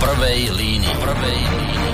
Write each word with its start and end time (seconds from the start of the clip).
prvej 0.00 0.40
línii. 0.56 0.94
Prvej 0.96 1.38
línii. 1.44 1.92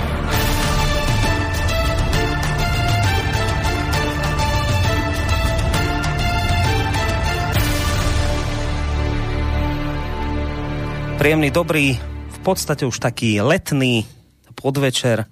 Príjemný, 11.17 11.49
dobrý, 11.49 11.97
v 12.29 12.39
podstate 12.45 12.85
už 12.85 13.01
taký 13.01 13.41
letný 13.41 14.05
podvečer 14.55 15.25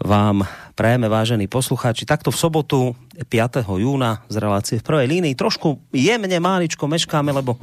vám 0.00 0.46
prajeme, 0.72 1.12
vážení 1.12 1.44
poslucháči. 1.44 2.08
Takto 2.08 2.32
v 2.32 2.40
sobotu 2.40 2.80
5. 3.28 3.68
júna 3.68 4.24
z 4.32 4.36
relácie 4.40 4.76
v 4.80 4.86
prvej 4.86 5.06
línii. 5.10 5.36
Trošku 5.36 5.76
jemne, 5.92 6.38
máličko 6.40 6.88
meškáme, 6.88 7.36
lebo 7.36 7.60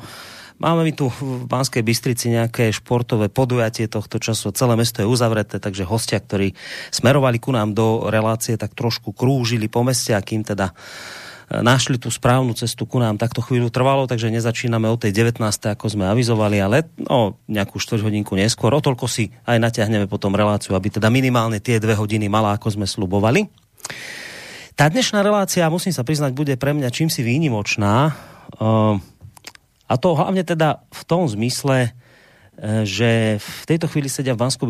máme 0.57 0.81
mi 0.85 0.93
tu 0.93 1.09
v 1.09 1.45
Banskej 1.45 1.81
Bystrici 1.85 2.33
nejaké 2.33 2.69
športové 2.73 3.29
podujatie 3.29 3.89
tohto 3.89 4.17
času. 4.17 4.53
Celé 4.53 4.73
mesto 4.77 5.01
je 5.01 5.07
uzavreté, 5.09 5.61
takže 5.61 5.85
hostia, 5.85 6.21
ktorí 6.21 6.53
smerovali 6.89 7.37
ku 7.37 7.53
nám 7.53 7.73
do 7.73 8.09
relácie, 8.09 8.57
tak 8.57 8.73
trošku 8.73 9.13
krúžili 9.13 9.69
po 9.69 9.85
meste 9.85 10.13
a 10.13 10.21
kým 10.21 10.41
teda 10.45 10.73
našli 11.47 11.95
tú 11.95 12.11
správnu 12.11 12.51
cestu 12.59 12.83
ku 12.83 12.99
nám. 12.99 13.15
Takto 13.15 13.39
chvíľu 13.39 13.71
trvalo, 13.71 14.03
takže 14.03 14.27
nezačíname 14.27 14.91
o 14.91 14.99
tej 14.99 15.15
19. 15.15 15.39
ako 15.39 15.85
sme 15.87 16.03
avizovali, 16.11 16.59
ale 16.59 16.91
no, 16.99 17.39
nejakú 17.47 17.79
štvrť 17.79 18.03
hodinku 18.03 18.35
neskôr. 18.35 18.75
O 18.75 18.83
toľko 18.83 19.07
si 19.07 19.31
aj 19.47 19.55
natiahneme 19.55 20.11
potom 20.11 20.35
reláciu, 20.35 20.75
aby 20.75 20.91
teda 20.91 21.07
minimálne 21.07 21.63
tie 21.63 21.79
dve 21.79 21.95
hodiny 21.95 22.27
mala, 22.27 22.59
ako 22.59 22.75
sme 22.75 22.83
slubovali. 22.83 23.47
Tá 24.75 24.91
dnešná 24.91 25.23
relácia, 25.23 25.71
musím 25.71 25.95
sa 25.95 26.03
priznať, 26.03 26.35
bude 26.35 26.53
pre 26.59 26.75
mňa 26.75 26.91
čím 26.91 27.07
si 27.07 27.23
výnimočná. 27.23 28.13
A 29.87 29.95
to 29.95 30.13
hlavne 30.13 30.43
teda 30.43 30.83
v 30.91 31.01
tom 31.07 31.23
zmysle, 31.27 31.89
e, 31.89 31.91
že 32.83 33.39
v 33.39 33.63
tejto 33.63 33.87
chvíli 33.87 34.11
sedia 34.11 34.35
v 34.35 34.43
bansko 34.43 34.67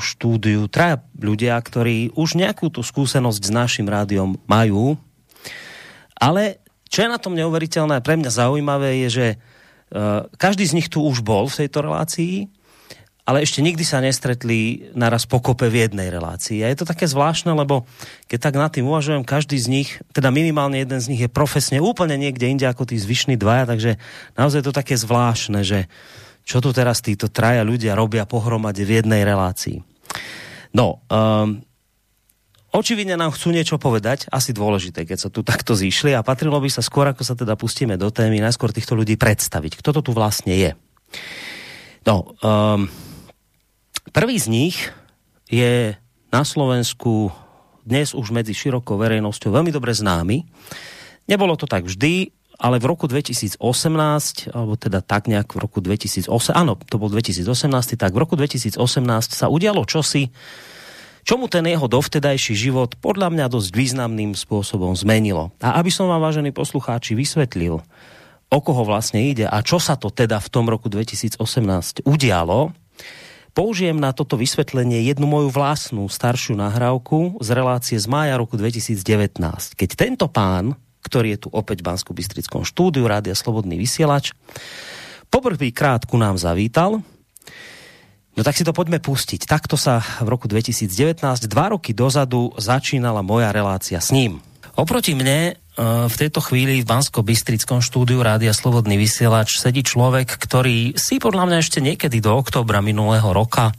štúdiu 0.00 0.66
traja 0.72 1.04
ľudia, 1.20 1.60
ktorí 1.60 2.16
už 2.16 2.40
nejakú 2.40 2.72
tú 2.72 2.80
skúsenosť 2.80 3.42
s 3.44 3.52
našim 3.52 3.86
rádiom 3.86 4.40
majú, 4.48 4.96
ale 6.16 6.64
čo 6.88 7.04
je 7.04 7.10
na 7.10 7.18
tom 7.18 7.34
neuveriteľné, 7.34 8.00
pre 8.06 8.14
mňa 8.14 8.30
zaujímavé 8.30 9.02
je, 9.04 9.08
že 9.10 9.26
uh, 9.34 10.30
každý 10.38 10.62
z 10.62 10.76
nich 10.78 10.86
tu 10.86 11.02
už 11.02 11.26
bol 11.26 11.50
v 11.50 11.66
tejto 11.66 11.82
relácii, 11.82 12.46
ale 13.24 13.40
ešte 13.40 13.64
nikdy 13.64 13.80
sa 13.88 14.04
nestretli 14.04 14.92
naraz 14.92 15.24
pokope 15.24 15.72
v 15.72 15.88
jednej 15.88 16.12
relácii. 16.12 16.60
A 16.60 16.68
je 16.68 16.84
to 16.84 16.86
také 16.88 17.08
zvláštne, 17.08 17.56
lebo 17.56 17.88
keď 18.28 18.38
tak 18.38 18.54
nad 18.60 18.68
tým 18.68 18.84
uvažujem, 18.84 19.24
každý 19.24 19.56
z 19.56 19.72
nich, 19.72 19.88
teda 20.12 20.28
minimálne 20.28 20.76
jeden 20.76 21.00
z 21.00 21.08
nich 21.08 21.24
je 21.24 21.32
profesne 21.32 21.80
úplne 21.80 22.20
niekde 22.20 22.44
inde 22.44 22.68
ako 22.68 22.84
tí 22.84 23.00
zvyšní 23.00 23.40
dvaja, 23.40 23.64
takže 23.64 23.96
naozaj 24.36 24.60
je 24.60 24.66
to 24.68 24.76
také 24.76 24.94
zvláštne, 25.00 25.64
že 25.64 25.88
čo 26.44 26.60
tu 26.60 26.76
teraz 26.76 27.00
títo 27.00 27.32
traja 27.32 27.64
ľudia 27.64 27.96
robia 27.96 28.28
pohromade 28.28 28.84
v 28.84 29.00
jednej 29.00 29.24
relácii. 29.24 29.80
No, 30.76 31.00
um, 31.08 31.64
očividne 32.76 33.16
nám 33.16 33.32
chcú 33.32 33.56
niečo 33.56 33.80
povedať, 33.80 34.28
asi 34.28 34.52
dôležité, 34.52 35.08
keď 35.08 35.18
sa 35.24 35.28
tu 35.32 35.40
takto 35.40 35.72
zišli 35.72 36.12
a 36.12 36.20
patrilo 36.20 36.60
by 36.60 36.68
sa 36.68 36.84
skôr, 36.84 37.08
ako 37.08 37.24
sa 37.24 37.32
teda 37.32 37.56
pustíme 37.56 37.96
do 37.96 38.12
témy, 38.12 38.44
najskôr 38.44 38.68
týchto 38.68 38.92
ľudí 38.92 39.16
predstaviť. 39.16 39.80
Kto 39.80 39.96
to 39.96 40.00
tu 40.04 40.12
vlastne 40.12 40.52
je? 40.52 40.76
No, 42.04 42.36
um, 42.44 42.84
prvý 44.14 44.38
z 44.38 44.46
nich 44.46 44.76
je 45.50 45.98
na 46.30 46.42
Slovensku 46.46 47.34
dnes 47.82 48.14
už 48.14 48.30
medzi 48.30 48.54
širokou 48.54 48.94
verejnosťou 48.94 49.50
veľmi 49.50 49.74
dobre 49.74 49.90
známy. 49.90 50.46
Nebolo 51.26 51.58
to 51.58 51.66
tak 51.66 51.84
vždy, 51.84 52.30
ale 52.56 52.78
v 52.78 52.86
roku 52.86 53.10
2018, 53.10 53.58
alebo 54.54 54.78
teda 54.78 55.02
tak 55.02 55.26
nejak 55.26 55.52
v 55.52 55.58
roku 55.58 55.82
2008, 55.82 56.30
áno, 56.54 56.78
to 56.78 56.96
bol 56.96 57.10
2018, 57.10 57.44
tak 57.98 58.14
v 58.14 58.18
roku 58.22 58.38
2018 58.38 58.78
sa 59.34 59.50
udialo 59.50 59.82
čosi, 59.82 60.30
čo 61.26 61.34
mu 61.34 61.50
ten 61.50 61.66
jeho 61.66 61.90
dovtedajší 61.90 62.54
život 62.54 62.94
podľa 63.02 63.34
mňa 63.34 63.46
dosť 63.50 63.68
významným 63.74 64.38
spôsobom 64.38 64.94
zmenilo. 64.94 65.50
A 65.58 65.82
aby 65.82 65.90
som 65.90 66.06
vám, 66.06 66.22
vážení 66.22 66.54
poslucháči, 66.54 67.18
vysvetlil, 67.18 67.82
o 68.48 68.58
koho 68.62 68.86
vlastne 68.86 69.18
ide 69.26 69.50
a 69.50 69.58
čo 69.66 69.82
sa 69.82 69.98
to 69.98 70.14
teda 70.14 70.38
v 70.38 70.48
tom 70.52 70.70
roku 70.70 70.86
2018 70.86 72.06
udialo, 72.06 72.70
použijem 73.54 73.96
na 73.96 74.10
toto 74.10 74.34
vysvetlenie 74.34 75.06
jednu 75.06 75.30
moju 75.30 75.48
vlastnú 75.48 76.04
staršiu 76.10 76.58
nahrávku 76.58 77.38
z 77.38 77.48
relácie 77.54 77.96
z 77.96 78.10
mája 78.10 78.34
roku 78.34 78.58
2019. 78.58 79.38
Keď 79.78 79.90
tento 79.94 80.26
pán, 80.26 80.74
ktorý 81.06 81.38
je 81.38 81.46
tu 81.46 81.48
opäť 81.54 81.80
v 81.80 81.94
bansko 81.94 82.10
bystrickom 82.12 82.66
štúdiu 82.66 83.06
Rádia 83.06 83.38
Slobodný 83.38 83.78
vysielač, 83.78 84.34
poprvýkrát 85.30 86.04
ku 86.04 86.18
nám 86.18 86.36
zavítal, 86.36 87.00
No 88.34 88.42
tak 88.42 88.58
si 88.58 88.66
to 88.66 88.74
poďme 88.74 88.98
pustiť. 88.98 89.46
Takto 89.46 89.78
sa 89.78 90.02
v 90.02 90.26
roku 90.26 90.50
2019, 90.50 91.22
dva 91.46 91.66
roky 91.70 91.94
dozadu, 91.94 92.50
začínala 92.58 93.22
moja 93.22 93.54
relácia 93.54 94.02
s 94.02 94.10
ním. 94.10 94.42
Oproti 94.74 95.14
mne 95.14 95.38
e, 95.38 95.52
v 96.10 96.14
tejto 96.18 96.42
chvíli 96.42 96.82
v 96.82 96.88
Bansko-Bystrickom 96.90 97.78
štúdiu 97.78 98.18
Rádia 98.18 98.50
Slobodný 98.50 98.98
vysielač 98.98 99.62
sedí 99.62 99.86
človek, 99.86 100.34
ktorý 100.34 100.98
si 100.98 101.22
podľa 101.22 101.46
mňa 101.46 101.58
ešte 101.62 101.78
niekedy 101.78 102.18
do 102.18 102.34
októbra 102.34 102.82
minulého 102.82 103.30
roka 103.30 103.70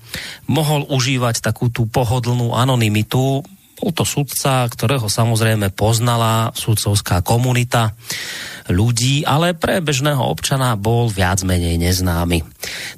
mohol 0.48 0.88
užívať 0.88 1.44
takú 1.44 1.68
tú 1.68 1.84
pohodlnú 1.92 2.56
anonymitu. 2.56 3.44
Bol 3.76 3.92
to 3.92 4.08
sudca, 4.08 4.64
ktorého 4.72 5.12
samozrejme 5.12 5.72
poznala 5.76 6.56
sudcovská 6.56 7.20
komunita 7.20 7.92
ľudí, 8.72 9.22
ale 9.28 9.54
pre 9.54 9.78
bežného 9.84 10.24
občana 10.26 10.74
bol 10.74 11.06
viac 11.12 11.46
menej 11.46 11.78
neznámy. 11.78 12.42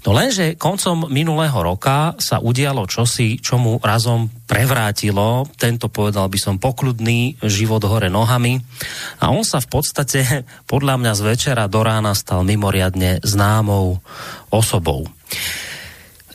No 0.08 0.16
lenže 0.16 0.56
koncom 0.56 1.12
minulého 1.12 1.60
roka 1.60 2.16
sa 2.22 2.40
udialo 2.40 2.88
čosi, 2.88 3.42
čo 3.42 3.60
mu 3.60 3.76
razom 3.84 4.32
prevrátilo 4.48 5.44
tento, 5.60 5.92
povedal 5.92 6.32
by 6.32 6.40
som, 6.40 6.56
pokludný 6.56 7.36
život 7.44 7.84
hore 7.84 8.08
nohami 8.08 8.64
a 9.20 9.34
on 9.34 9.44
sa 9.44 9.60
v 9.60 9.68
podstate 9.68 10.48
podľa 10.72 10.96
mňa 11.04 11.12
z 11.18 11.22
večera 11.26 11.64
do 11.68 11.84
rána 11.84 12.16
stal 12.16 12.48
mimoriadne 12.48 13.20
známou 13.28 14.00
osobou. 14.48 15.04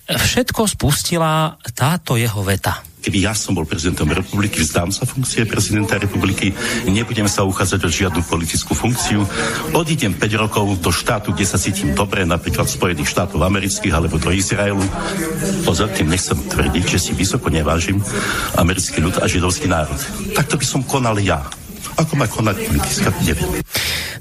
Všetko 0.08 0.66
spustila 0.66 1.58
táto 1.74 2.18
jeho 2.18 2.42
veta– 2.42 2.80
keby 3.02 3.18
ja 3.26 3.34
som 3.34 3.58
bol 3.58 3.66
prezidentom 3.66 4.06
republiky, 4.14 4.62
vzdám 4.62 4.94
sa 4.94 5.02
funkcie 5.02 5.42
prezidenta 5.42 5.98
republiky, 5.98 6.54
nebudem 6.86 7.26
sa 7.26 7.42
uchádzať 7.42 7.80
o 7.82 7.90
žiadnu 7.90 8.22
politickú 8.22 8.78
funkciu, 8.78 9.26
odídem 9.74 10.14
5 10.14 10.22
rokov 10.38 10.78
do 10.78 10.94
štátu, 10.94 11.34
kde 11.34 11.46
sa 11.50 11.58
cítim 11.58 11.98
dobre, 11.98 12.22
napríklad 12.22 12.70
Spojených 12.70 13.10
štátov 13.10 13.42
amerických 13.42 13.92
alebo 13.92 14.22
do 14.22 14.30
Izraelu. 14.30 14.86
Pozor, 15.66 15.90
tým 15.90 16.14
nechcem 16.14 16.38
tvrdiť, 16.38 16.84
že 16.86 16.98
si 17.02 17.12
vysoko 17.19 17.50
nevážim 17.50 17.98
americký 18.54 19.02
ľud 19.02 19.19
a 19.19 19.26
židovský 19.26 19.66
národ. 19.66 19.98
Takto 20.38 20.54
by 20.54 20.64
som 20.64 20.86
konal 20.86 21.19
ja. 21.19 21.42
Ako 21.98 22.14
má 22.16 22.30
konať 22.30 22.56
politická, 22.70 23.10
neviem. 23.26 23.60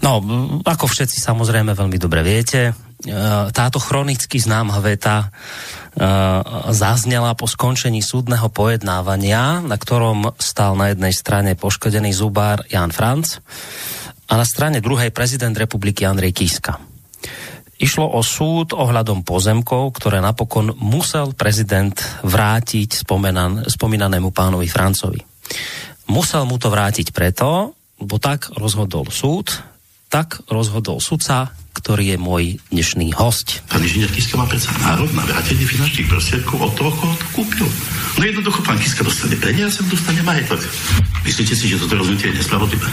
No, 0.02 0.18
ako 0.66 0.90
všetci 0.90 1.22
samozrejme 1.22 1.78
veľmi 1.78 2.02
dobre 2.02 2.26
viete, 2.26 2.74
táto 3.52 3.82
chronicky 3.82 4.38
známa 4.38 4.78
veta 4.78 5.26
e, 5.26 5.28
zaznela 6.70 7.34
po 7.34 7.50
skončení 7.50 8.06
súdneho 8.06 8.46
pojednávania, 8.54 9.66
na 9.66 9.78
ktorom 9.78 10.38
stal 10.38 10.78
na 10.78 10.94
jednej 10.94 11.10
strane 11.10 11.58
poškodený 11.58 12.14
zubár 12.14 12.62
Jan 12.70 12.94
Franc 12.94 13.42
a 14.30 14.34
na 14.38 14.46
strane 14.46 14.80
druhej 14.86 15.10
prezident 15.10 15.58
republiky 15.58 16.06
Andrej 16.06 16.38
Kiska. 16.38 16.78
Išlo 17.82 18.06
o 18.14 18.22
súd 18.22 18.78
ohľadom 18.78 19.26
pozemkov, 19.26 19.98
ktoré 19.98 20.22
napokon 20.22 20.78
musel 20.78 21.34
prezident 21.34 21.98
vrátiť 22.22 23.02
spomenan, 23.02 23.66
spomínanému 23.66 24.30
pánovi 24.30 24.70
Francovi. 24.70 25.18
Musel 26.14 26.46
mu 26.46 26.62
to 26.62 26.70
vrátiť 26.70 27.10
preto, 27.10 27.74
lebo 27.98 28.22
tak 28.22 28.54
rozhodol 28.54 29.10
súd, 29.10 29.50
tak 30.12 30.44
rozhodol 30.52 31.00
sudca, 31.00 31.56
ktorý 31.72 32.14
je 32.14 32.18
môj 32.20 32.44
dnešný 32.68 33.16
host. 33.16 33.64
Pán 33.72 33.80
inžinier 33.80 34.12
Kiska 34.12 34.36
má 34.36 34.44
predsa 34.44 34.76
národ 34.84 35.08
na 35.16 35.24
vrátenie 35.24 35.64
finančných 35.64 36.12
prostriedkov 36.12 36.60
od 36.60 36.72
toho, 36.76 36.92
koho 36.92 37.16
to 37.16 37.28
kúpil. 37.32 37.68
No 38.20 38.22
jednoducho 38.28 38.60
pán 38.60 38.76
Kiska 38.76 39.08
dostane 39.08 39.40
peniaze, 39.40 39.80
dostane 39.88 40.20
majetok. 40.20 40.60
Myslíte 41.24 41.56
si, 41.56 41.72
že 41.72 41.80
toto 41.80 41.96
rozhodnutie 41.96 42.36
je 42.36 42.44
nespravodlivé? 42.44 42.92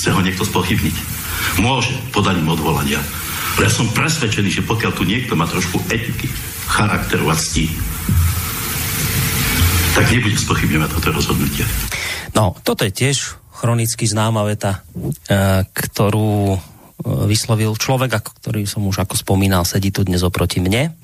Chce 0.00 0.16
ho 0.16 0.20
niekto 0.24 0.48
spochybniť? 0.48 0.96
Môže 1.60 1.92
podaním 2.08 2.48
odvolania. 2.48 3.04
Ale 3.60 3.68
ja 3.68 3.72
som 3.76 3.92
presvedčený, 3.92 4.48
že 4.48 4.64
pokiaľ 4.64 4.96
tu 4.96 5.04
niekto 5.04 5.36
má 5.36 5.44
trošku 5.44 5.76
etiky, 5.92 6.24
charakteru 6.72 7.28
a 7.28 7.36
ctí, 7.36 7.68
tak 9.92 10.08
nebude 10.08 10.40
spochybňovať 10.40 10.88
toto 10.88 11.12
rozhodnutie. 11.12 11.68
No, 12.32 12.56
toto 12.64 12.88
je 12.88 12.92
tiež 12.96 13.36
chronicky 13.60 14.08
známa 14.08 14.48
veta, 14.48 14.80
e, 15.28 15.68
ktorú 15.68 16.56
e, 16.56 16.58
vyslovil 17.28 17.76
človek, 17.76 18.24
ktorý 18.40 18.64
som 18.64 18.88
už 18.88 19.04
ako 19.04 19.20
spomínal, 19.20 19.68
sedí 19.68 19.92
tu 19.92 20.00
dnes 20.00 20.24
oproti 20.24 20.64
mne. 20.64 20.96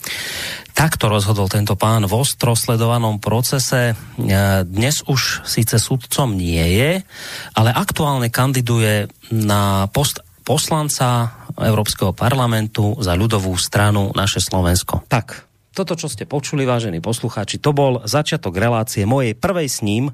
Takto 0.73 1.13
rozhodol 1.13 1.53
tento 1.53 1.77
pán 1.77 2.09
v 2.09 2.17
ostro 2.17 2.57
sledovanom 2.57 3.21
procese. 3.21 3.93
E, 3.93 3.95
dnes 4.65 5.05
už 5.05 5.45
síce 5.45 5.77
súdcom 5.77 6.33
nie 6.33 6.65
je, 6.81 6.91
ale 7.53 7.71
aktuálne 7.77 8.33
kandiduje 8.33 9.13
na 9.29 9.93
post 9.93 10.25
poslanca 10.41 11.37
Európskeho 11.61 12.17
parlamentu 12.17 12.97
za 13.05 13.13
ľudovú 13.13 13.53
stranu 13.61 14.17
naše 14.17 14.41
Slovensko. 14.41 15.05
Tak, 15.11 15.47
toto, 15.77 15.93
čo 15.93 16.09
ste 16.09 16.25
počuli, 16.25 16.65
vážení 16.65 17.05
poslucháči, 17.05 17.61
to 17.61 17.77
bol 17.77 18.01
začiatok 18.09 18.57
relácie 18.57 19.05
mojej 19.05 19.37
prvej 19.37 19.69
s 19.69 19.85
ním, 19.85 20.09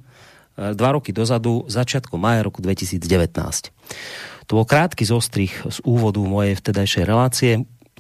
dva 0.57 0.91
roky 0.95 1.11
dozadu, 1.11 1.65
začiatku 1.69 2.17
maja 2.21 2.45
roku 2.45 2.61
2019. 2.61 3.03
To 4.49 4.53
bol 4.53 4.67
krátky 4.69 5.07
zostrih 5.07 5.53
z 5.53 5.79
úvodu 5.87 6.21
mojej 6.21 6.59
vtedajšej 6.59 7.05
relácie, 7.09 7.53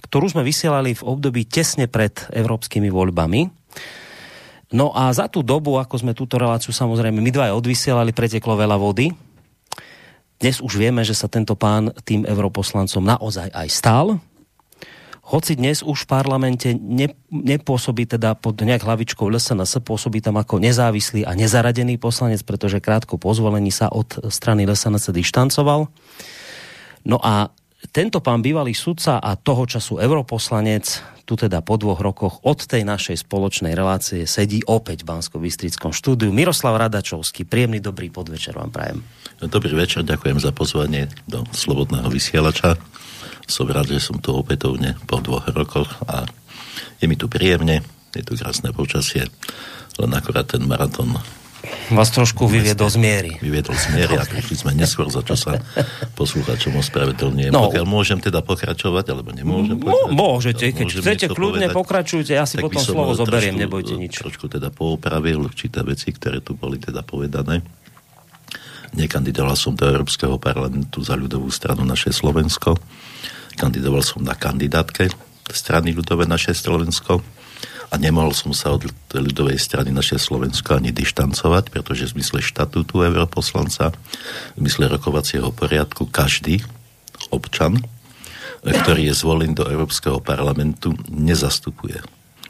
ktorú 0.02 0.28
sme 0.28 0.42
vysielali 0.42 0.92
v 0.92 1.06
období 1.06 1.46
tesne 1.46 1.86
pred 1.86 2.12
európskymi 2.34 2.90
voľbami. 2.90 3.40
No 4.72 4.90
a 4.96 5.12
za 5.12 5.28
tú 5.28 5.44
dobu, 5.44 5.76
ako 5.76 6.00
sme 6.00 6.16
túto 6.16 6.40
reláciu 6.40 6.72
samozrejme 6.72 7.20
my 7.20 7.30
dva 7.30 7.52
odvysielali, 7.52 8.16
preteklo 8.16 8.56
veľa 8.56 8.76
vody. 8.80 9.12
Dnes 10.40 10.58
už 10.58 10.74
vieme, 10.74 11.06
že 11.06 11.14
sa 11.14 11.30
tento 11.30 11.54
pán 11.54 11.94
tým 12.02 12.26
europoslancom 12.26 13.04
naozaj 13.04 13.52
aj 13.52 13.68
stal 13.70 14.06
hoci 15.32 15.56
dnes 15.56 15.80
už 15.80 16.04
v 16.04 16.10
parlamente 16.12 16.68
ne, 16.76 17.08
nepôsobí 17.32 18.04
teda 18.04 18.36
pod 18.36 18.60
nejak 18.60 18.84
hlavičkou 18.84 19.32
LSNS, 19.32 19.80
pôsobí 19.80 20.20
tam 20.20 20.36
ako 20.36 20.60
nezávislý 20.60 21.24
a 21.24 21.32
nezaradený 21.32 21.96
poslanec, 21.96 22.44
pretože 22.44 22.84
krátko 22.84 23.16
po 23.16 23.32
zvolení 23.32 23.72
sa 23.72 23.88
od 23.88 24.28
strany 24.28 24.68
LSNS 24.68 25.08
dištancoval. 25.08 25.88
No 27.08 27.16
a 27.16 27.48
tento 27.90 28.20
pán 28.20 28.44
bývalý 28.44 28.76
sudca 28.76 29.18
a 29.18 29.34
toho 29.34 29.64
času 29.66 29.98
europoslanec 29.98 30.84
tu 31.24 31.34
teda 31.34 31.64
po 31.64 31.80
dvoch 31.80 31.98
rokoch 31.98 32.44
od 32.44 32.62
tej 32.62 32.84
našej 32.84 33.24
spoločnej 33.24 33.72
relácie 33.72 34.28
sedí 34.28 34.60
opäť 34.68 35.02
v 35.02 35.16
bansko 35.16 35.40
bystrickom 35.40 35.90
štúdiu. 35.96 36.28
Miroslav 36.28 36.76
Radačovský, 36.76 37.48
príjemný 37.48 37.80
dobrý 37.80 38.12
podvečer 38.12 38.54
vám 38.54 38.70
prajem. 38.70 39.00
Dobrý 39.40 39.74
večer, 39.74 40.04
ďakujem 40.04 40.38
za 40.38 40.52
pozvanie 40.54 41.08
do 41.26 41.42
Slobodného 41.50 42.06
vysielača 42.12 42.76
som 43.52 43.68
rád, 43.68 43.92
že 43.92 44.00
som 44.00 44.16
tu 44.16 44.32
opätovne 44.32 44.96
po 45.04 45.20
dvoch 45.20 45.44
rokoch 45.52 45.92
a 46.08 46.24
je 46.98 47.04
mi 47.04 47.20
tu 47.20 47.28
príjemne, 47.28 47.84
je 48.16 48.24
tu 48.24 48.32
krásne 48.40 48.72
počasie, 48.72 49.28
len 50.00 50.10
akorát 50.16 50.48
ten 50.48 50.64
maratón 50.64 51.20
vás 51.94 52.10
trošku 52.10 52.50
vyviedol 52.50 52.90
z 52.90 52.98
miery. 52.98 53.32
Vyviedol 53.38 53.78
z 53.78 53.86
miery 53.94 54.18
a 54.18 54.26
prišli 54.26 54.66
sme 54.66 54.72
neskôr, 54.74 55.06
za 55.06 55.22
čo 55.22 55.38
sa 55.38 55.62
poslúchačom 56.18 56.74
ospravedlňujem. 56.82 57.54
No. 57.54 57.70
Pokiaľ 57.70 57.86
môžem 57.86 58.18
teda 58.18 58.42
pokračovať, 58.42 59.14
alebo 59.14 59.30
nemôžem 59.30 59.78
pokračovať. 59.78 60.10
Môžete, 60.10 60.64
keď 60.74 60.86
chcete, 60.90 61.26
kľudne 61.30 61.70
povedať, 61.70 61.78
pokračujte, 61.78 62.32
ja 62.34 62.44
si 62.50 62.58
potom 62.58 62.82
slovo 62.82 63.14
zoberiem, 63.14 63.54
nebojte 63.54 63.94
nič. 63.94 64.18
Trošku 64.18 64.50
teda 64.50 64.74
poopravil 64.74 65.38
určité 65.38 65.86
veci, 65.86 66.10
ktoré 66.10 66.42
tu 66.42 66.58
boli 66.58 66.82
teda 66.82 67.06
povedané. 67.06 67.62
Nekandidoval 68.92 69.56
som 69.56 69.72
do 69.78 69.86
Európskeho 69.86 70.36
parlamentu 70.36 71.00
za 71.00 71.14
ľudovú 71.14 71.48
stranu 71.48 71.86
naše 71.86 72.10
Slovensko 72.12 72.76
Kandidoval 73.56 74.02
som 74.02 74.24
na 74.24 74.34
kandidátke 74.34 75.12
strany 75.52 75.92
ľudové 75.92 76.24
naše 76.24 76.56
Slovensko 76.56 77.20
a 77.92 77.94
nemohol 78.00 78.32
som 78.32 78.56
sa 78.56 78.72
od 78.72 78.88
ľudovej 79.12 79.60
strany 79.60 79.92
naše 79.92 80.16
Slovensko 80.16 80.80
ani 80.80 80.96
dištancovať, 80.96 81.68
pretože 81.68 82.08
v 82.08 82.18
zmysle 82.18 82.40
štatútu 82.40 83.04
europoslanca, 83.04 83.92
v 84.56 84.58
zmysle 84.64 84.88
rokovacieho 84.88 85.52
poriadku 85.52 86.08
každý 86.08 86.64
občan, 87.28 87.76
ktorý 88.64 89.12
je 89.12 89.14
zvolený 89.14 89.52
do 89.52 89.68
Európskeho 89.68 90.24
parlamentu, 90.24 90.96
nezastupuje 91.12 92.00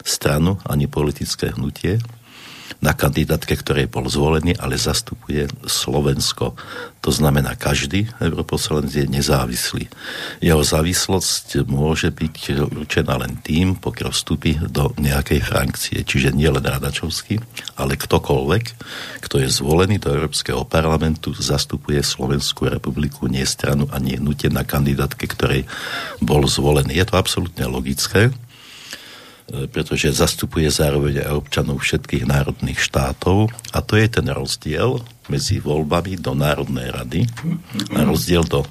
stranu 0.06 0.62
ani 0.62 0.86
politické 0.86 1.50
hnutie, 1.58 1.98
na 2.80 2.96
kandidátke, 2.96 3.58
ktorej 3.58 3.90
bol 3.90 4.08
zvolený, 4.08 4.56
ale 4.56 4.80
zastupuje 4.80 5.50
Slovensko. 5.66 6.56
To 7.02 7.10
znamená, 7.10 7.58
každý 7.58 8.06
europoslanec 8.22 8.94
je 8.94 9.06
nezávislý. 9.10 9.90
Jeho 10.38 10.62
závislosť 10.62 11.66
môže 11.66 12.14
byť 12.14 12.70
určená 12.70 13.18
len 13.18 13.42
tým, 13.42 13.74
pokiaľ 13.74 14.10
vstúpi 14.14 14.62
do 14.70 14.94
nejakej 14.96 15.42
frakcie. 15.42 15.98
Čiže 16.06 16.30
nie 16.30 16.46
len 16.46 16.62
Radačovský, 16.62 17.42
ale 17.74 17.98
ktokoľvek, 17.98 18.64
kto 19.18 19.36
je 19.42 19.48
zvolený 19.50 19.98
do 19.98 20.14
Európskeho 20.14 20.62
parlamentu, 20.62 21.34
zastupuje 21.34 21.98
Slovenskú 22.06 22.70
republiku, 22.70 23.26
nie 23.26 23.42
stranu 23.42 23.90
a 23.90 23.98
nie 23.98 24.14
hnutie 24.14 24.46
na 24.46 24.62
kandidátke, 24.62 25.26
ktorej 25.26 25.66
bol 26.22 26.46
zvolený. 26.46 26.94
Je 26.94 27.06
to 27.10 27.18
absolútne 27.18 27.66
logické 27.66 28.30
pretože 29.68 30.08
zastupuje 30.16 30.72
zároveň 30.72 31.28
aj 31.28 31.32
občanov 31.36 31.84
všetkých 31.84 32.24
národných 32.24 32.80
štátov. 32.80 33.52
A 33.76 33.78
to 33.84 34.00
je 34.00 34.08
ten 34.08 34.24
rozdiel 34.32 35.04
medzi 35.28 35.60
voľbami 35.60 36.16
do 36.16 36.32
Národnej 36.32 36.88
rady 36.88 37.20
a 37.92 38.00
rozdiel 38.08 38.48
do 38.48 38.64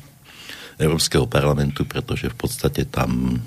Európskeho 0.81 1.29
parlamentu, 1.29 1.85
pretože 1.85 2.33
v 2.33 2.37
podstate 2.37 2.89
tam 2.89 3.37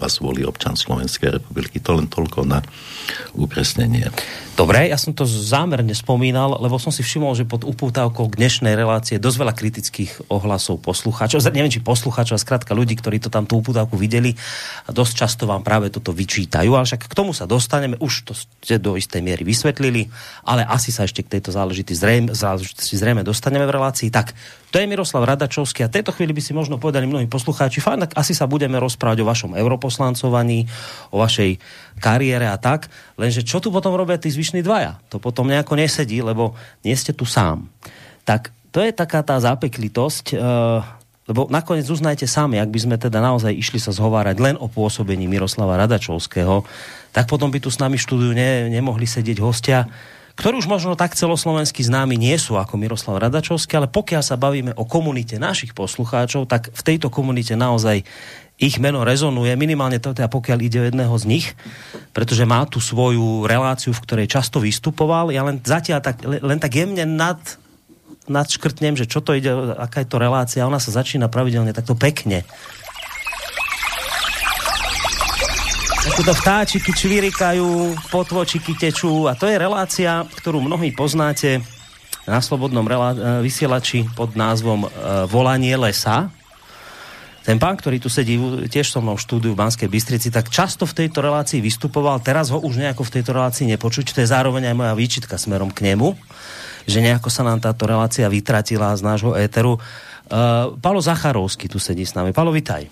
vás 0.00 0.16
volí 0.18 0.42
občan 0.48 0.74
Slovenskej 0.74 1.36
republiky. 1.36 1.76
To 1.84 2.00
len 2.00 2.08
toľko 2.08 2.48
na 2.48 2.64
upresnenie. 3.36 4.08
Dobre, 4.60 4.92
ja 4.92 5.00
som 5.00 5.16
to 5.16 5.24
zámerne 5.24 5.96
spomínal, 5.96 6.60
lebo 6.60 6.76
som 6.76 6.92
si 6.92 7.00
všimol, 7.00 7.32
že 7.32 7.48
pod 7.48 7.64
upútavkou 7.64 8.28
dnešnej 8.28 8.76
relácie 8.76 9.16
dosť 9.16 9.36
veľa 9.40 9.54
kritických 9.56 10.28
ohlasov 10.28 10.84
poslucháčov, 10.84 11.40
neviem 11.48 11.72
či 11.72 11.80
poslucháčov, 11.80 12.36
a 12.36 12.44
skrátka 12.44 12.76
ľudí, 12.76 12.92
ktorí 13.00 13.24
to 13.24 13.32
tam 13.32 13.48
tú 13.48 13.64
upútavku 13.64 13.96
videli 13.96 14.36
a 14.84 14.92
dosť 14.92 15.12
často 15.16 15.42
vám 15.48 15.64
práve 15.64 15.88
toto 15.88 16.12
vyčítajú, 16.12 16.76
ale 16.76 16.84
však 16.84 17.08
k 17.08 17.14
tomu 17.16 17.32
sa 17.32 17.48
dostaneme, 17.48 17.96
už 18.04 18.28
to 18.28 18.36
ste 18.36 18.76
do 18.76 19.00
istej 19.00 19.24
miery 19.24 19.48
vysvetlili, 19.48 20.12
ale 20.44 20.60
asi 20.68 20.92
sa 20.92 21.08
ešte 21.08 21.24
k 21.24 21.40
tejto 21.40 21.56
záležitosti 21.56 21.96
zrejme, 21.96 22.36
záležitosti 22.36 23.00
zrejme 23.00 23.24
dostaneme 23.24 23.64
v 23.64 23.72
relácii. 23.80 24.12
Tak, 24.12 24.36
to 24.70 24.76
je 24.78 24.86
Miroslav 24.86 25.24
Radačovský 25.24 25.82
a 25.82 25.90
tejto 25.90 26.12
chvíli 26.12 26.36
by 26.36 26.42
si 26.44 26.52
možno 26.52 26.76
povedali 26.76 27.08
mnohí 27.08 27.26
poslucháči, 27.26 27.80
fajn, 27.80 28.06
tak 28.06 28.12
asi 28.14 28.36
sa 28.36 28.44
budeme 28.44 28.76
rozprávať 28.76 29.24
o 29.24 29.26
vašom 29.26 29.56
europoslancovaní, 29.90 30.70
o 31.10 31.18
vašej 31.18 31.58
kariére 31.98 32.46
a 32.46 32.56
tak, 32.56 32.86
lenže 33.18 33.42
čo 33.42 33.58
tu 33.58 33.74
potom 33.74 33.92
robia 33.98 34.16
tí 34.16 34.30
zvyšní 34.30 34.62
dvaja? 34.62 35.02
To 35.10 35.18
potom 35.18 35.50
nejako 35.50 35.74
nesedí, 35.76 36.22
lebo 36.22 36.54
nie 36.86 36.94
ste 36.94 37.10
tu 37.10 37.26
sám. 37.26 37.66
Tak 38.22 38.54
to 38.70 38.78
je 38.80 38.94
taká 38.94 39.26
tá 39.26 39.36
zápeklitosť, 39.42 40.38
uh, 40.38 40.86
lebo 41.26 41.50
nakoniec 41.50 41.84
uznajte 41.90 42.24
sami, 42.30 42.62
ak 42.62 42.70
by 42.70 42.78
sme 42.80 42.96
teda 42.96 43.18
naozaj 43.18 43.50
išli 43.52 43.82
sa 43.82 43.90
zhovárať 43.90 44.36
len 44.38 44.56
o 44.56 44.70
pôsobení 44.70 45.26
Miroslava 45.26 45.76
Radačovského, 45.76 46.62
tak 47.10 47.26
potom 47.26 47.50
by 47.50 47.58
tu 47.58 47.68
s 47.68 47.82
nami 47.82 47.98
štúdiu 47.98 48.30
ne, 48.30 48.70
nemohli 48.70 49.04
sedieť 49.04 49.38
hostia, 49.42 49.90
ktorí 50.40 50.56
už 50.56 50.72
možno 50.72 50.96
tak 50.96 51.12
celoslovensky 51.12 51.84
známi 51.84 52.16
nie 52.16 52.32
sú 52.40 52.56
ako 52.56 52.80
Miroslav 52.80 53.20
Radačovský, 53.20 53.76
ale 53.76 53.92
pokiaľ 53.92 54.22
sa 54.24 54.40
bavíme 54.40 54.72
o 54.72 54.88
komunite 54.88 55.36
našich 55.36 55.76
poslucháčov, 55.76 56.48
tak 56.48 56.72
v 56.72 56.80
tejto 56.80 57.12
komunite 57.12 57.52
naozaj 57.58 58.08
ich 58.60 58.76
meno 58.76 59.00
rezonuje, 59.02 59.56
minimálne 59.56 59.96
to 59.96 60.12
teda 60.12 60.28
pokiaľ 60.28 60.58
ide 60.60 60.78
o 60.84 60.86
jedného 60.86 61.14
z 61.16 61.24
nich, 61.24 61.46
pretože 62.12 62.44
má 62.44 62.68
tu 62.68 62.76
svoju 62.76 63.48
reláciu, 63.48 63.96
v 63.96 64.04
ktorej 64.04 64.28
často 64.28 64.60
vystupoval. 64.60 65.32
Ja 65.32 65.40
len 65.42 65.64
zatiaľ 65.64 66.04
tak, 66.04 66.20
len 66.22 66.60
tak 66.60 66.76
jemne 66.76 67.08
nad, 67.08 67.40
nadškrtnem, 68.28 69.00
že 69.00 69.08
čo 69.08 69.24
to 69.24 69.32
ide, 69.32 69.48
aká 69.80 70.04
je 70.04 70.08
to 70.12 70.20
relácia. 70.20 70.68
Ona 70.68 70.76
sa 70.76 70.92
začína 70.92 71.32
pravidelne 71.32 71.72
takto 71.72 71.96
pekne 71.96 72.44
Takúto 76.00 76.32
vtáčiky 76.32 76.96
čvirikajú, 76.96 77.92
potvočiky 78.08 78.72
tečú 78.72 79.28
a 79.28 79.36
to 79.36 79.44
je 79.44 79.60
relácia, 79.60 80.24
ktorú 80.24 80.64
mnohí 80.64 80.96
poznáte 80.96 81.60
na 82.24 82.40
slobodnom 82.40 82.88
e, 82.88 82.92
vysielači 83.44 84.08
pod 84.16 84.32
názvom 84.32 84.88
e, 84.88 84.88
Volanie 85.28 85.76
lesa. 85.76 86.32
Ten 87.50 87.58
pán, 87.58 87.74
ktorý 87.74 87.98
tu 87.98 88.06
sedí 88.06 88.38
tiež 88.70 88.94
so 88.94 89.02
mnou 89.02 89.18
v 89.18 89.26
štúdiu 89.26 89.50
v 89.50 89.58
Banskej 89.58 89.90
Bystrici, 89.90 90.30
tak 90.30 90.54
často 90.54 90.86
v 90.86 91.02
tejto 91.02 91.18
relácii 91.18 91.58
vystupoval, 91.58 92.22
teraz 92.22 92.54
ho 92.54 92.62
už 92.62 92.78
nejako 92.78 93.02
v 93.02 93.18
tejto 93.18 93.34
relácii 93.34 93.66
nepočuť, 93.74 94.14
to 94.14 94.22
je 94.22 94.30
zároveň 94.30 94.70
aj 94.70 94.78
moja 94.78 94.94
výčitka 94.94 95.34
smerom 95.34 95.74
k 95.74 95.90
nemu, 95.90 96.14
že 96.86 97.02
nejako 97.02 97.26
sa 97.26 97.42
nám 97.42 97.58
táto 97.58 97.90
relácia 97.90 98.30
vytratila 98.30 98.94
z 98.94 99.02
nášho 99.02 99.34
éteru. 99.34 99.82
Uh, 100.30 100.78
Palo 100.78 101.02
Zacharovský 101.02 101.66
tu 101.66 101.82
sedí 101.82 102.06
s 102.06 102.14
nami. 102.14 102.30
Palo, 102.30 102.54
vitaj. 102.54 102.86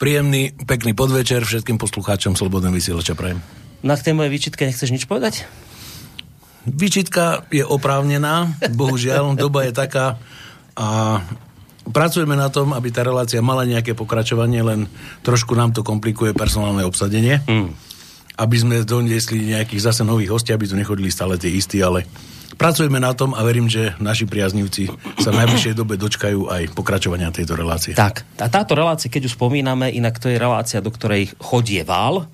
Príjemný, 0.00 0.56
pekný 0.64 0.96
podvečer 0.96 1.44
všetkým 1.44 1.76
poslucháčom 1.76 2.40
Slobodného 2.40 2.72
vysielača 2.72 3.12
prajem. 3.12 3.44
Na 3.84 3.92
k 3.92 4.08
tej 4.08 4.16
mojej 4.16 4.32
výčitke 4.32 4.64
nechceš 4.64 4.88
nič 4.88 5.04
povedať? 5.04 5.44
Výčitka 6.64 7.44
je 7.52 7.60
oprávnená, 7.60 8.56
bohužiaľ, 8.72 9.36
doba 9.36 9.68
je 9.68 9.76
taká 9.76 10.16
a 10.74 11.20
pracujeme 11.90 12.38
na 12.38 12.48
tom, 12.48 12.72
aby 12.72 12.88
tá 12.88 13.04
relácia 13.04 13.44
mala 13.44 13.68
nejaké 13.68 13.92
pokračovanie, 13.92 14.64
len 14.64 14.86
trošku 15.26 15.52
nám 15.52 15.76
to 15.76 15.84
komplikuje 15.84 16.32
personálne 16.32 16.84
obsadenie. 16.86 17.42
Mm. 17.44 17.74
Aby 18.34 18.56
sme 18.58 18.74
doniesli 18.82 19.54
nejakých 19.54 19.94
zase 19.94 20.02
nových 20.02 20.34
hostí, 20.34 20.50
aby 20.50 20.66
tu 20.66 20.74
nechodili 20.74 21.06
stále 21.12 21.38
tie 21.38 21.54
istí, 21.54 21.78
ale 21.78 22.02
Pracujeme 22.54 23.02
na 23.02 23.10
tom 23.18 23.34
a 23.34 23.42
verím, 23.42 23.66
že 23.66 23.98
naši 23.98 24.30
priaznivci 24.30 24.86
sa 25.18 25.34
v 25.34 25.38
najbližšej 25.42 25.74
dobe 25.74 25.98
dočkajú 25.98 26.46
aj 26.46 26.62
pokračovania 26.70 27.34
tejto 27.34 27.58
relácie. 27.58 27.98
Tak, 27.98 28.22
a 28.38 28.46
táto 28.46 28.78
relácia, 28.78 29.10
keď 29.10 29.26
už 29.26 29.34
spomíname, 29.34 29.90
inak 29.90 30.22
to 30.22 30.30
je 30.30 30.38
relácia, 30.38 30.78
do 30.78 30.94
ktorej 30.94 31.34
chodie 31.42 31.82
vál, 31.82 32.30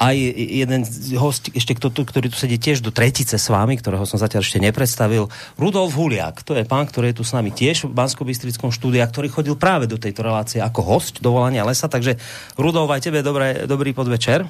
aj 0.00 0.16
jeden 0.32 0.80
host, 1.20 1.52
ešte 1.52 1.76
kto, 1.76 1.92
ktorý 1.92 2.32
tu 2.32 2.40
sedí 2.40 2.56
tiež 2.56 2.80
do 2.80 2.88
tretice 2.88 3.36
s 3.36 3.46
vami, 3.52 3.76
ktorého 3.76 4.08
som 4.08 4.16
zatiaľ 4.16 4.40
ešte 4.40 4.56
nepredstavil, 4.56 5.28
Rudolf 5.60 5.92
Huliak. 5.92 6.40
To 6.48 6.56
je 6.56 6.64
pán, 6.64 6.88
ktorý 6.88 7.12
je 7.12 7.20
tu 7.20 7.24
s 7.28 7.36
nami 7.36 7.52
tiež 7.52 7.84
v 7.84 7.92
bansko 7.92 8.24
štúdiu, 8.24 9.04
ktorý 9.04 9.28
chodil 9.28 9.60
práve 9.60 9.84
do 9.84 10.00
tejto 10.00 10.24
relácie 10.24 10.64
ako 10.64 10.80
host 10.80 11.20
do 11.20 11.36
volania 11.36 11.68
lesa. 11.68 11.84
Takže 11.84 12.16
Rudolf, 12.56 12.88
aj 12.88 13.12
tebe 13.12 13.20
dobré, 13.20 13.68
dobrý 13.68 13.92
podvečer. 13.92 14.48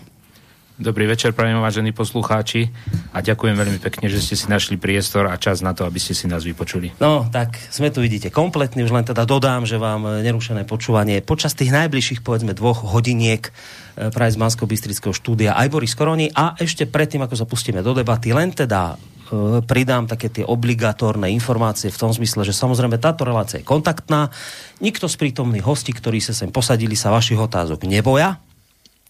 Dobrý 0.81 1.05
večer, 1.05 1.37
prajem 1.37 1.61
vážení 1.61 1.93
poslucháči 1.93 2.73
a 3.13 3.21
ďakujem 3.21 3.53
veľmi 3.53 3.85
pekne, 3.85 4.09
že 4.09 4.17
ste 4.17 4.33
si 4.33 4.49
našli 4.49 4.81
priestor 4.81 5.29
a 5.29 5.37
čas 5.37 5.61
na 5.61 5.77
to, 5.77 5.85
aby 5.85 6.01
ste 6.01 6.17
si 6.17 6.25
nás 6.25 6.41
vypočuli. 6.41 6.97
No, 6.97 7.29
tak 7.29 7.61
sme 7.69 7.93
tu 7.93 8.01
vidíte 8.01 8.33
kompletní, 8.33 8.89
už 8.89 8.97
len 8.97 9.05
teda 9.05 9.29
dodám, 9.29 9.69
že 9.69 9.77
vám 9.77 10.25
nerušené 10.25 10.65
počúvanie 10.65 11.21
počas 11.21 11.53
tých 11.53 11.69
najbližších, 11.69 12.25
povedzme, 12.25 12.57
dvoch 12.57 12.81
hodiniek 12.97 13.53
e, 13.53 14.09
práve 14.09 14.33
z 14.33 14.41
mansko 14.41 14.65
bystrického 14.65 15.13
štúdia 15.13 15.53
aj 15.53 15.69
Boris 15.69 15.93
Koroni 15.93 16.33
a 16.33 16.57
ešte 16.57 16.89
predtým, 16.89 17.29
ako 17.29 17.37
sa 17.37 17.45
pustíme 17.45 17.85
do 17.85 17.93
debaty, 17.93 18.33
len 18.33 18.49
teda 18.49 18.97
e, 18.97 19.61
pridám 19.61 20.09
také 20.09 20.33
tie 20.33 20.49
obligatórne 20.49 21.29
informácie 21.29 21.93
v 21.93 22.01
tom 22.01 22.09
zmysle, 22.09 22.41
že 22.41 22.57
samozrejme 22.57 22.97
táto 22.97 23.29
relácia 23.29 23.61
je 23.61 23.69
kontaktná. 23.69 24.33
Nikto 24.81 25.13
z 25.13 25.29
prítomných 25.29 25.69
hostí, 25.69 25.93
ktorí 25.93 26.25
sa 26.25 26.33
sem 26.33 26.49
posadili, 26.49 26.97
sa 26.97 27.13
vašich 27.13 27.37
otázok 27.37 27.85
neboja 27.85 28.41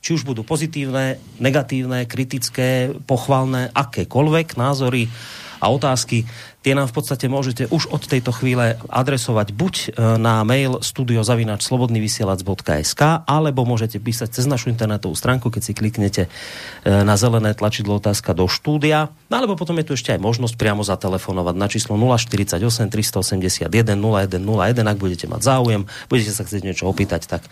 či 0.01 0.17
už 0.17 0.25
budú 0.25 0.43
pozitívne, 0.43 1.21
negatívne, 1.39 2.09
kritické, 2.09 2.93
pochvalné, 3.05 3.69
akékoľvek 3.77 4.57
názory 4.57 5.13
a 5.61 5.69
otázky 5.69 6.25
tie 6.61 6.77
nám 6.77 6.93
v 6.93 6.95
podstate 7.01 7.27
môžete 7.27 7.73
už 7.73 7.89
od 7.89 8.05
tejto 8.05 8.37
chvíle 8.37 8.77
adresovať 8.93 9.57
buď 9.57 9.75
e, 9.81 9.89
na 10.21 10.45
mail 10.45 10.85
studiozavinač 10.85 11.65
slobodnyvysielac.sk 11.65 13.25
alebo 13.25 13.65
môžete 13.65 13.97
písať 13.97 14.37
cez 14.37 14.45
našu 14.45 14.69
internetovú 14.69 15.17
stránku, 15.17 15.49
keď 15.49 15.63
si 15.65 15.73
kliknete 15.73 16.23
e, 16.27 16.31
na 16.85 17.17
zelené 17.17 17.57
tlačidlo 17.57 17.97
otázka 17.97 18.37
do 18.37 18.45
štúdia. 18.45 19.09
No 19.33 19.41
alebo 19.41 19.57
potom 19.57 19.81
je 19.81 19.89
tu 19.89 19.93
ešte 19.97 20.13
aj 20.13 20.21
možnosť 20.21 20.61
priamo 20.61 20.85
zatelefonovať 20.85 21.55
na 21.57 21.67
číslo 21.73 21.97
048 21.97 22.61
381 22.93 23.73
0101. 23.73 24.85
Ak 24.85 24.99
budete 25.01 25.27
mať 25.33 25.41
záujem, 25.41 25.89
budete 26.13 26.33
sa 26.37 26.45
chcieť 26.45 26.61
niečo 26.61 26.85
opýtať, 26.93 27.25
tak 27.25 27.43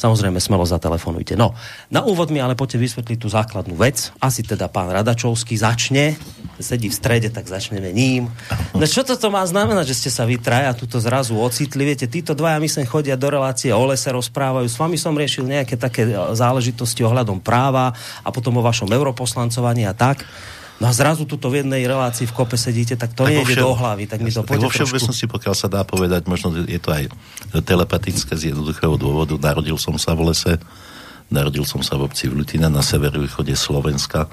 samozrejme 0.00 0.40
smelo 0.40 0.64
zatelefonujte. 0.64 1.36
No, 1.36 1.52
na 1.92 2.00
úvod 2.00 2.32
mi 2.32 2.40
ale 2.40 2.56
poďte 2.56 2.80
vysvetliť 2.80 3.18
tú 3.20 3.28
základnú 3.28 3.76
vec. 3.76 4.08
Asi 4.24 4.40
teda 4.40 4.72
pán 4.72 4.88
Radačovský 4.88 5.60
začne, 5.60 6.16
sedí 6.56 6.88
v 6.88 6.96
strede, 6.96 7.28
tak 7.28 7.44
začneme 7.44 7.92
ním. 7.92 8.32
No 8.74 8.84
čo 8.90 9.06
toto 9.06 9.30
má 9.30 9.46
znamenať, 9.46 9.94
že 9.94 9.98
ste 10.06 10.10
sa 10.10 10.26
vy 10.26 10.36
traja 10.42 10.74
tuto 10.74 10.98
zrazu 10.98 11.38
ocitli? 11.38 11.86
Viete, 11.86 12.10
títo 12.10 12.34
dvaja 12.34 12.58
my 12.58 12.66
sem 12.66 12.82
chodia 12.82 13.14
do 13.14 13.30
relácie, 13.30 13.70
o 13.70 13.84
lese 13.86 14.10
rozprávajú. 14.10 14.66
S 14.66 14.76
vami 14.76 14.98
som 14.98 15.14
riešil 15.14 15.46
nejaké 15.46 15.78
také 15.78 16.10
e, 16.10 16.14
záležitosti 16.34 17.06
ohľadom 17.06 17.38
práva 17.38 17.94
a 18.26 18.28
potom 18.34 18.58
o 18.58 18.62
vašom 18.66 18.90
europoslancovaní 18.90 19.86
a 19.86 19.94
tak. 19.94 20.26
No 20.82 20.90
a 20.90 20.92
zrazu 20.92 21.22
tuto 21.22 21.54
v 21.54 21.62
jednej 21.62 21.86
relácii 21.86 22.26
v 22.26 22.34
kope 22.34 22.58
sedíte, 22.58 22.98
tak 22.98 23.14
to 23.14 23.22
tak 23.22 23.30
nejde 23.30 23.46
všem, 23.46 23.62
do 23.62 23.78
hlavy, 23.78 24.04
tak 24.10 24.18
mi 24.26 24.34
to 24.34 24.42
poďte 24.42 24.66
Vo 24.66 24.74
všeobecnosti, 24.74 25.26
pokiaľ 25.30 25.54
sa 25.54 25.68
dá 25.70 25.86
povedať, 25.86 26.26
možno 26.26 26.50
je 26.66 26.80
to 26.82 26.90
aj 26.90 27.14
telepatické 27.62 28.34
z 28.34 28.50
jednoduchého 28.50 28.98
dôvodu. 28.98 29.38
Narodil 29.38 29.78
som 29.78 29.94
sa 30.02 30.18
v 30.18 30.34
lese, 30.34 30.58
narodil 31.30 31.62
som 31.62 31.78
sa 31.78 31.94
v 31.94 32.10
obci 32.10 32.26
Vlutina 32.26 32.66
na 32.66 32.82
severovýchode 32.82 33.54
Slovenska 33.54 34.26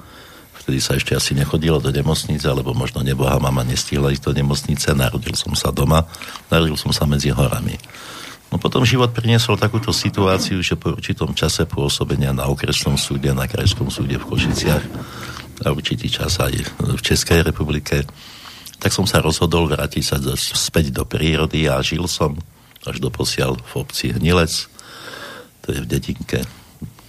vtedy 0.62 0.78
sa 0.78 0.94
ešte 0.94 1.18
asi 1.18 1.34
nechodilo 1.34 1.82
do 1.82 1.90
nemocnice, 1.90 2.46
alebo 2.46 2.70
možno 2.72 3.02
neboha 3.02 3.36
mama 3.42 3.66
nestihla 3.66 4.14
ísť 4.14 4.30
do 4.30 4.32
nemocnice, 4.38 4.94
narodil 4.94 5.34
som 5.34 5.52
sa 5.58 5.74
doma, 5.74 6.06
narodil 6.48 6.78
som 6.78 6.94
sa 6.94 7.02
medzi 7.04 7.34
horami. 7.34 7.76
No 8.52 8.60
potom 8.60 8.84
život 8.84 9.16
priniesol 9.16 9.56
takúto 9.56 9.90
situáciu, 9.96 10.60
že 10.60 10.76
po 10.76 10.92
určitom 10.92 11.32
čase 11.32 11.64
pôsobenia 11.64 12.36
na 12.36 12.46
okresnom 12.46 13.00
súde, 13.00 13.32
na 13.32 13.48
krajskom 13.48 13.88
súde 13.88 14.20
v 14.20 14.28
Košiciach 14.28 14.84
a 15.64 15.72
určitý 15.72 16.12
čas 16.12 16.36
aj 16.36 16.52
v 16.78 17.00
Českej 17.00 17.48
republike, 17.48 18.04
tak 18.76 18.92
som 18.92 19.08
sa 19.08 19.24
rozhodol 19.24 19.70
vrátiť 19.70 20.04
sa 20.04 20.16
späť 20.36 20.92
do 20.92 21.06
prírody 21.08 21.64
a 21.70 21.80
žil 21.80 22.04
som 22.10 22.36
až 22.82 22.98
do 22.98 23.08
posiaľ 23.08 23.56
v 23.56 23.72
obci 23.78 24.10
Hnilec, 24.12 24.68
to 25.62 25.70
je 25.70 25.80
v 25.80 25.88
dedinke 25.88 26.42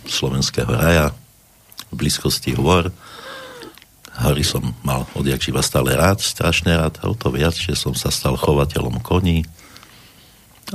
Slovenského 0.05 0.69
raja, 0.69 1.11
v 1.91 1.93
blízkosti 1.97 2.53
hôr, 2.53 2.93
Hory 4.13 4.45
som 4.45 4.61
mal 4.85 5.09
odjak 5.17 5.41
živa 5.41 5.65
stále 5.65 5.97
rád, 5.97 6.21
strašne 6.21 6.77
rád, 6.77 7.01
o 7.01 7.17
to 7.17 7.33
viac, 7.33 7.57
že 7.57 7.73
som 7.73 7.97
sa 7.97 8.13
stal 8.13 8.37
chovateľom 8.37 9.01
koní, 9.01 9.41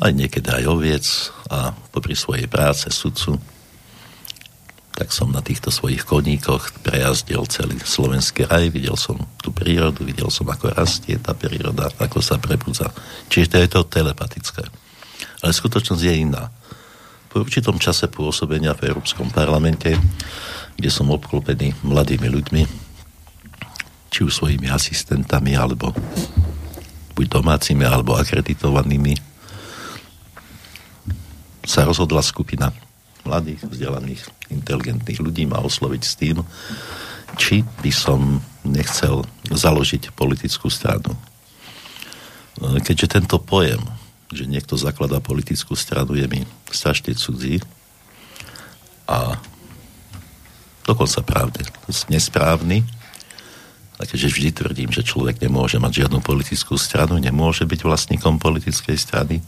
aj 0.03 0.11
niekedy 0.11 0.51
aj 0.51 0.65
oviec 0.67 1.07
a 1.51 1.71
popri 1.95 2.19
svojej 2.19 2.51
práce 2.51 2.91
sudcu 2.91 3.39
tak 4.99 5.15
som 5.15 5.31
na 5.31 5.39
týchto 5.39 5.71
svojich 5.71 6.03
koníkoch 6.03 6.83
prejazdil 6.83 7.47
celý 7.47 7.79
slovenský 7.79 8.51
raj, 8.51 8.67
videl 8.75 8.99
som 8.99 9.15
tú 9.39 9.55
prírodu, 9.55 10.03
videl 10.03 10.27
som, 10.27 10.43
ako 10.51 10.75
rastie 10.75 11.15
tá 11.23 11.39
príroda, 11.39 11.87
ako 12.03 12.19
sa 12.19 12.35
prebudza. 12.35 12.91
Čiže 13.31 13.47
to 13.47 13.57
je 13.63 13.69
to 13.71 13.81
telepatické. 13.87 14.67
Ale 15.47 15.55
skutočnosť 15.55 16.03
je 16.03 16.15
iná. 16.19 16.51
Po 17.31 17.47
určitom 17.47 17.79
čase 17.79 18.11
pôsobenia 18.11 18.75
v 18.75 18.91
Európskom 18.91 19.31
parlamente, 19.31 19.95
kde 20.75 20.91
som 20.91 21.15
obklopený 21.15 21.79
mladými 21.87 22.27
ľuďmi, 22.27 22.63
či 24.09 24.25
už 24.25 24.33
svojimi 24.33 24.73
asistentami, 24.73 25.55
alebo 25.55 25.93
buď 27.15 27.27
domácimi, 27.29 27.85
alebo 27.85 28.17
akreditovanými, 28.17 29.15
sa 31.69 31.85
rozhodla 31.85 32.25
skupina 32.25 32.73
mladých, 33.29 33.61
vzdelaných, 33.69 34.23
inteligentných 34.49 35.21
ľudí 35.21 35.45
ma 35.45 35.61
osloviť 35.61 36.03
s 36.03 36.15
tým, 36.17 36.41
či 37.37 37.61
by 37.85 37.93
som 37.93 38.41
nechcel 38.65 39.29
založiť 39.53 40.17
politickú 40.17 40.73
stranu. 40.73 41.13
Keďže 42.59 43.21
tento 43.21 43.37
pojem, 43.37 43.85
že 44.33 44.49
niekto 44.49 44.81
zakladá 44.81 45.21
politickú 45.21 45.77
stranu, 45.77 46.17
je 46.17 46.25
mi 46.25 46.41
strašne 46.73 47.13
cudzí 47.13 47.61
a 49.05 49.37
dokonca 50.89 51.21
právne 51.21 51.63
nesprávny, 52.09 52.81
a 53.99 54.07
keďže 54.07 54.31
vždy 54.31 54.49
tvrdím, 54.55 54.91
že 54.95 55.03
človek 55.03 55.43
nemôže 55.43 55.83
mať 55.83 56.07
žiadnu 56.07 56.23
politickú 56.23 56.79
stranu, 56.79 57.19
nemôže 57.19 57.67
byť 57.67 57.81
vlastníkom 57.83 58.39
politickej 58.39 58.95
strany, 58.95 59.43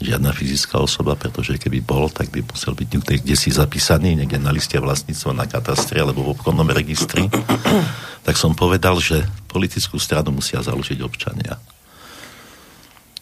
žiadna 0.00 0.32
fyzická 0.32 0.80
osoba, 0.80 1.16
pretože 1.16 1.60
keby 1.60 1.84
bol, 1.84 2.08
tak 2.08 2.32
by 2.32 2.40
musel 2.44 2.72
byť 2.72 2.88
niekde 2.88 3.16
kde 3.20 3.36
si 3.36 3.52
zapísaný, 3.52 4.16
niekde 4.16 4.40
na 4.40 4.52
liste 4.52 4.76
vlastníctva, 4.76 5.36
na 5.36 5.44
katastre 5.48 6.00
alebo 6.00 6.24
v 6.24 6.32
obchodnom 6.36 6.68
registri. 6.68 7.28
tak 8.26 8.36
som 8.36 8.56
povedal, 8.56 8.96
že 9.00 9.24
politickú 9.48 10.00
stranu 10.00 10.32
musia 10.32 10.64
založiť 10.64 11.00
občania. 11.04 11.60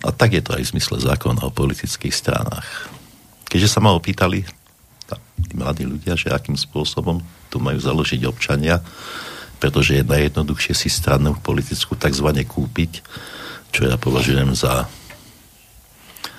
A 0.06 0.14
tak 0.14 0.38
je 0.38 0.42
to 0.42 0.54
aj 0.54 0.62
v 0.62 0.72
zmysle 0.78 1.02
zákona 1.02 1.50
o 1.50 1.54
politických 1.54 2.14
stranách. 2.14 2.90
Keďže 3.50 3.74
sa 3.74 3.82
ma 3.82 3.90
opýtali 3.90 4.46
tí 5.38 5.54
mladí 5.54 5.86
ľudia, 5.86 6.18
že 6.18 6.34
akým 6.34 6.58
spôsobom 6.58 7.22
tu 7.48 7.62
majú 7.62 7.78
založiť 7.78 8.26
občania, 8.26 8.82
pretože 9.58 9.98
je 9.98 10.06
najjednoduchšie 10.06 10.74
si 10.74 10.88
stranu 10.88 11.34
politickú 11.42 11.98
tzv. 11.98 12.28
kúpiť, 12.46 13.02
čo 13.74 13.90
ja 13.90 13.98
považujem 13.98 14.54
za 14.54 14.86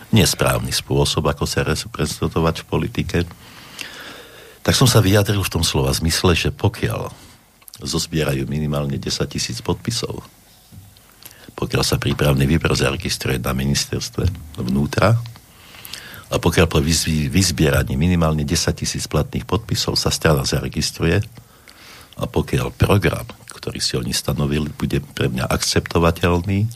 nesprávny 0.09 0.73
spôsob, 0.73 1.29
ako 1.29 1.45
sa 1.45 1.61
reprezentovať 1.61 2.65
v 2.65 2.65
politike. 2.65 3.17
Tak 4.65 4.73
som 4.73 4.89
sa 4.89 5.03
vyjadril 5.03 5.39
v 5.43 5.53
tom 5.53 5.61
slova 5.61 5.93
zmysle, 5.93 6.33
že 6.33 6.49
pokiaľ 6.49 7.13
zozbierajú 7.79 8.43
minimálne 8.49 8.99
10 8.99 9.23
tisíc 9.29 9.63
podpisov, 9.63 10.25
pokiaľ 11.55 11.83
sa 11.83 11.99
prípravný 11.99 12.47
výber 12.47 12.71
zaregistruje 12.71 13.39
na 13.39 13.51
ministerstve 13.55 14.27
vnútra 14.59 15.15
a 16.29 16.35
pokiaľ 16.37 16.67
po 16.67 16.79
vyzbieraní 17.31 17.95
minimálne 17.95 18.43
10 18.43 18.79
tisíc 18.79 19.07
platných 19.07 19.47
podpisov 19.47 19.95
sa 19.95 20.11
strana 20.11 20.43
zaregistruje, 20.43 21.23
a 22.19 22.27
pokiaľ 22.27 22.75
program, 22.75 23.25
ktorý 23.47 23.79
si 23.79 23.95
oni 23.95 24.11
stanovili, 24.11 24.69
bude 24.75 24.99
pre 25.15 25.31
mňa 25.31 25.47
akceptovateľný, 25.47 26.67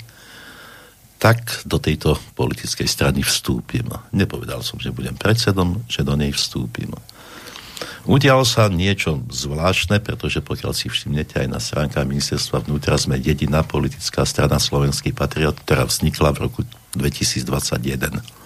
tak 1.19 1.63
do 1.63 1.79
tejto 1.79 2.19
politickej 2.35 2.88
strany 2.88 3.23
vstúpim. 3.23 3.88
Nepovedal 4.12 4.59
som, 4.59 4.75
že 4.79 4.91
budem 4.91 5.15
predsedom, 5.15 5.83
že 5.88 6.03
do 6.03 6.19
nej 6.19 6.35
vstúpim. 6.35 6.91
Udialo 8.03 8.43
sa 8.43 8.67
niečo 8.67 9.23
zvláštne, 9.31 10.03
pretože 10.03 10.43
pokiaľ 10.43 10.75
si 10.75 10.91
všimnete 10.91 11.39
aj 11.39 11.47
na 11.47 11.59
stránkach 11.63 12.03
ministerstva 12.03 12.67
vnútra, 12.67 13.00
sme 13.00 13.15
jediná 13.15 13.63
politická 13.63 14.27
strana 14.27 14.59
Slovenský 14.59 15.15
patriot, 15.15 15.55
ktorá 15.63 15.88
vznikla 15.88 16.35
v 16.35 16.51
roku 16.51 16.62
2021 17.00 18.42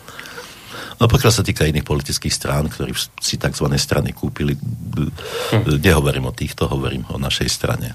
No 0.97 1.05
pokiaľ 1.05 1.31
sa 1.31 1.45
týka 1.45 1.69
iných 1.69 1.85
politických 1.85 2.33
strán, 2.33 2.65
ktorí 2.73 2.97
si 3.21 3.37
tzv. 3.37 3.67
strany 3.77 4.17
kúpili, 4.17 4.57
hm. 4.57 5.77
nehovorím 5.77 6.29
o 6.29 6.33
týchto, 6.33 6.65
hovorím 6.65 7.05
o 7.13 7.21
našej 7.21 7.49
strane. 7.49 7.93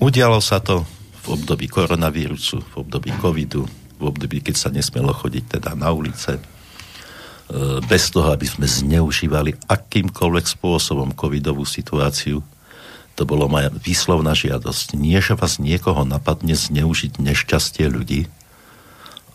Udialo 0.00 0.40
sa 0.40 0.58
to 0.58 0.82
v 1.22 1.38
období 1.38 1.70
koronavírusu, 1.70 2.58
v 2.58 2.74
období 2.82 3.14
covidu, 3.20 3.68
v 4.00 4.02
období, 4.10 4.42
keď 4.42 4.56
sa 4.58 4.68
nesmelo 4.74 5.14
chodiť 5.14 5.60
teda 5.60 5.78
na 5.78 5.94
ulice, 5.94 6.34
e, 6.34 6.42
bez 7.86 8.10
toho, 8.10 8.34
aby 8.34 8.42
sme 8.42 8.66
zneužívali 8.66 9.54
akýmkoľvek 9.70 10.46
spôsobom 10.58 11.14
covidovú 11.14 11.62
situáciu. 11.62 12.42
To 13.14 13.22
bolo 13.22 13.46
moja 13.46 13.70
výslovná 13.70 14.34
žiadosť. 14.34 14.98
Nie, 14.98 15.22
že 15.22 15.38
vás 15.38 15.62
niekoho 15.62 16.02
napadne 16.02 16.58
zneužiť 16.58 17.22
nešťastie 17.22 17.86
ľudí, 17.86 18.26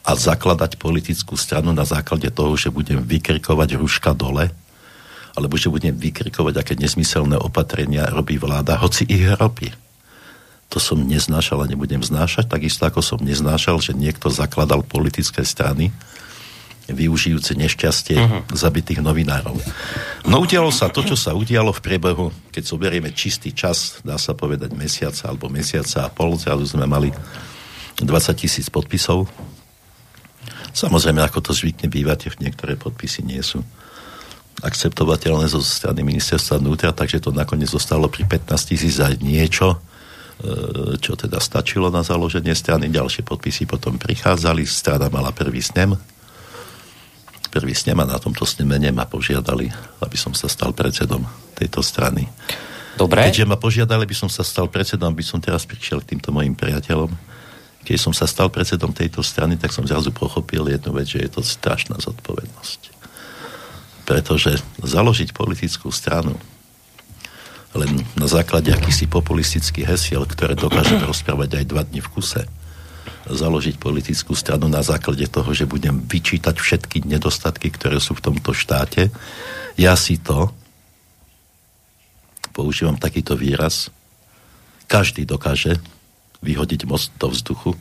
a 0.08 0.12
zakladať 0.16 0.80
politickú 0.80 1.36
stranu 1.36 1.76
na 1.76 1.84
základe 1.84 2.32
toho, 2.32 2.56
že 2.56 2.72
budem 2.72 3.04
vykrikovať 3.04 3.76
ruška 3.76 4.16
dole 4.16 4.48
alebo 5.38 5.54
že 5.54 5.70
budem 5.70 5.94
vykrikovať, 5.94 6.56
aké 6.58 6.74
nesmyselné 6.74 7.38
opatrenia 7.38 8.10
robí 8.10 8.42
vláda, 8.42 8.82
hoci 8.82 9.06
ich 9.06 9.22
robí. 9.38 9.70
To 10.74 10.82
som 10.82 10.98
neznášal 10.98 11.62
a 11.62 11.70
nebudem 11.70 12.02
znášať, 12.02 12.50
takisto 12.50 12.90
ako 12.90 13.06
som 13.06 13.20
neznášal, 13.22 13.78
že 13.78 13.94
niekto 13.94 14.34
zakladal 14.34 14.82
politické 14.82 15.46
strany, 15.46 15.94
využijúce 16.88 17.54
nešťastie 17.54 18.18
uh-huh. 18.18 18.42
zabitých 18.56 19.04
novinárov. 19.04 19.60
No 20.24 20.40
udialo 20.42 20.72
sa 20.72 20.88
to, 20.88 21.04
čo 21.04 21.20
sa 21.20 21.36
udialo 21.36 21.76
v 21.76 21.84
priebehu, 21.84 22.32
keď 22.50 22.64
zoberieme 22.64 23.12
čistý 23.12 23.52
čas, 23.52 24.00
dá 24.08 24.16
sa 24.16 24.32
povedať 24.32 24.72
mesiaca 24.72 25.28
alebo 25.28 25.52
mesiaca 25.52 26.08
a 26.08 26.10
pol, 26.10 26.40
zrazu 26.40 26.64
sme 26.64 26.88
mali 26.88 27.12
20 28.00 28.08
tisíc 28.40 28.72
podpisov. 28.72 29.28
Samozrejme, 30.78 31.26
ako 31.26 31.42
to 31.42 31.52
zvykne 31.58 31.90
bývate, 31.90 32.30
niektoré 32.38 32.78
podpisy 32.78 33.26
nie 33.26 33.42
sú 33.42 33.66
akceptovateľné 34.62 35.50
zo 35.50 35.62
strany 35.62 36.06
ministerstva 36.06 36.62
vnútra, 36.62 36.94
takže 36.94 37.22
to 37.22 37.34
nakoniec 37.34 37.70
zostalo 37.70 38.10
pri 38.10 38.30
15 38.30 38.70
tisíc 38.70 39.02
aj 39.02 39.18
niečo, 39.22 39.74
e, 39.74 39.78
čo 41.02 41.18
teda 41.18 41.42
stačilo 41.42 41.90
na 41.90 42.06
založenie 42.06 42.54
strany. 42.54 42.94
Ďalšie 42.94 43.26
podpisy 43.26 43.66
potom 43.66 43.98
prichádzali, 43.98 44.66
strana 44.70 45.10
mala 45.10 45.34
prvý 45.34 45.62
snem, 45.66 45.98
prvý 47.50 47.74
snem 47.74 47.98
a 48.02 48.06
na 48.06 48.22
tomto 48.22 48.46
snemene 48.46 48.94
ma 48.94 49.10
požiadali, 49.10 49.70
aby 50.02 50.18
som 50.18 50.38
sa 50.38 50.46
stal 50.46 50.78
predsedom 50.78 51.26
tejto 51.58 51.82
strany. 51.82 52.30
Dobre. 52.98 53.30
Keďže 53.30 53.46
ma 53.46 53.58
požiadali, 53.62 54.10
aby 54.10 54.18
som 54.18 54.30
sa 54.30 54.42
stal 54.42 54.70
predsedom, 54.70 55.14
aby 55.14 55.22
som 55.22 55.38
teraz 55.38 55.70
prišiel 55.70 56.02
k 56.02 56.18
týmto 56.18 56.34
mojim 56.34 56.58
priateľom. 56.58 57.37
Keď 57.88 57.96
som 57.96 58.12
sa 58.12 58.28
stal 58.28 58.52
predsedom 58.52 58.92
tejto 58.92 59.24
strany, 59.24 59.56
tak 59.56 59.72
som 59.72 59.88
zrazu 59.88 60.12
pochopil 60.12 60.68
jednu 60.68 60.92
vec, 60.92 61.08
že 61.08 61.24
je 61.24 61.32
to 61.32 61.40
strašná 61.40 61.96
zodpovednosť. 62.04 62.92
Pretože 64.04 64.60
založiť 64.84 65.32
politickú 65.32 65.88
stranu 65.88 66.36
len 67.72 68.04
na 68.20 68.28
základe 68.28 68.76
akýsi 68.76 69.08
populistických 69.08 69.88
hesiel, 69.88 70.28
ktoré 70.28 70.60
dokážeme 70.60 71.08
rozprávať 71.08 71.64
aj 71.64 71.66
dva 71.72 71.88
dni 71.88 72.04
v 72.04 72.12
kuse, 72.12 72.44
založiť 73.28 73.80
politickú 73.80 74.36
stranu 74.36 74.68
na 74.68 74.84
základe 74.84 75.24
toho, 75.32 75.48
že 75.56 75.64
budem 75.64 76.04
vyčítať 76.04 76.60
všetky 76.60 77.08
nedostatky, 77.08 77.72
ktoré 77.72 78.04
sú 78.04 78.20
v 78.20 78.24
tomto 78.32 78.52
štáte. 78.52 79.12
Ja 79.80 79.96
si 79.96 80.20
to, 80.20 80.52
používam 82.52 83.00
takýto 83.00 83.40
výraz, 83.40 83.88
každý 84.92 85.24
dokáže 85.24 85.80
vyhodiť 86.42 86.86
most 86.86 87.14
do 87.18 87.32
vzduchu, 87.32 87.74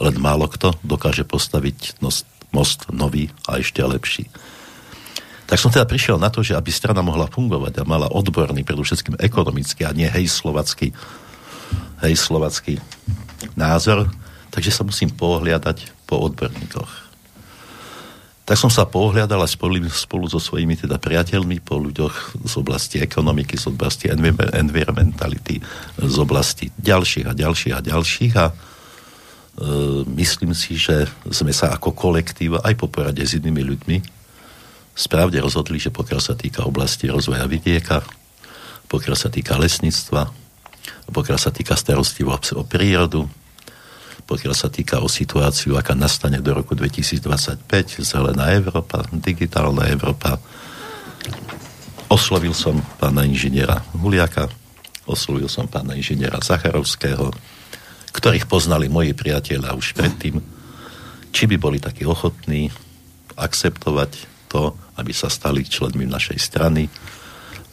len 0.00 0.14
málo 0.18 0.48
kto 0.48 0.76
dokáže 0.82 1.26
postaviť 1.28 2.00
most, 2.00 2.24
most 2.50 2.88
nový 2.88 3.28
a 3.44 3.60
ešte 3.60 3.84
lepší. 3.84 4.28
Tak 5.46 5.60
som 5.60 5.68
teda 5.68 5.84
prišiel 5.84 6.16
na 6.16 6.32
to, 6.32 6.40
že 6.40 6.56
aby 6.56 6.72
strana 6.72 7.04
mohla 7.04 7.28
fungovať 7.28 7.82
a 7.82 7.88
mala 7.88 8.08
odborný, 8.08 8.64
predovšetkým 8.64 9.20
ekonomický 9.20 9.84
a 9.84 9.92
nie 9.92 10.08
hej 10.08 10.24
slovacký, 10.32 10.96
hej 12.00 12.14
slovacký 12.16 12.80
názor, 13.52 14.08
takže 14.48 14.72
sa 14.72 14.86
musím 14.86 15.12
pohľadať 15.12 16.08
po 16.08 16.24
odborníkoch. 16.24 17.01
Tak 18.52 18.60
som 18.60 18.68
sa 18.68 18.84
pohľadal 18.84 19.40
spolu, 19.48 19.80
spolu 19.88 20.28
so 20.28 20.36
svojimi 20.36 20.76
teda 20.76 21.00
priateľmi 21.00 21.64
po 21.64 21.80
ľuďoch 21.80 22.36
z 22.44 22.54
oblasti 22.60 23.00
ekonomiky, 23.00 23.56
z 23.56 23.72
oblasti 23.72 24.12
environmentality, 24.52 25.56
z 25.96 26.16
oblasti 26.20 26.68
ďalších 26.76 27.24
a 27.24 27.32
ďalších 27.32 27.72
a 27.72 27.80
ďalších 27.80 28.32
a 28.36 28.46
e, 28.52 28.54
myslím 30.20 30.52
si, 30.52 30.76
že 30.76 31.08
sme 31.32 31.48
sa 31.48 31.72
ako 31.72 31.96
kolektív 31.96 32.60
aj 32.60 32.76
po 32.76 32.92
porade 32.92 33.24
s 33.24 33.40
inými 33.40 33.64
ľuďmi 33.72 33.96
správne 35.00 35.40
rozhodli, 35.40 35.80
že 35.80 35.88
pokiaľ 35.88 36.20
sa 36.20 36.36
týka 36.36 36.68
oblasti 36.68 37.08
rozvoja 37.08 37.48
vidieka, 37.48 38.04
pokiaľ 38.84 39.16
sa 39.16 39.32
týka 39.32 39.56
lesníctva, 39.56 40.28
pokiaľ 41.08 41.38
sa 41.40 41.48
týka 41.48 41.72
starostlivosti 41.72 42.52
o 42.52 42.68
prírodu, 42.68 43.24
pokiaľ 44.26 44.54
sa 44.54 44.72
týka 44.72 45.02
o 45.02 45.08
situáciu, 45.10 45.74
aká 45.76 45.92
nastane 45.92 46.38
do 46.38 46.54
roku 46.54 46.72
2025, 46.72 47.66
zelená 48.00 48.54
Európa, 48.54 49.04
digitálna 49.12 49.90
Európa. 49.90 50.38
Oslovil 52.08 52.52
som 52.52 52.80
pána 53.00 53.24
inžiniera 53.24 53.82
Huliaka, 53.96 54.48
oslovil 55.08 55.48
som 55.48 55.66
pána 55.66 55.96
inžiniera 55.98 56.38
Zacharovského, 56.40 57.32
ktorých 58.12 58.46
poznali 58.46 58.92
moji 58.92 59.16
priatelia 59.16 59.72
už 59.72 59.96
predtým, 59.96 60.38
či 61.32 61.48
by 61.48 61.56
boli 61.56 61.80
takí 61.80 62.04
ochotní 62.04 62.68
akceptovať 63.34 64.10
to, 64.52 64.76
aby 65.00 65.12
sa 65.16 65.32
stali 65.32 65.64
členmi 65.64 66.04
našej 66.04 66.36
strany. 66.36 66.92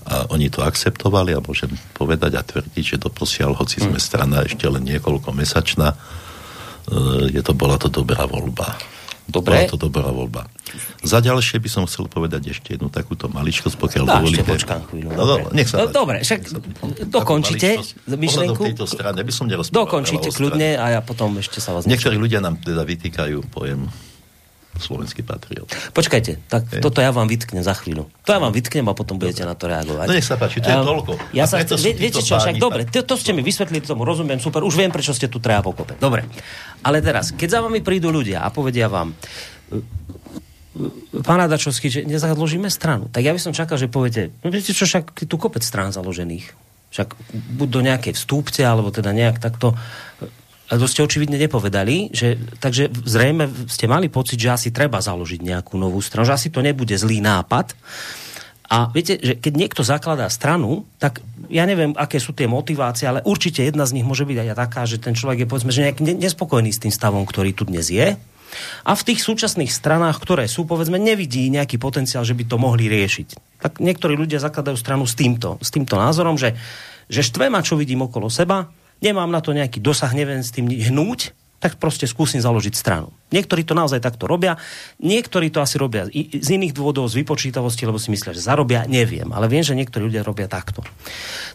A 0.09 0.31
oni 0.31 0.47
to 0.47 0.63
akceptovali 0.63 1.35
a 1.35 1.43
môžem 1.43 1.69
povedať 1.91 2.39
a 2.39 2.41
tvrdiť, 2.41 2.95
že 2.95 3.03
doposiaľ, 3.03 3.59
hoci 3.59 3.83
sme 3.83 3.99
strana 3.99 4.47
ešte 4.47 4.63
len 4.65 4.87
niekoľko 4.87 5.35
mesačná, 5.35 5.93
je 7.29 7.41
to, 7.41 7.53
bola 7.53 7.77
to 7.77 7.87
dobrá 7.87 8.25
voľba. 8.25 8.77
Dobre. 9.29 9.61
Bola 9.61 9.69
to 9.69 9.77
dobrá 9.77 10.09
voľba. 10.09 10.49
Za 11.05 11.21
ďalšie 11.21 11.61
by 11.61 11.69
som 11.69 11.83
chcel 11.85 12.09
povedať 12.09 12.49
ešte 12.49 12.73
jednu 12.73 12.89
takúto 12.89 13.29
maličkosť, 13.29 13.77
pokiaľ 13.77 14.03
Dá, 14.09 14.13
dovolíte. 14.17 14.41
ešte 14.41 14.51
počkám 14.57 14.81
chvíľu. 14.89 15.09
No, 15.13 15.23
no, 15.23 15.35
nech 15.53 15.69
sa 15.69 15.85
no, 15.85 15.93
dobre, 15.93 16.25
však 16.25 16.39
dokončite 17.13 17.77
myšlenku. 18.09 18.61
tejto 18.73 18.89
strany, 18.89 19.21
by 19.21 19.33
som 19.33 19.45
Dokončite 19.49 20.33
kľudne 20.33 20.81
a 20.81 20.85
ja 20.97 21.01
potom 21.05 21.37
ešte 21.37 21.61
sa 21.61 21.77
vás... 21.77 21.85
Niektorí 21.85 22.17
ľudia 22.17 22.41
nám 22.41 22.57
teda 22.57 22.81
vytýkajú 22.81 23.53
pojem 23.53 23.85
slovenský 24.77 25.25
patriot. 25.25 25.67
Počkajte, 25.91 26.45
tak 26.45 26.69
okay. 26.69 26.81
toto 26.83 27.01
ja 27.01 27.09
vám 27.09 27.25
vytknem 27.25 27.65
za 27.65 27.73
chvíľu. 27.73 28.05
To 28.23 28.29
ja 28.29 28.39
vám 28.39 28.53
vytknem 28.53 28.85
a 28.85 28.93
potom 28.93 29.17
budete 29.17 29.43
na 29.43 29.57
to 29.57 29.65
reagovať. 29.65 30.05
No 30.05 30.13
nech 30.13 30.27
sa 30.27 30.37
páči, 30.37 30.61
to 30.61 30.69
je 30.69 30.77
um, 30.77 30.85
toľko. 30.85 31.11
Ja 31.33 31.49
sa 31.49 31.59
chce, 31.59 31.75
vie, 31.81 31.97
viete 31.97 32.21
čo, 32.21 32.37
však 32.37 32.61
dobre, 32.61 32.85
to, 32.85 33.01
to 33.01 33.17
ste 33.17 33.33
mi 33.33 33.41
vysvetlili, 33.41 33.81
tomu 33.81 34.05
rozumiem, 34.05 34.37
super, 34.37 34.61
už 34.61 34.77
viem, 34.77 34.93
prečo 34.93 35.11
ste 35.11 35.25
tu 35.25 35.41
traja 35.41 35.65
pokope. 35.65 35.97
Dobre, 35.97 36.29
ale 36.85 37.01
teraz, 37.01 37.33
keď 37.33 37.49
za 37.49 37.59
vami 37.65 37.81
prídu 37.81 38.13
ľudia 38.13 38.45
a 38.45 38.53
povedia 38.53 38.87
vám, 38.87 39.17
pán 41.25 41.39
Adačovský, 41.43 41.87
že 41.91 42.01
nezaložíme 42.05 42.69
stranu, 42.71 43.09
tak 43.09 43.25
ja 43.25 43.33
by 43.33 43.41
som 43.41 43.51
čakal, 43.51 43.75
že 43.75 43.91
poviete, 43.91 44.31
no 44.45 44.53
viete 44.53 44.71
čo, 44.71 44.85
však 44.85 45.27
tu 45.27 45.35
kopec 45.35 45.65
strán 45.65 45.91
založených. 45.91 46.69
Však 46.89 47.13
buď 47.61 47.67
do 47.69 47.81
nejakej 47.85 48.13
vstúpce, 48.17 48.65
alebo 48.65 48.89
teda 48.89 49.13
nejak 49.13 49.37
takto 49.37 49.77
a 49.77 50.38
to 50.77 50.85
ste 50.85 51.01
očividne 51.01 51.41
nepovedali, 51.41 52.13
že, 52.13 52.37
takže 52.61 52.93
zrejme 52.93 53.49
ste 53.65 53.89
mali 53.89 54.05
pocit, 54.05 54.37
že 54.37 54.53
asi 54.53 54.69
treba 54.69 55.01
založiť 55.01 55.41
nejakú 55.41 55.73
novú 55.81 55.97
stranu, 55.97 56.29
že 56.29 56.37
asi 56.37 56.49
to 56.53 56.61
nebude 56.61 56.93
zlý 56.93 57.25
nápad. 57.25 57.73
A 58.69 58.93
viete, 58.93 59.17
že 59.17 59.33
keď 59.41 59.53
niekto 59.57 59.81
zakladá 59.81 60.29
stranu, 60.29 60.85
tak 61.01 61.25
ja 61.49 61.65
neviem, 61.65 61.97
aké 61.97 62.21
sú 62.21 62.37
tie 62.37 62.45
motivácie, 62.45 63.09
ale 63.09 63.25
určite 63.25 63.65
jedna 63.65 63.89
z 63.89 63.97
nich 63.97 64.05
môže 64.05 64.29
byť 64.29 64.37
aj 64.45 64.49
taká, 64.53 64.85
že 64.85 65.01
ten 65.01 65.17
človek 65.17 65.41
je 65.41 65.49
povedzme, 65.49 65.73
že 65.73 65.89
nejak 65.89 66.05
nespokojný 66.05 66.69
s 66.69 66.77
tým 66.77 66.93
stavom, 66.93 67.25
ktorý 67.25 67.57
tu 67.57 67.65
dnes 67.65 67.89
je. 67.89 68.13
A 68.85 68.91
v 68.93 69.05
tých 69.09 69.25
súčasných 69.25 69.73
stranách, 69.73 70.21
ktoré 70.21 70.45
sú, 70.45 70.69
povedzme, 70.69 71.01
nevidí 71.01 71.49
nejaký 71.49 71.81
potenciál, 71.81 72.21
že 72.21 72.37
by 72.37 72.45
to 72.45 72.61
mohli 72.61 72.85
riešiť. 72.85 73.61
Tak 73.61 73.81
niektorí 73.81 74.13
ľudia 74.13 74.37
zakladajú 74.37 74.77
stranu 74.77 75.09
s 75.09 75.17
týmto, 75.17 75.57
s 75.61 75.73
týmto 75.73 75.97
názorom, 75.97 76.37
že, 76.37 76.53
že 77.09 77.25
štve 77.25 77.49
ma, 77.49 77.65
čo 77.65 77.73
vidím 77.73 78.05
okolo 78.05 78.29
seba, 78.29 78.69
nemám 78.99 79.31
na 79.31 79.39
to 79.43 79.55
nejaký 79.55 79.79
dosah, 79.83 80.11
neviem 80.15 80.43
s 80.43 80.51
tým 80.53 80.67
hnúť, 80.69 81.35
tak 81.59 81.75
proste 81.75 82.07
skúsim 82.07 82.39
založiť 82.39 82.71
stranu. 82.71 83.11
Niektorí 83.35 83.67
to 83.67 83.75
naozaj 83.75 83.99
takto 83.99 84.25
robia, 84.25 84.55
niektorí 85.03 85.51
to 85.51 85.59
asi 85.59 85.75
robia 85.75 86.07
z 86.07 86.47
iných 86.55 86.71
dôvodov, 86.71 87.11
z 87.11 87.19
vypočítavosti, 87.21 87.83
lebo 87.83 87.99
si 87.99 88.09
myslia, 88.15 88.31
že 88.31 88.41
zarobia, 88.41 88.87
neviem, 88.87 89.27
ale 89.35 89.51
viem, 89.51 89.61
že 89.61 89.75
niektorí 89.75 90.07
ľudia 90.07 90.23
robia 90.23 90.47
takto. 90.47 90.81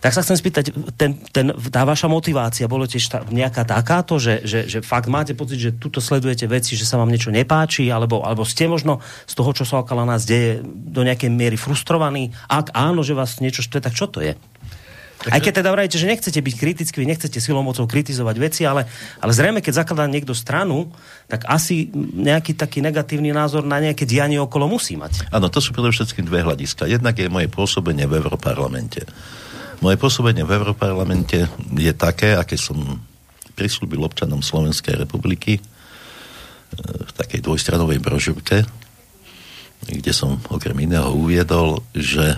Tak 0.05 0.13
sa 0.13 0.21
chcem 0.21 0.37
spýtať, 0.37 0.65
ten, 0.95 1.17
ten, 1.33 1.57
tá 1.73 1.83
vaša 1.89 2.07
motivácia, 2.07 2.69
bolo 2.69 2.85
tiež 2.85 3.05
tá, 3.09 3.19
nejaká 3.27 3.65
takáto, 3.65 4.21
že, 4.21 4.45
že, 4.45 4.69
že 4.69 4.85
fakt 4.85 5.09
máte 5.09 5.33
pocit, 5.33 5.57
že 5.59 5.75
tuto 5.75 6.05
sledujete 6.05 6.47
veci, 6.47 6.77
že 6.77 6.85
sa 6.85 7.01
vám 7.01 7.09
niečo 7.09 7.33
nepáči, 7.33 7.89
alebo, 7.89 8.23
alebo 8.23 8.45
ste 8.45 8.69
možno 8.69 9.01
z 9.25 9.35
toho, 9.35 9.51
čo 9.57 9.65
sa 9.65 9.83
okolo 9.83 10.05
nás 10.05 10.29
deje, 10.29 10.61
do 10.69 11.01
nejakej 11.01 11.33
miery 11.33 11.57
frustrovaní? 11.57 12.31
Ak 12.47 12.77
áno, 12.77 13.01
že 13.01 13.17
vás 13.17 13.41
niečo 13.41 13.65
štve, 13.65 13.81
tak 13.81 13.97
čo 13.97 14.07
to 14.07 14.21
je? 14.21 14.37
Aj 15.33 15.41
keď 15.41 15.65
teda 15.65 15.71
vrajete, 15.73 15.97
že 15.97 16.11
nechcete 16.11 16.41
byť 16.41 16.55
kritický, 16.61 16.97
vy 17.01 17.09
nechcete 17.09 17.39
silou 17.41 17.65
mocou 17.65 17.89
kritizovať 17.89 18.37
veci, 18.37 18.63
ale, 18.69 18.85
ale 19.21 19.33
zrejme, 19.33 19.65
keď 19.65 19.85
zakladá 19.85 20.05
niekto 20.05 20.37
stranu, 20.37 20.93
tak 21.31 21.49
asi 21.49 21.89
nejaký 21.97 22.53
taký 22.53 22.85
negatívny 22.85 23.33
názor 23.33 23.65
na 23.65 23.81
nejaké 23.81 24.05
dianie 24.05 24.37
okolo 24.37 24.69
musí 24.69 25.01
mať. 25.01 25.33
Áno, 25.33 25.49
to 25.49 25.65
sú 25.65 25.73
predovšetkým 25.73 26.29
dve 26.29 26.45
hľadiska. 26.45 26.85
Jednak 26.85 27.17
je 27.17 27.33
moje 27.33 27.49
pôsobenie 27.49 28.05
v 28.05 28.21
Európarlamente. 28.21 29.09
Moje 29.81 29.97
pôsobenie 29.97 30.45
v 30.45 30.55
Európarlamente 30.61 31.49
je 31.73 31.93
také, 31.97 32.37
aké 32.37 32.61
som 32.61 33.01
prislúbil 33.55 34.03
občanom 34.03 34.43
Slovenskej 34.43 34.99
republiky 34.99 35.57
e, 35.57 35.63
v 36.81 37.11
takej 37.15 37.41
dvojstranovej 37.41 38.03
brožúrke, 38.03 38.67
kde 39.85 40.13
som 40.17 40.41
okrem 40.51 40.77
iného 40.85 41.13
uviedol, 41.13 41.85
že 41.93 42.37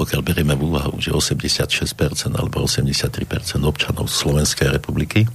pokiaľ 0.00 0.24
berieme 0.24 0.56
v 0.56 0.64
úvahu, 0.64 0.96
že 0.96 1.12
86% 1.12 2.32
alebo 2.32 2.64
83% 2.64 3.20
občanov 3.60 4.08
Slovenskej 4.08 4.72
republiky 4.72 5.28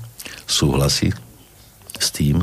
súhlasí 0.49 1.13
s 2.01 2.09
tým, 2.09 2.41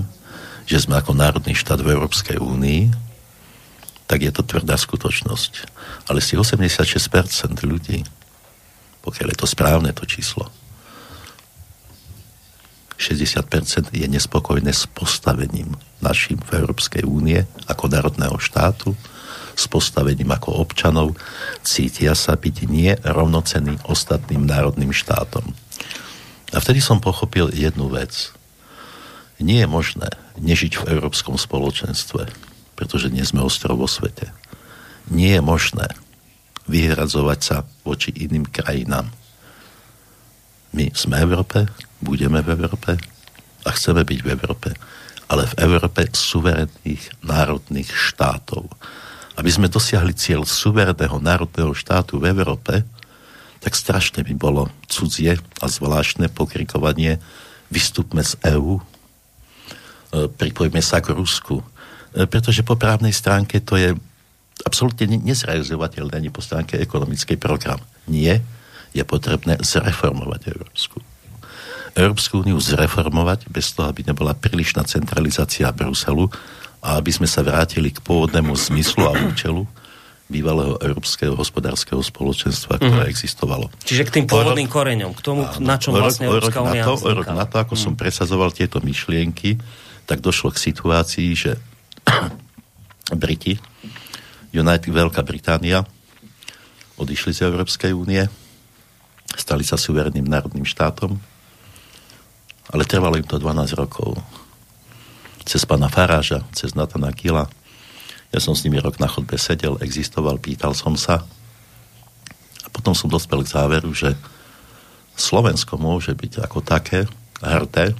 že 0.63 0.87
sme 0.87 1.03
ako 1.03 1.19
národný 1.19 1.59
štát 1.59 1.83
v 1.83 1.91
Európskej 1.91 2.39
únii, 2.39 2.95
tak 4.07 4.23
je 4.23 4.31
to 4.31 4.47
tvrdá 4.47 4.79
skutočnosť. 4.79 5.53
Ale 6.07 6.23
tých 6.23 6.39
86% 6.39 7.59
ľudí, 7.67 8.07
pokiaľ 9.03 9.35
je 9.35 9.39
to 9.43 9.49
správne 9.51 9.91
to 9.91 10.07
číslo, 10.07 10.47
60% 13.03 13.91
je 13.91 14.07
nespokojné 14.07 14.71
s 14.71 14.87
postavením 14.87 15.75
našim 15.99 16.39
v 16.39 16.63
Európskej 16.63 17.03
únie 17.03 17.43
ako 17.67 17.91
národného 17.91 18.39
štátu, 18.39 18.95
s 19.53 19.65
postavením 19.69 20.33
ako 20.33 20.65
občanov, 20.65 21.15
cítia 21.63 22.17
sa 22.17 22.37
byť 22.37 22.57
nie 22.69 22.93
rovnocený 23.05 23.79
ostatným 23.87 24.49
národným 24.49 24.91
štátom. 24.91 25.45
A 26.53 26.57
vtedy 26.61 26.85
som 26.85 27.01
pochopil 27.01 27.49
jednu 27.53 27.89
vec. 27.89 28.33
Nie 29.41 29.65
je 29.65 29.73
možné 29.73 30.09
nežiť 30.39 30.79
v 30.79 30.89
európskom 30.97 31.41
spoločenstve, 31.41 32.29
pretože 32.77 33.09
nie 33.09 33.25
sme 33.25 33.43
ostrov 33.43 33.81
vo 33.81 33.89
svete. 33.89 34.31
Nie 35.09 35.41
je 35.41 35.43
možné 35.43 35.89
vyhradzovať 36.71 37.39
sa 37.43 37.57
voči 37.83 38.15
iným 38.15 38.47
krajinám. 38.47 39.11
My 40.73 40.89
sme 40.95 41.21
v 41.21 41.25
Európe, 41.27 41.69
budeme 42.01 42.41
v 42.41 42.55
Európe 42.55 42.97
a 43.67 43.69
chceme 43.75 44.07
byť 44.07 44.19
v 44.25 44.29
Európe, 44.33 44.71
ale 45.29 45.49
v 45.49 45.55
Európe 45.65 46.09
suverénnych 46.13 47.25
národných 47.25 47.91
štátov. 47.93 48.69
Aby 49.37 49.51
sme 49.51 49.73
dosiahli 49.73 50.13
cieľ 50.13 50.45
suverénneho 50.45 51.17
národného 51.19 51.73
štátu 51.73 52.21
v 52.21 52.29
Európe, 52.33 52.85
tak 53.63 53.73
strašne 53.79 54.27
by 54.27 54.35
bolo 54.35 54.69
cudzie 54.91 55.39
a 55.63 55.67
zvláštne 55.71 56.29
pokrikovanie 56.29 57.23
vystupme 57.71 58.21
z 58.21 58.37
EÚ, 58.43 58.77
e, 58.77 58.83
pripojme 60.29 60.83
sa 60.83 60.99
k 60.99 61.15
Rusku. 61.15 61.63
E, 62.13 62.27
pretože 62.27 62.67
po 62.67 62.77
právnej 62.77 63.15
stránke 63.15 63.63
to 63.63 63.79
je 63.79 63.95
absolútne 64.67 65.09
nezrealizovateľné 65.23 66.15
ani 66.19 66.31
po 66.35 66.45
stránke 66.45 66.77
ekonomickej 66.77 67.39
program. 67.41 67.81
Nie, 68.11 68.43
je 68.93 69.01
potrebné 69.07 69.57
zreformovať 69.63 70.53
Európsku 70.53 71.01
Európsku 71.93 72.41
úniu 72.41 72.57
zreformovať 72.57 73.53
bez 73.53 73.77
toho, 73.77 73.93
aby 73.93 74.01
nebola 74.01 74.33
prílišná 74.33 74.81
centralizácia 74.89 75.69
Bruselu 75.77 76.25
a 76.83 76.99
aby 76.99 77.15
sme 77.15 77.31
sa 77.31 77.47
vrátili 77.47 77.95
k 77.95 78.03
pôvodnému 78.03 78.53
zmyslu 78.59 79.07
a 79.07 79.15
účelu 79.15 79.63
bývalého 80.27 80.81
Európskeho 80.81 81.37
hospodárskeho 81.37 82.01
spoločenstva, 82.01 82.81
ktoré 82.81 83.05
mm. 83.07 83.13
existovalo. 83.13 83.69
Čiže 83.85 84.09
k 84.09 84.11
tým 84.19 84.27
pôvodným 84.27 84.67
rok, 84.67 84.75
koreňom, 84.75 85.13
k 85.13 85.21
tomu, 85.21 85.45
áno, 85.45 85.61
na 85.61 85.77
čom 85.77 85.93
vlastne 85.93 86.27
Európska 86.27 86.65
únia 86.65 86.83
na 86.83 86.89
to, 86.89 87.13
rok 87.13 87.29
na 87.29 87.47
to, 87.47 87.57
ako 87.61 87.75
mm. 87.77 87.81
som 87.85 87.93
presadzoval 87.95 88.51
tieto 88.51 88.81
myšlienky, 88.81 89.61
tak 90.09 90.25
došlo 90.25 90.51
k 90.51 90.59
situácii, 90.73 91.29
že 91.37 91.61
Briti, 93.23 93.61
United 94.57 94.89
Veľká 94.89 95.21
Británia, 95.23 95.85
odišli 96.97 97.37
z 97.37 97.47
Európskej 97.47 97.93
únie, 97.93 98.25
stali 99.37 99.63
sa 99.63 99.77
suverenným 99.77 100.25
národným 100.25 100.65
štátom, 100.65 101.15
ale 102.73 102.89
trvalo 102.89 103.21
im 103.21 103.27
to 103.29 103.37
12 103.37 103.77
rokov. 103.77 104.17
Cez 105.43 105.67
pana 105.67 105.91
Faráža, 105.91 106.47
cez 106.55 106.75
Natana 106.79 107.11
Kila. 107.11 107.51
Ja 108.33 108.41
som 108.41 108.57
s 108.57 108.65
nimi 108.65 108.79
rok 108.79 108.97
na 109.03 109.11
chodbe 109.11 109.37
sedel, 109.37 109.77
existoval, 109.83 110.39
pýtal 110.39 110.73
som 110.73 110.97
sa. 110.97 111.27
A 112.63 112.69
potom 112.71 112.95
som 112.95 113.11
dospel 113.11 113.43
k 113.45 113.53
záveru, 113.53 113.91
že 113.93 114.15
Slovensko 115.19 115.77
môže 115.77 116.17
byť 116.17 116.41
ako 116.41 116.65
také 116.65 117.05
hrdé 117.43 117.93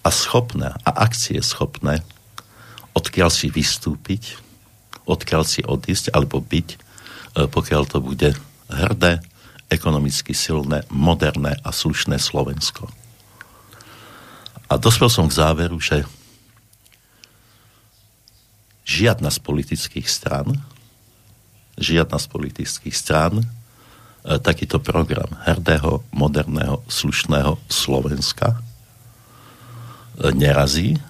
a 0.00 0.08
schopné, 0.08 0.72
a 0.84 0.90
akcie 1.04 1.40
schopné, 1.44 2.00
odkiaľ 2.96 3.28
si 3.28 3.50
vystúpiť, 3.50 4.38
odkiaľ 5.04 5.42
si 5.44 5.60
odísť, 5.60 6.14
alebo 6.14 6.40
byť, 6.40 6.68
e, 6.72 6.78
pokiaľ 7.50 7.82
to 7.84 7.98
bude 8.00 8.30
hrdé, 8.70 9.20
ekonomicky 9.68 10.32
silné, 10.36 10.86
moderné 10.92 11.58
a 11.64 11.70
slušné 11.74 12.20
Slovensko. 12.20 12.88
A 14.70 14.80
dospel 14.80 15.10
som 15.12 15.28
k 15.28 15.36
záveru, 15.36 15.76
že 15.82 16.04
žiadna 18.84 19.32
z 19.32 19.38
politických 19.40 20.06
stran, 20.06 20.60
žiadna 21.80 22.20
z 22.20 22.26
politických 22.28 22.94
stran 22.94 23.42
e, 23.42 23.44
takýto 24.38 24.78
program 24.78 25.32
hrdého, 25.48 26.04
moderného, 26.12 26.84
slušného 26.86 27.58
Slovenska 27.66 28.54
e, 28.54 28.58
nerazí 30.36 31.00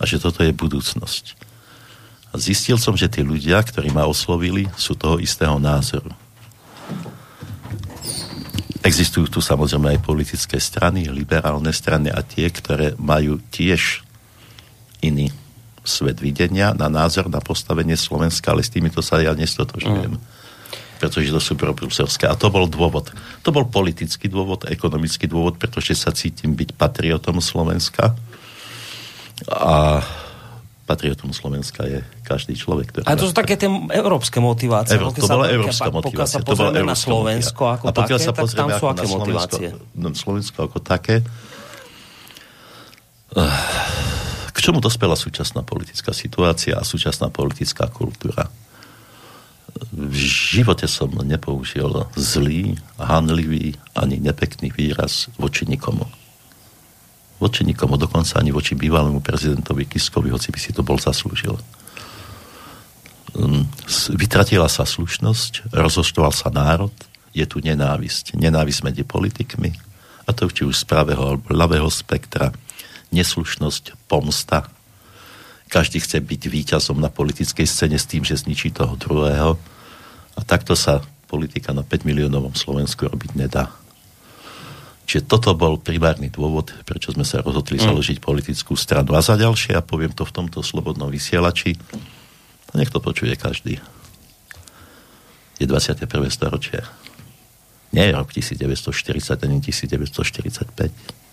a 0.00 0.08
že 0.08 0.18
toto 0.18 0.42
je 0.42 0.50
budúcnosť. 0.50 1.36
A 2.34 2.40
zistil 2.40 2.80
som, 2.80 2.98
že 2.98 3.06
tí 3.06 3.22
ľudia, 3.22 3.62
ktorí 3.62 3.94
ma 3.94 4.10
oslovili, 4.10 4.66
sú 4.74 4.98
toho 4.98 5.22
istého 5.22 5.54
názoru. 5.62 6.10
Existujú 8.82 9.30
tu 9.30 9.40
samozrejme 9.40 9.96
aj 9.96 10.04
politické 10.04 10.58
strany, 10.58 11.06
liberálne 11.08 11.70
strany 11.70 12.10
a 12.10 12.20
tie, 12.20 12.50
ktoré 12.50 12.98
majú 12.98 13.38
tiež 13.48 14.02
iný 15.00 15.30
svet 15.84 16.18
videnia 16.18 16.72
na 16.72 16.88
názor 16.88 17.28
na 17.28 17.44
postavenie 17.44 17.94
Slovenska, 17.94 18.56
ale 18.56 18.64
s 18.64 18.72
týmito 18.72 19.04
sa 19.04 19.20
ja 19.20 19.36
nestotožňujem. 19.36 20.16
Mm. 20.16 20.22
Pretože 20.98 21.28
to 21.28 21.40
sú 21.42 21.52
probruselské. 21.60 22.24
A 22.24 22.34
to 22.34 22.48
bol 22.48 22.64
dôvod. 22.64 23.12
To 23.44 23.50
bol 23.52 23.68
politický 23.68 24.32
dôvod, 24.32 24.64
ekonomický 24.64 25.28
dôvod, 25.28 25.60
pretože 25.60 25.92
sa 25.92 26.10
cítim 26.16 26.56
byť 26.56 26.72
patriotom 26.72 27.44
Slovenska. 27.44 28.16
A 29.52 30.00
patriotom 30.88 31.32
Slovenska 31.36 31.84
je 31.84 32.00
každý 32.24 32.56
človek. 32.56 32.92
Ktorý 32.92 33.04
a 33.04 33.16
to 33.16 33.28
sú 33.28 33.34
také 33.36 33.60
tie 33.60 33.68
európske 33.68 34.40
motivácie. 34.40 34.96
Euró, 34.96 35.12
to 35.12 35.28
bola 35.28 35.48
európska 35.48 35.88
motivácia. 35.92 36.12
Pokiaľ 36.12 36.28
sa 36.28 36.40
pozrieme 36.40 36.80
na 36.84 36.96
Slovensko 36.96 37.62
ako 37.68 37.84
a 37.88 37.92
také, 37.92 38.14
sa 38.20 38.32
tak 38.32 38.48
tam 38.52 38.68
sú 38.72 38.86
aké 38.88 39.06
motivácie? 39.08 39.68
Na 39.96 40.12
Slovensko 40.12 40.58
ako 40.68 40.78
také. 40.80 41.24
Čomu 44.64 44.80
dospela 44.80 45.12
súčasná 45.12 45.60
politická 45.60 46.16
situácia 46.16 46.80
a 46.80 46.88
súčasná 46.88 47.28
politická 47.28 47.84
kultúra? 47.92 48.48
V 49.92 50.16
živote 50.56 50.88
som 50.88 51.12
nepoužil 51.12 52.08
zlý, 52.16 52.72
hanlivý 52.96 53.76
ani 53.92 54.16
nepekný 54.16 54.72
výraz 54.72 55.28
voči 55.36 55.68
nikomu 55.68 56.08
voči 57.44 57.60
nikomu, 57.60 58.00
dokonca 58.00 58.40
ani 58.40 58.56
voči 58.56 58.72
bývalému 58.72 59.20
prezidentovi 59.20 59.84
Kiskovi, 59.84 60.32
hoci 60.32 60.48
by 60.48 60.56
si 60.56 60.72
to 60.72 60.80
bol 60.80 60.96
zaslúžil. 60.96 61.60
Hm, 63.36 63.68
vytratila 64.16 64.70
sa 64.70 64.88
slušnosť, 64.88 65.74
rozoštoval 65.74 66.32
sa 66.32 66.48
národ, 66.48 66.94
je 67.36 67.44
tu 67.44 67.60
nenávisť. 67.60 68.38
Nenávisť 68.38 68.80
medzi 68.86 69.02
politikmi, 69.04 69.76
a 70.24 70.30
to 70.32 70.48
či 70.48 70.64
už 70.64 70.80
z 70.80 70.84
pravého 70.88 71.20
alebo 71.36 71.52
ľavého 71.52 71.90
spektra, 71.92 72.48
neslušnosť, 73.14 74.10
pomsta. 74.10 74.66
Každý 75.70 76.02
chce 76.02 76.18
byť 76.18 76.42
víťazom 76.50 76.98
na 76.98 77.08
politickej 77.08 77.66
scéne 77.66 77.98
s 77.98 78.10
tým, 78.10 78.26
že 78.26 78.38
zničí 78.38 78.74
toho 78.74 78.98
druhého. 78.98 79.54
A 80.34 80.40
takto 80.42 80.74
sa 80.74 81.02
politika 81.30 81.70
na 81.70 81.86
5 81.86 82.06
miliónovom 82.06 82.54
Slovensku 82.58 83.06
robiť 83.06 83.38
nedá. 83.38 83.70
Čiže 85.04 85.28
toto 85.28 85.52
bol 85.52 85.76
primárny 85.76 86.32
dôvod, 86.32 86.72
prečo 86.88 87.12
sme 87.12 87.28
sa 87.28 87.44
rozhodli 87.44 87.76
mm. 87.76 87.84
založiť 87.92 88.18
politickú 88.24 88.72
stranu. 88.74 89.12
A 89.12 89.20
za 89.20 89.36
ďalšie, 89.36 89.76
a 89.76 89.84
poviem 89.84 90.10
to 90.16 90.24
v 90.24 90.32
tomto 90.32 90.64
slobodnom 90.64 91.12
vysielači, 91.12 91.76
a 92.72 92.78
nech 92.80 92.90
to 92.90 92.98
počuje 92.98 93.36
každý. 93.36 93.78
Je 95.62 95.66
21. 95.70 96.08
storočie. 96.32 96.82
Nie 97.94 98.10
je 98.10 98.16
rok 98.18 98.34
1940 98.34 99.46
ani 99.46 99.62
1945. 99.62 101.23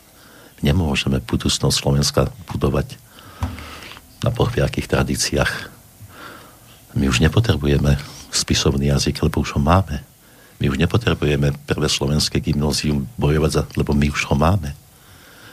Nemôžeme 0.62 1.17
budúcnosť 1.21 1.74
Slovenska 1.74 2.30
budovať 2.54 2.97
na 4.21 4.30
pohviakých 4.30 4.86
tradíciách. 4.86 5.52
My 6.93 7.10
už 7.10 7.26
nepotrebujeme 7.26 7.97
spisovný 8.30 8.93
jazyk, 8.93 9.26
lebo 9.26 9.41
už 9.41 9.58
ho 9.58 9.62
máme. 9.62 10.06
My 10.62 10.69
už 10.69 10.78
nepotrebujeme 10.78 11.58
prvé 11.65 11.89
slovenské 11.89 12.38
gymnózium 12.38 13.10
bojovať 13.17 13.52
za, 13.52 13.63
lebo 13.74 13.97
my 13.97 14.13
už 14.13 14.30
ho 14.30 14.38
máme. 14.38 14.78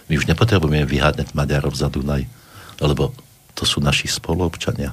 My 0.09 0.14
už 0.21 0.29
nepotrebujeme 0.29 0.85
vyhádať 0.85 1.33
Maďarov 1.33 1.73
za 1.73 1.88
Dunaj, 1.88 2.29
lebo 2.81 3.16
to 3.57 3.64
sú 3.64 3.81
naši 3.81 4.12
spoluobčania. 4.12 4.92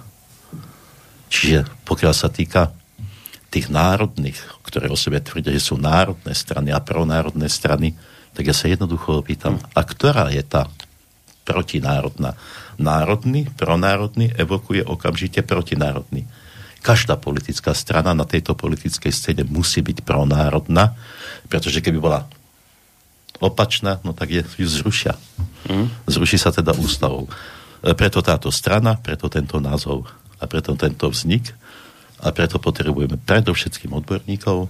Čiže 1.27 1.67
pokiaľ 1.83 2.13
sa 2.15 2.31
týka 2.31 2.71
tých 3.51 3.67
národných, 3.67 4.39
ktoré 4.63 4.87
o 4.87 4.95
sebe 4.95 5.19
tvrdia, 5.19 5.51
že 5.51 5.71
sú 5.71 5.75
národné 5.75 6.31
strany 6.31 6.71
a 6.71 6.79
pronárodné 6.79 7.51
strany, 7.51 7.95
tak 8.35 8.51
ja 8.51 8.55
sa 8.55 8.67
jednoducho 8.67 9.23
opýtam, 9.23 9.57
a 9.71 9.81
ktorá 9.81 10.27
je 10.29 10.43
tá 10.43 10.67
protinárodná? 11.47 12.35
Národný, 12.75 13.47
pronárodný 13.55 14.35
evokuje 14.35 14.83
okamžite 14.83 15.39
protinárodný 15.47 16.27
každá 16.85 17.17
politická 17.17 17.73
strana 17.73 18.13
na 18.13 18.29
tejto 18.29 18.53
politickej 18.53 19.09
scéne 19.09 19.41
musí 19.41 19.81
byť 19.81 20.05
pronárodná, 20.05 20.93
pretože 21.49 21.81
keby 21.81 21.97
bola 21.97 22.29
opačná, 23.41 23.97
no 24.05 24.13
tak 24.13 24.29
je, 24.29 24.41
ju 24.45 24.69
zrušia. 24.69 25.17
Mm. 25.65 25.89
Zruší 26.05 26.37
sa 26.37 26.53
teda 26.53 26.77
ústavou. 26.77 27.25
E, 27.81 27.97
preto 27.97 28.21
táto 28.21 28.53
strana, 28.53 29.01
preto 29.01 29.25
tento 29.33 29.57
názov 29.57 30.05
a 30.37 30.45
preto 30.45 30.77
tento 30.77 31.09
vznik 31.09 31.57
a 32.21 32.29
preto 32.29 32.61
potrebujeme 32.61 33.17
predovšetkým 33.17 33.89
odborníkov, 33.97 34.69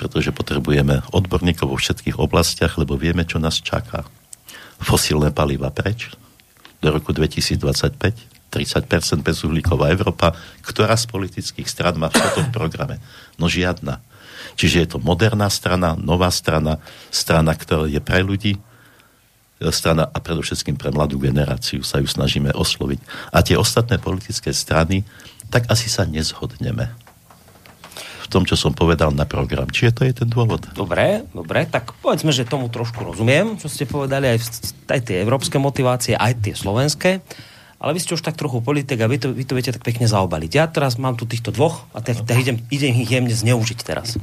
pretože 0.00 0.32
potrebujeme 0.32 1.04
odborníkov 1.12 1.68
vo 1.68 1.76
všetkých 1.76 2.16
oblastiach, 2.16 2.80
lebo 2.80 2.96
vieme, 2.96 3.28
čo 3.28 3.36
nás 3.36 3.60
čaká. 3.60 4.08
Fosílne 4.80 5.28
paliva 5.28 5.68
preč 5.68 6.08
do 6.80 6.88
roku 6.88 7.12
2025, 7.12 7.60
30% 8.48 9.20
bezuhlíková 9.20 9.92
Európa, 9.92 10.32
ktorá 10.64 10.96
z 10.96 11.04
politických 11.04 11.68
stran 11.68 12.00
má 12.00 12.08
v 12.08 12.16
tomto 12.16 12.48
programe? 12.48 12.96
No 13.36 13.52
žiadna. 13.52 14.00
Čiže 14.56 14.76
je 14.80 14.88
to 14.96 14.98
moderná 15.04 15.52
strana, 15.52 15.92
nová 16.00 16.32
strana, 16.32 16.80
strana, 17.12 17.52
ktorá 17.52 17.84
je 17.84 18.00
pre 18.00 18.24
ľudí, 18.24 18.56
strana 19.68 20.08
a 20.08 20.16
predovšetkým 20.16 20.80
pre 20.80 20.88
mladú 20.88 21.20
generáciu 21.20 21.84
sa 21.84 22.00
ju 22.00 22.08
snažíme 22.08 22.48
osloviť. 22.56 23.28
A 23.36 23.44
tie 23.44 23.60
ostatné 23.60 24.00
politické 24.00 24.56
strany, 24.56 25.04
tak 25.52 25.68
asi 25.68 25.92
sa 25.92 26.08
nezhodneme 26.08 26.88
tom, 28.30 28.46
čo 28.46 28.54
som 28.54 28.70
povedal 28.70 29.10
na 29.10 29.26
program. 29.26 29.66
Čiže 29.66 29.90
to 29.90 30.02
je 30.06 30.12
ten 30.22 30.28
dôvod. 30.30 30.70
Dobre, 30.72 31.26
dobre, 31.34 31.66
tak 31.66 31.92
povedzme, 31.98 32.30
že 32.30 32.46
tomu 32.46 32.70
trošku 32.70 33.02
rozumiem, 33.02 33.58
čo 33.58 33.66
ste 33.66 33.90
povedali, 33.90 34.30
aj, 34.30 34.38
aj 34.86 35.00
tie 35.02 35.16
európske 35.20 35.58
motivácie, 35.58 36.14
aj 36.14 36.32
tie 36.38 36.54
slovenské 36.54 37.18
ale 37.80 37.96
vy 37.96 38.00
ste 38.04 38.12
už 38.12 38.20
tak 38.20 38.36
trochu 38.36 38.60
politik 38.60 39.00
a 39.00 39.08
vy 39.08 39.16
to, 39.16 39.32
vy 39.32 39.48
to 39.48 39.56
viete 39.56 39.72
tak 39.72 39.80
pekne 39.80 40.04
zaobaliť. 40.04 40.52
Ja 40.52 40.68
teraz 40.68 41.00
mám 41.00 41.16
tu 41.16 41.24
týchto 41.24 41.48
dvoch 41.48 41.88
a 41.96 42.04
tak, 42.04 42.28
tak 42.28 42.36
idem, 42.36 42.60
idem 42.68 42.92
ich 42.92 43.08
jemne 43.08 43.32
zneužiť 43.32 43.78
teraz. 43.80 44.20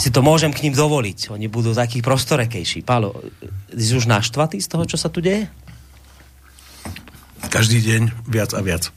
Si 0.00 0.08
to 0.08 0.24
môžem 0.24 0.56
k 0.56 0.64
ním 0.64 0.72
dovoliť. 0.72 1.36
Oni 1.36 1.52
budú 1.52 1.76
takí 1.76 2.00
prostorekejší. 2.00 2.80
Pálo, 2.80 3.12
si 3.76 3.92
už 3.92 4.08
naštvatý 4.08 4.56
z 4.64 4.72
toho, 4.72 4.88
čo 4.88 4.96
sa 4.96 5.12
tu 5.12 5.20
deje? 5.20 5.52
Každý 7.52 7.84
deň 7.84 8.24
viac 8.24 8.56
a 8.56 8.64
viac. 8.64 8.88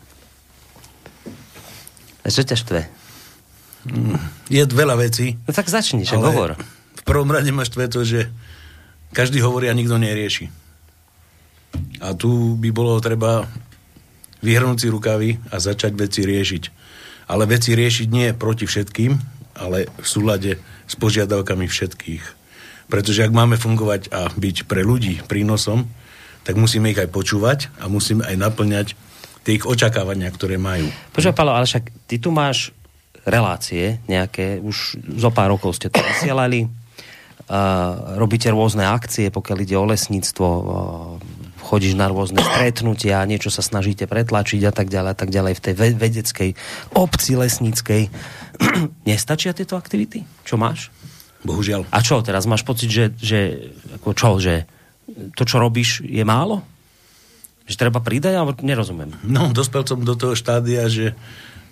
A 2.24 2.32
čo 2.32 2.48
ťa 2.48 2.56
štve? 2.56 2.82
Mm, 3.88 4.20
je 4.52 4.64
veľa 4.68 4.96
vecí. 5.00 5.40
No 5.48 5.52
tak 5.56 5.72
začni, 5.72 6.04
že 6.04 6.20
hovor. 6.20 6.60
V 7.00 7.04
prvom 7.08 7.32
rade 7.32 7.50
máš 7.56 7.72
to, 7.72 8.04
že 8.04 8.28
každý 9.16 9.40
hovorí 9.40 9.72
a 9.72 9.78
nikto 9.78 9.96
nerieši. 9.96 10.52
A 12.02 12.12
tu 12.18 12.60
by 12.60 12.70
bolo 12.74 13.00
treba 13.00 13.46
vyhrnúť 14.44 14.78
si 14.80 14.88
rukavy 14.88 15.30
a 15.52 15.60
začať 15.60 15.96
veci 15.96 16.24
riešiť. 16.24 16.64
Ale 17.30 17.46
veci 17.46 17.78
riešiť 17.78 18.08
nie 18.10 18.34
proti 18.34 18.66
všetkým, 18.66 19.12
ale 19.60 19.92
v 19.92 20.08
súlade 20.08 20.58
s 20.90 20.94
požiadavkami 20.98 21.70
všetkých. 21.70 22.24
Pretože 22.90 23.22
ak 23.22 23.36
máme 23.36 23.60
fungovať 23.60 24.10
a 24.10 24.34
byť 24.34 24.66
pre 24.66 24.82
ľudí 24.82 25.22
prínosom, 25.30 25.86
tak 26.42 26.58
musíme 26.58 26.90
ich 26.90 26.98
aj 26.98 27.14
počúvať 27.14 27.70
a 27.78 27.86
musíme 27.86 28.26
aj 28.26 28.36
naplňať 28.40 28.88
tie 29.46 29.62
ich 29.62 29.68
očakávania, 29.68 30.34
ktoré 30.34 30.58
majú. 30.58 30.90
Počúvaj, 31.14 31.38
Palo, 31.38 31.54
ale 31.54 31.70
však 31.70 32.10
ty 32.10 32.18
tu 32.18 32.34
máš 32.34 32.74
relácie 33.30 34.02
nejaké, 34.10 34.60
už 34.60 35.00
zo 35.18 35.30
pár 35.30 35.54
rokov 35.54 35.78
ste 35.78 35.94
to 35.94 36.02
vysielali, 36.02 36.66
uh, 36.66 38.18
robíte 38.18 38.50
rôzne 38.50 38.86
akcie, 38.86 39.30
pokiaľ 39.30 39.58
ide 39.64 39.76
o 39.78 39.86
lesníctvo, 39.86 40.48
uh, 40.50 40.66
chodíš 41.70 41.94
na 41.94 42.10
rôzne 42.10 42.42
stretnutia, 42.42 43.22
niečo 43.30 43.54
sa 43.54 43.62
snažíte 43.62 44.10
pretlačiť 44.10 44.62
a 44.66 44.74
tak 44.74 44.90
ďalej 44.90 45.12
a 45.14 45.18
tak 45.18 45.30
ďalej 45.30 45.54
v 45.54 45.62
tej 45.62 45.74
vedeckej 45.94 46.50
obci 46.98 47.32
lesníckej. 47.38 48.02
Nestačia 49.10 49.54
tieto 49.54 49.78
aktivity? 49.78 50.26
Čo 50.42 50.58
máš? 50.58 50.90
Bohužiaľ. 51.46 51.88
A 51.94 52.04
čo, 52.04 52.20
teraz 52.20 52.50
máš 52.50 52.68
pocit, 52.68 52.92
že, 52.92 53.16
že 53.16 53.72
ako 54.02 54.12
čo, 54.12 54.30
že 54.42 54.68
to, 55.38 55.44
čo 55.48 55.62
robíš, 55.62 56.04
je 56.04 56.24
málo? 56.26 56.66
Že 57.70 57.76
treba 57.86 58.02
pridať, 58.02 58.34
alebo 58.34 58.58
nerozumiem? 58.60 59.14
No, 59.24 59.54
dospel 59.54 59.86
som 59.86 60.02
do 60.02 60.18
toho 60.18 60.34
štádia, 60.36 60.90
že 60.90 61.16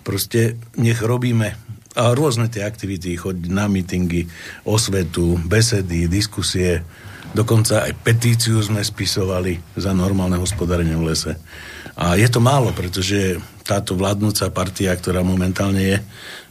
proste 0.02 0.60
nech 0.78 1.00
robíme 1.00 1.54
a 1.98 2.14
rôzne 2.14 2.46
tie 2.46 2.62
aktivity, 2.62 3.18
chodiť 3.18 3.50
na 3.50 3.66
mítingy, 3.66 4.28
osvetu, 4.68 5.34
besedy, 5.42 6.06
diskusie, 6.06 6.86
Dokonca 7.28 7.84
aj 7.84 7.92
petíciu 8.00 8.56
sme 8.64 8.80
spisovali 8.80 9.76
za 9.76 9.92
normálne 9.92 10.40
hospodárenie 10.40 10.96
v 10.96 11.12
lese. 11.12 11.32
A 11.98 12.16
je 12.16 12.24
to 12.30 12.40
málo, 12.40 12.72
pretože 12.72 13.36
táto 13.66 13.98
vládnúca 13.98 14.48
partia, 14.48 14.96
ktorá 14.96 15.20
momentálne 15.20 15.82
je, 15.82 15.96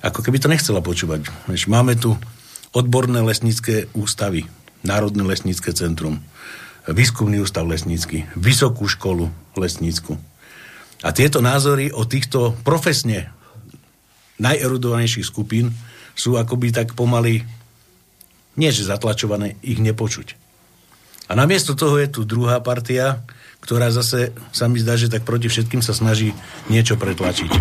ako 0.05 0.21
keby 0.21 0.37
to 0.37 0.51
nechcela 0.51 0.83
počúvať. 0.83 1.25
Máme 1.65 1.97
tu 1.97 2.13
odborné 2.75 3.25
lesnícke 3.25 3.89
ústavy, 3.97 4.45
Národné 4.85 5.25
lesnícke 5.25 5.73
centrum, 5.73 6.21
výskumný 6.85 7.41
ústav 7.41 7.65
lesnícky, 7.65 8.29
vysokú 8.37 8.85
školu 8.85 9.33
lesnícku. 9.57 10.13
A 11.01 11.09
tieto 11.09 11.41
názory 11.41 11.89
o 11.89 12.05
týchto 12.05 12.53
profesne 12.61 13.33
najerudovanejších 14.37 15.27
skupín 15.27 15.73
sú 16.17 16.37
akoby 16.37 16.73
tak 16.73 16.97
pomaly, 16.97 17.45
nie 18.57 18.69
že 18.73 18.89
zatlačované, 18.89 19.57
ich 19.61 19.77
nepočuť. 19.77 20.33
A 21.27 21.35
namiesto 21.35 21.75
toho 21.75 21.99
je 21.99 22.07
tu 22.07 22.23
druhá 22.23 22.57
partia, 22.63 23.21
ktorá 23.59 23.91
zase 23.91 24.31
sa 24.55 24.71
mi 24.71 24.79
zdá, 24.79 24.95
že 24.95 25.11
tak 25.11 25.27
proti 25.27 25.51
všetkým 25.51 25.83
sa 25.83 25.91
snaží 25.91 26.31
niečo 26.71 26.95
pretlačiť. 26.95 27.51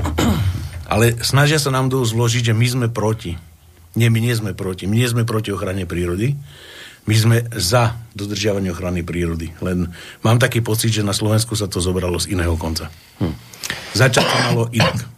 Ale 0.86 1.18
snažia 1.18 1.58
sa 1.58 1.74
nám 1.74 1.90
dosť 1.90 2.14
zložiť, 2.14 2.42
že 2.52 2.54
my 2.54 2.66
sme 2.66 2.86
proti. 2.94 3.34
Nie, 3.98 4.06
my 4.06 4.22
nie 4.22 4.30
sme 4.36 4.54
proti. 4.54 4.86
My 4.86 5.02
nie 5.02 5.08
sme 5.10 5.26
proti 5.26 5.50
ochrane 5.50 5.82
prírody. 5.82 6.38
My 7.10 7.14
sme 7.16 7.36
za 7.54 7.98
dodržiavanie 8.14 8.70
ochrany 8.70 9.02
prírody. 9.02 9.50
Len 9.58 9.90
mám 10.22 10.38
taký 10.38 10.62
pocit, 10.62 10.94
že 10.94 11.06
na 11.06 11.14
Slovensku 11.14 11.58
sa 11.58 11.66
to 11.66 11.82
zobralo 11.82 12.22
z 12.22 12.38
iného 12.38 12.54
konca. 12.54 12.86
Hm. 13.18 13.34
Začať 13.98 14.24
to 14.26 14.36
malo 14.46 14.64
inak. 14.70 15.15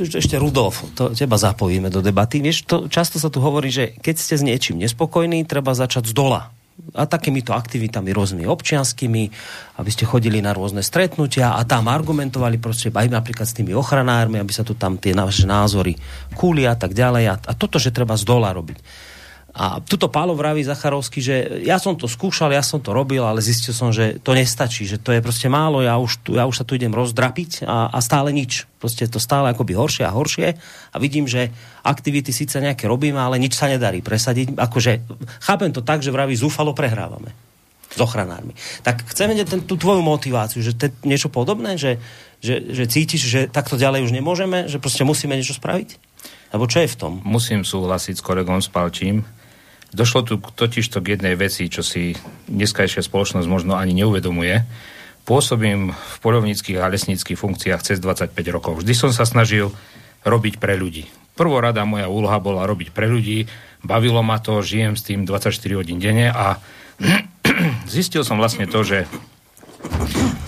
Ešte 0.00 0.40
Rudolf, 0.40 0.96
to 0.96 1.12
teba 1.12 1.36
zapojíme 1.36 1.92
do 1.92 2.00
debaty. 2.00 2.40
Vieš, 2.40 2.64
to, 2.64 2.76
často 2.88 3.20
sa 3.20 3.28
tu 3.28 3.44
hovorí, 3.44 3.68
že 3.68 3.92
keď 4.00 4.14
ste 4.16 4.34
s 4.40 4.42
niečím 4.46 4.80
nespokojní, 4.80 5.44
treba 5.44 5.76
začať 5.76 6.08
z 6.08 6.16
dola 6.16 6.48
a 6.96 7.04
takýmito 7.04 7.52
aktivitami 7.52 8.08
rôznymi 8.16 8.48
občianskými, 8.48 9.22
aby 9.76 9.90
ste 9.92 10.08
chodili 10.08 10.40
na 10.40 10.56
rôzne 10.56 10.80
stretnutia 10.80 11.52
a 11.52 11.60
tam 11.68 11.92
argumentovali 11.92 12.56
proste 12.56 12.88
aj 12.88 13.08
napríklad 13.12 13.44
s 13.44 13.56
tými 13.56 13.76
ochranármi, 13.76 14.40
aby 14.40 14.52
sa 14.52 14.64
tu 14.64 14.72
tam 14.72 14.96
tie 14.96 15.12
naše 15.12 15.44
názory 15.44 15.94
kúli 16.32 16.64
a 16.64 16.72
tak 16.72 16.96
ďalej. 16.96 17.24
A, 17.28 17.34
a 17.36 17.52
toto, 17.52 17.76
že 17.76 17.92
treba 17.92 18.16
z 18.16 18.24
dola 18.24 18.48
robiť. 18.56 18.80
A 19.50 19.82
tuto 19.82 20.06
Pálo 20.06 20.38
vraví 20.38 20.62
Zacharovský, 20.62 21.18
že 21.18 21.34
ja 21.66 21.82
som 21.82 21.98
to 21.98 22.06
skúšal, 22.06 22.54
ja 22.54 22.62
som 22.62 22.78
to 22.78 22.94
robil, 22.94 23.26
ale 23.26 23.42
zistil 23.42 23.74
som, 23.74 23.90
že 23.90 24.22
to 24.22 24.30
nestačí, 24.30 24.86
že 24.86 25.02
to 25.02 25.10
je 25.10 25.18
proste 25.18 25.50
málo, 25.50 25.82
ja 25.82 25.98
už, 25.98 26.22
tu, 26.22 26.38
ja 26.38 26.46
už 26.46 26.62
sa 26.62 26.64
tu 26.64 26.78
idem 26.78 26.94
rozdrapiť 26.94 27.66
a, 27.66 27.90
a 27.90 27.98
stále 27.98 28.30
nič. 28.30 28.70
Proste 28.78 29.10
to 29.10 29.18
stále 29.18 29.50
akoby 29.50 29.74
horšie 29.74 30.06
a 30.06 30.14
horšie 30.14 30.54
a 30.94 30.96
vidím, 31.02 31.26
že 31.26 31.50
aktivity 31.82 32.30
síce 32.30 32.62
nejaké 32.62 32.86
robíme, 32.86 33.18
ale 33.18 33.42
nič 33.42 33.58
sa 33.58 33.66
nedarí 33.66 34.06
presadiť. 34.06 34.54
Akože 34.54 35.02
chápem 35.42 35.74
to 35.74 35.82
tak, 35.82 35.98
že 35.98 36.14
vraví 36.14 36.38
zúfalo 36.38 36.70
prehrávame 36.70 37.34
s 37.90 37.98
ochranármi. 37.98 38.54
Tak 38.86 39.02
chceme 39.10 39.34
ten, 39.42 39.66
tú 39.66 39.74
tvoju 39.74 39.98
motiváciu, 39.98 40.62
že 40.62 40.78
to 40.78 40.86
je 40.86 40.90
niečo 41.02 41.26
podobné, 41.26 41.74
že, 41.74 41.98
že, 42.38 42.70
že 42.70 42.86
cítiš, 42.86 43.26
že 43.26 43.40
takto 43.50 43.74
ďalej 43.74 44.06
už 44.06 44.14
nemôžeme, 44.14 44.70
že 44.70 44.78
proste 44.78 45.02
musíme 45.02 45.34
niečo 45.34 45.58
spraviť? 45.58 45.98
Alebo 46.54 46.70
čo 46.70 46.86
je 46.86 46.88
v 46.90 46.98
tom? 46.98 47.12
Musím 47.26 47.66
súhlasiť 47.66 48.18
s 48.18 48.22
kolegom 48.22 48.62
Spalčím. 48.62 49.26
Došlo 49.90 50.22
tu 50.22 50.34
totiž 50.38 50.86
to 50.86 51.02
k 51.02 51.18
jednej 51.18 51.34
veci, 51.34 51.66
čo 51.66 51.82
si 51.82 52.14
dneskajšia 52.46 53.02
spoločnosť 53.02 53.46
možno 53.50 53.74
ani 53.74 53.90
neuvedomuje. 53.98 54.62
Pôsobím 55.26 55.90
v 55.90 56.16
polovníckých 56.22 56.78
a 56.78 56.90
lesníckých 56.90 57.38
funkciách 57.38 57.82
cez 57.82 57.98
25 57.98 58.34
rokov. 58.54 58.82
Vždy 58.82 58.94
som 58.94 59.10
sa 59.10 59.26
snažil 59.26 59.74
robiť 60.22 60.62
pre 60.62 60.78
ľudí. 60.78 61.10
Prvorada 61.34 61.82
moja 61.88 62.06
úloha 62.06 62.38
bola 62.38 62.68
robiť 62.68 62.92
pre 62.94 63.08
ľudí, 63.08 63.50
bavilo 63.80 64.20
ma 64.20 64.38
to, 64.38 64.60
žijem 64.60 64.94
s 64.94 65.06
tým 65.06 65.24
24 65.24 65.56
hodín 65.78 65.98
denne 65.98 66.28
a 66.30 66.60
zistil 67.90 68.22
som 68.22 68.36
vlastne 68.36 68.68
to, 68.68 68.84
že 68.84 69.08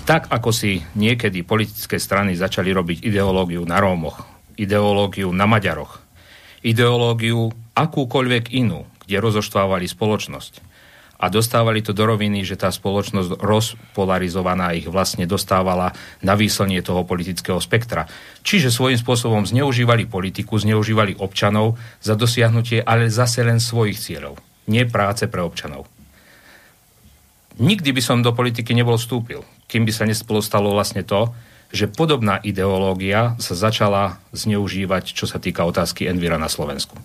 tak 0.04 0.28
ako 0.28 0.52
si 0.52 0.84
niekedy 0.92 1.40
politické 1.46 1.96
strany 1.96 2.36
začali 2.36 2.68
robiť 2.74 3.06
ideológiu 3.06 3.64
na 3.64 3.80
Rómoch, 3.80 4.20
ideológiu 4.60 5.32
na 5.32 5.48
Maďaroch, 5.48 6.02
ideológiu 6.60 7.48
akúkoľvek 7.72 8.52
inú, 8.52 8.84
kde 9.12 9.20
rozoštvávali 9.20 9.84
spoločnosť. 9.84 10.64
A 11.20 11.28
dostávali 11.28 11.84
to 11.84 11.92
do 11.92 12.08
roviny, 12.08 12.48
že 12.48 12.56
tá 12.56 12.72
spoločnosť 12.72 13.44
rozpolarizovaná 13.44 14.72
ich 14.72 14.88
vlastne 14.88 15.28
dostávala 15.28 15.92
na 16.24 16.32
výslnie 16.32 16.80
toho 16.80 17.04
politického 17.04 17.60
spektra. 17.60 18.08
Čiže 18.40 18.72
svojím 18.72 18.96
spôsobom 18.96 19.44
zneužívali 19.44 20.08
politiku, 20.08 20.56
zneužívali 20.56 21.20
občanov 21.20 21.76
za 22.00 22.16
dosiahnutie, 22.16 22.80
ale 22.82 23.12
zase 23.12 23.44
len 23.44 23.60
svojich 23.60 24.00
cieľov. 24.00 24.40
Nie 24.66 24.88
práce 24.88 25.28
pre 25.28 25.44
občanov. 25.44 25.86
Nikdy 27.60 27.92
by 27.92 28.02
som 28.02 28.24
do 28.24 28.32
politiky 28.32 28.72
nebol 28.72 28.96
vstúpil, 28.96 29.44
kým 29.68 29.84
by 29.84 29.92
sa 29.92 30.08
nestalo 30.08 30.72
vlastne 30.72 31.04
to, 31.04 31.30
že 31.68 31.86
podobná 31.86 32.40
ideológia 32.42 33.36
sa 33.38 33.52
začala 33.54 34.18
zneužívať, 34.34 35.12
čo 35.12 35.28
sa 35.28 35.36
týka 35.36 35.62
otázky 35.68 36.08
Envira 36.08 36.40
na 36.40 36.48
Slovensku 36.48 36.96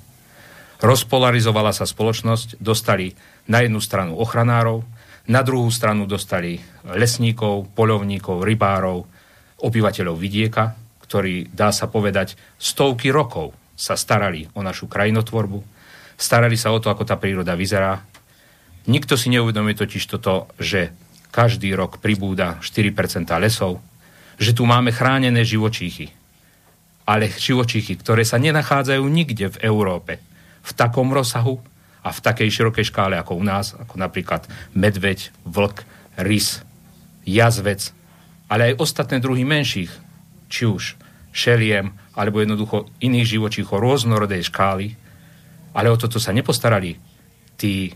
rozpolarizovala 0.82 1.74
sa 1.74 1.90
spoločnosť, 1.90 2.62
dostali 2.62 3.18
na 3.50 3.66
jednu 3.66 3.82
stranu 3.82 4.18
ochranárov, 4.22 4.86
na 5.28 5.44
druhú 5.44 5.68
stranu 5.68 6.08
dostali 6.08 6.62
lesníkov, 6.88 7.76
polovníkov, 7.76 8.48
rybárov, 8.48 9.04
obyvateľov 9.60 10.16
vidieka, 10.16 10.78
ktorí, 11.04 11.52
dá 11.52 11.76
sa 11.76 11.92
povedať, 11.92 12.40
stovky 12.56 13.12
rokov 13.12 13.52
sa 13.76 14.00
starali 14.00 14.48
o 14.56 14.64
našu 14.64 14.88
krajinotvorbu, 14.88 15.60
starali 16.16 16.56
sa 16.56 16.72
o 16.72 16.80
to, 16.80 16.88
ako 16.88 17.04
tá 17.04 17.20
príroda 17.20 17.60
vyzerá. 17.60 18.00
Nikto 18.88 19.20
si 19.20 19.28
neuvedomuje 19.34 19.76
totiž 19.76 20.04
toto, 20.08 20.48
že 20.56 20.96
každý 21.34 21.76
rok 21.76 22.00
pribúda 22.00 22.58
4% 22.64 23.28
lesov, 23.44 23.84
že 24.40 24.56
tu 24.56 24.64
máme 24.64 24.96
chránené 24.96 25.44
živočíchy. 25.44 26.14
Ale 27.08 27.32
živočíchy, 27.32 28.00
ktoré 28.00 28.24
sa 28.24 28.40
nenachádzajú 28.40 29.04
nikde 29.08 29.52
v 29.56 29.58
Európe 29.64 30.27
v 30.68 30.72
takom 30.76 31.08
rozsahu 31.16 31.64
a 32.04 32.12
v 32.12 32.20
takej 32.20 32.50
širokej 32.52 32.92
škále 32.92 33.16
ako 33.16 33.40
u 33.40 33.44
nás, 33.44 33.72
ako 33.76 33.96
napríklad 33.96 34.44
medveď, 34.76 35.32
vlk, 35.48 35.88
rys, 36.20 36.60
jazvec, 37.24 37.96
ale 38.52 38.72
aj 38.72 38.80
ostatné 38.84 39.24
druhy 39.24 39.48
menších, 39.48 39.92
či 40.52 40.64
už 40.68 41.00
šeliem, 41.32 41.92
alebo 42.16 42.42
jednoducho 42.42 42.90
iných 43.00 43.38
živočíchov 43.38 43.80
rôznorodej 43.80 44.48
škály, 44.48 44.96
ale 45.76 45.88
o 45.94 46.00
toto 46.00 46.18
sa 46.18 46.34
nepostarali 46.34 46.98
tí, 47.60 47.94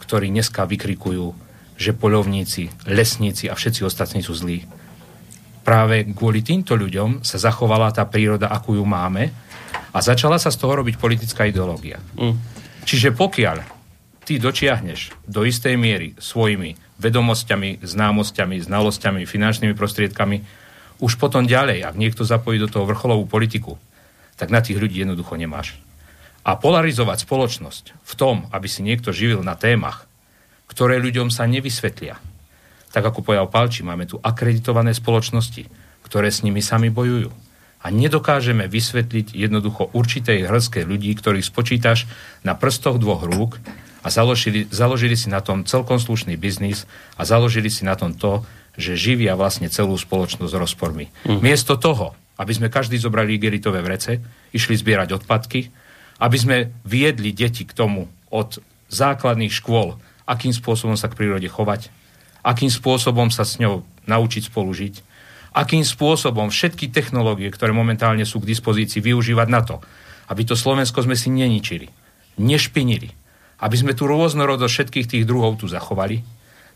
ktorí 0.00 0.32
dneska 0.32 0.66
vykrikujú, 0.66 1.30
že 1.78 1.96
polovníci, 1.96 2.68
lesníci 2.90 3.46
a 3.46 3.54
všetci 3.54 3.86
ostatní 3.86 4.20
sú 4.20 4.34
zlí. 4.34 4.66
Práve 5.60 6.02
kvôli 6.16 6.40
týmto 6.40 6.74
ľuďom 6.74 7.22
sa 7.22 7.38
zachovala 7.38 7.92
tá 7.92 8.08
príroda, 8.08 8.50
akú 8.50 8.74
ju 8.74 8.84
máme 8.84 9.30
a 9.90 9.98
začala 10.02 10.38
sa 10.38 10.54
z 10.54 10.60
toho 10.60 10.78
robiť 10.78 10.96
politická 10.96 11.46
ideológia. 11.46 11.98
Mm. 12.14 12.38
Čiže 12.86 13.14
pokiaľ 13.14 13.58
ty 14.24 14.38
dočiahneš 14.38 15.10
do 15.26 15.42
istej 15.42 15.74
miery 15.74 16.14
svojimi 16.18 16.78
vedomosťami, 17.00 17.82
známosťami, 17.82 18.56
znalosťami, 18.62 19.26
finančnými 19.26 19.74
prostriedkami, 19.74 20.36
už 21.00 21.16
potom 21.16 21.48
ďalej, 21.48 21.82
ak 21.82 21.96
niekto 21.96 22.22
zapojí 22.28 22.60
do 22.60 22.68
toho 22.68 22.84
vrcholovú 22.84 23.24
politiku, 23.24 23.80
tak 24.36 24.52
na 24.52 24.60
tých 24.60 24.76
ľudí 24.76 25.00
jednoducho 25.00 25.34
nemáš. 25.34 25.80
A 26.44 26.56
polarizovať 26.56 27.24
spoločnosť 27.24 27.84
v 28.00 28.14
tom, 28.16 28.48
aby 28.52 28.68
si 28.68 28.84
niekto 28.84 29.12
živil 29.12 29.44
na 29.44 29.56
témach, 29.56 30.08
ktoré 30.68 31.00
ľuďom 31.00 31.28
sa 31.28 31.48
nevysvetlia, 31.48 32.16
tak 32.90 33.02
ako 33.06 33.22
povedal 33.22 33.50
Palči, 33.50 33.82
máme 33.82 34.06
tu 34.06 34.18
akreditované 34.22 34.94
spoločnosti, 34.94 35.66
ktoré 36.06 36.28
s 36.30 36.42
nimi 36.42 36.62
sami 36.62 36.90
bojujú. 36.90 37.30
A 37.80 37.88
nedokážeme 37.88 38.68
vysvetliť 38.68 39.32
jednoducho 39.32 39.88
určitej 39.96 40.44
hrstke 40.44 40.84
ľudí, 40.84 41.16
ktorých 41.16 41.48
spočítaš 41.48 42.04
na 42.44 42.52
prstoch 42.52 43.00
dvoch 43.00 43.24
rúk 43.24 43.56
a 44.04 44.08
založili, 44.12 44.68
založili 44.68 45.16
si 45.16 45.32
na 45.32 45.40
tom 45.40 45.64
celkom 45.64 45.96
slušný 45.96 46.36
biznis 46.36 46.84
a 47.16 47.24
založili 47.24 47.72
si 47.72 47.88
na 47.88 47.96
tom 47.96 48.12
to, 48.12 48.44
že 48.76 48.96
živia 48.96 49.36
vlastne 49.36 49.68
celú 49.68 49.96
spoločnosť 49.96 50.54
rozpormi. 50.56 51.12
Mm. 51.28 51.40
Miesto 51.40 51.76
toho, 51.76 52.16
aby 52.40 52.52
sme 52.56 52.72
každý 52.72 52.96
zobrali 52.96 53.36
igeritové 53.36 53.84
vrece, 53.84 54.20
išli 54.56 54.76
zbierať 54.76 55.20
odpadky, 55.20 55.68
aby 56.20 56.36
sme 56.36 56.56
viedli 56.84 57.32
deti 57.32 57.68
k 57.68 57.76
tomu 57.76 58.08
od 58.32 58.60
základných 58.88 59.52
škôl, 59.52 60.00
akým 60.24 60.52
spôsobom 60.52 60.96
sa 60.96 61.08
k 61.08 61.16
prírode 61.16 61.48
chovať, 61.48 61.92
akým 62.40 62.72
spôsobom 62.72 63.28
sa 63.28 63.44
s 63.44 63.60
ňou 63.60 63.84
naučiť 64.08 64.48
spolužiť, 64.48 64.94
akým 65.56 65.82
spôsobom 65.82 66.48
všetky 66.48 66.90
technológie, 66.90 67.50
ktoré 67.50 67.74
momentálne 67.74 68.22
sú 68.26 68.38
k 68.42 68.50
dispozícii, 68.50 69.02
využívať 69.02 69.48
na 69.50 69.60
to, 69.64 69.76
aby 70.30 70.42
to 70.46 70.54
Slovensko 70.54 71.02
sme 71.02 71.18
si 71.18 71.30
neničili, 71.30 71.90
nešpinili, 72.38 73.10
aby 73.60 73.76
sme 73.76 73.92
tu 73.92 74.06
rôznorodosť 74.06 74.72
všetkých 74.72 75.06
tých 75.10 75.24
druhov 75.26 75.58
tu 75.58 75.66
zachovali, 75.66 76.22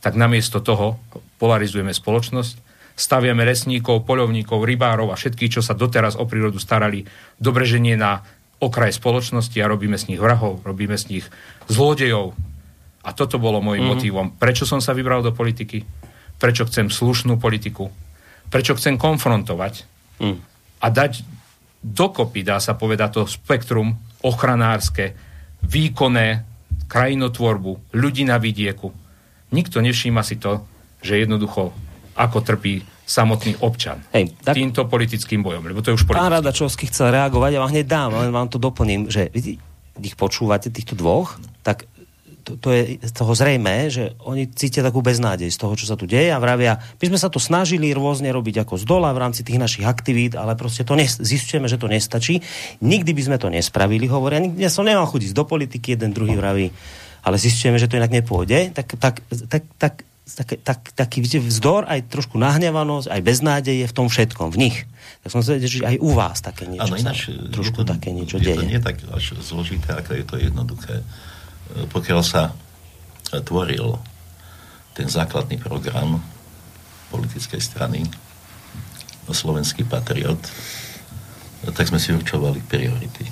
tak 0.03 0.19
namiesto 0.19 0.61
toho 0.61 1.01
polarizujeme 1.41 1.95
spoločnosť, 1.95 2.61
staviame 2.95 3.43
lesníkov, 3.43 4.07
poľovníkov, 4.07 4.63
rybárov 4.63 5.11
a 5.11 5.19
všetkých, 5.19 5.59
čo 5.59 5.63
sa 5.65 5.75
doteraz 5.75 6.15
o 6.15 6.29
prírodu 6.29 6.61
starali, 6.63 7.07
dobreženie 7.43 7.99
na 7.99 8.23
okraj 8.63 8.95
spoločnosti 8.95 9.59
a 9.59 9.71
robíme 9.71 9.99
z 9.99 10.15
nich 10.15 10.21
vrahov, 10.21 10.63
robíme 10.63 10.95
z 10.95 11.19
nich 11.19 11.27
zlodejov, 11.67 12.37
a 13.05 13.11
toto 13.13 13.37
bolo 13.37 13.61
môjim 13.61 13.85
mm. 13.85 13.91
motivom. 13.93 14.27
Prečo 14.41 14.65
som 14.65 14.81
sa 14.81 14.97
vybral 14.97 15.21
do 15.21 15.31
politiky? 15.37 15.85
Prečo 16.41 16.65
chcem 16.65 16.89
slušnú 16.89 17.37
politiku? 17.37 17.93
Prečo 18.49 18.77
chcem 18.79 18.99
konfrontovať 18.99 19.87
mm. 20.21 20.39
a 20.81 20.87
dať 20.91 21.25
dokopy, 21.85 22.41
dá 22.47 22.57
sa 22.59 22.73
povedať, 22.73 23.21
to 23.21 23.23
spektrum 23.29 23.97
ochranárske, 24.25 25.13
výkonné, 25.61 26.45
krajinotvorbu, 26.89 27.93
ľudí 27.93 28.25
na 28.25 28.41
vidieku. 28.41 28.89
Nikto 29.53 29.85
nevšíma 29.85 30.25
si 30.25 30.41
to, 30.41 30.65
že 31.05 31.21
jednoducho 31.21 31.77
ako 32.17 32.39
trpí 32.41 32.81
samotný 33.05 33.61
občan 33.61 34.01
Hej, 34.17 34.33
tak... 34.41 34.57
týmto 34.57 34.89
politickým 34.89 35.45
bojom, 35.45 35.61
lebo 35.69 35.85
to 35.85 35.93
je 35.93 36.01
už 36.01 36.09
politický. 36.09 36.25
Pán 36.25 36.33
Radačovský 36.41 36.85
chcel 36.89 37.13
reagovať, 37.13 37.51
ja 37.53 37.61
vám 37.61 37.73
hneď 37.77 37.87
dám, 37.87 38.11
len 38.17 38.33
vám 38.33 38.49
to 38.49 38.57
doplním, 38.57 39.13
že 39.13 39.29
ich 40.01 40.17
počúvate, 40.17 40.73
týchto 40.73 40.97
dvoch, 40.97 41.37
tak 41.61 41.85
to, 42.45 42.61
to 42.61 42.69
je 42.77 43.01
z 43.01 43.13
toho 43.17 43.33
zrejme, 43.33 43.89
že 43.89 44.13
oni 44.29 44.53
cítia 44.53 44.85
takú 44.85 45.01
beznádej 45.01 45.49
z 45.49 45.57
toho, 45.57 45.73
čo 45.73 45.89
sa 45.89 45.97
tu 45.97 46.05
deje 46.05 46.29
a 46.29 46.37
vravia, 46.37 46.77
my 47.01 47.05
sme 47.09 47.19
sa 47.19 47.33
to 47.33 47.41
snažili 47.41 47.97
rôzne 47.97 48.29
robiť 48.29 48.69
ako 48.69 48.77
z 48.77 48.85
dola 48.85 49.11
v 49.17 49.23
rámci 49.25 49.41
tých 49.41 49.57
našich 49.57 49.89
aktivít, 49.89 50.37
ale 50.37 50.53
proste 50.55 50.85
to 50.85 50.93
nes- 50.93 51.17
zistujeme, 51.17 51.65
že 51.65 51.81
to 51.81 51.89
nestačí. 51.89 52.45
Nikdy 52.85 53.11
by 53.17 53.23
sme 53.25 53.37
to 53.41 53.49
nespravili, 53.49 54.05
hovoria. 54.05 54.45
Ja 54.61 54.69
som 54.69 54.85
nemal 54.85 55.09
chudiť 55.09 55.33
do 55.33 55.49
politiky, 55.49 55.97
jeden 55.97 56.13
druhý 56.13 56.37
vraví, 56.37 56.69
ale 57.25 57.41
zistujeme, 57.41 57.81
že 57.81 57.89
to 57.89 57.97
inak 57.97 58.13
nepôjde. 58.13 58.77
Tak, 58.77 59.01
tak, 59.01 59.25
tak, 59.49 59.65
tak 59.81 59.95
tak, 60.25 60.57
tak, 60.65 60.81
taký 60.97 61.21
viete, 61.21 61.37
vzdor, 61.37 61.85
aj 61.85 62.09
trošku 62.09 62.41
nahnevanosť, 62.41 63.13
aj 63.13 63.21
beznádej 63.21 63.77
je 63.85 63.87
v 63.87 63.95
tom 63.95 64.09
všetkom, 64.09 64.57
v 64.57 64.69
nich. 64.69 64.77
Tak 65.21 65.29
som 65.37 65.45
sa 65.45 65.61
že 65.61 65.85
aj 65.85 66.01
u 66.01 66.17
vás 66.17 66.41
také 66.41 66.65
niečo 66.65 66.89
ano, 66.89 66.97
ináč, 66.97 67.29
trošku 67.53 67.85
to, 67.85 67.93
také 67.93 68.09
niečo 68.09 68.41
je 68.41 68.49
deje. 68.49 68.57
to 68.57 68.65
nie 68.65 68.81
tak 68.81 69.05
až 69.13 69.37
zložité, 69.45 69.93
ako 69.93 70.11
je 70.17 70.25
to 70.25 70.37
jednoduché 70.41 71.05
pokiaľ 71.75 72.21
sa 72.23 72.55
tvoril 73.35 73.99
ten 74.95 75.11
základný 75.11 75.59
program 75.59 76.23
politickej 77.11 77.59
strany 77.59 78.07
Slovenský 79.27 79.83
patriot, 79.83 80.39
tak 81.75 81.89
sme 81.89 81.99
si 81.99 82.15
určovali 82.15 82.63
priority. 82.63 83.27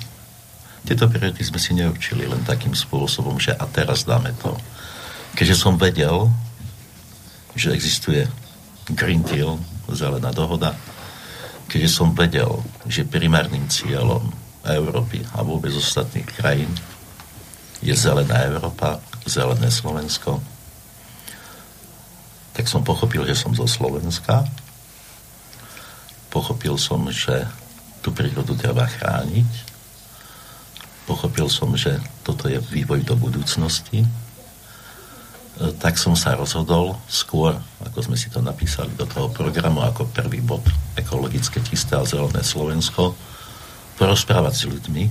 Tieto 0.83 1.07
priority 1.07 1.45
sme 1.45 1.61
si 1.61 1.71
neurčili 1.71 2.27
len 2.27 2.43
takým 2.43 2.75
spôsobom, 2.75 3.39
že 3.39 3.55
a 3.55 3.63
teraz 3.69 4.03
dáme 4.03 4.35
to. 4.41 4.51
Keďže 5.37 5.55
som 5.55 5.79
vedel, 5.79 6.27
že 7.55 7.71
existuje 7.71 8.27
Green 8.91 9.23
Deal, 9.23 9.55
zelená 9.87 10.33
dohoda, 10.35 10.75
keďže 11.71 11.89
som 11.95 12.11
vedel, 12.11 12.59
že 12.89 13.07
primárnym 13.07 13.69
cieľom 13.71 14.33
Európy 14.67 15.23
a 15.31 15.45
vôbec 15.45 15.71
ostatných 15.71 16.27
krajín 16.35 16.71
je 17.83 17.93
zelená 17.93 18.47
Európa, 18.47 19.03
zelené 19.27 19.67
Slovensko, 19.67 20.39
tak 22.53 22.69
som 22.69 22.85
pochopil, 22.85 23.25
že 23.25 23.35
som 23.35 23.51
zo 23.51 23.65
Slovenska. 23.65 24.45
Pochopil 26.29 26.77
som, 26.77 27.01
že 27.09 27.49
tú 28.05 28.13
prírodu 28.13 28.53
treba 28.53 28.85
chrániť. 28.85 29.51
Pochopil 31.09 31.49
som, 31.49 31.73
že 31.73 31.97
toto 32.21 32.47
je 32.47 32.61
vývoj 32.61 33.01
do 33.03 33.17
budúcnosti. 33.17 34.05
E, 34.05 34.07
tak 35.81 35.97
som 35.97 36.13
sa 36.13 36.37
rozhodol 36.37 36.93
skôr, 37.09 37.57
ako 37.81 37.99
sme 38.05 38.17
si 38.21 38.29
to 38.29 38.39
napísali 38.39 38.93
do 38.93 39.09
toho 39.09 39.33
programu, 39.33 39.81
ako 39.81 40.13
prvý 40.13 40.39
bod 40.39 40.63
ekologické 40.93 41.57
čisté 41.65 41.97
a 41.97 42.05
zelené 42.05 42.45
Slovensko, 42.45 43.17
porozprávať 43.97 44.53
s 44.53 44.63
ľuďmi, 44.69 45.03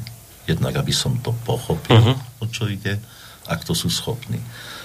jednak 0.47 0.75
aby 0.77 0.91
som 0.91 1.15
to 1.23 1.31
pochopil, 1.47 1.95
uh-huh. 1.95 2.17
o 2.43 2.47
čo 2.51 2.67
ide, 2.67 2.99
ak 3.47 3.63
to 3.67 3.75
sú 3.75 3.91
schopní. 3.91 4.39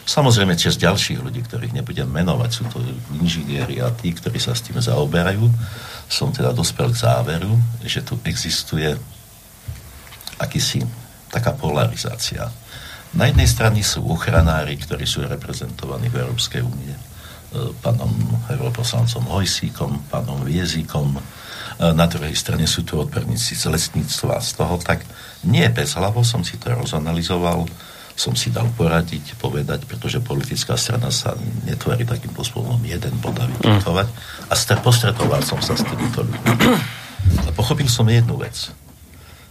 Samozrejme, 0.07 0.55
cez 0.55 0.79
ďalších 0.79 1.19
ľudí, 1.19 1.43
ktorých 1.43 1.75
nebudem 1.75 2.07
menovať, 2.07 2.49
sú 2.49 2.63
to 2.71 2.79
inžinieri 3.19 3.83
a 3.83 3.91
tí, 3.91 4.15
ktorí 4.15 4.39
sa 4.39 4.55
s 4.55 4.63
tým 4.63 4.79
zaoberajú, 4.79 5.45
som 6.07 6.31
teda 6.31 6.55
dospel 6.55 6.95
k 6.95 7.03
záveru, 7.03 7.51
že 7.83 8.01
tu 8.07 8.15
existuje 8.23 8.95
akýsi 10.39 10.79
taká 11.27 11.51
polarizácia. 11.51 12.47
Na 13.11 13.27
jednej 13.27 13.51
strane 13.51 13.83
sú 13.83 14.07
ochranári, 14.07 14.79
ktorí 14.79 15.03
sú 15.03 15.27
reprezentovaní 15.27 16.07
v 16.07 16.23
Európskej 16.23 16.63
únie 16.63 16.95
e, 16.95 17.01
pánom 17.83 18.11
europoslancom 18.47 19.27
Hojsíkom, 19.27 20.07
pánom 20.07 20.39
Viezíkom, 20.47 21.19
na 21.77 22.09
druhej 22.09 22.33
strane 22.33 22.65
sú 22.65 22.81
tu 22.81 22.97
odborníci 22.97 23.53
z 23.53 23.69
lesníctva 23.69 24.41
z 24.41 24.49
toho, 24.57 24.81
tak 24.81 25.05
nie 25.45 25.67
bez 25.69 25.93
hlavo 25.93 26.25
som 26.25 26.41
si 26.41 26.57
to 26.57 26.73
rozanalizoval, 26.73 27.67
som 28.17 28.33
si 28.33 28.49
dal 28.49 28.65
poradiť, 28.73 29.37
povedať, 29.37 29.85
pretože 29.85 30.17
politická 30.17 30.73
strana 30.73 31.13
sa 31.13 31.37
netvorí 31.69 32.01
takým 32.01 32.33
spôsobom 32.33 32.81
jeden 32.81 33.13
bod 33.21 33.37
a 33.37 33.45
vyputovať. 33.45 34.07
A 34.49 34.53
postretoval 34.81 35.45
som 35.45 35.61
sa 35.61 35.77
s 35.77 35.85
týmito 35.85 36.25
ľuďmi. 36.25 36.53
A 37.45 37.49
pochopil 37.53 37.85
som 37.85 38.09
jednu 38.09 38.41
vec, 38.41 38.73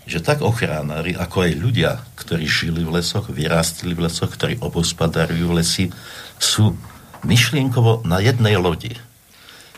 že 0.03 0.19
tak 0.19 0.43
ochránári, 0.43 1.15
ako 1.15 1.47
aj 1.47 1.53
ľudia, 1.55 1.93
ktorí 2.19 2.47
žili 2.51 2.83
v 2.83 2.99
lesoch, 2.99 3.31
vyrástli 3.31 3.95
v 3.95 4.11
lesoch, 4.11 4.35
ktorí 4.35 4.59
obospodarujú 4.59 5.55
lesy, 5.55 5.95
sú 6.43 6.75
myšlienkovo 7.23 8.03
na 8.03 8.19
jednej 8.19 8.59
lodi. 8.59 8.99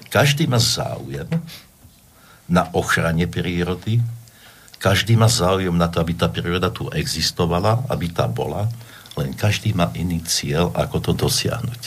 Každý 0.08 0.48
má 0.48 0.56
záujem, 0.56 1.28
na 2.48 2.64
ochrane 2.72 3.28
prírody. 3.28 4.00
Každý 4.78 5.18
má 5.18 5.26
záujem 5.26 5.74
na 5.74 5.90
to, 5.90 5.98
aby 5.98 6.14
tá 6.14 6.30
príroda 6.30 6.70
tu 6.70 6.86
existovala, 6.94 7.82
aby 7.90 8.14
tá 8.14 8.30
bola, 8.30 8.70
len 9.18 9.34
každý 9.34 9.74
má 9.74 9.90
iný 9.98 10.22
cieľ, 10.22 10.70
ako 10.70 11.10
to 11.10 11.12
dosiahnuť. 11.26 11.82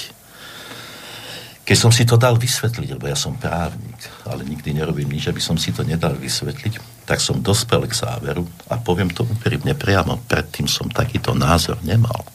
Keď 1.63 1.77
som 1.79 1.93
si 1.93 2.03
to 2.03 2.19
dal 2.19 2.35
vysvetliť, 2.35 2.99
lebo 2.99 3.07
ja 3.07 3.15
som 3.15 3.39
právnik, 3.39 3.95
ale 4.27 4.43
nikdy 4.43 4.75
nerobím 4.75 5.07
nič, 5.07 5.31
aby 5.31 5.39
som 5.39 5.55
si 5.55 5.71
to 5.71 5.87
nedal 5.87 6.11
vysvetliť, 6.19 7.07
tak 7.07 7.23
som 7.23 7.39
dospel 7.39 7.87
k 7.87 7.95
záveru 7.95 8.43
a 8.67 8.75
poviem 8.75 9.07
to 9.07 9.23
úprimne 9.23 9.71
priamo, 9.71 10.19
predtým 10.27 10.67
som 10.67 10.91
takýto 10.91 11.31
názor 11.31 11.79
nemal. 11.87 12.27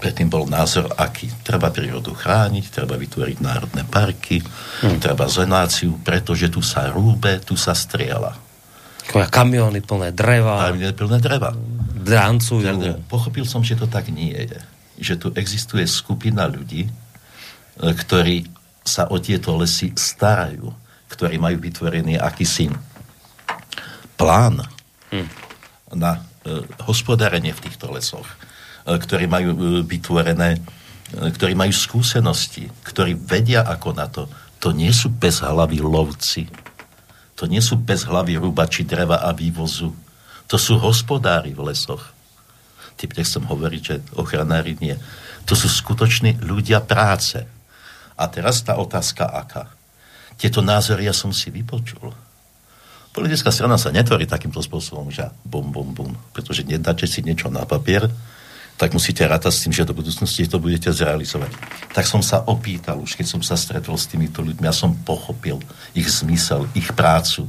Predtým 0.00 0.26
bol 0.26 0.48
názor, 0.50 0.90
aký. 0.96 1.30
Treba 1.44 1.70
prírodu 1.70 2.10
chrániť, 2.16 2.72
treba 2.72 2.98
vytvoriť 2.98 3.38
národné 3.38 3.86
parky, 3.86 4.42
hmm. 4.42 4.98
treba 4.98 5.30
zonáciu, 5.30 6.00
pretože 6.02 6.50
tu 6.50 6.64
sa 6.64 6.90
rúbe, 6.90 7.38
tu 7.44 7.54
sa 7.54 7.76
strieľa. 7.76 8.49
Kamiony 9.10 9.82
plné 9.82 10.14
dreva. 10.14 10.70
Kamiony 10.70 10.94
plné 10.94 11.18
dreva. 11.18 11.50
Drancujú. 12.00 13.02
Pochopil 13.10 13.44
som, 13.44 13.60
že 13.60 13.74
to 13.74 13.90
tak 13.90 14.08
nie 14.08 14.32
je. 14.32 14.58
Že 15.00 15.14
tu 15.18 15.26
existuje 15.34 15.84
skupina 15.84 16.46
ľudí, 16.46 16.86
ktorí 17.80 18.46
sa 18.84 19.08
o 19.12 19.20
tieto 19.20 19.56
lesy 19.58 19.92
starajú, 19.92 20.72
ktorí 21.12 21.36
majú 21.36 21.60
vytvorený 21.60 22.16
akýsi 22.16 22.72
plán 24.16 24.60
hmm. 25.12 25.28
na 25.96 26.20
e, 26.44 26.64
hospodárenie 26.84 27.56
v 27.56 27.64
týchto 27.68 27.88
lesoch, 27.92 28.28
e, 28.84 28.96
ktorí 28.96 29.24
majú 29.28 29.50
e, 29.52 29.58
vytvorené, 29.84 30.56
e, 30.56 30.60
ktorí 31.32 31.56
majú 31.56 31.72
skúsenosti, 31.72 32.68
ktorí 32.84 33.16
vedia 33.16 33.64
ako 33.64 33.88
na 33.96 34.06
to. 34.08 34.28
To 34.60 34.76
nie 34.76 34.92
sú 34.92 35.08
bezhlaví 35.08 35.80
lovci, 35.80 36.48
to 37.40 37.48
nie 37.48 37.64
sú 37.64 37.80
bezhlaví 37.80 38.36
rúbači 38.36 38.84
dreva 38.84 39.24
a 39.24 39.32
vývozu, 39.32 39.96
to 40.44 40.60
sú 40.60 40.76
hospodári 40.76 41.56
v 41.56 41.72
lesoch. 41.72 42.12
Typ 43.00 43.16
nechcem 43.16 43.40
hovoriť, 43.40 43.80
že 43.80 43.96
ochranári 44.12 44.76
nie. 44.76 44.92
To 45.48 45.56
sú 45.56 45.72
skutoční 45.72 46.36
ľudia 46.44 46.84
práce 46.84 47.48
a 48.12 48.28
teraz 48.28 48.60
tá 48.60 48.76
otázka 48.76 49.24
aká. 49.24 49.72
Tieto 50.36 50.60
názory 50.60 51.08
ja 51.08 51.16
som 51.16 51.32
si 51.32 51.48
vypočul. 51.48 52.12
Politická 53.16 53.48
strana 53.48 53.80
sa 53.80 53.88
netvorí 53.88 54.28
takýmto 54.28 54.60
spôsobom, 54.60 55.08
že 55.08 55.24
bum, 55.40 55.72
bum, 55.72 55.96
bum. 55.96 56.12
Pretože 56.36 56.60
nedáte 56.68 57.08
si 57.08 57.24
niečo 57.24 57.48
na 57.48 57.64
papier, 57.64 58.04
tak 58.80 58.96
musíte 58.96 59.28
rátať 59.28 59.52
s 59.52 59.62
tým, 59.68 59.76
že 59.76 59.84
do 59.84 59.92
budúcnosti 59.92 60.48
to 60.48 60.56
budete 60.56 60.88
zrealizovať. 60.88 61.52
Tak 61.92 62.08
som 62.08 62.24
sa 62.24 62.40
opýtal, 62.48 62.96
už 62.96 63.12
keď 63.12 63.26
som 63.28 63.44
sa 63.44 63.52
stretol 63.52 64.00
s 64.00 64.08
týmito 64.08 64.40
ľuďmi, 64.40 64.64
ja 64.64 64.72
som 64.72 64.96
pochopil 65.04 65.60
ich 65.92 66.08
zmysel, 66.08 66.64
ich 66.72 66.88
prácu. 66.96 67.44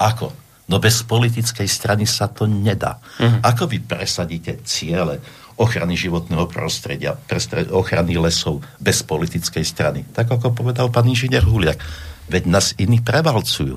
Ako? 0.00 0.32
No 0.64 0.80
bez 0.80 1.04
politickej 1.04 1.68
strany 1.68 2.08
sa 2.08 2.32
to 2.32 2.48
nedá. 2.48 2.96
Uh-huh. 3.20 3.44
Ako 3.44 3.68
vy 3.68 3.84
presadíte 3.84 4.64
ciele 4.64 5.20
ochrany 5.60 5.92
životného 5.92 6.48
prostredia, 6.48 7.20
ochrany 7.68 8.16
lesov 8.16 8.64
bez 8.80 9.04
politickej 9.04 9.60
strany? 9.66 10.08
Tak 10.08 10.40
ako 10.40 10.56
povedal 10.56 10.88
pán 10.88 11.04
inžinier 11.04 11.44
Huliak. 11.44 11.76
Veď 12.32 12.48
nás 12.48 12.72
iní 12.80 13.04
prevalcujú. 13.04 13.76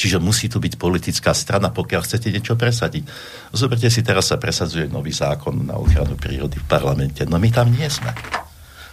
Čiže 0.00 0.16
musí 0.16 0.48
tu 0.48 0.56
byť 0.56 0.80
politická 0.80 1.36
strana, 1.36 1.68
pokiaľ 1.68 2.00
chcete 2.08 2.32
niečo 2.32 2.56
presadiť. 2.56 3.04
Zoberte 3.52 3.92
si, 3.92 4.00
teraz 4.00 4.32
sa 4.32 4.40
presadzuje 4.40 4.88
nový 4.88 5.12
zákon 5.12 5.52
na 5.68 5.76
ochranu 5.76 6.16
prírody 6.16 6.56
v 6.56 6.64
parlamente. 6.64 7.28
No 7.28 7.36
my 7.36 7.52
tam 7.52 7.68
nie 7.68 7.84
sme. 7.84 8.08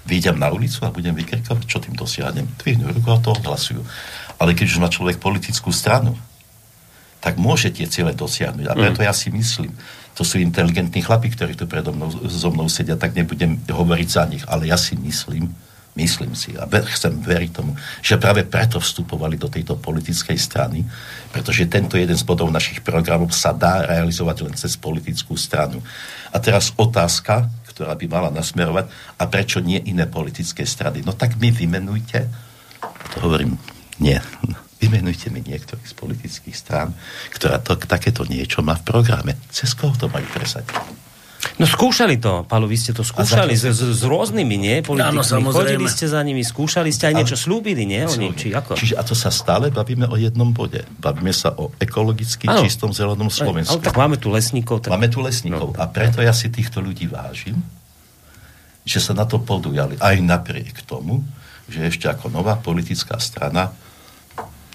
Výjdem 0.04 0.36
na 0.36 0.52
ulicu 0.52 0.84
a 0.84 0.92
budem 0.92 1.16
vykrikovať, 1.16 1.64
čo 1.64 1.80
tým 1.80 1.96
dosiahnem. 1.96 2.44
Dvihnú 2.60 2.92
ruku 2.92 3.08
a 3.08 3.24
to 3.24 3.32
odhlasujú. 3.32 3.80
Ale 4.36 4.52
keď 4.52 4.68
už 4.68 4.84
má 4.84 4.92
človek 4.92 5.24
politickú 5.24 5.72
stranu, 5.72 6.20
tak 7.24 7.40
môže 7.40 7.72
tie 7.72 7.88
ciele 7.88 8.12
dosiahnuť. 8.12 8.68
A 8.68 8.74
preto 8.76 9.00
mm. 9.00 9.08
ja 9.08 9.16
si 9.16 9.32
myslím, 9.32 9.72
to 10.12 10.28
sú 10.28 10.44
inteligentní 10.44 11.08
chlapi, 11.08 11.32
ktorí 11.32 11.56
tu 11.56 11.72
predo 11.72 11.96
mnou, 11.96 12.12
so 12.28 12.52
mnou 12.52 12.68
sedia, 12.68 13.00
tak 13.00 13.16
nebudem 13.16 13.64
hovoriť 13.64 14.08
za 14.12 14.24
nich, 14.28 14.44
ale 14.44 14.68
ja 14.68 14.76
si 14.76 15.00
myslím, 15.00 15.56
myslím 15.98 16.38
si 16.38 16.54
a 16.54 16.70
chcem 16.70 17.18
veriť 17.18 17.52
tomu, 17.52 17.74
že 18.06 18.22
práve 18.22 18.46
preto 18.46 18.78
vstupovali 18.78 19.42
do 19.42 19.50
tejto 19.50 19.82
politickej 19.82 20.38
strany, 20.38 20.86
pretože 21.34 21.66
tento 21.66 21.98
jeden 21.98 22.14
z 22.14 22.22
bodov 22.22 22.54
našich 22.54 22.86
programov 22.86 23.34
sa 23.34 23.52
dá 23.58 23.82
realizovať 23.90 24.38
len 24.46 24.54
cez 24.54 24.78
politickú 24.78 25.34
stranu. 25.34 25.82
A 26.30 26.38
teraz 26.38 26.70
otázka, 26.78 27.50
ktorá 27.74 27.98
by 27.98 28.06
mala 28.06 28.30
nasmerovať, 28.30 28.86
a 29.18 29.24
prečo 29.26 29.58
nie 29.58 29.82
iné 29.90 30.06
politické 30.06 30.62
strany? 30.70 31.02
No 31.02 31.18
tak 31.18 31.42
mi 31.42 31.50
vymenujte, 31.50 32.30
to 33.14 33.18
hovorím, 33.26 33.58
nie, 33.98 34.22
Vymenujte 34.78 35.34
mi 35.34 35.42
niektorých 35.42 35.90
z 35.90 35.96
politických 35.98 36.54
strán, 36.54 36.94
ktorá 37.34 37.58
to, 37.66 37.74
takéto 37.82 38.22
niečo 38.30 38.62
má 38.62 38.78
v 38.78 38.86
programe. 38.86 39.34
Cez 39.50 39.74
koho 39.74 39.98
to 39.98 40.06
majú 40.06 40.30
presadiť? 40.30 41.07
No 41.58 41.66
skúšali 41.66 42.22
to, 42.22 42.46
Paolo, 42.46 42.70
vy 42.70 42.78
ste 42.78 42.94
to 42.94 43.02
skúšali 43.02 43.58
s, 43.58 43.66
s, 43.66 43.82
s 43.82 44.02
rôznymi, 44.06 44.56
nie? 44.62 44.76
Politikmi. 44.86 45.26
Áno, 45.26 45.50
Chodili 45.50 45.90
ste 45.90 46.06
za 46.06 46.22
nimi, 46.22 46.46
skúšali 46.46 46.94
ste 46.94 47.10
aj 47.10 47.16
niečo 47.18 47.34
slúbili, 47.34 47.82
nie? 47.82 48.06
Oni, 48.06 48.30
či 48.38 48.54
ako? 48.54 48.78
Čiže 48.78 48.94
a 48.94 49.02
to 49.02 49.18
sa 49.18 49.34
stále 49.34 49.74
bavíme 49.74 50.06
o 50.06 50.14
jednom 50.22 50.54
bode. 50.54 50.86
Bavíme 51.02 51.34
sa 51.34 51.58
o 51.58 51.74
ekologicky 51.82 52.46
ano. 52.46 52.62
čistom 52.62 52.94
zelenom 52.94 53.34
Slovensku. 53.34 53.74
Ale 53.74 53.82
tak 53.82 53.98
máme 53.98 54.22
tu 54.22 54.30
lesníkov. 54.30 54.86
Tak... 54.86 54.94
Máme 54.94 55.10
tu 55.10 55.18
lesníkov. 55.26 55.74
No. 55.74 55.82
A 55.82 55.90
preto 55.90 56.22
ja 56.22 56.30
si 56.30 56.54
týchto 56.54 56.78
ľudí 56.78 57.10
vážim, 57.10 57.58
že 58.86 59.02
sa 59.02 59.18
na 59.18 59.26
to 59.26 59.42
podujali. 59.42 59.98
Aj 59.98 60.14
napriek 60.14 60.86
tomu, 60.86 61.26
že 61.66 61.90
ešte 61.90 62.06
ako 62.06 62.30
nová 62.30 62.54
politická 62.62 63.18
strana 63.18 63.74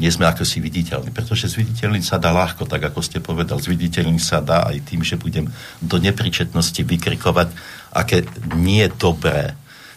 nie 0.00 0.08
sme 0.08 0.24
ako 0.24 0.48
si 0.48 0.62
viditeľní, 0.64 1.12
pretože 1.12 1.52
zviditeľniť 1.52 2.04
sa 2.04 2.16
dá 2.16 2.32
ľahko, 2.32 2.64
tak 2.64 2.80
ako 2.88 3.04
ste 3.04 3.20
povedal, 3.20 3.60
zviditeľniť 3.60 4.22
sa 4.22 4.40
dá 4.40 4.64
aj 4.72 4.88
tým, 4.88 5.04
že 5.04 5.20
budem 5.20 5.52
do 5.84 5.96
nepričetnosti 6.00 6.80
vykrikovať, 6.80 7.48
aké 7.92 8.24
nie 8.56 8.88
dobré, 8.88 9.52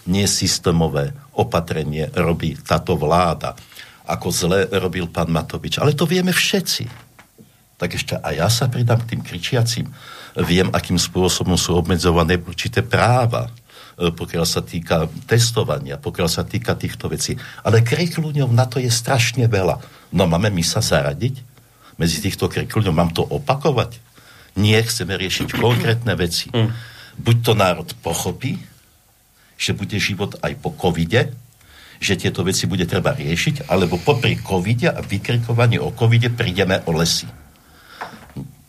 nie 0.05 0.27
systémové 0.27 1.15
opatrenie 1.33 2.11
robí 2.11 2.59
táto 2.59 2.99
vláda, 2.99 3.55
ako 4.05 4.27
zle 4.29 4.59
robil 4.77 5.09
pán 5.09 5.31
Matovič. 5.31 5.79
Ale 5.81 5.97
to 5.97 6.05
vieme 6.05 6.35
všetci. 6.35 6.85
Tak 7.75 7.89
ešte 7.95 8.15
aj 8.19 8.33
ja 8.35 8.47
sa 8.47 8.69
pridám 8.71 9.03
k 9.03 9.15
tým 9.15 9.21
kričiacim. 9.25 9.87
Viem, 10.43 10.71
akým 10.71 10.99
spôsobom 10.99 11.55
sú 11.55 11.75
obmedzované 11.75 12.39
určité 12.39 12.83
práva 12.83 13.49
pokiaľ 13.95 14.45
sa 14.45 14.59
týka 14.59 15.07
testovania, 15.23 15.95
pokiaľ 15.95 16.27
sa 16.27 16.43
týka 16.43 16.75
týchto 16.75 17.07
vecí. 17.07 17.39
Ale 17.63 17.79
krikľúňov 17.79 18.51
na 18.51 18.67
to 18.67 18.83
je 18.83 18.91
strašne 18.91 19.47
veľa. 19.47 19.79
No 20.11 20.27
máme 20.27 20.51
my 20.51 20.63
sa 20.63 20.83
zaradiť 20.83 21.39
medzi 21.95 22.19
týchto 22.19 22.51
krikľúňov? 22.51 22.91
Mám 22.91 23.15
to 23.15 23.23
opakovať? 23.23 24.03
Nie, 24.59 24.83
chceme 24.83 25.15
riešiť 25.15 25.55
konkrétne 25.55 26.15
veci. 26.15 26.51
Mm. 26.51 26.71
Buď 27.15 27.35
to 27.43 27.53
národ 27.55 27.89
pochopí, 28.03 28.59
že 29.55 29.71
bude 29.71 29.95
život 29.95 30.35
aj 30.43 30.59
po 30.59 30.75
covide, 30.75 31.31
že 31.99 32.19
tieto 32.19 32.43
veci 32.43 32.67
bude 32.67 32.83
treba 32.83 33.15
riešiť, 33.15 33.71
alebo 33.71 33.95
popri 33.95 34.35
covide 34.35 34.91
a 34.91 34.99
vykrikovaní 34.99 35.79
o 35.79 35.95
covide 35.95 36.27
prídeme 36.27 36.83
o 36.87 36.91
lesy. 36.91 37.27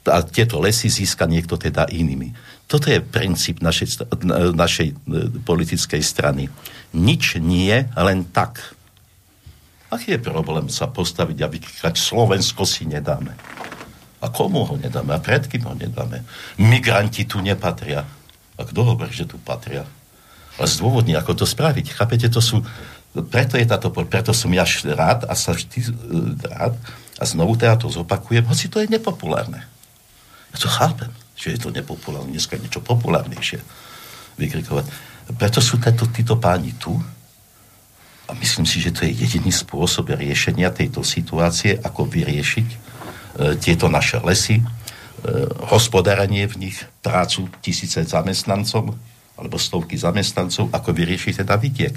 A 0.07 0.23
tieto 0.23 0.63
lesy 0.63 0.87
získa 0.87 1.27
niekto 1.27 1.59
teda 1.59 1.91
inými. 1.91 2.31
Toto 2.67 2.91
je 2.91 2.99
princíp 2.99 3.63
našej, 3.63 4.11
našej 4.55 4.89
e, 4.91 4.95
politickej 5.47 6.03
strany. 6.03 6.51
Nič 6.99 7.39
nie, 7.39 7.87
len 7.95 8.27
tak. 8.35 8.75
Aký 9.87 10.19
je 10.19 10.21
problém 10.21 10.67
sa 10.67 10.91
postaviť 10.91 11.39
a 11.47 11.51
vykýkať 11.51 11.95
Slovensko 11.95 12.67
si 12.67 12.91
nedáme? 12.91 13.39
A 14.19 14.27
komu 14.35 14.67
ho 14.67 14.75
nedáme? 14.75 15.15
A 15.15 15.23
pred 15.23 15.47
kým 15.47 15.63
ho 15.63 15.79
nedáme? 15.79 16.27
Migranti 16.59 17.23
tu 17.23 17.39
nepatria. 17.39 18.03
A 18.59 18.63
kto 18.67 18.83
hovorí, 18.83 19.15
že 19.15 19.31
tu 19.31 19.39
patria? 19.39 19.87
A 20.59 20.67
zdôvodní, 20.67 21.15
ako 21.15 21.39
to 21.39 21.47
spraviť. 21.47 21.95
Chápete, 21.95 22.27
to 22.27 22.43
sú... 22.43 22.67
Preto, 23.31 23.55
je 23.57 23.65
táto, 23.65 23.95
preto 23.95 24.35
som 24.35 24.51
ja 24.51 24.67
rád 24.93 25.23
a 25.31 25.39
sa 25.39 25.55
vždy 25.55 25.79
e, 25.87 25.91
rád 26.51 26.75
a 27.17 27.23
znovu 27.23 27.55
teda 27.55 27.79
to 27.79 27.87
zopakujem, 27.95 28.43
hoci 28.43 28.67
to 28.67 28.83
je 28.83 28.91
nepopulárne. 28.91 29.63
Ja 30.51 30.57
to 30.59 30.67
chápem 30.67 31.15
že 31.37 31.55
je 31.55 31.59
to 31.61 31.69
nepopulárne, 31.71 32.33
dneska 32.33 32.57
niečo 32.57 32.81
populárnejšie 32.81 33.61
vykrikovať. 34.41 34.85
Preto 35.37 35.61
sú 35.61 35.77
títo, 35.77 36.09
títo 36.09 36.35
páni 36.41 36.73
tu 36.81 36.97
a 38.27 38.33
myslím 38.35 38.67
si, 38.67 38.83
že 38.83 38.91
to 38.91 39.07
je 39.07 39.15
jediný 39.15 39.53
spôsob 39.53 40.11
riešenia 40.17 40.75
tejto 40.75 41.05
situácie, 41.07 41.79
ako 41.79 42.09
vyriešiť 42.11 42.69
e, 42.73 42.79
tieto 43.61 43.87
naše 43.87 44.19
lesy, 44.25 44.59
e, 44.59 44.65
hospodárenie 45.71 46.49
v 46.51 46.69
nich, 46.69 46.77
prácu 47.05 47.47
tisíce 47.63 48.03
zamestnancom, 48.03 48.97
alebo 49.37 49.61
stovky 49.61 50.01
zamestnancov, 50.01 50.73
ako 50.73 50.97
vyrieši 50.97 51.45
teda 51.45 51.61
vidiek. 51.61 51.93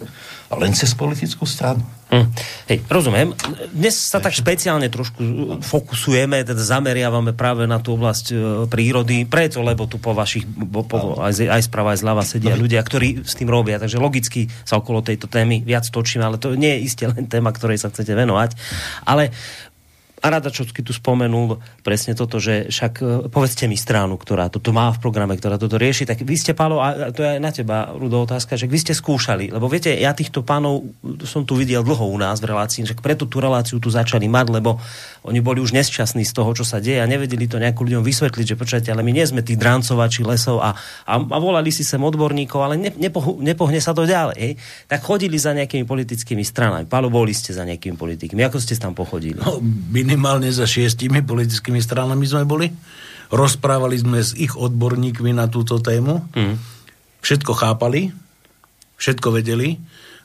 A 0.51 0.59
len 0.59 0.75
cez 0.75 0.91
politickú 0.91 1.47
stranu. 1.47 1.79
Hm. 2.11 2.27
Hej, 2.67 2.77
rozumiem. 2.91 3.31
Dnes 3.71 3.95
sa 3.95 4.19
tak 4.19 4.35
špeciálne 4.35 4.91
trošku 4.91 5.21
fokusujeme, 5.63 6.41
teda 6.43 6.59
zameriavame 6.59 7.31
práve 7.31 7.63
na 7.63 7.79
tú 7.79 7.95
oblasť 7.95 8.25
e, 8.33 8.35
prírody, 8.67 9.23
preto, 9.23 9.63
lebo 9.63 9.87
tu 9.87 10.01
po 10.01 10.11
vašich, 10.11 10.43
po, 10.49 10.83
po, 10.83 11.21
aj, 11.21 11.47
aj 11.47 11.61
sprava, 11.63 11.95
aj 11.95 12.01
zľava 12.01 12.23
sedia 12.25 12.57
ľudia, 12.57 12.81
ktorí 12.83 13.23
s 13.23 13.37
tým 13.37 13.47
robia, 13.47 13.77
takže 13.77 14.01
logicky 14.01 14.49
sa 14.65 14.81
okolo 14.81 15.05
tejto 15.05 15.29
témy 15.29 15.61
viac 15.61 15.85
točíme, 15.87 16.25
ale 16.25 16.41
to 16.41 16.57
nie 16.57 16.81
je 16.81 16.91
isté 16.91 17.05
len 17.07 17.29
téma, 17.29 17.53
ktorej 17.53 17.77
sa 17.77 17.93
chcete 17.93 18.11
venovať. 18.17 18.57
Ale 19.05 19.29
a 20.19 20.27
Radačovský 20.27 20.83
tu 20.83 20.91
spomenul 20.91 21.63
presne 21.81 22.11
toto, 22.11 22.43
že 22.43 22.67
však 22.67 22.93
e, 22.99 23.03
povedzte 23.31 23.71
mi 23.71 23.79
stranu, 23.79 24.19
ktorá 24.19 24.51
toto 24.51 24.75
má 24.75 24.91
v 24.91 24.99
programe, 24.99 25.39
ktorá 25.39 25.55
toto 25.55 25.79
rieši, 25.79 26.03
tak 26.03 26.23
vy 26.27 26.35
ste, 26.35 26.51
Pálo, 26.51 26.83
a 26.83 27.11
to 27.15 27.23
je 27.23 27.35
aj 27.35 27.39
na 27.39 27.51
teba, 27.55 27.95
Rudo, 27.95 28.27
otázka, 28.27 28.59
že 28.59 28.67
vy 28.67 28.77
ste 28.83 28.91
skúšali, 28.91 29.51
lebo 29.51 29.71
viete, 29.71 29.95
ja 29.95 30.11
týchto 30.11 30.43
pánov 30.43 30.91
som 31.23 31.47
tu 31.47 31.55
videl 31.55 31.81
dlho 31.87 32.03
u 32.03 32.17
nás 32.19 32.43
v 32.43 32.51
relácii, 32.51 32.83
že 32.83 32.99
preto 32.99 33.23
tú 33.25 33.39
reláciu 33.39 33.79
tu 33.79 33.87
začali 33.87 34.27
mať, 34.27 34.47
lebo 34.59 34.79
oni 35.23 35.39
boli 35.39 35.59
už 35.63 35.75
nesčasní 35.75 36.23
z 36.23 36.31
toho, 36.35 36.51
čo 36.55 36.63
sa 36.67 36.79
deje 36.79 36.99
a 36.99 37.07
nevedeli 37.07 37.47
to 37.47 37.59
nejakú 37.59 37.87
ľuďom 37.87 38.03
vysvetliť, 38.03 38.55
že 38.55 38.59
počujete, 38.59 38.89
ale 38.91 39.03
my 39.03 39.11
nie 39.11 39.25
sme 39.27 39.43
tí 39.43 39.55
drancovači 39.59 40.23
lesov 40.23 40.59
a, 40.63 40.75
a, 41.07 41.13
a 41.15 41.37
volali 41.39 41.71
si 41.71 41.83
sem 41.83 41.99
odborníkov, 41.99 42.59
ale 42.59 42.75
ne, 42.79 42.91
nepoh, 42.95 43.39
nepohne 43.39 43.79
sa 43.83 43.91
to 43.91 44.07
ďalej. 44.07 44.37
Hej? 44.39 44.53
Tak 44.87 44.99
chodili 45.03 45.35
za 45.35 45.51
nejakými 45.51 45.83
politickými 45.83 46.43
stranami. 46.43 46.87
Pálo, 46.87 47.11
boli 47.11 47.35
ste 47.35 47.51
za 47.51 47.67
nejakými 47.67 47.99
politikmi. 47.99 48.43
Ako 48.47 48.63
ste 48.63 48.79
tam 48.79 48.95
pochodili? 48.95 49.39
No, 49.39 49.59
minimálne 50.09 50.49
za 50.49 50.65
šiestimi 50.65 51.21
politickými 51.21 51.77
stranami 51.77 52.25
sme 52.25 52.49
boli. 52.49 52.73
Rozprávali 53.29 53.93
sme 54.01 54.25
s 54.25 54.33
ich 54.33 54.57
odborníkmi 54.57 55.37
na 55.37 55.45
túto 55.45 55.77
tému. 55.77 56.25
Mm. 56.33 56.57
Všetko 57.21 57.53
chápali, 57.53 58.09
všetko 58.97 59.37
vedeli, 59.37 59.77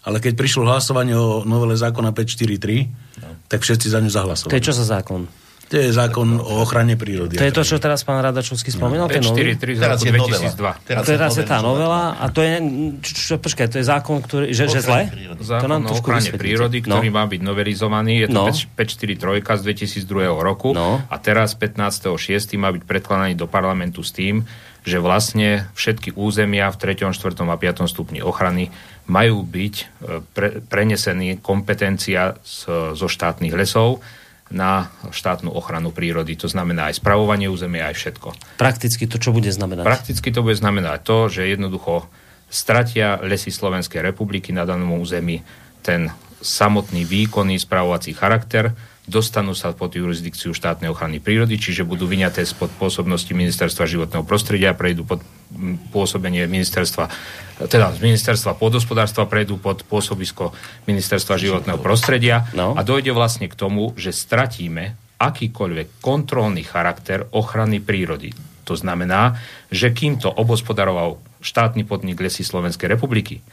ale 0.09 0.25
keď 0.25 0.33
prišlo 0.41 0.65
hlasovanie 0.65 1.13
o 1.13 1.45
novele 1.45 1.77
zákona 1.77 2.17
543, 2.17 3.53
tak 3.53 3.61
všetci 3.61 3.93
za 3.93 4.01
ňu 4.01 4.09
zahlasovali. 4.09 4.53
To 4.57 4.57
je 4.57 4.67
čo 4.73 4.73
za 4.73 4.89
zákon? 4.89 5.29
To 5.73 5.75
je 5.81 5.89
zákon 5.91 6.39
o 6.39 6.61
ochrane 6.61 6.95
prírody. 6.95 7.41
To 7.41 7.45
je 7.45 7.55
to, 7.55 7.65
čo 7.65 7.77
teraz 7.81 8.05
pán 8.05 8.21
Radačovský 8.21 8.69
spomínal? 8.69 9.09
No. 9.09 9.13
543 9.13 9.81
z 9.81 9.83
roku 9.83 10.05
2002. 10.05 10.89
Teraz, 10.89 11.03
teraz 11.09 11.33
je 11.41 11.45
tá 11.49 11.59
novela 11.65 12.21
a 12.21 12.29
to 12.29 12.45
je, 12.45 12.61
čo, 13.01 13.13
čo, 13.13 13.35
počkaj, 13.41 13.73
to 13.73 13.77
je 13.81 13.87
zákon, 13.87 14.21
ktorý, 14.21 14.53
že, 14.53 14.69
že 14.69 14.85
zle? 14.85 15.09
Zákon 15.41 15.65
to 15.65 15.67
nám 15.73 15.83
o 15.89 15.97
ochrane 15.97 16.31
prírody, 16.37 16.85
ktorý 16.85 17.09
no. 17.09 17.17
má 17.17 17.25
byť 17.25 17.41
novelizovaný, 17.41 18.13
je 18.25 18.29
to 18.29 18.41
no. 18.41 18.53
543 18.53 19.41
z 19.41 19.63
2002 20.05 20.45
roku 20.45 20.77
no. 20.77 21.01
a 21.09 21.17
teraz 21.17 21.57
15.6. 21.57 22.13
má 22.61 22.69
byť 22.69 22.83
predkladaný 22.85 23.33
do 23.35 23.49
parlamentu 23.49 24.05
s 24.05 24.13
tým, 24.13 24.45
že 24.85 25.01
vlastne 25.01 25.73
všetky 25.73 26.13
územia 26.13 26.69
v 26.69 26.77
3., 26.77 27.09
4. 27.09 27.41
a 27.41 27.57
5. 27.57 27.89
stupni 27.89 28.21
ochrany 28.21 28.69
majú 29.09 29.41
byť 29.41 29.75
e, 29.81 29.85
pre, 30.37 30.61
prenesený 30.61 31.41
kompetencia 31.41 32.37
z, 32.45 32.93
zo 32.93 33.09
štátnych 33.09 33.57
lesov 33.57 34.05
na 34.53 34.93
štátnu 35.09 35.49
ochranu 35.49 35.89
prírody. 35.89 36.37
To 36.37 36.49
znamená 36.51 36.93
aj 36.93 37.01
spravovanie 37.01 37.49
územia, 37.49 37.89
aj 37.89 37.97
všetko. 37.97 38.29
Prakticky 38.61 39.09
to 39.09 39.17
čo 39.17 39.33
bude 39.33 39.49
znamenať? 39.49 39.85
Prakticky 39.85 40.29
to 40.29 40.45
bude 40.45 40.57
znamenať 40.59 40.99
to, 41.01 41.19
že 41.33 41.49
jednoducho 41.49 42.09
stratia 42.53 43.19
lesy 43.25 43.49
Slovenskej 43.49 44.05
republiky 44.05 44.53
na 44.53 44.69
danom 44.69 45.01
území 45.01 45.41
ten 45.81 46.13
samotný 46.45 47.09
výkonný 47.09 47.57
spravovací 47.57 48.13
charakter, 48.13 48.77
dostanú 49.05 49.53
sa 49.53 49.77
pod 49.77 49.93
jurisdikciu 49.93 50.57
štátnej 50.57 50.89
ochrany 50.89 51.21
prírody, 51.21 51.61
čiže 51.61 51.85
budú 51.85 52.09
vyňaté 52.09 52.41
spod 52.49 52.73
pôsobnosti 52.81 53.29
ministerstva 53.37 53.85
životného 53.85 54.25
prostredia, 54.25 54.73
prejdú 54.73 55.05
pod 55.05 55.21
pôsobenie 55.93 56.49
ministerstva, 56.49 57.13
teda 57.69 57.93
z 57.93 58.01
ministerstva 58.01 58.57
podhospodárstva 58.57 59.29
prejdú 59.29 59.61
pod 59.61 59.85
pôsobisko 59.85 60.57
ministerstva 60.89 61.37
životného 61.37 61.79
prostredia 61.85 62.49
no. 62.57 62.73
a 62.73 62.81
dojde 62.81 63.13
vlastne 63.13 63.47
k 63.47 63.55
tomu, 63.55 63.93
že 63.95 64.11
stratíme 64.11 64.97
akýkoľvek 65.21 66.01
kontrolný 66.01 66.65
charakter 66.65 67.29
ochrany 67.31 67.79
prírody. 67.85 68.33
To 68.65 68.73
znamená, 68.75 69.37
že 69.69 69.93
kým 69.93 70.17
to 70.17 70.33
obospodaroval 70.33 71.21
štátny 71.45 71.85
podnik 71.85 72.17
Lesy 72.25 72.41
Slovenskej 72.41 72.89
republiky 72.89 73.45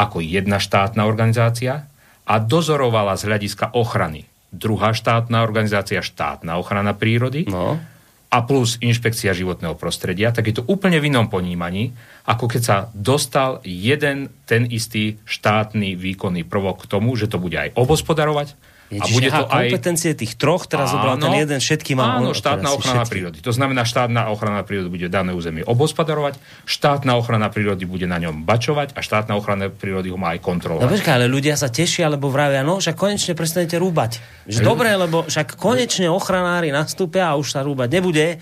ako 0.00 0.24
jedna 0.24 0.56
štátna 0.56 1.04
organizácia 1.04 1.84
a 2.24 2.34
dozorovala 2.40 3.20
z 3.20 3.28
hľadiska 3.28 3.76
ochrany 3.76 4.31
druhá 4.52 4.92
štátna 4.92 5.40
organizácia, 5.40 6.04
štátna 6.04 6.60
ochrana 6.60 6.92
prírody 6.92 7.48
no. 7.48 7.80
a 8.28 8.38
plus 8.44 8.76
inšpekcia 8.84 9.32
životného 9.32 9.74
prostredia, 9.80 10.28
tak 10.30 10.52
je 10.52 10.60
to 10.60 10.68
úplne 10.68 11.00
v 11.00 11.08
inom 11.08 11.32
ponímaní, 11.32 11.96
ako 12.28 12.44
keď 12.52 12.62
sa 12.62 12.76
dostal 12.92 13.64
jeden 13.64 14.28
ten 14.44 14.68
istý 14.68 15.16
štátny 15.24 15.96
výkonný 15.96 16.44
prvok 16.44 16.84
k 16.84 16.90
tomu, 16.92 17.16
že 17.16 17.32
to 17.32 17.40
bude 17.40 17.56
aj 17.56 17.72
obospodarovať, 17.72 18.52
je, 18.92 19.00
a 19.00 19.06
bude 19.08 19.30
to 19.32 19.44
aj... 19.48 19.72
kompetencie 19.72 20.12
tých 20.12 20.36
troch, 20.36 20.68
teraz 20.68 20.92
zobral 20.92 21.16
ten 21.16 21.32
jeden, 21.32 21.58
všetky 21.64 21.96
má... 21.96 22.20
Áno, 22.20 22.36
štátna 22.36 22.76
ochrana 22.76 23.08
všetky. 23.08 23.12
prírody. 23.16 23.38
To 23.40 23.52
znamená, 23.56 23.88
štátna 23.88 24.28
ochrana 24.28 24.60
prírody 24.68 24.92
bude 24.92 25.08
dané 25.08 25.32
územie 25.32 25.64
obospodarovať, 25.64 26.36
štátna 26.68 27.16
ochrana 27.16 27.48
prírody 27.48 27.88
bude 27.88 28.04
na 28.04 28.20
ňom 28.20 28.44
bačovať 28.44 28.92
a 28.92 29.00
štátna 29.00 29.32
ochrana 29.32 29.72
prírody 29.72 30.12
ho 30.12 30.20
má 30.20 30.36
aj 30.36 30.44
kontrolovať. 30.44 30.84
No 30.84 30.92
počkaj, 30.92 31.14
ale 31.16 31.26
ľudia 31.32 31.56
sa 31.56 31.72
tešia, 31.72 32.12
lebo 32.12 32.28
vravia, 32.28 32.60
no 32.60 32.76
však 32.76 32.92
konečne 32.92 33.32
prestanete 33.32 33.80
rúbať. 33.80 34.20
Že 34.44 34.60
Ľud... 34.60 34.68
dobre, 34.68 34.90
lebo 34.92 35.24
však 35.24 35.56
konečne 35.56 36.12
ochranári 36.12 36.68
nastúpia 36.68 37.32
a 37.32 37.40
už 37.40 37.48
sa 37.48 37.64
rúbať 37.64 37.88
nebude 37.88 38.36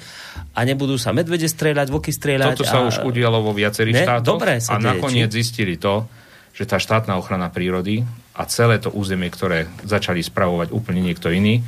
a 0.51 0.61
nebudú 0.67 0.99
sa 0.99 1.15
medvede 1.15 1.47
strieľať, 1.47 1.87
voky 1.95 2.11
strieľať. 2.11 2.59
Toto 2.59 2.67
sa 2.67 2.83
a... 2.83 2.89
už 2.91 3.07
udialo 3.07 3.39
vo 3.39 3.55
viacerých 3.55 3.95
ne? 3.95 4.03
štátoch 4.03 4.35
dobre 4.35 4.59
a 4.59 4.75
nakoniec 4.83 5.31
či? 5.31 5.47
zistili 5.47 5.79
to, 5.79 6.11
že 6.51 6.67
tá 6.67 6.83
štátna 6.83 7.15
ochrana 7.15 7.47
prírody 7.55 8.03
a 8.41 8.49
celé 8.49 8.81
to 8.81 8.89
územie, 8.89 9.29
ktoré 9.29 9.69
začali 9.85 10.25
spravovať 10.25 10.73
úplne 10.73 11.05
niekto 11.05 11.29
iný, 11.29 11.61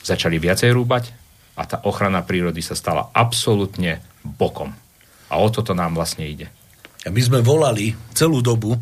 začali 0.00 0.40
viacej 0.40 0.72
rúbať 0.72 1.12
a 1.60 1.68
tá 1.68 1.84
ochrana 1.84 2.24
prírody 2.24 2.64
sa 2.64 2.72
stala 2.72 3.12
absolútne 3.12 4.00
bokom. 4.24 4.72
A 5.28 5.36
o 5.36 5.48
toto 5.52 5.76
nám 5.76 5.92
vlastne 5.92 6.24
ide. 6.24 6.48
A 7.04 7.12
my 7.12 7.20
sme 7.20 7.44
volali 7.44 7.92
celú 8.16 8.40
dobu 8.40 8.80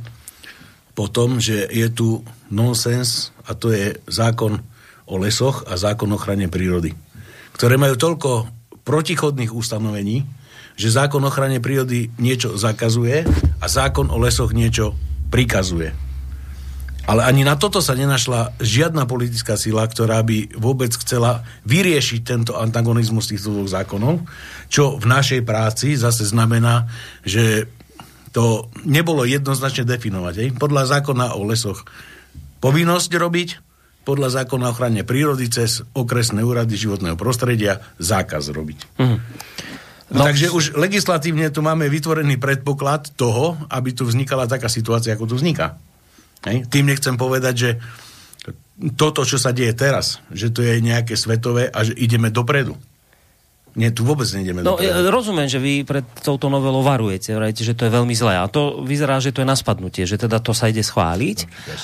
po 0.95 1.11
tom, 1.11 1.43
že 1.43 1.67
je 1.67 1.91
tu 1.91 2.23
nonsens 2.47 3.35
a 3.43 3.59
to 3.59 3.75
je 3.75 3.99
zákon 4.07 4.63
o 5.11 5.15
lesoch 5.19 5.67
a 5.67 5.75
zákon 5.75 6.07
o 6.15 6.15
ochrane 6.15 6.47
prírody, 6.47 6.95
ktoré 7.59 7.75
majú 7.75 7.99
toľko 7.99 8.31
protichodných 8.87 9.51
ustanovení, 9.51 10.23
že 10.79 10.95
zákon 10.95 11.19
o 11.19 11.27
ochrane 11.27 11.59
prírody 11.59 12.07
niečo 12.23 12.55
zakazuje 12.55 13.27
a 13.59 13.67
zákon 13.67 14.15
o 14.15 14.19
lesoch 14.23 14.55
niečo 14.55 14.95
prikazuje. 15.35 16.12
Ale 17.13 17.29
ani 17.29 17.45
na 17.45 17.61
toto 17.61 17.85
sa 17.85 17.93
nenašla 17.93 18.57
žiadna 18.57 19.05
politická 19.05 19.61
sila, 19.61 19.85
ktorá 19.85 20.25
by 20.25 20.57
vôbec 20.57 20.97
chcela 20.97 21.45
vyriešiť 21.69 22.21
tento 22.25 22.57
antagonizmus 22.57 23.29
týchto 23.29 23.53
dvoch 23.53 23.69
zákonov, 23.69 24.25
čo 24.73 24.97
v 24.97 25.05
našej 25.13 25.45
práci 25.45 25.93
zase 26.01 26.25
znamená, 26.25 26.89
že 27.21 27.69
to 28.33 28.73
nebolo 28.89 29.29
jednoznačne 29.29 29.85
definovať. 29.85 30.35
Hej? 30.41 30.49
Podľa 30.57 30.89
zákona 30.89 31.37
o 31.37 31.45
lesoch 31.45 31.85
povinnosť 32.65 33.13
robiť, 33.13 33.49
podľa 34.09 34.33
zákona 34.33 34.65
o 34.65 34.73
ochrane 34.73 35.05
prírody 35.05 35.53
cez 35.53 35.85
okresné 35.93 36.41
úrady 36.41 36.81
životného 36.81 37.21
prostredia 37.21 37.85
zákaz 38.01 38.49
robiť. 38.57 38.79
Mm. 38.97 39.21
No, 40.17 40.25
takže 40.25 40.49
už 40.49 40.81
legislatívne 40.81 41.53
tu 41.53 41.61
máme 41.61 41.93
vytvorený 41.93 42.41
predpoklad 42.41 43.13
toho, 43.21 43.61
aby 43.69 43.93
tu 43.93 44.09
vznikala 44.09 44.49
taká 44.49 44.73
situácia, 44.73 45.13
ako 45.13 45.29
tu 45.29 45.37
vzniká. 45.37 45.77
Hej? 46.47 46.67
Tým 46.67 46.91
nechcem 46.91 47.15
povedať, 47.15 47.55
že 47.55 47.71
toto, 48.99 49.23
čo 49.23 49.39
sa 49.39 49.55
deje 49.55 49.77
teraz, 49.79 50.19
že 50.35 50.51
to 50.51 50.65
je 50.65 50.83
nejaké 50.83 51.15
svetové 51.15 51.71
a 51.71 51.87
že 51.87 51.95
ideme 51.95 52.33
dopredu. 52.35 52.75
Nie, 53.73 53.89
tu 53.89 54.05
vôbec 54.05 54.29
nejdeme 54.29 54.61
no, 54.61 54.77
dopredu. 54.77 54.85
Ja 54.85 55.09
rozumiem, 55.09 55.49
že 55.49 55.57
vy 55.57 55.81
pred 55.89 56.05
touto 56.21 56.53
novelou 56.53 56.85
varujete, 56.85 57.33
vrajte, 57.33 57.65
že 57.65 57.73
to 57.73 57.89
je 57.89 57.93
veľmi 57.97 58.13
zlé. 58.13 58.37
A 58.37 58.45
to 58.45 58.85
vyzerá, 58.85 59.17
že 59.17 59.33
to 59.33 59.41
je 59.41 59.49
naspadnutie, 59.49 60.05
že 60.05 60.21
teda 60.21 60.45
to 60.45 60.53
sa 60.53 60.69
ide 60.69 60.85
schváliť. 60.85 61.39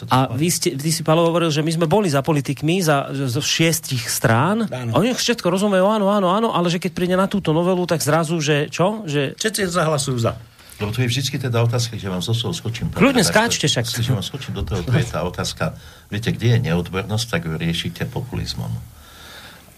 No, 0.05 0.13
a 0.13 0.19
vy, 0.29 0.53
ste, 0.53 0.77
vy 0.77 0.91
si, 0.93 1.01
Paolo, 1.01 1.33
hovoril, 1.33 1.49
že 1.49 1.65
my 1.65 1.73
sme 1.73 1.87
boli 1.89 2.13
za 2.13 2.21
politikmi 2.21 2.85
za, 2.85 3.09
zo 3.09 3.41
šiestich 3.41 4.05
strán. 4.05 4.69
Áno. 4.69 5.01
Oni 5.01 5.17
všetko 5.17 5.49
rozumejú, 5.49 5.89
áno, 5.89 6.13
áno, 6.13 6.29
áno, 6.29 6.49
ale 6.53 6.69
že 6.69 6.77
keď 6.77 6.93
príde 6.93 7.17
na 7.17 7.25
túto 7.25 7.57
novelu, 7.57 7.81
tak 7.89 8.05
zrazu, 8.05 8.37
že 8.37 8.69
čo? 8.69 9.09
Že... 9.09 9.41
Všetci 9.41 9.73
zahlasujú 9.73 10.21
za. 10.21 10.37
Lebo 10.79 10.95
to 10.95 11.03
je 11.03 11.11
vždy 11.11 11.43
teda 11.43 11.59
otázka, 11.59 11.99
že 11.99 12.07
vám 12.07 12.23
zo 12.23 12.31
toho 12.31 12.55
skočím. 12.55 12.95
Kľudne 12.95 13.27
skáčte 13.27 13.67
však. 13.67 13.83
Že 13.83 14.15
vám 14.15 14.27
skočím 14.27 14.55
do 14.55 14.63
toho, 14.63 14.87
to 14.87 14.95
je 14.95 15.11
tá 15.11 15.27
otázka. 15.27 15.75
Viete, 16.07 16.31
kde 16.31 16.55
je 16.55 16.59
neodbornosť, 16.71 17.27
tak 17.27 17.51
ju 17.51 17.59
riešite 17.59 18.07
populizmom. 18.07 18.71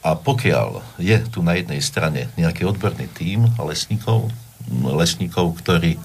A 0.05 0.17
pokiaľ 0.17 1.01
je 1.01 1.17
tu 1.29 1.41
na 1.41 1.57
jednej 1.57 1.81
strane 1.81 2.29
nejaký 2.37 2.69
odborný 2.69 3.09
tím 3.17 3.49
lesníkov, 3.61 4.29
lesníkov, 4.71 5.57
ktorí 5.65 5.97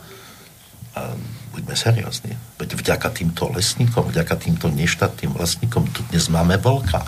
a 0.96 1.12
buďme 1.52 1.76
seriózni, 1.76 2.40
veď 2.56 2.80
vďaka 2.80 3.12
týmto 3.12 3.52
lesníkom, 3.52 4.08
vďaka 4.16 4.36
týmto 4.40 4.72
neštátnym 4.72 5.36
lesníkom 5.36 5.92
tu 5.92 6.08
dnes 6.08 6.32
máme 6.32 6.56
vlka. 6.56 7.04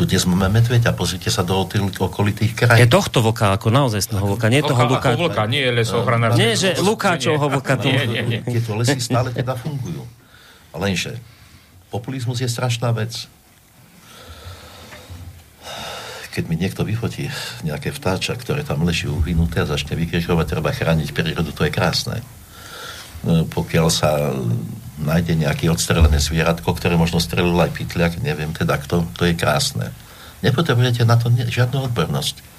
Tu 0.00 0.08
dnes 0.08 0.24
máme 0.24 0.48
medveďa, 0.48 0.96
pozrite 0.96 1.28
sa 1.28 1.44
do 1.44 1.60
tých 1.68 1.84
okolitých 2.00 2.56
Je 2.56 2.58
krajín. 2.64 2.88
tohto 2.88 3.20
vlka, 3.20 3.52
ako 3.60 3.68
naozaj 3.68 4.08
toho 4.08 4.32
vlka, 4.32 4.48
nie 4.48 4.64
toho 4.64 4.72
Vlka 4.88 5.12
Luka. 5.12 5.12
vlka, 5.12 5.42
nie 5.44 5.68
lesochranár. 5.68 6.40
Nie, 6.40 6.56
že 6.56 6.80
Lukáčovho 6.80 7.52
vlka 7.52 7.76
tu. 7.76 7.92
Nie, 7.92 8.08
nie, 8.08 8.22
nie. 8.24 8.40
Tieto 8.56 8.80
lesy 8.80 8.96
stále 8.96 9.28
teda 9.28 9.60
fungujú. 9.60 10.08
Lenže 10.72 11.20
populizmus 11.92 12.40
je 12.40 12.48
strašná 12.48 12.96
vec. 12.96 13.28
Keď 16.32 16.48
mi 16.48 16.56
niekto 16.56 16.80
vyfotí 16.80 17.28
nejaké 17.60 17.92
vtáča, 17.92 18.40
ktoré 18.40 18.64
tam 18.64 18.80
leží 18.88 19.04
uhynuté 19.04 19.60
a 19.60 19.68
začne 19.68 20.00
vykrižovať, 20.00 20.46
treba 20.48 20.72
chrániť 20.72 21.12
prírodu, 21.12 21.52
to 21.52 21.68
je 21.68 21.76
krásne. 21.76 22.24
No, 23.20 23.44
Pokiaľ 23.44 23.86
sa 23.92 24.32
nájde 25.00 25.34
nejaké 25.36 25.66
odstrelené 25.72 26.20
zvieratko, 26.20 26.76
ktoré 26.76 26.94
možno 26.94 27.18
strelil 27.18 27.56
aj 27.56 27.72
pytliak, 27.72 28.20
neviem 28.20 28.52
teda 28.52 28.76
kto, 28.76 29.08
to 29.16 29.24
je 29.26 29.34
krásne. 29.34 29.92
Nepotrebujete 30.40 31.04
na 31.04 31.20
to 31.20 31.32
žiadnu 31.32 31.90
odbornosť 31.90 32.50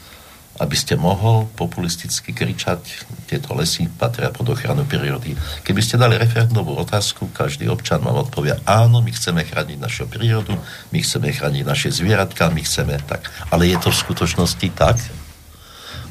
aby 0.60 0.76
ste 0.76 1.00
mohol 1.00 1.48
populisticky 1.56 2.36
kričať, 2.36 3.08
tieto 3.26 3.56
lesy 3.56 3.88
patria 3.88 4.30
pod 4.30 4.52
ochranu 4.52 4.84
prírody. 4.84 5.34
Keby 5.64 5.80
ste 5.80 5.96
dali 5.96 6.20
referendovú 6.20 6.76
otázku, 6.76 7.32
každý 7.32 7.72
občan 7.72 8.04
vám 8.04 8.28
odpovie, 8.28 8.60
áno, 8.68 9.00
my 9.00 9.10
chceme 9.16 9.48
chrániť 9.48 9.80
našu 9.80 10.12
prírodu, 10.12 10.54
my 10.92 11.00
chceme 11.00 11.32
chrániť 11.32 11.64
naše 11.64 11.90
zvieratka, 11.96 12.52
my 12.52 12.62
chceme 12.68 13.00
tak. 13.08 13.32
Ale 13.48 13.72
je 13.72 13.78
to 13.80 13.96
v 13.96 14.02
skutočnosti 14.04 14.68
tak? 14.76 15.00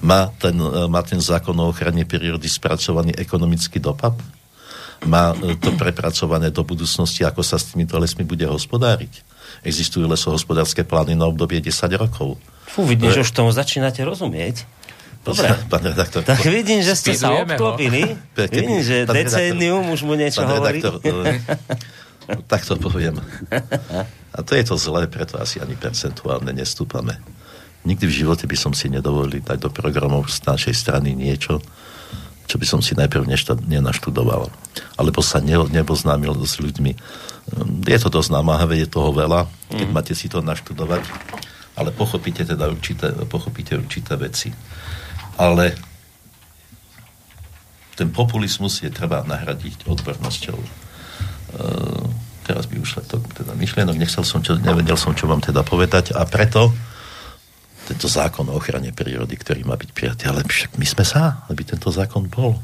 Má 0.00 0.32
ten, 0.40 0.56
má 0.88 1.04
ten 1.04 1.20
zákon 1.20 1.52
o 1.60 1.68
ochrane 1.68 2.08
prírody 2.08 2.48
spracovaný 2.48 3.12
ekonomický 3.20 3.76
dopad? 3.76 4.16
Má 5.08 5.32
e, 5.32 5.56
to 5.56 5.72
prepracované 5.80 6.52
do 6.52 6.60
budúcnosti, 6.60 7.24
ako 7.24 7.40
sa 7.40 7.56
s 7.56 7.72
týmito 7.72 7.96
lesmi 7.96 8.24
bude 8.24 8.44
hospodáriť? 8.44 9.24
Existujú 9.64 10.04
lesohospodárske 10.04 10.84
plány 10.84 11.16
na 11.16 11.24
obdobie 11.24 11.60
10 11.60 11.72
rokov. 11.96 12.36
Fú, 12.68 12.84
vidím, 12.84 13.08
že 13.08 13.24
už 13.24 13.32
tomu 13.32 13.50
začínate 13.50 14.04
rozumieť. 14.04 14.68
Dobre. 15.24 15.52
Pán 15.72 15.84
redaktor, 15.84 16.24
Tak 16.24 16.44
vidím, 16.48 16.80
že 16.80 16.96
ste 16.96 17.12
sa 17.16 17.32
obklopili. 17.32 18.16
Vidím, 18.36 18.80
že 18.80 19.04
decénium 19.04 19.92
už 19.92 20.04
mu 20.04 20.16
niečo 20.16 20.44
Pán 20.44 20.60
hovorí. 20.60 20.80
redaktor, 20.80 20.94
e, 21.04 21.40
tak 22.50 22.64
to 22.64 22.76
poviem. 22.76 23.20
A 24.30 24.38
to 24.46 24.54
je 24.54 24.64
to 24.64 24.76
zlé, 24.78 25.10
preto 25.10 25.36
asi 25.40 25.58
ani 25.58 25.74
percentuálne 25.76 26.52
nestúpame. 26.54 27.18
Nikdy 27.84 28.04
v 28.04 28.14
živote 28.24 28.44
by 28.44 28.56
som 28.56 28.72
si 28.76 28.92
nedovolil 28.92 29.40
dať 29.40 29.56
do 29.56 29.70
programov 29.72 30.28
z 30.28 30.44
našej 30.44 30.74
strany 30.76 31.16
niečo, 31.16 31.64
čo 32.50 32.58
by 32.58 32.66
som 32.66 32.82
si 32.82 32.98
najprv 32.98 33.30
nešta, 33.30 33.54
nenaštudoval. 33.54 34.50
Alebo 34.98 35.22
sa 35.22 35.38
ne, 35.38 35.54
neboznámil 35.70 36.34
s 36.42 36.58
ľuďmi. 36.58 36.92
Hm, 36.98 37.86
Je 37.86 37.98
to 38.02 38.10
dosť 38.10 38.34
namáhavé, 38.34 38.82
je 38.82 38.90
toho 38.90 39.14
veľa, 39.14 39.46
keď 39.70 39.86
Mm. 39.86 39.94
máte 39.94 40.14
si 40.18 40.26
to 40.26 40.42
naštudovať, 40.42 41.06
ale 41.78 41.94
pochopíte 41.94 42.42
teda 42.42 42.66
určité, 42.66 43.14
pochopíte 43.30 43.78
určité 43.78 44.18
veci. 44.18 44.50
Ale 45.38 45.78
ten 47.94 48.10
populizmus 48.10 48.82
je 48.82 48.90
treba 48.90 49.22
nahradiť 49.22 49.86
odbornosťou. 49.86 50.58
Uh, 51.50 52.06
teraz 52.48 52.66
by 52.66 52.80
ušla 52.80 53.04
to 53.06 53.22
teda 53.36 53.52
myšlienok, 53.54 53.94
nechcel 53.94 54.24
som, 54.26 54.40
čo, 54.42 54.56
nevedel 54.58 54.96
som, 54.98 55.14
čo 55.14 55.28
vám 55.30 55.38
teda 55.44 55.62
povedať 55.62 56.16
a 56.16 56.24
preto 56.26 56.74
tento 57.90 58.06
zákon 58.06 58.46
o 58.46 58.54
ochrane 58.54 58.94
prírody, 58.94 59.34
ktorý 59.34 59.66
má 59.66 59.74
byť 59.74 59.90
prijatý, 59.90 60.30
ale 60.30 60.46
však 60.46 60.78
my 60.78 60.86
sme 60.86 61.02
sa, 61.02 61.42
aby 61.50 61.66
tento 61.66 61.90
zákon 61.90 62.30
bol. 62.30 62.54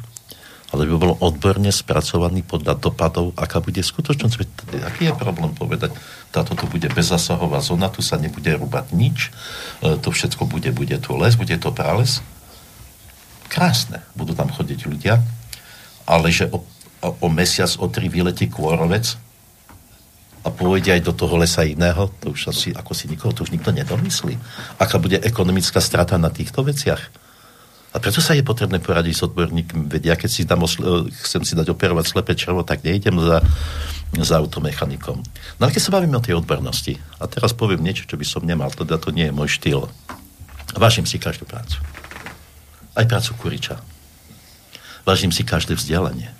Ale 0.70 0.86
by 0.86 0.94
bol 0.98 1.14
odborne 1.18 1.70
spracovaný 1.70 2.46
podľa 2.46 2.78
dopadov, 2.78 3.34
aká 3.34 3.58
bude 3.58 3.82
skutočnosť. 3.82 4.70
Aký 4.86 5.10
je 5.10 5.14
problém 5.18 5.50
povedať, 5.50 5.94
táto 6.30 6.54
tu 6.54 6.70
bude 6.70 6.86
bezasahová 6.90 7.58
zóna, 7.58 7.90
tu 7.90 8.06
sa 8.06 8.18
nebude 8.18 8.50
rúbať 8.54 8.94
nič, 8.94 9.30
e, 9.82 9.98
to 9.98 10.14
všetko 10.14 10.46
bude, 10.46 10.70
bude 10.74 10.94
tu 11.02 11.14
les, 11.18 11.34
bude 11.34 11.54
to 11.58 11.70
prales. 11.74 12.22
Krásne, 13.50 14.02
budú 14.18 14.34
tam 14.34 14.50
chodiť 14.50 14.90
ľudia, 14.90 15.22
ale 16.06 16.34
že 16.34 16.50
o, 16.50 16.62
o, 17.02 17.08
o 17.14 17.28
mesiac, 17.30 17.70
o 17.78 17.86
tri 17.86 18.10
vyletí 18.10 18.50
kôrovec 18.50 19.25
a 20.46 20.48
pôjde 20.54 20.94
aj 20.94 21.02
do 21.02 21.10
toho 21.10 21.34
lesa 21.42 21.66
iného, 21.66 22.06
to 22.22 22.30
už 22.30 22.54
asi, 22.54 22.70
ako 22.70 22.94
si 22.94 23.10
nikoho, 23.10 23.34
to 23.34 23.42
už 23.42 23.50
nikto 23.50 23.74
nedomyslí. 23.74 24.38
Aká 24.78 25.02
bude 25.02 25.18
ekonomická 25.18 25.82
strata 25.82 26.14
na 26.22 26.30
týchto 26.30 26.62
veciach? 26.62 27.02
A 27.90 27.98
preto 27.98 28.22
sa 28.22 28.36
je 28.36 28.46
potrebné 28.46 28.78
poradiť 28.78 29.14
s 29.16 29.24
odborníkmi. 29.26 29.90
Veď 29.90 30.02
ja 30.12 30.16
keď 30.20 30.30
si 30.30 30.46
dám 30.46 30.62
osle, 30.62 31.10
chcem 31.26 31.42
si 31.42 31.58
dať 31.58 31.72
operovať 31.72 32.06
slepé 32.06 32.38
červo, 32.38 32.62
tak 32.62 32.86
nejdem 32.86 33.18
za, 33.18 33.42
za 34.14 34.36
automechanikom. 34.38 35.18
No 35.58 35.62
ale 35.66 35.74
keď 35.74 35.82
sa 35.82 35.94
bavíme 35.98 36.14
o 36.14 36.22
tej 36.22 36.38
odbornosti, 36.38 36.94
a 37.18 37.26
teraz 37.26 37.56
poviem 37.56 37.82
niečo, 37.82 38.06
čo 38.06 38.14
by 38.14 38.26
som 38.28 38.46
nemal, 38.46 38.70
teda 38.70 39.02
to 39.02 39.10
nie 39.10 39.26
je 39.26 39.34
môj 39.34 39.48
štýl. 39.50 39.90
Vážim 40.76 41.08
si 41.08 41.18
každú 41.18 41.48
prácu. 41.48 41.80
Aj 42.94 43.08
prácu 43.08 43.32
kuriča. 43.40 43.80
Vážim 45.08 45.32
si 45.32 45.42
každé 45.42 45.74
vzdelanie. 45.74 46.30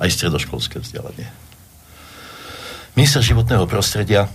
Aj 0.00 0.08
stredoškolské 0.08 0.80
vzdelanie. 0.80 1.28
Minister 2.98 3.22
životného 3.22 3.62
prostredia 3.70 4.26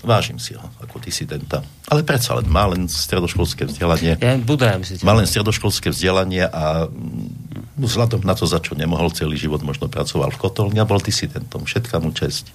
vážim 0.00 0.40
si 0.40 0.56
ho 0.56 0.64
ako 0.80 1.04
disidenta. 1.04 1.60
Ale 1.92 2.00
predsa 2.00 2.32
len 2.40 2.48
má 2.48 2.64
len 2.64 2.88
stredoškolské 2.88 3.68
vzdelanie. 3.68 4.16
Ja 4.16 4.40
Budaj, 4.40 4.80
myslíte? 4.80 5.04
Mal 5.04 5.20
len 5.20 5.28
stredoškolské 5.28 5.92
vzdelanie 5.92 6.48
a 6.48 6.88
mm, 6.88 7.76
vzhľadom 7.76 8.24
na 8.24 8.32
to, 8.32 8.48
za 8.48 8.64
čo 8.64 8.72
nemohol 8.72 9.12
celý 9.12 9.36
život, 9.36 9.60
možno 9.60 9.92
pracoval 9.92 10.32
v 10.32 10.40
kotolni 10.40 10.80
a 10.80 10.88
bol 10.88 10.96
disidentom. 10.96 11.68
Všetka 11.68 12.00
mu 12.00 12.08
česť. 12.16 12.48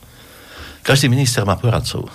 Každý 0.82 1.14
minister 1.14 1.46
má 1.46 1.62
poradcov. 1.62 2.10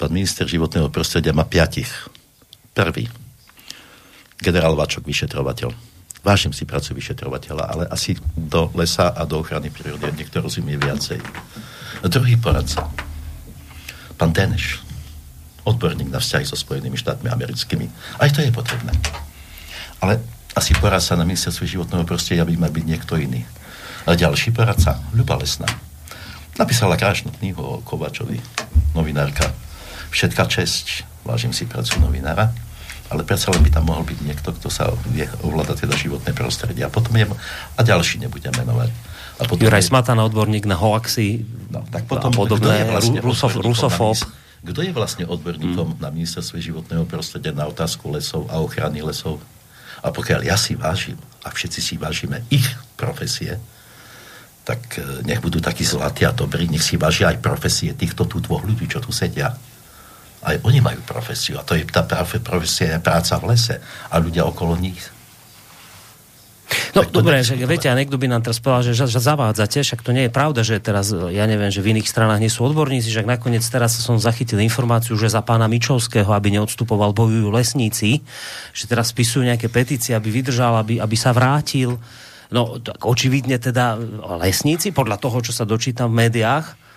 Pán 0.00 0.14
minister 0.16 0.48
životného 0.48 0.88
prostredia 0.88 1.36
má 1.36 1.44
piatich. 1.44 1.92
Prvý. 2.72 3.04
Generál 4.40 4.80
Vačok, 4.80 5.04
vyšetrovateľ. 5.04 5.97
Vážim 6.28 6.52
si 6.52 6.68
prácu 6.68 6.92
vyšetrovateľa, 6.92 7.64
ale 7.64 7.84
asi 7.88 8.12
do 8.36 8.68
lesa 8.76 9.16
a 9.16 9.24
do 9.24 9.40
ochrany 9.40 9.72
prírody 9.72 10.12
niekto 10.12 10.44
rozumie 10.44 10.76
viacej. 10.76 11.16
Druhý 12.04 12.36
poradca. 12.36 12.84
Pán 14.20 14.36
Deneš, 14.36 14.84
odborník 15.64 16.12
na 16.12 16.20
vzťahy 16.20 16.44
so 16.44 16.52
Spojenými 16.52 17.00
štátmi 17.00 17.32
americkými. 17.32 17.88
Aj 18.20 18.28
to 18.28 18.44
je 18.44 18.52
potrebné. 18.52 18.92
Ale 20.04 20.20
asi 20.52 20.76
poradca 20.76 21.16
na 21.16 21.24
ministerstve 21.24 21.64
životného 21.64 22.04
prostredia 22.04 22.44
by 22.44 22.60
mal 22.60 22.76
byť 22.76 22.84
niekto 22.84 23.16
iný. 23.16 23.48
A 24.04 24.12
ďalší 24.12 24.52
poradca, 24.52 25.00
Ľuba 25.16 25.40
Lesná. 25.40 25.68
Napísala 26.60 27.00
krásnu 27.00 27.32
knihu 27.40 27.64
o 27.64 27.80
Kovačovi, 27.80 28.36
novinárka. 28.92 29.48
Všetka 30.12 30.44
česť, 30.44 31.08
vážim 31.24 31.56
si 31.56 31.64
prácu 31.64 31.96
novinára, 32.04 32.52
ale 33.08 33.24
predsa 33.24 33.48
len 33.52 33.64
by 33.64 33.70
tam 33.72 33.88
mohol 33.88 34.04
byť 34.04 34.18
niekto, 34.20 34.52
kto 34.52 34.68
sa 34.68 34.92
vie 35.08 35.24
ovládať 35.40 35.88
teda 35.88 35.94
životné 35.96 36.32
prostredie. 36.36 36.84
A 36.84 36.92
potom 36.92 37.16
je, 37.16 37.24
a 37.76 37.80
ďalší 37.80 38.20
nebudem 38.20 38.52
menovať. 38.52 38.92
A 39.38 39.46
potom 39.46 39.64
Juraj 39.64 39.86
je- 39.86 39.88
Smatana, 39.88 40.26
odborník 40.28 40.66
na 40.68 40.76
hoaxy 40.76 41.46
No, 41.68 41.84
tak 41.84 42.08
a 42.08 42.08
potom, 42.08 42.32
podobné, 42.32 42.64
kto 42.64 42.72
je 42.72 42.84
vlastne 42.88 43.18
ru- 43.20 43.28
rusof, 43.28 43.52
rusofób. 43.60 44.16
Kto 44.58 44.80
je 44.82 44.90
vlastne 44.90 45.24
odborníkom 45.28 45.94
hmm. 45.94 46.00
na 46.02 46.08
ministerstve 46.10 46.58
životného 46.58 47.04
prostredia 47.06 47.54
na 47.54 47.68
otázku 47.68 48.10
lesov 48.10 48.48
a 48.48 48.58
ochrany 48.58 49.04
lesov? 49.04 49.38
A 50.00 50.08
pokiaľ 50.08 50.48
ja 50.48 50.56
si 50.56 50.74
vážim, 50.74 51.20
a 51.44 51.52
všetci 51.52 51.80
si 51.84 51.94
vážime 52.00 52.42
ich 52.48 52.66
profesie, 52.96 53.60
tak 54.64 54.80
e, 54.98 55.24
nech 55.28 55.40
budú 55.44 55.60
takí 55.60 55.84
zlatí 55.84 56.24
a 56.24 56.32
dobrí, 56.32 56.66
nech 56.66 56.82
si 56.82 56.96
vážia 56.98 57.30
aj 57.30 57.40
profesie 57.44 57.92
týchto 57.94 58.24
tu 58.26 58.40
dvoch 58.42 58.64
ľudí, 58.64 58.88
čo 58.88 58.98
tu 58.98 59.12
sedia. 59.12 59.54
Aj 60.42 60.54
oni 60.62 60.78
majú 60.78 61.02
profesiu 61.02 61.58
a 61.58 61.66
to 61.66 61.74
je 61.74 61.82
tá 61.88 62.06
profe- 62.06 62.42
profesia 62.42 62.96
je 62.96 63.02
práca 63.02 63.34
v 63.42 63.54
lese 63.54 63.82
a 64.08 64.14
ľudia 64.22 64.46
okolo 64.46 64.78
nich. 64.78 65.02
No 66.92 67.00
Tak 67.00 67.16
dobre, 67.16 67.40
že 67.40 67.56
viete, 67.56 67.88
a 67.88 67.96
niekto 67.96 68.20
by 68.20 68.28
nám 68.28 68.44
teraz 68.44 68.60
povedal, 68.60 68.92
že, 68.92 69.08
že 69.08 69.20
zavádzate, 69.20 69.80
však 69.80 70.04
to 70.04 70.12
nie 70.12 70.28
je 70.28 70.32
pravda, 70.32 70.60
že 70.60 70.76
teraz, 70.80 71.12
ja 71.12 71.48
neviem, 71.48 71.72
že 71.72 71.80
v 71.80 71.96
iných 71.96 72.08
stranách 72.08 72.44
nie 72.44 72.52
sú 72.52 72.68
odborníci, 72.68 73.08
že 73.08 73.24
nakoniec 73.24 73.64
teraz 73.64 73.96
som 73.96 74.20
zachytil 74.20 74.60
informáciu, 74.60 75.16
že 75.16 75.32
za 75.32 75.40
pána 75.40 75.64
Mičovského, 75.64 76.28
aby 76.28 76.60
neodstupoval, 76.60 77.16
bojujú 77.16 77.48
lesníci, 77.48 78.20
že 78.76 78.84
teraz 78.84 79.16
spisujú 79.16 79.48
nejaké 79.48 79.72
petície, 79.72 80.12
aby 80.12 80.28
vydržal, 80.28 80.80
aby, 80.84 81.00
aby 81.00 81.16
sa 81.16 81.32
vrátil. 81.32 81.96
No, 82.52 82.80
tak 82.80 83.00
očividne 83.00 83.60
teda 83.60 83.96
lesníci, 84.40 84.92
podľa 84.92 85.20
toho, 85.20 85.40
čo 85.40 85.52
sa 85.52 85.68
dočítam 85.68 86.12
v 86.12 86.28
médiách, 86.28 86.87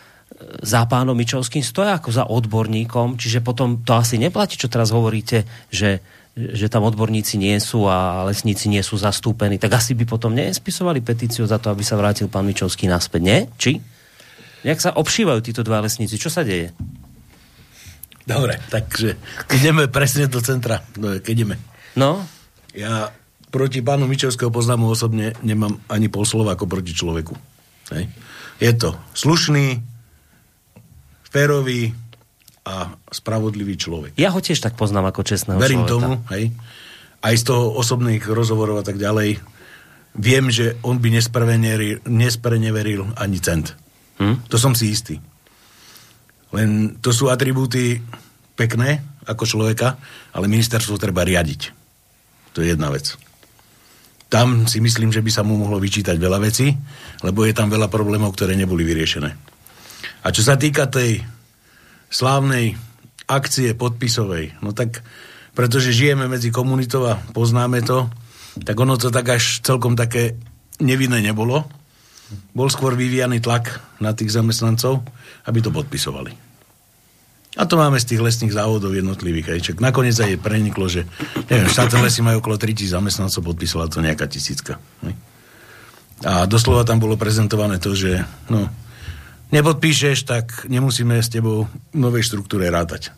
za 0.61 0.85
pánom 0.89 1.13
Mičovským 1.13 1.61
stoja 1.61 1.97
ako 1.97 2.09
za 2.09 2.23
odborníkom, 2.25 3.19
čiže 3.19 3.43
potom 3.43 3.83
to 3.83 3.93
asi 3.93 4.17
neplatí, 4.17 4.57
čo 4.57 4.71
teraz 4.71 4.89
hovoríte, 4.89 5.45
že, 5.69 6.01
že 6.33 6.67
tam 6.71 6.87
odborníci 6.87 7.37
nie 7.37 7.57
sú 7.61 7.85
a 7.85 8.25
lesníci 8.29 8.71
nie 8.71 8.81
sú 8.81 8.97
zastúpení, 8.97 9.61
tak 9.61 9.77
asi 9.77 9.93
by 9.93 10.07
potom 10.07 10.33
nespisovali 10.33 11.03
petíciu 11.03 11.45
za 11.45 11.61
to, 11.61 11.69
aby 11.69 11.83
sa 11.85 11.99
vrátil 11.99 12.31
pán 12.31 12.47
Mičovský 12.47 12.89
naspäť, 12.89 13.21
nie? 13.21 13.39
Či? 13.59 13.71
Jak 14.61 14.79
sa 14.79 14.93
obšívajú 14.93 15.39
títo 15.41 15.61
dva 15.65 15.81
lesníci? 15.81 16.21
Čo 16.21 16.29
sa 16.29 16.45
deje? 16.45 16.73
Dobre, 18.21 18.61
takže 18.69 19.17
ideme 19.49 19.89
presne 19.89 20.29
do 20.29 20.37
centra. 20.39 20.85
No, 21.01 21.17
keď 21.17 21.33
ideme. 21.33 21.55
No, 21.97 22.21
Ja 22.71 23.11
proti 23.51 23.83
pánu 23.83 24.07
Mičovského 24.07 24.47
poznámu 24.47 24.87
osobne 24.87 25.35
nemám 25.43 25.75
ani 25.91 26.07
pol 26.07 26.23
slova 26.23 26.55
ako 26.55 26.65
proti 26.71 26.95
človeku. 26.95 27.35
Hej. 27.91 28.07
Je 28.63 28.71
to 28.77 28.95
slušný, 29.11 29.83
férový, 31.31 31.95
a 32.61 32.93
spravodlivý 33.09 33.73
človek. 33.73 34.11
Ja 34.21 34.29
ho 34.29 34.37
tiež 34.37 34.61
tak 34.61 34.77
poznám 34.77 35.09
ako 35.09 35.25
čestného 35.25 35.57
Verím 35.57 35.85
človeka. 35.85 35.93
tomu, 35.97 36.11
hej. 36.29 36.53
Aj 37.21 37.33
z 37.37 37.43
toho 37.45 37.73
osobných 37.77 38.21
rozhovorov 38.25 38.81
a 38.81 38.85
tak 38.85 39.01
ďalej. 39.01 39.41
Viem, 40.17 40.53
že 40.53 40.77
on 40.85 41.01
by 41.01 41.09
nespreneveril, 42.05 43.05
ani 43.17 43.37
cent. 43.41 43.73
Hm? 44.21 44.45
To 44.49 44.57
som 44.61 44.77
si 44.77 44.93
istý. 44.93 45.17
Len 46.53 46.99
to 47.01 47.09
sú 47.15 47.31
atribúty 47.33 48.03
pekné 48.53 49.01
ako 49.25 49.47
človeka, 49.47 49.97
ale 50.35 50.51
ministerstvo 50.51 50.99
treba 51.01 51.25
riadiť. 51.25 51.61
To 52.53 52.61
je 52.61 52.75
jedna 52.75 52.91
vec. 52.91 53.15
Tam 54.27 54.67
si 54.67 54.83
myslím, 54.83 55.09
že 55.09 55.23
by 55.23 55.31
sa 55.31 55.41
mu 55.41 55.57
mohlo 55.57 55.79
vyčítať 55.79 56.15
veľa 56.19 56.39
vecí, 56.43 56.75
lebo 57.23 57.47
je 57.47 57.55
tam 57.55 57.71
veľa 57.71 57.87
problémov, 57.87 58.35
ktoré 58.35 58.53
neboli 58.53 58.83
vyriešené. 58.83 59.50
A 60.21 60.33
čo 60.33 60.41
sa 60.45 60.57
týka 60.57 60.87
tej 60.89 61.23
slávnej 62.11 62.75
akcie 63.29 63.71
podpisovej, 63.73 64.59
no 64.59 64.75
tak 64.75 65.05
pretože 65.51 65.91
žijeme 65.91 66.31
medzi 66.31 66.47
komunitou 66.51 67.07
a 67.07 67.19
poznáme 67.35 67.83
to, 67.83 68.07
tak 68.63 68.75
ono 68.75 68.95
to 68.95 69.11
tak 69.11 69.27
až 69.35 69.59
celkom 69.63 69.99
také 69.99 70.39
nevinné 70.79 71.19
nebolo. 71.19 71.67
Bol 72.55 72.71
skôr 72.71 72.95
vyvíjaný 72.95 73.43
tlak 73.43 73.83
na 73.99 74.15
tých 74.15 74.31
zamestnancov, 74.31 75.03
aby 75.43 75.59
to 75.59 75.71
podpisovali. 75.71 76.31
A 77.59 77.67
to 77.67 77.75
máme 77.75 77.99
z 77.99 78.15
tých 78.15 78.23
lesných 78.23 78.55
závodov 78.55 78.95
jednotlivých. 78.95 79.47
Aj. 79.51 79.59
Čak 79.59 79.83
nakoniec 79.83 80.15
aj 80.15 80.39
preniklo, 80.39 80.87
že 80.87 81.03
neviem, 81.51 81.67
štátne 81.67 81.99
lesy 81.99 82.23
majú 82.23 82.39
okolo 82.39 82.55
3000 82.55 82.95
zamestnancov, 82.95 83.43
podpísala 83.43 83.91
to 83.91 83.99
nejaká 83.99 84.23
tisícka. 84.31 84.79
A 86.23 86.47
doslova 86.47 86.87
tam 86.87 87.03
bolo 87.03 87.19
prezentované 87.19 87.75
to, 87.75 87.91
že 87.91 88.23
no, 88.47 88.71
nepodpíšeš, 89.51 90.25
tak 90.25 90.65
nemusíme 90.71 91.19
s 91.19 91.29
tebou 91.29 91.67
v 91.67 91.97
novej 91.97 92.25
štruktúre 92.27 92.71
rátať. 92.71 93.11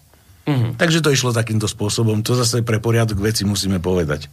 Mm-hmm. 0.44 0.76
Takže 0.76 1.00
to 1.00 1.14
išlo 1.14 1.32
takýmto 1.32 1.72
spôsobom. 1.72 2.20
To 2.26 2.36
zase 2.36 2.66
pre 2.68 2.84
poriadok 2.84 3.24
veci 3.24 3.48
musíme 3.48 3.80
povedať. 3.80 4.28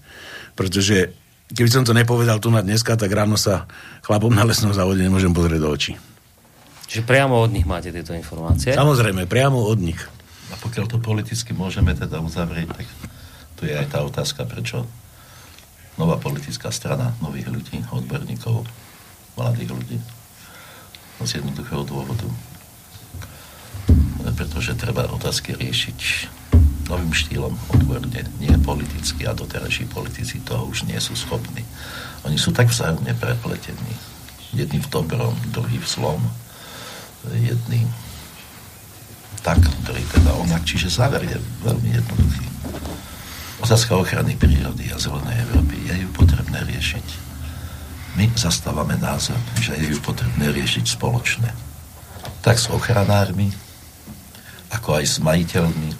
Pretože 0.59 1.14
keby 1.55 1.70
som 1.70 1.86
to 1.86 1.94
nepovedal 1.94 2.42
tu 2.42 2.51
na 2.51 2.66
dneska, 2.66 2.98
tak 2.98 3.14
ráno 3.14 3.38
sa 3.38 3.70
chlapom 4.03 4.34
na 4.34 4.42
lesnom 4.42 4.74
závode 4.74 5.05
nemôžem 5.07 5.30
pozrieť 5.30 5.61
do 5.62 5.70
očí. 5.70 5.94
Čiže 6.90 7.07
priamo 7.07 7.38
od 7.38 7.55
nich 7.55 7.62
máte 7.62 7.94
tieto 7.94 8.11
informácie? 8.11 8.74
Samozrejme, 8.74 9.30
priamo 9.30 9.62
od 9.62 9.78
nich. 9.78 10.01
A 10.51 10.59
pokiaľ 10.59 10.90
to 10.90 10.98
politicky 10.98 11.55
môžeme 11.55 11.94
teda 11.94 12.18
uzavrieť, 12.18 12.66
tak 12.74 12.86
tu 13.55 13.70
je 13.70 13.74
aj 13.78 13.94
tá 13.94 14.03
otázka, 14.03 14.42
prečo 14.51 14.82
nová 15.94 16.18
politická 16.18 16.74
strana 16.74 17.14
nových 17.22 17.46
ľudí, 17.46 17.78
odborníkov, 17.94 18.66
mladých 19.38 19.70
ľudí. 19.70 19.98
Z 21.21 21.37
jednoduchého 21.45 21.85
dôvodu. 21.85 22.25
Pretože 24.35 24.73
treba 24.73 25.05
otázky 25.12 25.53
riešiť 25.53 26.01
novým 26.91 27.14
štýlom, 27.14 27.55
odborne, 27.71 28.25
nie 28.43 28.51
politicky 28.64 29.29
a 29.29 29.37
doterajší 29.37 29.87
politici 29.93 30.43
toho 30.43 30.66
už 30.66 30.91
nie 30.91 30.99
sú 30.99 31.14
schopní. 31.14 31.62
Oni 32.27 32.35
sú 32.35 32.51
tak 32.51 32.73
vzájomne 32.73 33.14
prepletení. 33.14 33.95
Jedný 34.51 34.83
v 34.83 34.91
dobrom, 34.91 35.39
druhý 35.55 35.79
v 35.79 35.87
zlom. 35.87 36.21
Jedný 37.31 37.87
tak, 39.47 39.62
ktorý 39.87 40.03
teda 40.11 40.35
onak. 40.41 40.66
Čiže 40.66 40.91
záver 40.91 41.23
je 41.25 41.39
veľmi 41.62 41.95
jednoduchý. 41.95 42.47
Otázka 43.61 43.95
ochrany 43.95 44.35
prírody 44.35 44.91
a 44.91 44.97
zelenej 44.99 45.47
Európy 45.47 45.77
je 45.85 45.95
ju 46.01 46.09
potrebné 46.16 46.64
riešiť. 46.64 47.30
My 48.21 48.29
zastávame 48.37 49.01
názor, 49.01 49.41
že 49.64 49.73
je 49.81 49.97
ju 49.97 49.99
potrebné 50.05 50.53
riešiť 50.53 50.93
spoločne. 50.93 51.57
Tak 52.45 52.61
s 52.61 52.68
ochranármi, 52.68 53.49
ako 54.68 55.01
aj 55.01 55.05
s 55.09 55.16
majiteľmi, 55.25 55.91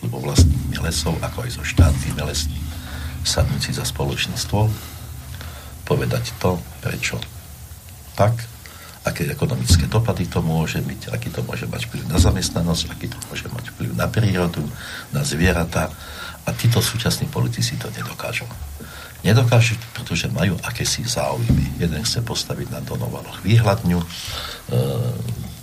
alebo 0.00 0.24
vlastnými 0.24 0.80
lesov, 0.80 1.12
ako 1.20 1.44
aj 1.44 1.60
so 1.60 1.60
štátnymi 1.60 2.24
lesmi, 2.24 2.56
sadnúť 3.20 3.68
si 3.68 3.76
za 3.76 3.84
spoločný 3.84 4.32
stôl, 4.40 4.72
povedať 5.84 6.32
to, 6.40 6.56
prečo 6.80 7.20
tak, 8.16 8.32
aké 9.04 9.28
ekonomické 9.28 9.84
dopady 9.92 10.24
to 10.32 10.40
môže 10.40 10.80
byť, 10.80 11.12
aký 11.12 11.28
to 11.28 11.44
môže 11.44 11.68
mať 11.68 11.84
vplyv 11.84 12.08
na 12.08 12.16
zamestnanosť, 12.16 12.96
aký 12.96 13.12
to 13.12 13.20
môže 13.28 13.44
mať 13.52 13.76
vplyv 13.76 13.92
na 13.92 14.08
prírodu, 14.08 14.64
na 15.12 15.20
zvieratá. 15.20 15.92
A 16.48 16.56
títo 16.56 16.80
súčasní 16.80 17.28
politici 17.28 17.76
to 17.76 17.92
nedokážu. 17.92 18.48
Nedokážu, 19.26 19.74
pretože 19.90 20.30
majú 20.30 20.54
akési 20.62 21.02
záujmy. 21.02 21.82
Jeden 21.82 21.98
chce 22.06 22.22
postaviť 22.22 22.70
na 22.70 22.78
Donovaloch 22.78 23.42
výhľadňu, 23.42 23.98
e, 23.98 24.06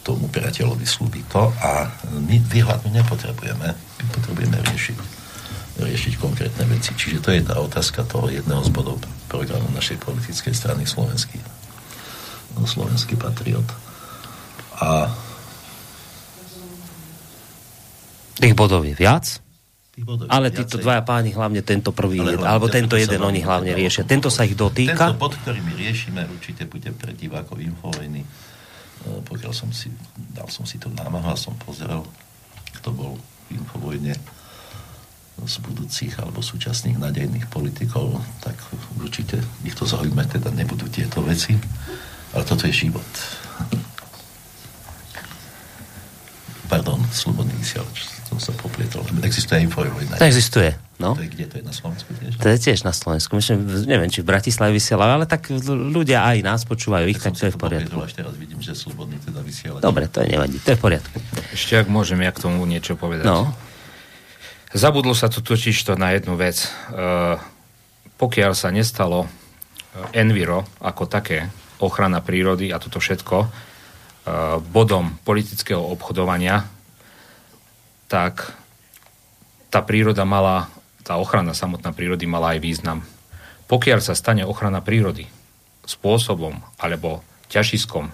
tomu 0.03 0.28
priateľovi 0.28 0.84
slúbi 0.84 1.24
to 1.32 1.47
a 1.64 1.88
my 2.11 2.43
výhľadňu 2.43 2.91
nepotrebujeme. 2.91 3.68
My 3.72 4.05
potrebujeme 4.11 4.59
riešiť, 4.59 4.97
riešiť 5.80 6.14
konkrétne 6.20 6.68
veci. 6.68 6.91
Čiže 6.91 7.24
to 7.24 7.32
je 7.32 7.39
tá 7.39 7.55
otázka 7.55 8.03
toho 8.03 8.28
jedného 8.28 8.59
z 8.68 8.70
bodov 8.76 8.99
programu 9.32 9.72
našej 9.72 9.95
politickej 10.03 10.51
strany 10.51 10.84
slovenský, 10.84 11.39
slovenský 12.68 13.16
patriot. 13.16 13.66
A 14.84 15.07
Tých 18.34 18.57
bodov 18.57 18.84
je 18.84 18.97
viac, 18.97 19.42
tých 19.93 20.03
bodov 20.09 20.25
je 20.25 20.33
ale 20.33 20.49
títo 20.49 20.81
dvaja 20.81 21.05
páni, 21.05 21.29
hlavne 21.37 21.61
tento 21.61 21.93
prvý, 21.93 22.17
Ale 22.17 22.33
ale 22.33 22.41
hlavne 22.41 22.49
alebo 22.49 22.65
tento 22.65 22.97
tento 22.97 22.97
jeden, 22.97 23.21
oni 23.21 23.39
hlavne 23.45 23.71
riešia. 23.77 24.09
Tento 24.09 24.33
sa 24.33 24.41
ich 24.41 24.57
Tento 24.57 24.73
dotýka. 24.73 25.13
bod, 25.13 25.37
ktorý 25.37 25.61
my 25.61 25.73
riešime, 25.77 26.25
určite 26.25 26.65
bude 26.65 26.89
pre 26.97 27.13
divákov 27.13 27.61
Infovojny. 27.61 28.25
E, 28.25 28.27
Pokiaľ 29.21 29.53
som 29.53 29.69
si, 29.69 29.93
dal 30.33 30.49
som 30.49 30.65
si 30.65 30.81
to 30.81 30.89
námahu 30.89 31.29
a 31.29 31.37
som 31.37 31.53
pozrel, 31.61 32.01
kto 32.81 32.89
bol 32.89 33.21
v 33.49 33.61
Infovojne 33.61 34.17
z 35.33 35.55
budúcich 35.61 36.13
alebo 36.21 36.41
súčasných 36.41 36.97
nadejných 36.97 37.49
politikov, 37.49 38.17
tak 38.41 38.53
určite 38.97 39.41
ich 39.65 39.73
to 39.73 39.85
zaujíma, 39.85 40.25
teda 40.29 40.53
nebudú 40.53 40.85
tieto 40.89 41.21
veci. 41.25 41.57
Ale 42.33 42.41
toto 42.45 42.65
je 42.65 42.73
život. 42.73 43.05
Pardon, 46.69 46.97
slobodný 47.13 47.53
vysielač, 47.61 48.12
som 48.28 48.38
sa 48.39 48.51
poplietol. 48.55 49.03
Existuje 49.21 49.63
Infovojna. 49.67 50.17
To 50.17 50.26
existuje, 50.26 50.71
no. 50.97 51.13
To 51.13 51.24
je 51.24 51.30
kde? 51.30 51.45
To 51.51 51.55
je 51.59 51.65
na 51.65 51.76
Slovensku 51.76 52.09
tiež? 52.15 52.32
To 52.39 52.47
je 52.49 52.57
tiež 52.57 52.80
na 52.88 52.93
Slovensku. 52.95 53.32
Myslím, 53.38 53.67
neviem, 53.86 54.09
či 54.09 54.24
v 54.24 54.28
Bratislave 54.32 54.71
vysielajú, 54.74 55.11
ale 55.21 55.26
tak 55.28 55.51
ľudia 55.69 56.26
aj 56.26 56.38
nás 56.41 56.61
počúvajú, 56.65 57.05
ich, 57.11 57.19
tak 57.21 57.36
som 57.38 57.45
to 57.45 57.45
je 57.49 57.53
v 57.53 57.59
poriadku. 57.59 57.97
Až 57.99 58.13
teraz 58.17 58.34
vidím, 58.39 58.63
že 58.63 58.74
slobodný 58.74 59.19
teda 59.21 59.43
vysielač. 59.43 59.82
Dobre, 59.84 60.09
to 60.09 60.24
je 60.24 60.34
nevadí, 60.34 60.57
to 60.63 60.74
je 60.74 60.78
v 60.80 60.84
poriadku. 60.84 61.15
Ešte 61.51 61.84
ak 61.84 61.88
môžem 61.91 62.17
ja 62.24 62.32
k 62.32 62.39
tomu 62.41 62.63
niečo 62.63 62.97
povedať. 62.97 63.28
No, 63.28 63.53
Zabudlo 64.74 65.13
sa 65.13 65.30
tu 65.30 65.45
totiž 65.45 65.78
to 65.86 65.93
na 65.93 66.17
jednu 66.17 66.34
vec. 66.34 66.65
E, 66.65 66.67
pokiaľ 68.17 68.51
sa 68.57 68.74
nestalo 68.74 69.26
e, 69.26 69.28
Enviro 70.17 70.65
ako 70.82 71.05
také, 71.05 71.45
ochrana 71.78 72.26
prírody 72.26 72.74
a 72.74 72.82
toto 72.82 72.97
všetko, 72.97 73.38
e, 73.45 73.47
bodom 74.74 75.21
politického 75.21 75.78
obchodovania, 75.78 76.65
tak 78.14 78.53
tá 79.74 79.82
príroda 79.82 80.22
mala, 80.22 80.70
tá 81.01 81.18
ochrana 81.18 81.57
samotná 81.57 81.97
prírody 81.97 82.30
mala 82.30 82.53
aj 82.53 82.61
význam. 82.61 83.01
Pokiaľ 83.66 84.05
sa 84.05 84.14
stane 84.14 84.45
ochrana 84.45 84.86
prírody 84.86 85.26
spôsobom 85.89 86.61
alebo 86.78 87.26
ťažiskom 87.49 88.14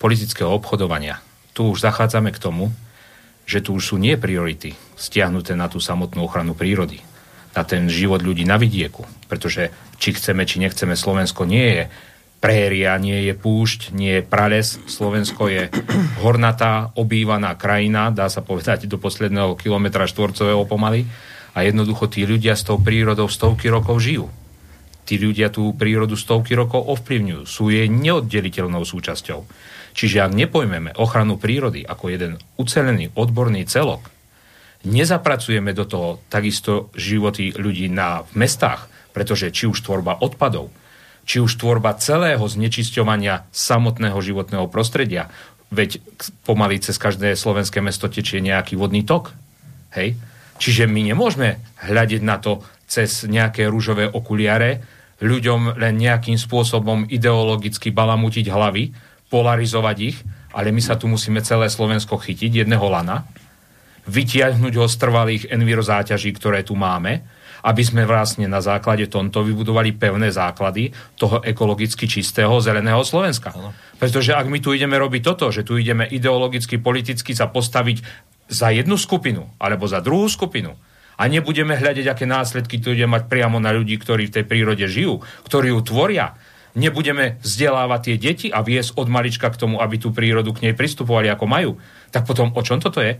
politického 0.00 0.48
obchodovania, 0.48 1.20
tu 1.52 1.68
už 1.68 1.84
zachádzame 1.84 2.32
k 2.32 2.40
tomu, 2.40 2.72
že 3.44 3.60
tu 3.60 3.76
už 3.76 3.92
sú 3.92 3.96
nie 4.00 4.16
priority 4.16 4.72
stiahnuté 4.96 5.52
na 5.52 5.68
tú 5.68 5.76
samotnú 5.76 6.24
ochranu 6.24 6.56
prírody, 6.56 7.04
na 7.52 7.68
ten 7.68 7.84
život 7.92 8.24
ľudí 8.24 8.48
na 8.48 8.56
vidieku. 8.56 9.04
Pretože 9.28 9.68
či 10.00 10.16
chceme, 10.16 10.48
či 10.48 10.56
nechceme, 10.56 10.96
Slovensko 10.96 11.44
nie 11.44 11.68
je 11.68 11.82
préria, 12.44 12.92
nie 13.00 13.24
je 13.24 13.32
púšť, 13.32 13.96
nie 13.96 14.20
je 14.20 14.22
prales. 14.28 14.76
Slovensko 14.84 15.48
je 15.48 15.72
hornatá, 16.20 16.92
obývaná 16.92 17.56
krajina, 17.56 18.12
dá 18.12 18.28
sa 18.28 18.44
povedať 18.44 18.84
do 18.84 19.00
posledného 19.00 19.56
kilometra 19.56 20.04
štvorcového 20.04 20.68
pomaly. 20.68 21.08
A 21.56 21.64
jednoducho 21.64 22.12
tí 22.12 22.28
ľudia 22.28 22.52
s 22.52 22.68
tou 22.68 22.76
prírodou 22.76 23.32
stovky 23.32 23.72
rokov 23.72 24.04
žijú. 24.04 24.28
Tí 25.08 25.16
ľudia 25.16 25.48
tú 25.48 25.72
prírodu 25.72 26.20
stovky 26.20 26.52
rokov 26.52 26.84
ovplyvňujú, 26.84 27.48
sú 27.48 27.72
jej 27.72 27.88
neoddeliteľnou 27.88 28.84
súčasťou. 28.84 29.40
Čiže 29.96 30.20
ak 30.20 30.36
nepojmeme 30.36 31.00
ochranu 31.00 31.40
prírody 31.40 31.80
ako 31.80 32.12
jeden 32.12 32.32
ucelený 32.60 33.16
odborný 33.16 33.64
celok, 33.64 34.12
nezapracujeme 34.84 35.72
do 35.72 35.88
toho 35.88 36.20
takisto 36.28 36.92
životy 36.92 37.56
ľudí 37.56 37.88
na, 37.88 38.20
v 38.28 38.44
mestách, 38.44 38.90
pretože 39.16 39.48
či 39.48 39.64
už 39.64 39.80
tvorba 39.80 40.20
odpadov, 40.20 40.68
či 41.24 41.40
už 41.40 41.56
tvorba 41.56 41.96
celého 41.96 42.44
znečisťovania 42.44 43.48
samotného 43.50 44.16
životného 44.20 44.68
prostredia, 44.68 45.32
veď 45.72 45.98
pomaly 46.44 46.78
cez 46.78 47.00
každé 47.00 47.34
slovenské 47.34 47.80
mesto 47.80 48.06
tečie 48.06 48.38
nejaký 48.44 48.76
vodný 48.78 49.02
tok. 49.02 49.34
Hej? 49.96 50.14
Čiže 50.60 50.86
my 50.86 51.00
nemôžeme 51.10 51.58
hľadiť 51.82 52.22
na 52.22 52.38
to 52.38 52.62
cez 52.86 53.26
nejaké 53.26 53.66
rúžové 53.66 54.06
okuliare, 54.06 54.84
ľuďom 55.18 55.80
len 55.80 55.94
nejakým 55.96 56.36
spôsobom 56.36 57.08
ideologicky 57.08 57.90
balamutiť 57.90 58.46
hlavy, 58.52 58.92
polarizovať 59.32 59.96
ich, 60.04 60.18
ale 60.54 60.70
my 60.70 60.78
sa 60.78 60.94
tu 60.94 61.10
musíme 61.10 61.42
celé 61.42 61.66
Slovensko 61.66 62.20
chytiť, 62.20 62.62
jedného 62.62 62.86
lana 62.86 63.26
vytiahnuť 64.04 64.74
ho 64.76 64.86
z 64.86 64.96
trvalých 65.00 65.44
envirozáťaží, 65.48 66.36
ktoré 66.36 66.60
tu 66.60 66.76
máme, 66.76 67.24
aby 67.64 67.82
sme 67.82 68.04
vlastne 68.04 68.44
na 68.44 68.60
základe 68.60 69.08
tomto 69.08 69.40
vybudovali 69.40 69.96
pevné 69.96 70.28
základy 70.28 70.92
toho 71.16 71.40
ekologicky 71.40 72.04
čistého 72.04 72.52
zeleného 72.60 73.00
Slovenska. 73.00 73.56
Ano. 73.56 73.72
Pretože 73.96 74.36
ak 74.36 74.52
my 74.52 74.60
tu 74.60 74.76
ideme 74.76 75.00
robiť 75.00 75.22
toto, 75.24 75.48
že 75.48 75.64
tu 75.64 75.80
ideme 75.80 76.04
ideologicky, 76.04 76.76
politicky 76.76 77.32
sa 77.32 77.48
postaviť 77.48 78.04
za 78.52 78.68
jednu 78.68 79.00
skupinu 79.00 79.48
alebo 79.56 79.88
za 79.88 80.04
druhú 80.04 80.28
skupinu 80.28 80.76
a 81.16 81.22
nebudeme 81.24 81.72
hľadať, 81.72 82.04
aké 82.04 82.28
následky 82.28 82.76
to 82.82 82.92
ide 82.92 83.08
mať 83.08 83.32
priamo 83.32 83.56
na 83.56 83.72
ľudí, 83.72 83.96
ktorí 83.96 84.28
v 84.28 84.34
tej 84.40 84.44
prírode 84.44 84.84
žijú, 84.84 85.24
ktorí 85.48 85.72
ju 85.72 85.80
tvoria, 85.80 86.36
nebudeme 86.74 87.38
vzdelávať 87.40 88.00
tie 88.02 88.16
deti 88.18 88.48
a 88.50 88.60
viesť 88.60 88.98
od 88.98 89.08
malička 89.08 89.48
k 89.48 89.56
tomu, 89.56 89.78
aby 89.78 89.96
tú 89.96 90.10
prírodu 90.10 90.50
k 90.52 90.68
nej 90.68 90.74
pristupovali 90.74 91.30
ako 91.30 91.46
majú, 91.46 91.70
tak 92.10 92.26
potom 92.26 92.50
o 92.52 92.60
čom 92.60 92.82
toto 92.82 93.00
je? 93.00 93.16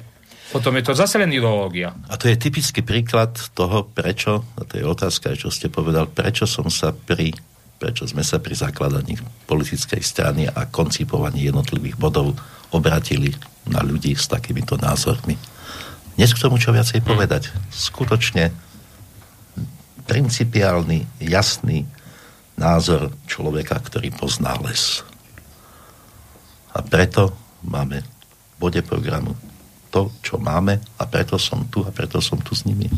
Potom 0.53 0.76
je 0.76 0.84
to 0.84 0.92
zase 0.92 1.16
len 1.16 1.32
ideológia. 1.32 1.97
A 2.11 2.20
to 2.20 2.28
je 2.28 2.36
typický 2.36 2.84
príklad 2.84 3.32
toho, 3.57 3.88
prečo, 3.88 4.45
a 4.59 4.62
to 4.68 4.76
je 4.76 4.84
otázka, 4.84 5.38
čo 5.38 5.49
ste 5.49 5.72
povedal, 5.72 6.11
prečo 6.11 6.45
som 6.45 6.68
sa 6.68 6.92
pri 6.92 7.32
prečo 7.74 8.09
sme 8.09 8.24
sa 8.24 8.40
pri 8.40 8.57
zakladaní 8.57 9.18
politickej 9.45 10.01
strany 10.01 10.49
a 10.49 10.64
koncipovaní 10.70 11.45
jednotlivých 11.45 12.01
bodov 12.01 12.32
obratili 12.72 13.34
na 13.68 13.84
ľudí 13.84 14.16
s 14.16 14.24
takýmito 14.24 14.80
názormi. 14.80 15.36
Dnes 16.16 16.32
k 16.32 16.40
tomu 16.40 16.57
čo 16.57 16.72
viacej 16.72 17.05
povedať. 17.05 17.51
Skutočne 17.68 18.55
principiálny, 20.09 21.05
jasný 21.28 21.84
názor 22.57 23.11
človeka, 23.26 23.76
ktorý 23.82 24.14
pozná 24.14 24.55
les. 24.62 25.03
A 26.72 26.80
preto 26.80 27.34
máme 27.66 28.01
v 28.01 28.55
bode 28.57 28.80
programu 28.80 29.34
to, 29.95 30.11
čo 30.26 30.42
máme 30.42 30.82
a 30.99 31.07
preto 31.07 31.38
som 31.38 31.70
tu 31.70 31.86
a 31.86 31.95
preto 31.95 32.18
som 32.18 32.42
tu 32.42 32.59
s 32.59 32.66
nimi. 32.66 32.90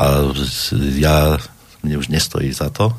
A 0.00 0.32
ja, 0.96 1.36
mne 1.84 2.00
už 2.00 2.08
nestojí 2.08 2.48
za 2.48 2.72
to, 2.72 2.96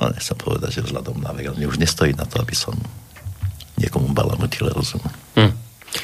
no 0.00 0.08
nechcem 0.08 0.36
povedať, 0.40 0.80
že 0.80 0.88
vzhľadom 0.88 1.20
na 1.20 1.36
vek, 1.36 1.52
ale 1.52 1.58
mne 1.60 1.68
už 1.68 1.76
nestojí 1.76 2.16
na 2.16 2.24
to, 2.24 2.40
aby 2.40 2.56
som 2.56 2.72
niekomu 3.76 4.16
balamutil 4.16 4.72
rozum. 4.72 5.04
Hm. 5.36 5.52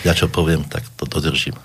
Ja 0.05 0.12
čo 0.12 0.28
poviem, 0.28 0.68
tak 0.68 0.84
to 1.01 1.09
dodržím. 1.09 1.57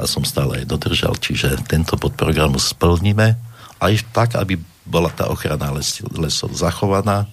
A 0.00 0.08
som 0.08 0.24
stále 0.24 0.64
aj 0.64 0.70
dodržal, 0.72 1.12
čiže 1.20 1.60
tento 1.68 2.00
podprogram 2.00 2.56
splníme 2.56 3.36
aj 3.76 3.94
tak, 4.16 4.40
aby 4.40 4.56
bola 4.88 5.12
tá 5.12 5.28
ochrana 5.28 5.68
les, 5.76 6.00
lesov 6.16 6.56
zachovaná, 6.56 7.28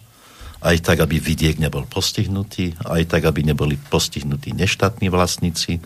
aj 0.61 0.77
tak, 0.85 1.01
aby 1.01 1.17
vidiek 1.17 1.57
nebol 1.57 1.89
postihnutý, 1.89 2.77
aj 2.85 3.09
tak, 3.09 3.25
aby 3.25 3.41
neboli 3.41 3.81
postihnutí 3.81 4.53
neštátni 4.53 5.09
vlastníci, 5.09 5.81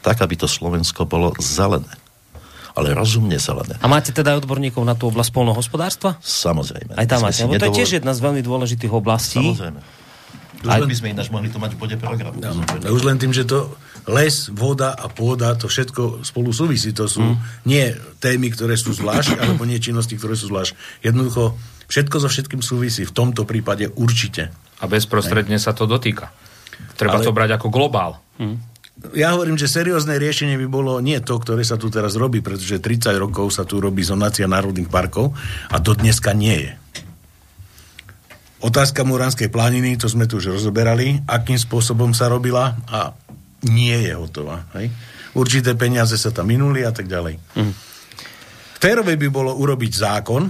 tak, 0.00 0.22
aby 0.22 0.38
to 0.38 0.46
Slovensko 0.46 1.04
bolo 1.04 1.34
zelené. 1.42 1.90
Ale 2.78 2.94
rozumne 2.94 3.34
zelené. 3.36 3.74
A 3.82 3.90
máte 3.90 4.14
teda 4.14 4.38
aj 4.38 4.46
odborníkov 4.46 4.86
na 4.86 4.94
tú 4.94 5.10
oblasť 5.10 5.34
polnohospodárstva? 5.34 6.16
Samozrejme. 6.22 6.94
Aj 6.94 7.06
tam 7.10 7.26
máte, 7.26 7.42
nedovol... 7.42 7.58
to 7.58 7.66
je 7.66 7.78
tiež 7.82 7.90
jedna 7.98 8.14
z 8.14 8.20
veľmi 8.22 8.42
dôležitých 8.46 8.92
oblastí. 8.94 9.42
Samozrejme. 9.42 9.82
Už 10.60 10.68
len 10.68 10.92
by 10.92 10.96
sme 10.96 11.08
ináč 11.16 11.32
mohli 11.32 11.48
to 11.48 11.56
mať 11.56 11.72
v 11.72 11.78
bode 11.80 11.96
programu. 11.96 12.36
Ja, 12.36 12.52
už 12.92 13.02
len 13.08 13.16
tým, 13.16 13.32
že 13.32 13.48
to 13.48 13.72
les, 14.12 14.52
voda 14.52 14.92
a 14.92 15.08
pôda, 15.08 15.56
to 15.56 15.72
všetko 15.72 16.20
spolu 16.20 16.52
súvisí. 16.52 16.92
To 17.00 17.08
sú 17.08 17.24
mm. 17.24 17.36
nie 17.64 17.88
témy, 18.20 18.52
ktoré 18.52 18.76
sú 18.76 18.92
zvlášť, 18.92 19.40
alebo 19.40 19.64
nie 19.64 19.80
činnosti, 19.80 20.20
ktoré 20.20 20.36
sú 20.36 20.52
zvlášť. 20.52 20.76
Jednoducho 21.00 21.56
Všetko 21.90 22.16
so 22.22 22.28
všetkým 22.30 22.62
súvisí. 22.62 23.02
V 23.02 23.10
tomto 23.10 23.42
prípade 23.42 23.90
určite. 23.98 24.54
A 24.78 24.86
bezprostredne 24.86 25.58
sa 25.58 25.74
to 25.74 25.90
dotýka. 25.90 26.30
Treba 26.94 27.18
Ale... 27.18 27.26
to 27.26 27.34
brať 27.34 27.58
ako 27.58 27.68
globál. 27.68 28.22
Hm. 28.38 28.70
Ja 29.16 29.32
hovorím, 29.32 29.56
že 29.56 29.64
seriózne 29.64 30.20
riešenie 30.20 30.60
by 30.60 30.68
bolo 30.68 31.00
nie 31.00 31.16
to, 31.24 31.40
ktoré 31.40 31.64
sa 31.64 31.80
tu 31.80 31.88
teraz 31.88 32.20
robí, 32.20 32.44
pretože 32.44 32.84
30 32.84 33.16
rokov 33.16 33.48
sa 33.48 33.64
tu 33.64 33.80
robí 33.80 34.04
zonácia 34.04 34.44
národných 34.44 34.92
parkov 34.92 35.32
a 35.72 35.80
to 35.80 35.96
dneska 35.96 36.36
nie 36.36 36.68
je. 36.68 36.72
Otázka 38.60 39.08
Muránskej 39.08 39.48
planiny, 39.48 39.96
to 39.96 40.04
sme 40.04 40.28
tu 40.28 40.36
už 40.36 40.52
rozoberali, 40.52 41.16
akým 41.24 41.56
spôsobom 41.56 42.12
sa 42.12 42.28
robila 42.28 42.76
a 42.92 43.16
nie 43.72 43.96
je 44.04 44.12
hotová. 44.12 44.68
Hej? 44.76 44.92
Určité 45.32 45.72
peniaze 45.80 46.20
sa 46.20 46.28
tam 46.28 46.52
minuli 46.52 46.84
a 46.84 46.92
tak 46.92 47.08
ďalej. 47.08 47.40
Mm. 47.56 47.72
Férové 48.76 49.16
by 49.16 49.28
bolo 49.32 49.56
urobiť 49.56 49.92
zákon, 49.96 50.44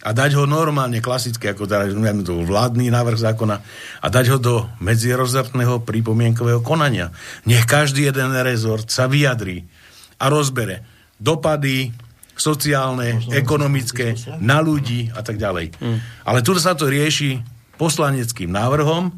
a 0.00 0.10
dať 0.16 0.32
ho 0.40 0.48
normálne 0.48 1.04
klasicky, 1.04 1.52
ako 1.52 1.68
teda 1.68 1.92
to 2.24 2.40
vládny 2.40 2.88
návrh 2.88 3.20
zákona 3.20 3.56
a 4.00 4.06
dať 4.08 4.26
ho 4.32 4.38
do 4.40 4.54
medzirozortného 4.80 5.84
pripomienkového 5.84 6.64
konania. 6.64 7.12
Nech 7.44 7.68
každý 7.68 8.08
jeden 8.08 8.32
rezort 8.40 8.88
sa 8.88 9.04
vyjadrí 9.04 9.68
a 10.16 10.32
rozbere 10.32 10.84
dopady 11.20 11.92
sociálne, 12.32 13.20
Možno 13.20 13.36
ekonomické, 13.36 14.16
na 14.40 14.64
ľudí 14.64 15.12
a 15.12 15.20
tak 15.20 15.36
ďalej. 15.36 15.76
Hmm. 15.76 16.00
Ale 16.24 16.40
tu 16.40 16.56
sa 16.56 16.72
to 16.72 16.88
rieši 16.88 17.44
poslaneckým 17.76 18.48
návrhom, 18.48 19.12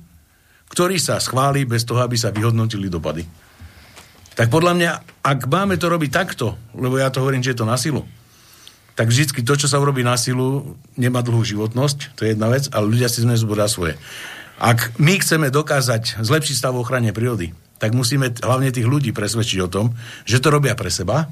ktorý 0.67 0.99
sa 0.99 1.23
schváli 1.23 1.63
bez 1.63 1.87
toho, 1.87 2.03
aby 2.03 2.19
sa 2.19 2.35
vyhodnotili 2.35 2.91
dopady. 2.91 3.23
Tak 4.35 4.51
podľa 4.51 4.73
mňa, 4.75 4.91
ak 5.23 5.39
máme 5.47 5.79
to 5.79 5.87
robiť 5.87 6.11
takto, 6.11 6.59
lebo 6.75 6.99
ja 6.99 7.13
to 7.13 7.23
hovorím, 7.23 7.45
že 7.45 7.55
je 7.55 7.61
to 7.63 7.69
na 7.69 7.79
silu, 7.79 8.03
tak 8.93 9.09
vždy 9.09 9.45
to, 9.45 9.55
čo 9.57 9.69
sa 9.69 9.81
urobí 9.81 10.05
na 10.05 10.21
silu, 10.21 10.77
nemá 11.01 11.25
dlhú 11.25 11.41
životnosť, 11.41 12.17
to 12.17 12.29
je 12.29 12.37
jedna 12.37 12.53
vec, 12.53 12.69
ale 12.73 12.93
ľudia 12.93 13.09
si 13.09 13.25
zboria 13.25 13.69
svoje. 13.69 13.97
Ak 14.61 14.95
my 15.01 15.19
chceme 15.19 15.49
dokázať 15.49 16.23
zlepšiť 16.23 16.55
stav 16.55 16.77
ochrane 16.77 17.11
prírody, 17.11 17.57
tak 17.83 17.99
musíme 17.99 18.31
hlavne 18.39 18.71
tých 18.71 18.87
ľudí 18.87 19.11
presvedčiť 19.11 19.59
o 19.67 19.73
tom, 19.73 19.87
že 20.23 20.39
to 20.39 20.55
robia 20.55 20.79
pre 20.79 20.87
seba. 20.87 21.27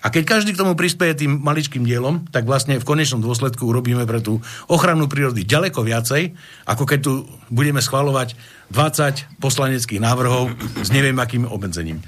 A 0.00 0.08
keď 0.08 0.38
každý 0.38 0.54
k 0.54 0.60
tomu 0.64 0.72
prispieje 0.72 1.26
tým 1.26 1.42
maličkým 1.42 1.82
dielom, 1.84 2.24
tak 2.32 2.48
vlastne 2.48 2.78
v 2.80 2.86
konečnom 2.86 3.20
dôsledku 3.20 3.66
urobíme 3.66 4.06
pre 4.08 4.24
tú 4.24 4.40
ochranu 4.70 5.10
prírody 5.10 5.42
ďaleko 5.44 5.82
viacej, 5.82 6.32
ako 6.64 6.84
keď 6.88 6.98
tu 7.02 7.12
budeme 7.52 7.82
schvalovať 7.82 8.38
20 8.72 9.42
poslaneckých 9.42 10.00
návrhov 10.00 10.54
s 10.80 10.88
neviem 10.94 11.16
akým 11.18 11.44
obmedzením. 11.44 12.00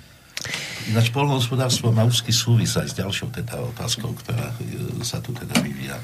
Ináč 0.89 1.13
polnohospodárstvo 1.13 1.93
má 1.93 2.09
úzky 2.09 2.33
súvis 2.33 2.73
aj 2.81 2.89
s 2.89 2.95
ďalšou 2.97 3.29
teda 3.29 3.61
otázkou, 3.77 4.17
ktorá 4.25 4.57
e, 4.57 5.05
sa 5.05 5.21
tu 5.21 5.37
teda 5.37 5.61
vyvíja. 5.61 6.01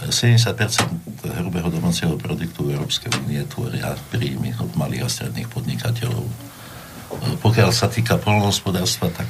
70% 0.00 0.48
hrubého 1.40 1.68
domáceho 1.68 2.16
produktu 2.16 2.72
Európskej 2.72 3.12
únie 3.24 3.40
tvoria 3.48 3.96
príjmy 4.08 4.56
od 4.60 4.72
malých 4.80 5.04
a 5.04 5.08
stredných 5.12 5.52
podnikateľov. 5.52 6.24
E, 6.24 6.34
pokiaľ 7.44 7.68
sa 7.68 7.92
týka 7.92 8.16
polnohospodárstva, 8.16 9.12
tak 9.12 9.28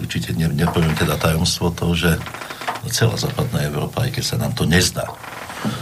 určite 0.00 0.32
ne, 0.32 0.48
nepoviem 0.48 0.96
teda 0.96 1.20
tajomstvo 1.20 1.68
toho, 1.76 1.92
že 1.92 2.16
celá 2.88 3.20
západná 3.20 3.68
Európa, 3.68 4.08
aj 4.08 4.16
keď 4.16 4.24
sa 4.24 4.36
nám 4.40 4.56
to 4.56 4.64
nezdá, 4.64 5.04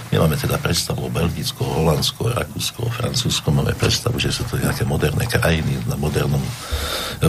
Nemáme 0.09 0.39
teda 0.39 0.57
predstavu 0.57 1.07
o 1.07 1.13
Belgicku, 1.13 1.61
o 1.61 1.83
Holandsku, 1.83 2.25
o 2.25 2.33
Rakúsku, 2.33 2.79
o 2.87 2.91
Francúzsku, 2.91 3.47
máme 3.53 3.77
predstavu, 3.77 4.17
že 4.17 4.33
sú 4.33 4.49
to 4.49 4.57
nejaké 4.57 4.89
moderné 4.89 5.29
krajiny 5.29 5.77
na 5.85 5.99
modernom, 5.99 6.41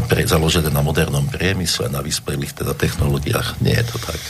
pre, 0.08 0.24
založené 0.24 0.72
na 0.72 0.80
modernom 0.86 1.26
priemysle, 1.28 1.92
na 1.92 2.00
vyspelých 2.00 2.56
teda 2.56 2.78
technológiách. 2.78 3.60
Nie 3.60 3.84
je 3.84 3.86
to 3.92 3.98
tak. 4.00 4.22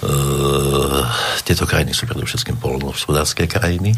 Uh, 0.00 1.04
tieto 1.44 1.68
krajiny 1.68 1.92
sú 1.92 2.08
predovšetkým 2.08 2.56
polnohospodárske 2.56 3.44
krajiny 3.44 3.92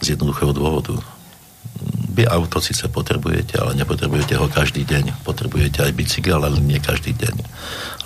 z 0.00 0.16
jednoduchého 0.16 0.56
dôvodu 0.56 0.96
vy 2.16 2.24
auto 2.24 2.64
síce 2.64 2.88
potrebujete, 2.88 3.60
ale 3.60 3.76
nepotrebujete 3.76 4.40
ho 4.40 4.48
každý 4.48 4.88
deň. 4.88 5.20
Potrebujete 5.20 5.84
aj 5.84 5.92
bicykel, 5.92 6.40
ale 6.40 6.56
nie 6.64 6.80
každý 6.80 7.12
deň. 7.12 7.36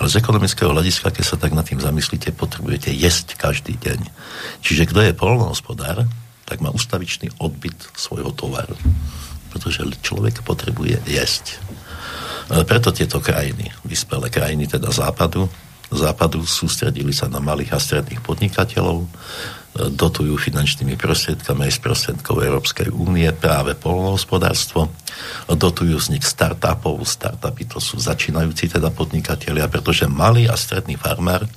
Ale 0.03 0.07
z 0.11 0.19
ekonomického 0.19 0.67
hľadiska, 0.75 1.15
keď 1.15 1.23
sa 1.23 1.39
tak 1.39 1.55
nad 1.55 1.63
tým 1.63 1.79
zamyslíte, 1.79 2.35
potrebujete 2.35 2.91
jesť 2.91 3.39
každý 3.39 3.79
deň. 3.79 4.03
Čiže 4.59 4.91
kto 4.91 4.99
je 5.07 5.15
polnohospodár, 5.15 6.03
tak 6.43 6.59
má 6.59 6.67
ustavičný 6.75 7.39
odbyt 7.39 7.79
svojho 7.95 8.35
tovaru. 8.35 8.75
Pretože 9.55 9.87
človek 10.03 10.43
potrebuje 10.43 11.07
jesť. 11.07 11.55
E, 12.51 12.67
preto 12.67 12.91
tieto 12.91 13.23
krajiny, 13.23 13.71
vyspelé 13.87 14.27
krajiny 14.27 14.67
teda 14.67 14.91
západu, 14.91 15.47
západu 15.87 16.43
sústredili 16.43 17.15
sa 17.15 17.31
na 17.31 17.39
malých 17.39 17.75
a 17.75 17.79
stredných 17.79 18.19
podnikateľov, 18.19 19.07
dotujú 19.71 20.35
finančnými 20.35 20.99
prostriedkami 20.99 21.67
aj 21.67 21.73
z 21.73 21.79
prostriedkov 21.79 22.43
Európskej 22.43 22.91
únie 22.91 23.31
práve 23.31 23.71
polnohospodárstvo, 23.79 24.91
dotujú 25.47 25.95
vznik 25.95 26.27
startupov, 26.27 26.99
startupy 27.07 27.63
to 27.63 27.79
sú 27.79 27.95
začínajúci 27.95 28.67
teda 28.67 28.91
podnikatelia, 28.91 29.71
pretože 29.71 30.11
malý 30.11 30.51
a 30.51 30.59
stredný 30.59 30.99
farmár, 30.99 31.47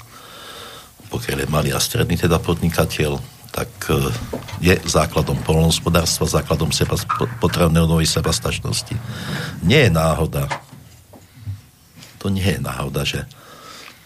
pokiaľ 1.11 1.37
je 1.43 1.49
malý 1.51 1.71
a 1.75 1.83
stredný 1.83 2.15
teda 2.15 2.39
podnikateľ, 2.39 3.19
tak 3.55 3.71
e, 3.91 4.11
je 4.62 4.75
základom 4.83 5.39
polnohospodárstva, 5.47 6.27
základom 6.27 6.75
seba, 6.75 6.99
potrebného 7.39 7.87
novej 7.87 8.11
sebastačnosti. 8.11 8.95
Nie 9.62 9.87
je 9.87 9.95
náhoda, 9.95 10.51
to 12.19 12.31
nie 12.31 12.47
je 12.47 12.59
náhoda, 12.62 13.03
že 13.07 13.27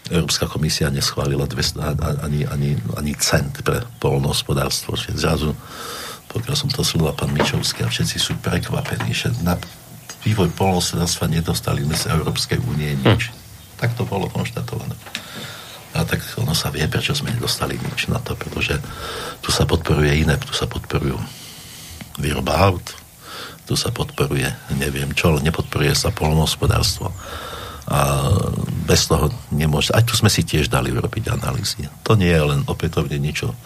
Európska 0.09 0.49
komisia 0.49 0.89
neschválila 0.89 1.45
200, 1.45 2.25
ani, 2.25 2.45
ani, 2.49 2.73
ani 2.97 3.13
cent 3.17 3.61
pre 3.61 3.85
polnohospodárstvo. 4.01 4.97
Zrazu, 4.97 5.53
pokiaľ 6.29 6.55
som 6.57 6.69
to 6.69 6.81
sledoval 6.81 7.13
pán 7.13 7.33
Mičovský 7.33 7.85
a 7.85 7.89
všetci 7.89 8.17
sú 8.17 8.33
prekvapení, 8.41 9.13
že 9.13 9.29
na 9.45 9.57
vývoj 10.25 10.49
polnohospodárstva 10.57 11.29
nedostali 11.29 11.85
sme 11.85 11.95
z 11.95 12.05
Európskej 12.09 12.59
únie 12.59 12.97
nič. 13.05 13.29
Hm. 13.29 13.35
Tak 13.79 13.89
to 13.95 14.03
bolo 14.03 14.27
konštatované. 14.27 14.97
A 15.97 16.05
tak 16.05 16.21
ono 16.37 16.53
sa 16.53 16.69
vie, 16.69 16.85
prečo 16.85 17.17
sme 17.17 17.33
nedostali 17.33 17.77
nič 17.77 18.13
na 18.13 18.21
to, 18.21 18.37
pretože 18.37 18.77
tu 19.41 19.49
sa 19.49 19.65
podporuje 19.65 20.21
iné, 20.21 20.37
tu 20.37 20.53
sa 20.53 20.69
podporujú 20.69 21.17
výroba 22.21 22.69
aut, 22.69 22.83
tu 23.65 23.73
sa 23.73 23.89
podporuje 23.89 24.49
neviem 24.77 25.09
čo, 25.13 25.33
ale 25.33 25.45
nepodporuje 25.45 25.93
sa 25.97 26.13
polnohospodárstvo. 26.13 27.09
A 27.89 28.29
bez 28.85 29.09
toho 29.09 29.33
nemôže... 29.49 29.89
Aj 29.97 30.05
tu 30.05 30.13
sme 30.13 30.29
si 30.29 30.45
tiež 30.45 30.69
dali 30.69 30.93
urobiť 30.93 31.33
analýzy. 31.33 31.89
To 32.05 32.13
nie 32.13 32.29
je 32.29 32.43
len 32.45 32.61
opätovne 32.69 33.17
niečo 33.17 33.57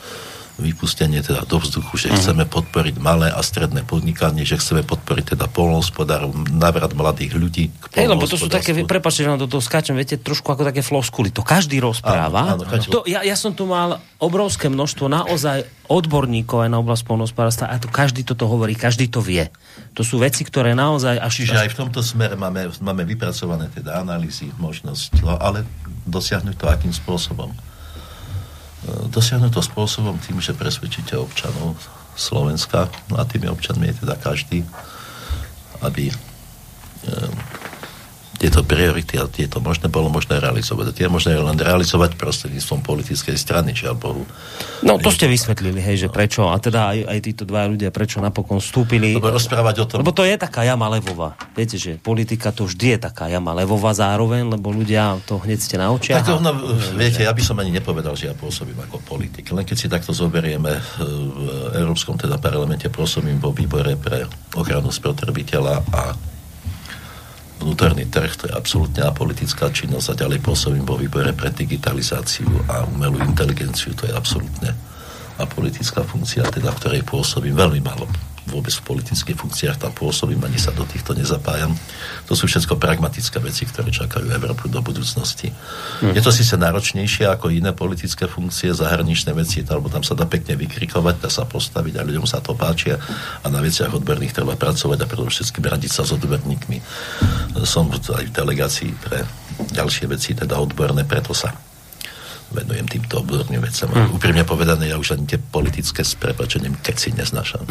vypustenie 0.62 1.26
teda 1.26 1.50
do 1.50 1.58
vzduchu, 1.58 1.98
že 1.98 2.08
mm. 2.14 2.16
chceme 2.18 2.44
podporiť 2.46 3.02
malé 3.02 3.34
a 3.34 3.42
stredné 3.42 3.82
podnikanie, 3.82 4.46
že 4.46 4.62
chceme 4.62 4.86
podporiť 4.86 5.34
teda 5.34 5.50
polnohospodárov, 5.50 6.30
navrat 6.54 6.94
mladých 6.94 7.34
ľudí 7.34 7.74
k 7.74 8.06
Hej, 8.06 8.14
lebo 8.14 8.30
to 8.30 8.38
sú 8.38 8.46
také, 8.54 8.78
prepáčte, 8.86 9.26
že 9.26 9.34
vám 9.34 9.42
do 9.42 9.50
toho 9.50 9.66
skáčem, 9.66 9.98
viete, 9.98 10.22
trošku 10.22 10.54
ako 10.54 10.70
také 10.70 10.86
floskuly. 10.86 11.34
To 11.34 11.42
každý 11.42 11.82
rozpráva. 11.82 12.54
Áno, 12.54 12.70
áno, 12.70 12.86
to, 12.86 13.02
ja, 13.10 13.26
ja 13.26 13.34
som 13.34 13.58
tu 13.58 13.66
mal 13.66 13.98
obrovské 14.22 14.70
množstvo 14.70 15.10
naozaj 15.10 15.66
odborníkov 15.90 16.64
aj 16.64 16.70
na 16.70 16.78
oblasť 16.78 17.04
polnohospodárstva 17.10 17.74
a 17.74 17.82
to 17.82 17.90
každý 17.90 18.22
toto 18.22 18.46
hovorí, 18.46 18.78
každý 18.78 19.10
to 19.10 19.26
vie. 19.26 19.50
To 19.98 20.06
sú 20.06 20.22
veci, 20.22 20.46
ktoré 20.46 20.78
naozaj... 20.78 21.18
Až, 21.18 21.50
Čiže 21.50 21.66
aj 21.66 21.74
v 21.74 21.78
tomto 21.82 22.06
smere 22.06 22.38
máme, 22.38 22.70
máme 22.78 23.04
vypracované 23.10 23.74
teda 23.74 23.98
analýzy, 23.98 24.54
možnosť, 24.62 25.26
no, 25.26 25.34
ale 25.42 25.66
dosiahnuť 26.06 26.56
to 26.62 26.66
akým 26.70 26.94
spôsobom 26.94 27.50
dosiahnuť 28.88 29.52
to 29.54 29.62
spôsobom 29.64 30.20
tým, 30.20 30.44
že 30.44 30.58
presvedčíte 30.58 31.16
občanov 31.16 31.80
Slovenska, 32.14 32.92
a 33.16 33.24
tými 33.26 33.50
občanmi 33.50 33.90
je 33.90 34.06
teda 34.06 34.16
každý, 34.20 34.62
aby 35.82 36.12
tieto 38.44 38.60
priority 38.60 39.16
a 39.16 39.24
tieto 39.32 39.64
možné 39.64 39.88
bolo 39.88 40.12
možné 40.12 40.36
realizovať. 40.36 40.92
A 40.92 40.94
tie 40.94 41.08
možné 41.08 41.40
len 41.40 41.56
realizovať 41.56 42.20
prostredníctvom 42.20 42.84
politickej 42.84 43.40
strany, 43.40 43.72
žiaľ 43.72 43.96
Bohu. 43.96 44.24
No 44.84 45.00
to 45.00 45.16
ste 45.16 45.32
vysvetlili, 45.32 45.80
hej, 45.80 46.04
že 46.04 46.10
prečo, 46.12 46.52
a 46.52 46.60
teda 46.60 46.92
aj, 46.92 47.00
aj 47.08 47.20
títo 47.24 47.48
dva 47.48 47.72
ľudia, 47.72 47.88
prečo 47.88 48.20
napokon 48.20 48.60
vstúpili. 48.60 49.16
Lebo 49.16 49.32
rozprávať 49.32 49.76
o 49.80 49.86
tom. 49.88 49.98
Lebo 50.04 50.12
to 50.12 50.28
je 50.28 50.36
taká 50.36 50.68
jama 50.68 50.92
levová. 50.92 51.40
Viete, 51.56 51.80
že 51.80 51.96
politika 51.96 52.52
to 52.52 52.68
vždy 52.68 53.00
je 53.00 53.08
taká 53.08 53.32
jama 53.32 53.56
levová 53.56 53.96
zároveň, 53.96 54.44
lebo 54.44 54.76
ľudia 54.76 55.24
to 55.24 55.40
hneď 55.40 55.60
ste 55.64 55.80
na 55.80 55.96
očiach. 55.96 56.28
Tak 56.28 56.44
ono, 56.44 56.52
viete, 57.00 57.24
ja 57.24 57.32
by 57.32 57.40
som 57.40 57.56
ani 57.64 57.72
nepovedal, 57.72 58.20
že 58.20 58.28
ja 58.28 58.36
pôsobím 58.36 58.76
ako 58.84 59.00
politik. 59.08 59.56
Len 59.56 59.64
keď 59.64 59.78
si 59.80 59.88
takto 59.88 60.12
zoberieme 60.12 60.76
v 61.00 61.80
Európskom 61.80 62.20
teda 62.20 62.36
parlamente, 62.44 62.92
pôsobím 62.92 63.40
vo 63.40 63.56
výbore 63.56 63.96
pre 63.96 64.28
ochranu 64.60 64.92
spotrebiteľa 64.92 65.76
a 65.96 66.33
vnútorný 67.62 68.10
trh, 68.10 68.34
to 68.34 68.44
je 68.50 68.54
absolútne 68.54 69.06
apolitická 69.06 69.70
činnosť 69.70 70.16
a 70.16 70.20
ďalej 70.26 70.40
pôsobím 70.42 70.86
vo 70.88 70.98
výbore 70.98 71.36
pre 71.38 71.54
digitalizáciu 71.54 72.50
a 72.72 72.88
umelú 72.90 73.22
inteligenciu, 73.22 73.94
to 73.94 74.10
je 74.10 74.14
absolútne 74.14 74.74
apolitická 75.38 76.02
funkcia, 76.02 76.50
teda 76.50 76.74
v 76.74 76.80
ktorej 76.82 77.04
pôsobím 77.06 77.54
veľmi 77.54 77.82
málo 77.82 78.06
vôbec 78.48 78.72
v 78.76 78.84
politických 78.84 79.38
funkciách 79.40 79.78
tam 79.80 79.92
pôsobím, 79.96 80.44
ani 80.44 80.60
sa 80.60 80.76
do 80.76 80.84
týchto 80.84 81.16
nezapájam. 81.16 81.72
To 82.28 82.34
sú 82.36 82.48
všetko 82.48 82.76
pragmatické 82.76 83.40
veci, 83.40 83.64
ktoré 83.64 83.90
čakajú 83.90 84.28
Európu 84.28 84.68
do 84.68 84.84
budúcnosti. 84.84 85.52
Mm. 86.04 86.14
Je 86.16 86.22
to 86.22 86.32
síce 86.32 86.54
náročnejšie 86.60 87.28
ako 87.28 87.52
iné 87.52 87.72
politické 87.72 88.28
funkcie, 88.28 88.76
zahraničné 88.76 89.32
veci, 89.36 89.64
alebo 89.64 89.88
tam 89.88 90.04
sa 90.04 90.14
dá 90.14 90.28
pekne 90.28 90.60
vykrikovať, 90.60 91.16
dá 91.24 91.30
sa 91.32 91.48
postaviť 91.48 92.00
a 92.00 92.08
ľuďom 92.08 92.28
sa 92.28 92.44
to 92.44 92.56
páčia 92.56 93.00
a 93.44 93.48
na 93.48 93.60
veciach 93.64 93.92
odberných 93.96 94.36
treba 94.36 94.60
pracovať 94.60 95.00
a 95.04 95.10
predovšetkým 95.10 95.64
radiť 95.64 95.92
sa 95.92 96.04
s 96.04 96.12
odberníkmi. 96.16 96.78
Som 97.64 97.90
aj 97.92 98.26
v 98.28 98.36
delegácii 98.36 98.92
pre 99.00 99.24
ďalšie 99.72 100.06
veci, 100.12 100.36
teda 100.36 100.60
odborné, 100.60 101.08
preto 101.08 101.32
sa 101.32 101.73
venujem 102.54 102.86
týmto 102.86 103.26
odborným 103.26 103.60
vecem. 103.60 103.90
Hmm. 103.90 104.14
Úprimne 104.14 104.46
povedané, 104.46 104.94
ja 104.94 105.02
už 105.02 105.18
ani 105.18 105.26
tie 105.26 105.42
politické 105.42 106.06
s 106.06 106.14
prepačením 106.14 106.78
keď 106.80 106.96
si 106.96 107.10
neznášam. 107.12 107.66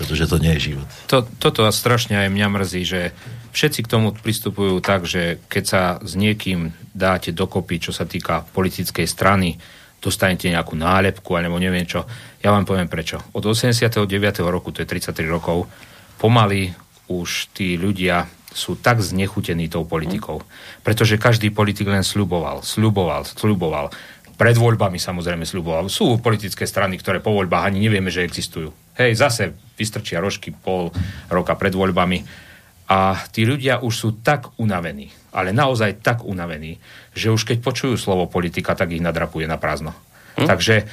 pretože 0.00 0.24
to 0.26 0.40
nie 0.40 0.56
je 0.56 0.72
život. 0.72 0.88
To, 1.12 1.22
toto 1.38 1.68
strašne 1.68 2.16
aj 2.16 2.32
mňa 2.32 2.48
mrzí, 2.48 2.82
že 2.88 3.00
všetci 3.52 3.84
k 3.84 3.90
tomu 3.92 4.16
pristupujú 4.16 4.80
tak, 4.80 5.04
že 5.04 5.44
keď 5.46 5.64
sa 5.64 5.82
s 6.00 6.16
niekým 6.16 6.72
dáte 6.96 7.36
dokopy, 7.36 7.78
čo 7.78 7.92
sa 7.92 8.08
týka 8.08 8.44
politickej 8.56 9.04
strany, 9.04 9.60
dostanete 10.00 10.46
nejakú 10.52 10.76
nálepku, 10.76 11.34
alebo 11.34 11.58
neviem 11.58 11.88
čo. 11.88 12.04
Ja 12.40 12.52
vám 12.52 12.68
poviem 12.68 12.86
prečo. 12.86 13.18
Od 13.34 13.42
89. 13.42 14.06
roku, 14.46 14.70
to 14.70 14.84
je 14.84 14.88
33 14.88 15.26
rokov, 15.26 15.66
pomaly 16.20 16.70
už 17.10 17.50
tí 17.54 17.74
ľudia 17.74 18.28
sú 18.56 18.80
tak 18.80 19.04
znechutení 19.04 19.68
tou 19.68 19.84
politikou. 19.84 20.40
Pretože 20.80 21.20
každý 21.20 21.52
politik 21.52 21.84
len 21.92 22.00
sluboval, 22.00 22.64
sluboval, 22.64 23.28
sluboval. 23.28 23.92
Pred 24.40 24.56
voľbami 24.56 24.96
samozrejme 24.96 25.44
sluboval. 25.44 25.92
Sú 25.92 26.16
politické 26.24 26.64
strany, 26.64 26.96
ktoré 26.96 27.20
po 27.20 27.36
voľbách 27.36 27.68
ani 27.68 27.84
nevieme, 27.84 28.08
že 28.08 28.24
existujú. 28.24 28.72
Hej, 28.96 29.20
zase 29.20 29.52
vystrčia 29.76 30.24
rožky 30.24 30.56
pol 30.56 30.88
roka 31.28 31.52
pred 31.52 31.76
voľbami. 31.76 32.24
A 32.88 33.28
tí 33.28 33.44
ľudia 33.44 33.84
už 33.84 33.92
sú 33.92 34.08
tak 34.24 34.56
unavení, 34.56 35.12
ale 35.36 35.52
naozaj 35.52 36.00
tak 36.00 36.24
unavení, 36.24 36.80
že 37.12 37.34
už 37.34 37.44
keď 37.44 37.58
počujú 37.60 37.98
slovo 37.98 38.30
politika, 38.30 38.78
tak 38.78 38.94
ich 38.94 39.02
nadrapuje 39.02 39.44
na 39.44 39.58
prázdno. 39.60 39.92
Hm? 40.38 40.46
Takže 40.46 40.74
e, 40.80 40.84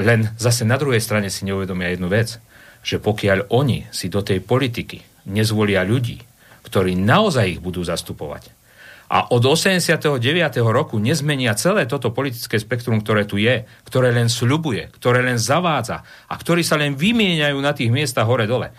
len 0.00 0.32
zase 0.40 0.64
na 0.64 0.80
druhej 0.80 1.04
strane 1.04 1.28
si 1.28 1.44
neuvedomia 1.44 1.92
jednu 1.92 2.08
vec, 2.08 2.40
že 2.80 2.96
pokiaľ 2.96 3.52
oni 3.52 3.86
si 3.92 4.08
do 4.08 4.24
tej 4.24 4.40
politiky 4.40 5.28
nezvolia 5.28 5.84
ľudí, 5.84 6.20
ktorí 6.64 6.96
naozaj 6.96 7.58
ich 7.58 7.60
budú 7.60 7.84
zastupovať. 7.84 8.50
A 9.14 9.30
od 9.30 9.44
89. 9.44 10.00
roku 10.64 10.96
nezmenia 10.96 11.52
celé 11.54 11.84
toto 11.84 12.10
politické 12.10 12.56
spektrum, 12.56 13.04
ktoré 13.04 13.28
tu 13.28 13.36
je, 13.36 13.68
ktoré 13.84 14.10
len 14.10 14.32
sľubuje, 14.32 14.90
ktoré 14.96 15.20
len 15.20 15.36
zavádza 15.36 16.02
a 16.26 16.34
ktorí 16.34 16.64
sa 16.64 16.80
len 16.80 16.96
vymieňajú 16.96 17.58
na 17.60 17.76
tých 17.76 17.92
miestach 17.92 18.24
hore-dole. 18.24 18.72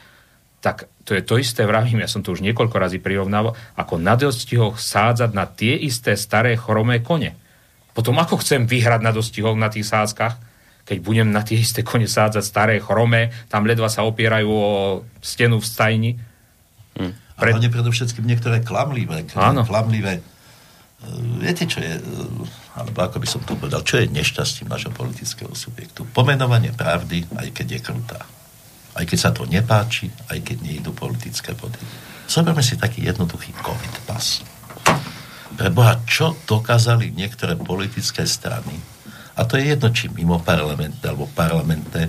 Tak 0.65 0.89
to 1.05 1.13
je 1.13 1.21
to 1.21 1.38
isté, 1.38 1.61
vravím, 1.69 2.01
ja 2.01 2.09
som 2.09 2.25
to 2.25 2.33
už 2.33 2.41
niekoľko 2.41 2.73
razy 2.73 2.97
prirovnával, 2.97 3.53
ako 3.77 4.01
na 4.01 4.17
dostihoch 4.17 4.81
sádzať 4.81 5.31
na 5.38 5.45
tie 5.45 5.77
isté 5.77 6.17
staré 6.17 6.57
chromé 6.57 7.05
kone. 7.05 7.38
Potom 7.93 8.17
ako 8.17 8.41
chcem 8.41 8.65
vyhrať 8.65 9.05
na 9.05 9.13
dostihoch 9.13 9.55
na 9.55 9.69
tých 9.69 9.86
sádzkach, 9.86 10.36
keď 10.89 10.97
budem 11.05 11.29
na 11.29 11.45
tie 11.45 11.61
isté 11.61 11.86
kone 11.86 12.09
sádzať 12.09 12.43
staré 12.43 12.75
chromé, 12.81 13.29
tam 13.45 13.69
ledva 13.69 13.88
sa 13.93 14.03
opierajú 14.03 14.49
o 14.49 14.71
stenu 15.21 15.61
v 15.61 15.65
stajni. 15.65 16.11
Hm. 16.97 17.24
Pre... 17.36 17.51
A 17.51 17.59
hlavne 17.59 17.67
predovšetkým 17.67 18.23
niektoré 18.23 18.63
klamlivé. 18.63 19.27
Áno. 19.36 19.67
Klamlivé. 19.67 20.19
E, 20.19 20.23
viete, 21.43 21.67
čo 21.67 21.83
je, 21.83 21.99
e, 21.99 22.03
alebo 22.79 23.03
ako 23.03 23.19
by 23.19 23.27
som 23.27 23.43
to 23.43 23.59
povedal, 23.59 23.83
čo 23.83 23.99
je 23.99 24.07
nešťastím 24.07 24.71
našho 24.71 24.95
politického 24.95 25.51
subjektu? 25.51 26.07
Pomenovanie 26.15 26.71
pravdy, 26.71 27.27
aj 27.36 27.47
keď 27.51 27.67
je 27.75 27.79
krutá. 27.83 28.21
Aj 28.95 29.03
keď 29.03 29.19
sa 29.19 29.31
to 29.36 29.43
nepáči, 29.43 30.07
aj 30.31 30.39
keď 30.39 30.57
nejdu 30.63 30.95
politické 30.95 31.51
body. 31.51 31.83
Zoberme 32.31 32.63
si 32.63 32.79
taký 32.79 33.03
jednoduchý 33.03 33.51
COVID 33.59 34.07
pas. 34.07 34.39
Pre 35.55 35.69
Boha, 35.75 35.99
čo 36.07 36.39
dokázali 36.47 37.11
niektoré 37.11 37.59
politické 37.59 38.23
strany, 38.23 38.79
a 39.36 39.43
to 39.43 39.59
je 39.59 39.75
jedno, 39.75 39.91
či 39.91 40.07
mimo 40.07 40.39
parlamente 40.39 41.03
alebo 41.03 41.27
parlamente, 41.27 42.07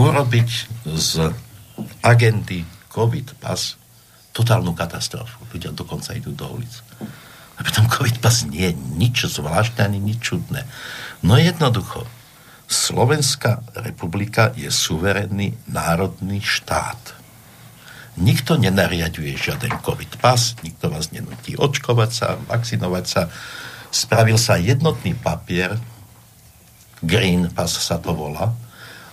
urobiť 0.00 0.50
z 0.96 1.28
agendy 2.00 2.64
COVID 2.88 3.36
pas 3.36 3.76
totálnu 4.34 4.74
katastrofu. 4.74 5.46
Ľudia 5.54 5.70
dokonca 5.70 6.12
idú 6.12 6.34
do 6.34 6.58
ulic. 6.58 6.74
A 7.54 7.62
pritom 7.62 7.86
COVID 7.86 8.18
pas 8.18 8.42
nie 8.50 8.74
je 8.74 8.74
nič 8.98 9.30
zvláštne 9.30 9.86
ani 9.86 10.02
nič 10.02 10.18
čudné. 10.34 10.66
No 11.22 11.38
jednoducho, 11.38 12.02
Slovenská 12.64 13.60
republika 13.84 14.50
je 14.56 14.72
suverénny 14.72 15.54
národný 15.68 16.40
štát. 16.40 17.14
Nikto 18.18 18.56
nenariaduje 18.56 19.36
žiaden 19.36 19.78
COVID 19.84 20.18
pas, 20.22 20.56
nikto 20.64 20.88
vás 20.88 21.12
nenutí 21.12 21.58
očkovať 21.58 22.10
sa, 22.10 22.28
vakcinovať 22.48 23.04
sa. 23.04 23.22
Spravil 23.94 24.40
sa 24.40 24.58
jednotný 24.58 25.14
papier, 25.14 25.76
Green 27.04 27.52
Pass 27.52 27.76
sa 27.84 28.00
to 28.00 28.16
volá, 28.16 28.54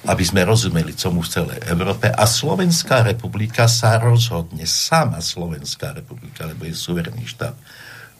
aby 0.02 0.24
sme 0.26 0.42
rozumeli 0.42 0.98
tomu 0.98 1.22
v 1.22 1.30
celej 1.30 1.60
Európe 1.70 2.10
a 2.10 2.26
Slovenská 2.26 3.06
republika 3.06 3.70
sa 3.70 4.02
rozhodne, 4.02 4.66
sama 4.66 5.22
Slovenská 5.22 5.94
republika, 5.94 6.50
lebo 6.50 6.66
je 6.66 6.74
suverený 6.74 7.30
štát, 7.30 7.54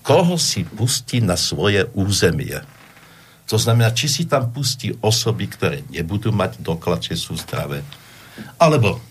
koho 0.06 0.38
si 0.38 0.62
pustí 0.62 1.26
na 1.26 1.34
svoje 1.34 1.90
územie. 1.98 2.62
To 3.50 3.58
znamená, 3.58 3.92
či 3.98 4.08
si 4.08 4.24
tam 4.30 4.54
pustí 4.54 4.94
osoby, 5.02 5.50
ktoré 5.50 5.82
nebudú 5.90 6.30
mať 6.30 6.62
doklad, 6.62 7.02
že 7.02 7.18
sú 7.18 7.34
zdravé, 7.34 7.82
alebo 8.62 9.02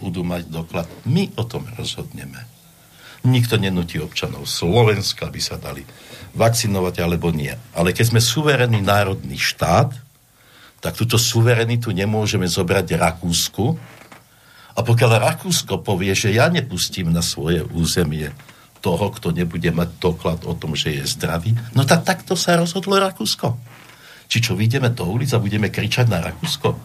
budú 0.00 0.24
mať 0.24 0.48
doklad. 0.48 0.88
My 1.04 1.28
o 1.36 1.44
tom 1.44 1.68
rozhodneme. 1.76 2.48
Nikto 3.26 3.60
nenutí 3.60 4.00
občanov 4.00 4.48
Slovenska, 4.48 5.28
aby 5.28 5.40
sa 5.40 5.58
dali 5.60 5.82
vakcinovať 6.36 6.94
alebo 7.00 7.32
nie. 7.32 7.52
Ale 7.72 7.96
keď 7.96 8.14
sme 8.14 8.20
suverénny 8.22 8.84
národný 8.84 9.40
štát, 9.40 10.05
tak 10.86 11.02
túto 11.02 11.18
suverenitu 11.18 11.90
nemôžeme 11.90 12.46
zobrať 12.46 12.94
Rakúsku 12.94 13.74
A 14.78 14.86
pokiaľ 14.86 15.18
Rakúsko 15.18 15.82
povie, 15.82 16.14
že 16.14 16.30
ja 16.30 16.46
nepustím 16.46 17.10
na 17.10 17.26
svoje 17.26 17.66
územie 17.74 18.30
toho, 18.78 19.10
kto 19.10 19.34
nebude 19.34 19.66
mať 19.74 19.98
doklad 19.98 20.46
o 20.46 20.54
tom, 20.54 20.78
že 20.78 20.94
je 20.94 21.02
zdravý, 21.10 21.58
no 21.74 21.82
tak 21.82 22.06
takto 22.06 22.38
sa 22.38 22.54
rozhodlo 22.54 23.02
Rakúsko. 23.02 23.58
Či 24.30 24.38
čo, 24.38 24.54
vyjdeme 24.54 24.94
do 24.94 25.10
ulic 25.10 25.34
a 25.34 25.42
budeme 25.42 25.74
kričať 25.74 26.06
na 26.06 26.22
Rakúsko? 26.22 26.78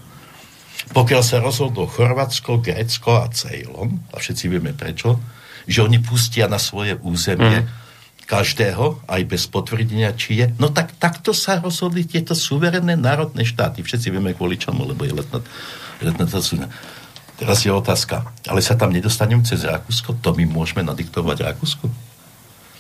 Pokiaľ 0.98 1.22
sa 1.22 1.38
rozhodlo 1.38 1.86
Chorvátsko, 1.86 2.58
Grécko 2.58 3.22
a 3.22 3.30
Ceylon, 3.30 4.02
a 4.10 4.18
všetci 4.18 4.50
vieme 4.50 4.74
prečo, 4.74 5.22
že 5.70 5.86
oni 5.86 6.02
pustia 6.02 6.50
na 6.50 6.58
svoje 6.58 6.98
územie 7.06 7.70
mm 7.70 7.82
každého, 8.32 9.04
aj 9.12 9.22
bez 9.28 9.44
potvrdenia, 9.52 10.16
či 10.16 10.40
je. 10.40 10.56
No 10.56 10.72
tak 10.72 10.96
takto 10.96 11.36
sa 11.36 11.60
rozhodli 11.60 12.08
tieto 12.08 12.32
suverénne 12.32 12.96
národné 12.96 13.44
štáty. 13.44 13.84
Všetci 13.84 14.08
vieme 14.08 14.32
kvôli 14.32 14.56
čomu, 14.56 14.88
lebo 14.88 15.04
je 15.04 15.12
letná, 15.12 15.44
letná 16.00 16.26
Teraz 17.36 17.66
je 17.66 17.74
otázka, 17.74 18.24
ale 18.48 18.64
sa 18.64 18.80
tam 18.80 18.96
nedostaneme 18.96 19.44
cez 19.44 19.68
Rakúsko? 19.68 20.16
To 20.24 20.32
my 20.32 20.48
môžeme 20.48 20.80
nadiktovať 20.88 21.44
Rakúsku? 21.44 21.92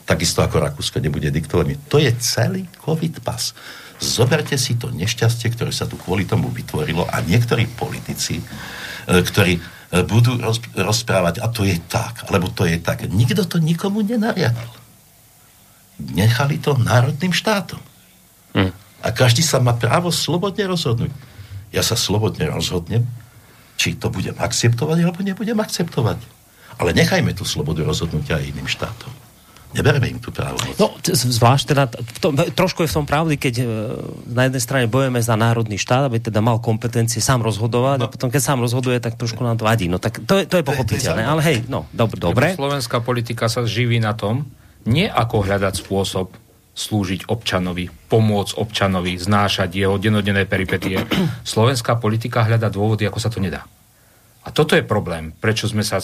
Takisto 0.07 0.39
ako 0.39 0.71
Rakúsko 0.71 1.03
nebude 1.03 1.27
diktovaný. 1.27 1.75
To 1.91 1.99
je 1.99 2.15
celý 2.23 2.71
COVID 2.79 3.19
pas. 3.19 3.51
Zoberte 3.99 4.55
si 4.55 4.79
to 4.79 4.87
nešťastie, 4.87 5.51
ktoré 5.51 5.75
sa 5.75 5.83
tu 5.83 5.99
kvôli 5.99 6.23
tomu 6.23 6.47
vytvorilo 6.47 7.09
a 7.11 7.19
niektorí 7.25 7.67
politici, 7.73 8.39
e, 8.39 8.43
ktorí 9.09 9.57
e, 9.57 9.61
budú 10.05 10.37
rozprávať, 10.77 11.41
a 11.41 11.49
to 11.49 11.65
je 11.65 11.77
tak, 11.89 12.29
alebo 12.29 12.49
to 12.53 12.69
je 12.69 12.77
tak. 12.81 13.09
Nikto 13.09 13.45
to 13.45 13.57
nikomu 13.57 14.05
nenariadil 14.05 14.80
nechali 16.09 16.57
to 16.57 16.73
národným 16.77 17.31
štátom. 17.31 17.79
Hm. 18.57 18.73
A 19.01 19.07
každý 19.13 19.41
sa 19.41 19.61
má 19.61 19.73
právo 19.77 20.13
slobodne 20.13 20.65
rozhodnúť. 20.69 21.13
Ja 21.71 21.81
sa 21.81 21.97
slobodne 21.97 22.49
rozhodnem, 22.51 23.07
či 23.79 23.97
to 23.97 24.13
budem 24.13 24.37
akceptovať, 24.37 24.97
alebo 25.01 25.25
nebudem 25.25 25.57
akceptovať. 25.57 26.19
Ale 26.77 26.93
nechajme 26.93 27.33
tú 27.33 27.45
slobodu 27.45 27.81
rozhodnutia 27.81 28.37
aj 28.37 28.45
iným 28.51 28.69
štátom. 28.69 29.09
Nebereme 29.71 30.11
im 30.11 30.19
tú 30.19 30.35
právo. 30.35 30.59
No, 30.75 30.91
zvlášť 31.07 31.63
teda, 31.71 31.87
to, 32.19 32.35
trošku 32.51 32.83
je 32.83 32.91
v 32.91 32.95
tom 32.99 33.07
pravdy, 33.07 33.39
keď 33.39 33.63
e, 33.63 33.65
na 34.27 34.51
jednej 34.51 34.59
strane 34.59 34.85
bojujeme 34.91 35.23
za 35.23 35.39
národný 35.39 35.79
štát, 35.79 36.11
aby 36.11 36.19
teda 36.19 36.43
mal 36.43 36.59
kompetencie 36.59 37.23
sám 37.23 37.39
rozhodovať, 37.39 38.03
no. 38.03 38.05
a 38.05 38.11
potom 38.11 38.27
keď 38.27 38.41
sám 38.43 38.59
rozhoduje, 38.59 38.99
tak 38.99 39.15
trošku 39.15 39.39
nám 39.39 39.55
to 39.55 39.63
vadí. 39.63 39.87
No 39.87 39.95
tak 39.95 40.19
to 40.27 40.43
je, 40.43 40.43
to 40.43 40.59
je 40.59 40.65
pochopiteľné, 40.67 41.23
ale 41.23 41.39
hej, 41.47 41.57
no, 41.71 41.87
dob- 41.95 42.19
dobre. 42.19 42.51
Slovenská 42.51 42.99
politika 42.99 43.47
sa 43.47 43.63
živí 43.63 44.03
na 44.03 44.11
tom, 44.11 44.43
nie 44.85 45.07
ako 45.09 45.45
hľadať 45.45 45.73
spôsob 45.77 46.33
slúžiť 46.71 47.27
občanovi, 47.27 47.91
pomôcť 48.07 48.57
občanovi, 48.57 49.19
znášať 49.19 49.75
jeho 49.75 49.99
denodenné 49.99 50.47
peripetie. 50.47 51.03
Slovenská 51.43 51.99
politika 51.99 52.47
hľada 52.47 52.71
dôvody, 52.71 53.03
ako 53.05 53.19
sa 53.19 53.29
to 53.29 53.43
nedá. 53.43 53.67
A 54.41 54.49
toto 54.49 54.73
je 54.73 54.81
problém, 54.81 55.35
prečo 55.37 55.69
sme 55.69 55.85
sa 55.85 56.01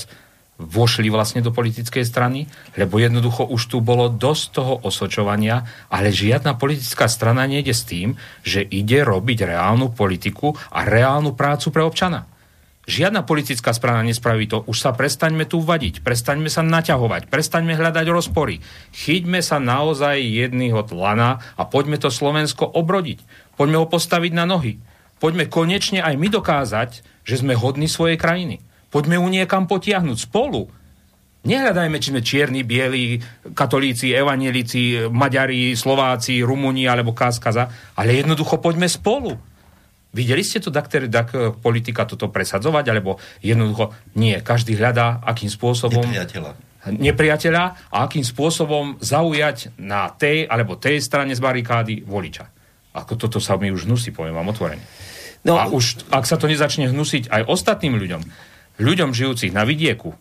vošli 0.58 1.14
vlastne 1.14 1.46
do 1.46 1.54
politickej 1.54 2.02
strany, 2.02 2.50
lebo 2.74 2.98
jednoducho 2.98 3.46
už 3.46 3.62
tu 3.70 3.78
bolo 3.78 4.10
dosť 4.10 4.44
toho 4.58 4.74
osočovania, 4.82 5.62
ale 5.94 6.10
žiadna 6.10 6.58
politická 6.58 7.06
strana 7.06 7.46
nejde 7.46 7.78
s 7.78 7.86
tým, 7.86 8.18
že 8.42 8.66
ide 8.66 9.06
robiť 9.06 9.54
reálnu 9.54 9.94
politiku 9.94 10.58
a 10.74 10.82
reálnu 10.82 11.38
prácu 11.38 11.70
pre 11.70 11.86
občana. 11.86 12.26
Žiadna 12.88 13.28
politická 13.28 13.76
strana 13.76 14.00
nespraví 14.00 14.48
to. 14.48 14.64
Už 14.64 14.80
sa 14.80 14.96
prestaňme 14.96 15.44
tu 15.44 15.60
vadiť, 15.60 16.00
prestaňme 16.08 16.48
sa 16.48 16.64
naťahovať, 16.64 17.28
prestaňme 17.28 17.76
hľadať 17.76 18.08
rozpory. 18.08 18.64
Chyťme 18.96 19.44
sa 19.44 19.60
naozaj 19.60 20.24
jedného 20.24 20.80
tlana 20.88 21.44
a 21.60 21.68
poďme 21.68 22.00
to 22.00 22.08
Slovensko 22.08 22.64
obrodiť. 22.64 23.20
Poďme 23.60 23.84
ho 23.84 23.92
postaviť 23.92 24.32
na 24.32 24.48
nohy. 24.48 24.80
Poďme 25.20 25.52
konečne 25.52 26.00
aj 26.00 26.16
my 26.16 26.32
dokázať, 26.32 27.04
že 27.28 27.36
sme 27.36 27.60
hodní 27.60 27.92
svojej 27.92 28.16
krajiny. 28.16 28.64
Poďme 28.88 29.20
ju 29.20 29.28
niekam 29.28 29.68
potiahnuť 29.68 30.18
spolu. 30.24 30.72
Nehľadajme, 31.44 32.00
či 32.00 32.16
sme 32.16 32.24
čierni, 32.24 32.64
bieli, 32.64 33.20
katolíci, 33.52 34.16
evanielici, 34.16 35.12
Maďari, 35.12 35.76
Slováci, 35.76 36.40
Rumúni 36.40 36.88
alebo 36.88 37.12
Káskaza, 37.12 37.68
ale 38.00 38.16
jednoducho 38.16 38.64
poďme 38.64 38.88
spolu. 38.88 39.36
Videli 40.18 40.42
ste 40.42 40.58
to, 40.58 40.74
dak, 40.74 40.90
dak 40.90 41.30
politika 41.62 42.10
toto 42.10 42.34
presadzovať, 42.34 42.86
alebo 42.90 43.22
jednoducho 43.46 43.94
nie. 44.18 44.34
Každý 44.42 44.74
hľadá, 44.74 45.22
akým 45.22 45.54
spôsobom... 45.54 46.02
Nepriateľa. 46.02 46.52
Nepriateľa 46.88 47.64
a 47.94 47.98
akým 48.08 48.26
spôsobom 48.26 48.98
zaujať 48.98 49.78
na 49.78 50.10
tej 50.10 50.48
alebo 50.48 50.80
tej 50.80 51.04
strane 51.04 51.36
z 51.36 51.44
barikády 51.44 52.08
voliča. 52.08 52.50
Ako 52.98 53.14
toto 53.20 53.38
sa 53.38 53.60
mi 53.62 53.70
už 53.70 53.86
hnusí, 53.86 54.10
poviem 54.16 54.34
vám 54.34 54.50
otvorene. 54.50 54.82
No, 55.46 55.60
a 55.62 55.70
už, 55.70 56.10
ak 56.10 56.26
sa 56.26 56.40
to 56.40 56.50
nezačne 56.50 56.90
hnusiť 56.90 57.30
aj 57.30 57.46
ostatným 57.46 58.00
ľuďom, 58.00 58.22
ľuďom 58.82 59.14
žijúcich 59.14 59.54
na 59.54 59.68
vidieku, 59.68 60.16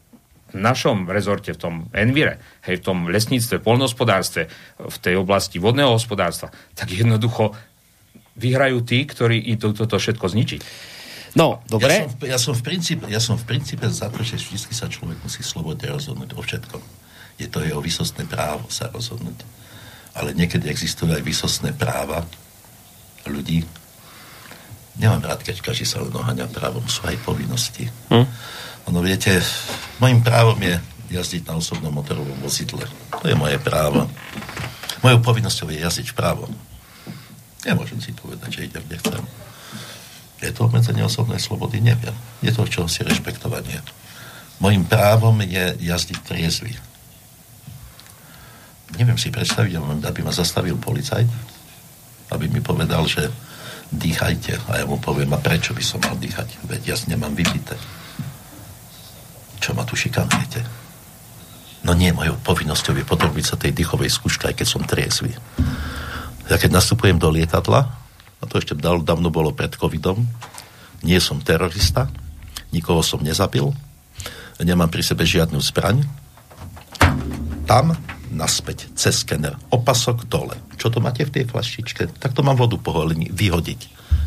v 0.54 0.58
našom 0.62 1.10
rezorte, 1.10 1.50
v 1.50 1.58
tom 1.58 1.74
envire, 1.90 2.38
hej, 2.64 2.78
v 2.78 2.84
tom 2.84 2.98
lesníctve, 3.10 3.60
polnohospodárstve, 3.60 4.46
v 4.78 4.96
tej 5.02 5.18
oblasti 5.18 5.58
vodného 5.58 5.90
hospodárstva, 5.92 6.54
tak 6.78 6.94
jednoducho 6.94 7.52
vyhrajú 8.36 8.84
tí, 8.84 9.04
ktorí 9.08 9.40
idú 9.40 9.72
toto 9.72 9.96
všetko 9.96 10.26
zničiť. 10.28 10.60
No, 11.36 11.60
dobre. 11.68 11.92
Ja 11.92 12.08
som, 12.08 12.12
ja 12.24 12.38
som, 12.40 12.54
v 12.56 12.62
princípe, 12.64 13.04
ja 13.12 13.20
som 13.20 13.36
v 13.36 13.44
princípe 13.44 13.84
za 13.92 14.08
to, 14.08 14.24
že 14.24 14.40
vždy 14.40 14.72
sa 14.72 14.88
človek 14.88 15.20
musí 15.20 15.44
slobodne 15.44 15.92
rozhodnúť 15.92 16.32
o 16.32 16.40
všetkom. 16.40 16.82
Je 17.36 17.48
to 17.52 17.60
jeho 17.60 17.80
vysostné 17.84 18.24
právo 18.24 18.64
sa 18.72 18.88
rozhodnúť. 18.88 19.44
Ale 20.16 20.32
niekedy 20.32 20.72
existujú 20.72 21.12
aj 21.12 21.20
vysostné 21.20 21.76
práva 21.76 22.24
ľudí. 23.28 23.68
Nemám 24.96 25.28
rád, 25.28 25.44
keď 25.44 25.60
každý 25.60 25.84
sa 25.84 26.00
len 26.00 26.08
oháňa 26.08 26.48
právom, 26.48 26.88
sú 26.88 27.04
aj 27.04 27.20
povinnosti. 27.20 27.84
Hm? 28.08 28.24
Ono 28.88 29.00
viete, 29.04 29.36
môjim 30.00 30.24
právom 30.24 30.56
je 30.56 30.80
jazdiť 31.12 31.52
na 31.52 31.60
osobnom 31.60 31.92
motorovom 31.92 32.40
vozidle. 32.40 32.88
To 33.20 33.28
je 33.28 33.36
moje 33.36 33.60
právo. 33.60 34.08
Mojou 35.04 35.20
povinnosťou 35.20 35.68
je 35.68 35.84
jazdiť 35.84 36.16
vpravo. 36.16 36.48
Nemôžem 37.66 37.98
si 37.98 38.14
povedať, 38.14 38.62
že 38.62 38.70
idem, 38.70 38.84
nechcem. 38.86 39.24
Je 40.38 40.54
to 40.54 40.70
obmedzenie 40.70 41.02
osobnej 41.02 41.42
slobody? 41.42 41.82
Neviem. 41.82 42.14
Je 42.44 42.54
to 42.54 42.62
si 42.86 43.02
rešpektovanie. 43.02 43.82
Mojím 44.62 44.86
právom 44.86 45.36
je 45.42 45.74
jazdiť 45.82 46.18
triezvy. 46.22 46.72
Neviem 48.96 49.18
si 49.18 49.34
predstaviť, 49.34 49.76
aby 50.06 50.20
ma 50.22 50.30
zastavil 50.30 50.78
policajt, 50.78 51.26
aby 52.30 52.46
mi 52.46 52.62
povedal, 52.62 53.04
že 53.10 53.28
dýchajte. 53.90 54.70
A 54.70 54.80
ja 54.80 54.84
mu 54.86 55.02
poviem, 55.02 55.34
a 55.34 55.42
prečo 55.42 55.74
by 55.74 55.82
som 55.82 55.98
mal 56.00 56.14
dýchať? 56.16 56.70
Veď 56.70 56.94
ja 56.94 56.96
nemám 57.10 57.34
vypité. 57.34 57.74
Čo 59.58 59.74
ma 59.74 59.82
tu 59.82 59.98
šikanujete? 59.98 60.62
No 61.82 61.94
nie, 61.94 62.14
mojou 62.14 62.38
povinnosťou 62.42 62.98
je 62.98 63.06
podrobiť 63.06 63.44
sa 63.44 63.56
tej 63.58 63.74
dýchovej 63.74 64.10
skúške, 64.10 64.50
aj 64.50 64.56
keď 64.58 64.68
som 64.68 64.82
triezvy. 64.86 65.34
Ja 66.46 66.56
keď 66.56 66.78
nastupujem 66.78 67.18
do 67.18 67.26
lietadla, 67.26 67.90
a 68.38 68.44
to 68.46 68.62
ešte 68.62 68.78
dávno 68.78 69.28
bolo 69.34 69.50
pred 69.50 69.74
covidom, 69.74 70.22
nie 71.02 71.18
som 71.18 71.42
terorista, 71.42 72.06
nikoho 72.70 73.02
som 73.02 73.18
nezabil, 73.18 73.66
nemám 74.62 74.88
pri 74.88 75.02
sebe 75.02 75.26
žiadnu 75.26 75.58
zbraň, 75.58 76.06
tam 77.66 77.98
naspäť, 78.30 78.86
cez 78.94 79.26
skener, 79.26 79.58
opasok 79.74 80.30
dole. 80.30 80.54
Čo 80.78 80.94
to 80.94 81.02
máte 81.02 81.26
v 81.26 81.34
tej 81.34 81.44
flaštičke? 81.50 82.20
Tak 82.20 82.30
to 82.30 82.46
mám 82.46 82.54
vodu 82.54 82.78
poholení, 82.78 83.26
vyhodiť. 83.34 83.80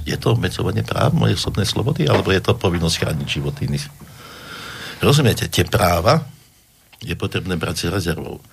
Je 0.04 0.16
to 0.20 0.36
obmedzovanie 0.36 0.84
práv 0.84 1.16
mojej 1.16 1.40
osobnej 1.40 1.68
slobody, 1.68 2.04
alebo 2.10 2.36
je 2.36 2.42
to 2.44 2.58
povinnosť 2.58 3.00
chrániť 3.00 3.28
život 3.28 3.56
iných? 3.64 3.86
Rozumiete, 5.00 5.48
tie 5.48 5.64
práva 5.64 6.20
je 7.00 7.16
potrebné 7.16 7.56
brať 7.56 7.88
s 7.88 7.92
rezervou 7.94 8.44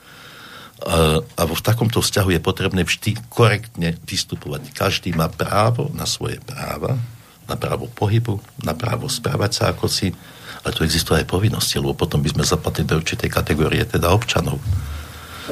a 0.85 1.43
v 1.47 1.65
takomto 1.65 2.05
vzťahu 2.05 2.37
je 2.37 2.41
potrebné 2.45 2.85
vždy 2.85 3.17
korektne 3.33 3.97
vystupovať. 4.05 4.77
Každý 4.77 5.17
má 5.17 5.33
právo 5.33 5.89
na 5.97 6.05
svoje 6.05 6.37
práva, 6.45 7.01
na 7.49 7.57
právo 7.57 7.89
pohybu, 7.89 8.37
na 8.61 8.77
právo 8.77 9.09
správať 9.09 9.51
sa 9.57 9.65
ako 9.73 9.89
si, 9.89 10.13
ale 10.61 10.75
tu 10.77 10.85
existujú 10.85 11.17
aj 11.17 11.31
povinnosti, 11.31 11.81
lebo 11.81 11.97
potom 11.97 12.21
by 12.21 12.29
sme 12.37 12.45
zapadli 12.45 12.85
do 12.85 13.01
určitej 13.01 13.31
kategórie 13.33 13.87
teda 13.89 14.13
občanov, 14.13 14.61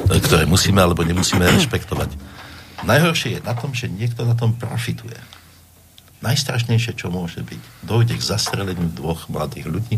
ktoré 0.05 0.45
musíme 0.45 0.77
alebo 0.77 1.01
nemusíme 1.01 1.41
rešpektovať. 1.41 2.13
Najhoršie 2.85 3.39
je 3.39 3.41
na 3.41 3.55
tom, 3.57 3.73
že 3.73 3.89
niekto 3.89 4.27
na 4.27 4.37
tom 4.37 4.53
profituje. 4.53 5.17
Najstrašnejšie, 6.21 6.99
čo 6.99 7.09
môže 7.09 7.41
byť, 7.41 7.61
dojde 7.81 8.13
k 8.19 8.27
zastreleniu 8.27 8.91
dvoch 8.93 9.25
mladých 9.31 9.71
ľudí, 9.71 9.97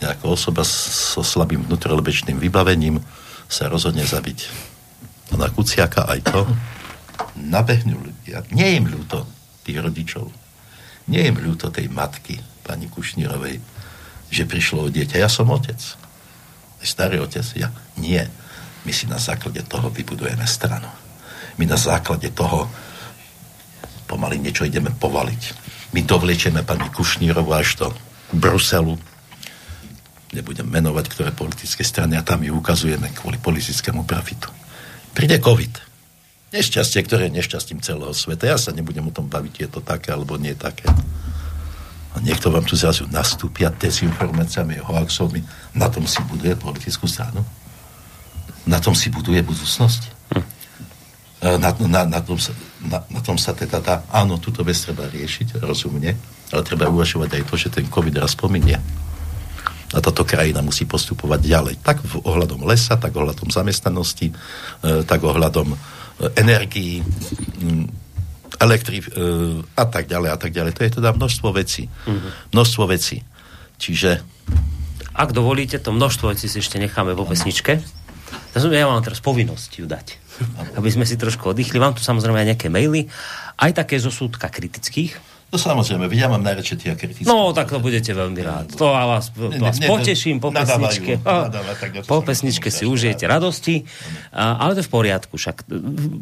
nejaká 0.00 0.26
osoba 0.28 0.64
so 0.64 1.20
slabým 1.20 1.64
vnútrolebečným 1.64 2.36
vybavením, 2.40 3.00
sa 3.50 3.66
rozhodne 3.66 4.06
zabiť. 4.06 4.46
Na 5.34 5.50
Kuciaka 5.50 6.06
aj 6.06 6.20
to. 6.30 6.46
Nabehnú 7.34 7.98
ľudia. 7.98 8.46
Nie 8.54 8.78
im 8.78 8.86
ľúto 8.86 9.26
tých 9.66 9.82
rodičov. 9.82 10.30
Nie 11.10 11.26
im 11.26 11.42
ľúto 11.42 11.74
tej 11.74 11.90
matky, 11.90 12.38
pani 12.62 12.86
Kušnírovej, 12.86 13.58
že 14.30 14.46
prišlo 14.46 14.86
o 14.86 14.92
dieťa. 14.92 15.18
Ja 15.18 15.26
som 15.26 15.50
otec. 15.50 15.78
Starý 16.80 17.18
otec. 17.18 17.42
Ja 17.58 17.74
nie. 17.98 18.22
My 18.86 18.92
si 18.94 19.10
na 19.10 19.18
základe 19.18 19.66
toho 19.66 19.90
vybudujeme 19.90 20.46
stranu. 20.46 20.86
My 21.58 21.66
na 21.66 21.76
základe 21.76 22.30
toho 22.30 22.70
pomaly 24.06 24.38
niečo 24.38 24.64
ideme 24.64 24.94
povaliť. 24.94 25.42
My 25.90 26.06
dovliečeme 26.06 26.62
pani 26.62 26.86
Kušnírovu 26.94 27.50
až 27.50 27.82
do 27.82 27.86
Bruselu 28.30 28.94
nebudem 30.30 30.66
menovať, 30.66 31.06
ktoré 31.10 31.30
politické 31.34 31.82
strany 31.82 32.14
a 32.14 32.26
tam 32.26 32.42
ju 32.42 32.54
ukazujeme 32.54 33.10
kvôli 33.14 33.38
politickému 33.42 34.06
profitu. 34.06 34.50
Príde 35.10 35.42
COVID. 35.42 35.90
Nešťastie, 36.50 37.02
ktoré 37.06 37.30
je 37.30 37.38
nešťastím 37.38 37.78
celého 37.82 38.10
sveta. 38.10 38.50
Ja 38.50 38.58
sa 38.58 38.74
nebudem 38.74 39.06
o 39.06 39.14
tom 39.14 39.30
baviť, 39.30 39.54
je 39.66 39.68
to 39.70 39.80
také 39.82 40.10
alebo 40.10 40.34
nie 40.38 40.54
také. 40.54 40.86
A 42.10 42.18
niekto 42.18 42.50
vám 42.50 42.66
tu 42.66 42.74
zrazu 42.74 43.06
nastúpia 43.06 43.70
dezinformáciami, 43.70 44.82
hoaxovmi. 44.82 45.46
Na 45.78 45.86
tom 45.86 46.10
si 46.10 46.18
buduje 46.26 46.58
politickú 46.58 47.06
stranu. 47.06 47.46
Na 48.66 48.82
tom 48.82 48.98
si 48.98 49.14
buduje 49.14 49.38
budúcnosť. 49.46 50.02
Hm. 50.34 50.46
Na, 51.62 51.70
na, 51.70 52.00
na, 52.18 52.20
tom 52.20 52.36
sa, 52.36 52.50
na, 52.82 52.98
na 53.06 53.20
tom 53.22 53.38
sa 53.38 53.54
teda 53.54 53.78
dá, 53.78 54.02
áno, 54.10 54.42
túto 54.42 54.66
vec 54.66 54.76
treba 54.76 55.06
riešiť 55.06 55.62
rozumne, 55.62 56.12
ale 56.50 56.62
treba 56.66 56.90
uvažovať 56.90 57.30
aj 57.40 57.42
to, 57.46 57.54
že 57.56 57.68
ten 57.78 57.86
COVID 57.86 58.20
raz 58.20 58.34
pominie. 58.34 58.76
A 59.90 59.98
táto 59.98 60.22
krajina 60.22 60.62
musí 60.62 60.86
postupovať 60.86 61.40
ďalej. 61.42 61.74
Tak 61.82 61.98
v 62.06 62.22
ohľadom 62.22 62.62
lesa, 62.62 62.94
tak 62.94 63.10
ohľadom 63.10 63.50
zamestnanosti, 63.50 64.30
e, 64.30 64.34
tak 65.02 65.26
ohľadom 65.26 65.74
e, 65.74 65.76
energií, 66.38 67.02
elektri 68.60 69.02
e, 69.02 69.06
a 69.74 69.84
tak 69.90 70.06
ďalej 70.06 70.30
a 70.30 70.38
tak 70.38 70.54
ďalej. 70.54 70.72
To 70.78 70.82
je 70.86 70.90
teda 71.02 71.10
množstvo 71.16 71.48
vecí. 71.50 71.90
Mm-hmm. 71.90 72.30
Množstvo 72.54 72.82
vecí. 72.86 73.26
Čiže... 73.80 74.22
Ak 75.10 75.34
dovolíte, 75.34 75.82
to 75.82 75.90
množstvo 75.90 76.30
vecí 76.30 76.46
si 76.46 76.62
ešte 76.62 76.78
necháme 76.78 77.16
vo 77.16 77.26
pesničke. 77.26 77.82
Ja 78.54 78.86
mám 78.86 79.02
teraz 79.02 79.18
povinnosť 79.18 79.70
ju 79.82 79.86
dať. 79.90 80.06
Aby 80.78 80.90
sme 80.90 81.02
si 81.02 81.18
trošku 81.18 81.50
oddychli. 81.50 81.82
Mám 81.82 81.98
tu 81.98 82.02
samozrejme 82.02 82.38
aj 82.38 82.48
nejaké 82.54 82.68
maily, 82.70 83.10
aj 83.58 83.74
také 83.74 83.98
zo 83.98 84.14
súdka 84.14 84.46
kritických, 84.46 85.29
No 85.50 85.58
samozrejme, 85.58 86.06
ja 86.14 86.30
mám 86.30 86.46
najradšej 86.46 86.76
tie 86.78 86.90
kritické. 86.94 87.26
No, 87.26 87.50
tak 87.50 87.74
to 87.74 87.82
budete 87.82 88.14
veľmi 88.14 88.38
rád. 88.38 88.70
To 88.78 88.94
a 88.94 89.02
vás, 89.02 89.34
to 89.34 89.50
vás 89.58 89.82
poteším 89.82 90.38
po 90.38 90.54
pesničke. 90.54 91.18
po 92.06 92.22
pesničke 92.22 92.70
si 92.70 92.86
užijete 92.86 93.26
radosti, 93.26 93.82
a, 94.30 94.62
ale 94.62 94.78
to 94.78 94.82
je 94.82 94.86
v 94.86 94.94
poriadku. 94.94 95.34
Však 95.34 95.66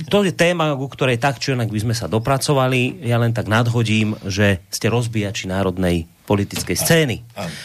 to 0.08 0.16
je 0.24 0.32
téma, 0.32 0.72
ku 0.80 0.88
ktorej 0.88 1.20
tak 1.20 1.44
či 1.44 1.52
onak 1.52 1.68
by 1.68 1.76
sme 1.76 1.92
sa 1.92 2.08
dopracovali. 2.08 3.04
Ja 3.04 3.20
len 3.20 3.36
tak 3.36 3.52
nadhodím, 3.52 4.16
že 4.24 4.64
ste 4.72 4.88
rozbíjači 4.88 5.44
národnej 5.44 6.08
politickej 6.28 6.76
scény. 6.76 7.16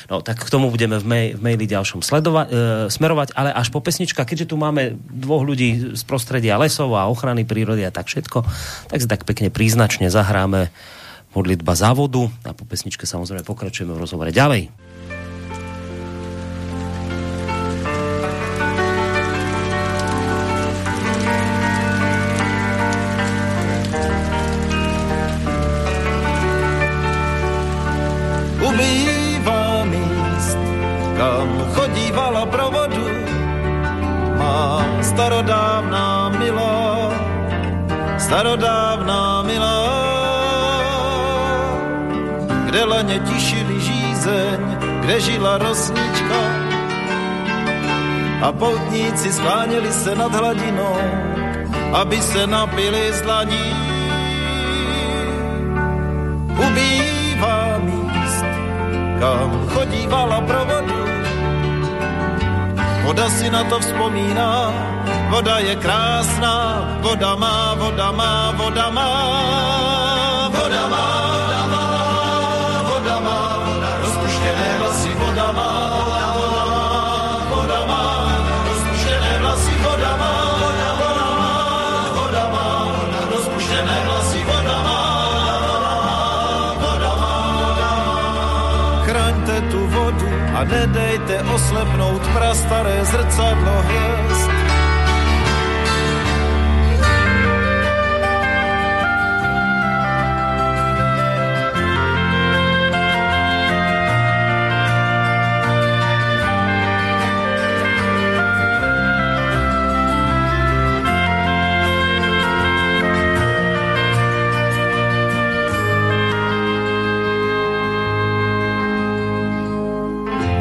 No, 0.08 0.24
tak 0.24 0.40
k 0.40 0.48
tomu 0.48 0.72
budeme 0.72 0.96
v, 0.96 1.04
mail, 1.04 1.30
v 1.36 1.42
maili 1.44 1.68
ďalšom 1.68 2.00
sledova- 2.00 2.48
e, 2.48 2.88
smerovať, 2.88 3.36
ale 3.36 3.52
až 3.52 3.68
po 3.76 3.84
pesnička, 3.84 4.24
keďže 4.24 4.52
tu 4.52 4.56
máme 4.56 4.96
dvoch 5.12 5.44
ľudí 5.44 6.00
z 6.00 6.04
prostredia 6.08 6.56
lesov 6.56 6.96
a 6.96 7.12
ochrany 7.12 7.44
prírody 7.44 7.84
a 7.84 7.92
tak 7.92 8.08
všetko, 8.08 8.48
tak 8.88 8.98
si 9.04 9.08
tak 9.12 9.28
pekne 9.28 9.52
príznačne 9.52 10.08
zahráme 10.08 10.72
modlitba 11.34 11.74
závodu 11.74 12.30
a 12.46 12.54
po 12.54 12.64
pesničke 12.66 13.10
samozrejme 13.10 13.46
pokračujeme 13.46 13.94
v 13.94 14.02
rozhovore 14.02 14.30
ďalej. 14.30 14.83
Kde 43.24 43.32
laně 43.32 43.40
tišili 43.40 43.80
žízeň, 43.80 44.60
kde 45.02 45.20
žila 45.20 45.58
rosnička. 45.58 46.40
A 48.44 48.52
poutníci 48.52 49.32
skláněli 49.32 49.92
se 49.92 50.16
nad 50.16 50.36
hladinou, 50.36 50.98
aby 51.94 52.22
se 52.22 52.48
napili 52.48 53.14
z 53.14 53.22
dlaní. 53.22 53.68
Ubývá 56.52 57.80
míst, 57.80 58.46
kam 59.20 59.68
chodívala 59.74 60.42
pro 60.42 60.66
vodu. 60.66 61.04
Voda 63.04 63.30
si 63.30 63.50
na 63.50 63.64
to 63.64 63.80
vzpomíná, 63.80 64.72
voda 65.30 65.60
je 65.60 65.76
krásná, 65.76 66.88
voda 67.02 67.36
má, 67.36 67.76
voda 67.76 68.12
má, 68.12 68.52
voda 68.52 68.90
má, 68.90 69.12
nedejte 90.66 91.44
oslepnout 91.44 92.28
prastaré 92.28 93.06
zrcadlo 93.06 93.82
hvězd. 93.82 94.33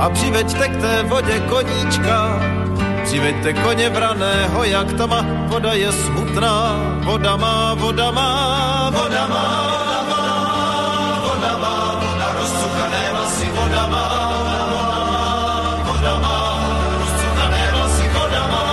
A 0.03 0.11
přiveďte 0.11 0.69
k 0.69 0.81
té 0.81 1.03
vodě 1.03 1.41
koníčka, 1.41 2.41
přiveďte 3.05 3.53
koně 3.53 3.91
vraného, 3.91 4.65
jak 4.65 4.93
to 4.93 5.07
má, 5.07 5.25
voda 5.47 5.73
je 5.73 5.93
smutná, 5.93 6.75
voda 7.05 7.37
má, 7.37 7.75
voda 7.75 8.11
má, 8.11 8.91
voda 8.91 9.27
má, 9.27 9.45
voda 9.79 10.07
má, 10.11 10.25
voda 11.27 11.59
má, 11.59 11.95
voda 12.03 12.33
rozcuchané 12.39 13.11
vlasy, 13.13 13.47
voda 13.55 13.87
voda 15.87 16.19
má, 16.19 16.39
rozcuchané 16.99 17.71
vlasy, 17.75 18.09
voda 18.15 18.43
má, 18.53 18.65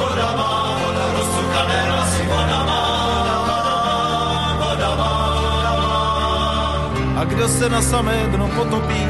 voda 0.00 1.04
rozcuchané 1.18 1.80
vlasy, 1.86 2.22
voda 2.32 2.60
má, 2.64 2.82
voda 4.60 4.90
má, 4.96 5.12
a 7.20 7.24
kdo 7.24 7.48
se 7.48 7.68
na 7.68 7.82
samé 7.82 8.26
dno 8.32 8.48
potopí, 8.48 9.09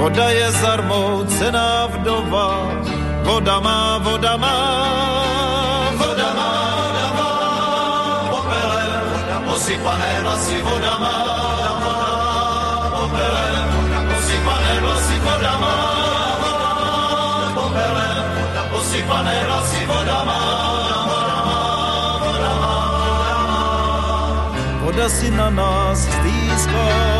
Voda 0.00 0.32
je 0.32 0.48
zarmoucená 0.64 1.92
vdova, 1.92 2.72
voda 3.20 3.60
má, 3.60 4.00
voda 4.00 4.32
má, 4.40 4.56
voda 5.92 6.28
má, 6.32 6.52
voda 6.88 7.08
má, 7.20 7.32
popele, 8.32 8.84
voda 9.12 9.36
posypané 9.44 10.12
vlasy, 10.24 10.56
voda 10.64 10.94
má, 11.04 11.16
popele, 12.96 13.46
voda 13.76 14.00
posypané 14.08 14.72
vlasy, 14.80 15.16
voda 15.20 15.52
má, 15.60 15.76
popele, 17.52 18.08
voda 18.40 18.62
posypané 18.72 19.36
vlasy, 19.44 19.80
voda 19.84 20.18
má, 20.24 20.40
voda 24.80 25.06
si 25.12 25.28
na 25.28 25.52
nás 25.52 26.08
stýská. 26.08 27.19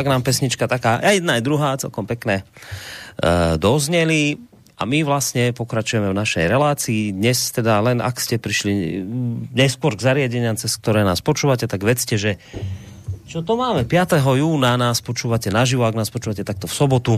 Tak 0.00 0.08
nám 0.08 0.24
pesnička 0.24 0.64
taká, 0.64 0.96
aj 1.04 1.20
jedna, 1.20 1.36
aj 1.36 1.44
druhá, 1.44 1.76
celkom 1.76 2.08
pekné 2.08 2.40
e, 2.40 2.44
dozneli. 3.60 4.40
A 4.80 4.88
my 4.88 5.04
vlastne 5.04 5.52
pokračujeme 5.52 6.08
v 6.08 6.16
našej 6.16 6.48
relácii. 6.48 7.12
Dnes 7.12 7.52
teda 7.52 7.84
len 7.84 8.00
ak 8.00 8.16
ste 8.16 8.40
prišli 8.40 9.04
neskôr 9.52 9.92
k 9.92 10.00
zariadeniam, 10.00 10.56
cez 10.56 10.72
ktoré 10.80 11.04
nás 11.04 11.20
počúvate, 11.20 11.68
tak 11.68 11.84
vedzte, 11.84 12.16
že 12.16 12.40
čo 13.28 13.44
to 13.44 13.60
máme? 13.60 13.84
5. 13.84 14.24
júna 14.24 14.80
nás 14.80 15.04
počúvate 15.04 15.52
naživo, 15.52 15.84
ak 15.84 15.94
nás 15.94 16.08
počúvate 16.08 16.48
takto 16.48 16.64
v 16.64 16.74
sobotu. 16.74 17.14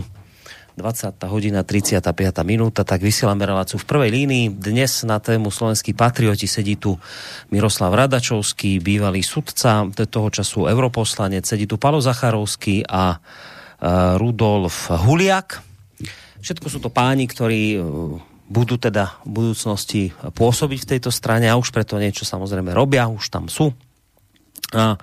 20. 0.73 1.21
hodina 1.29 1.61
35. 1.61 2.01
minúta, 2.41 2.81
tak 2.81 3.05
vysielame 3.05 3.45
reláciu 3.45 3.77
v 3.77 3.85
prvej 3.85 4.09
línii. 4.09 4.45
Dnes 4.57 5.05
na 5.05 5.21
tému 5.21 5.53
Slovenskí 5.53 5.93
patrioti 5.93 6.49
sedí 6.49 6.81
tu 6.81 6.97
Miroslav 7.53 7.93
Radačovský, 7.93 8.81
bývalý 8.81 9.21
sudca, 9.21 9.85
toho 9.93 10.29
času 10.33 10.65
europoslanec, 10.65 11.45
sedí 11.45 11.69
tu 11.69 11.77
Palo 11.77 12.01
Zacharovský 12.01 12.89
a 12.89 13.21
Rudolf 14.17 14.89
Huliak. 14.89 15.61
Všetko 16.41 16.67
sú 16.67 16.81
to 16.81 16.89
páni, 16.89 17.29
ktorí 17.29 17.77
e, 17.77 17.79
budú 18.49 18.75
teda 18.81 19.21
v 19.23 19.29
budúcnosti 19.29 20.09
pôsobiť 20.11 20.79
v 20.83 20.89
tejto 20.97 21.13
strane 21.13 21.47
a 21.47 21.55
už 21.55 21.69
preto 21.69 22.01
niečo 22.01 22.25
samozrejme 22.25 22.73
robia, 22.73 23.05
už 23.07 23.29
tam 23.29 23.45
sú. 23.45 23.71
A 24.73 24.97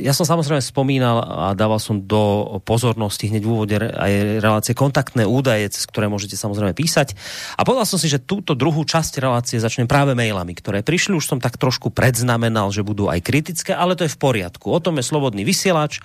ja 0.00 0.16
som 0.16 0.24
samozrejme 0.24 0.64
spomínal 0.64 1.20
a 1.20 1.52
dával 1.52 1.76
som 1.76 2.00
do 2.00 2.56
pozornosti 2.64 3.28
hneď 3.28 3.42
v 3.44 3.52
úvode 3.52 3.76
aj 3.76 4.40
relácie 4.40 4.72
kontaktné 4.72 5.28
údaje, 5.28 5.68
cez 5.68 5.84
ktoré 5.84 6.08
môžete 6.08 6.40
samozrejme 6.40 6.72
písať. 6.72 7.12
A 7.60 7.68
povedal 7.68 7.84
som 7.84 8.00
si, 8.00 8.08
že 8.08 8.16
túto 8.16 8.56
druhú 8.56 8.80
časť 8.80 9.20
relácie 9.20 9.60
začnem 9.60 9.84
práve 9.84 10.16
mailami, 10.16 10.56
ktoré 10.56 10.80
prišli. 10.80 11.20
Už 11.20 11.28
som 11.28 11.36
tak 11.36 11.60
trošku 11.60 11.92
predznamenal, 11.92 12.72
že 12.72 12.80
budú 12.80 13.12
aj 13.12 13.20
kritické, 13.20 13.76
ale 13.76 13.92
to 13.92 14.08
je 14.08 14.14
v 14.16 14.20
poriadku. 14.24 14.72
O 14.72 14.80
tom 14.80 14.96
je 14.96 15.04
slobodný 15.04 15.44
vysielač 15.44 16.00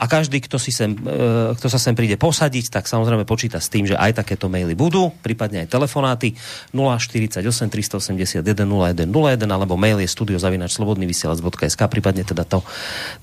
a 0.00 0.08
každý, 0.08 0.40
kto, 0.40 0.56
si 0.56 0.72
sem, 0.72 0.96
eh, 0.96 1.52
kto 1.52 1.68
sa 1.68 1.76
sem 1.76 1.92
príde 1.92 2.16
posadiť, 2.16 2.72
tak 2.80 2.88
samozrejme 2.88 3.28
počíta 3.28 3.60
s 3.60 3.68
tým, 3.68 3.84
že 3.84 4.00
aj 4.00 4.24
takéto 4.24 4.48
maily 4.48 4.72
budú, 4.72 5.12
prípadne 5.20 5.68
aj 5.68 5.68
telefonáty 5.68 6.32
048 6.72 7.44
381 7.44 8.40
0101 8.40 9.52
alebo 9.52 9.76
mail 9.76 10.00
je 10.00 10.08
studiozavinačslobodnyvysielac.sk 10.08 11.82
prípadne 11.92 12.24
teda 12.24 12.53
to, 12.54 12.62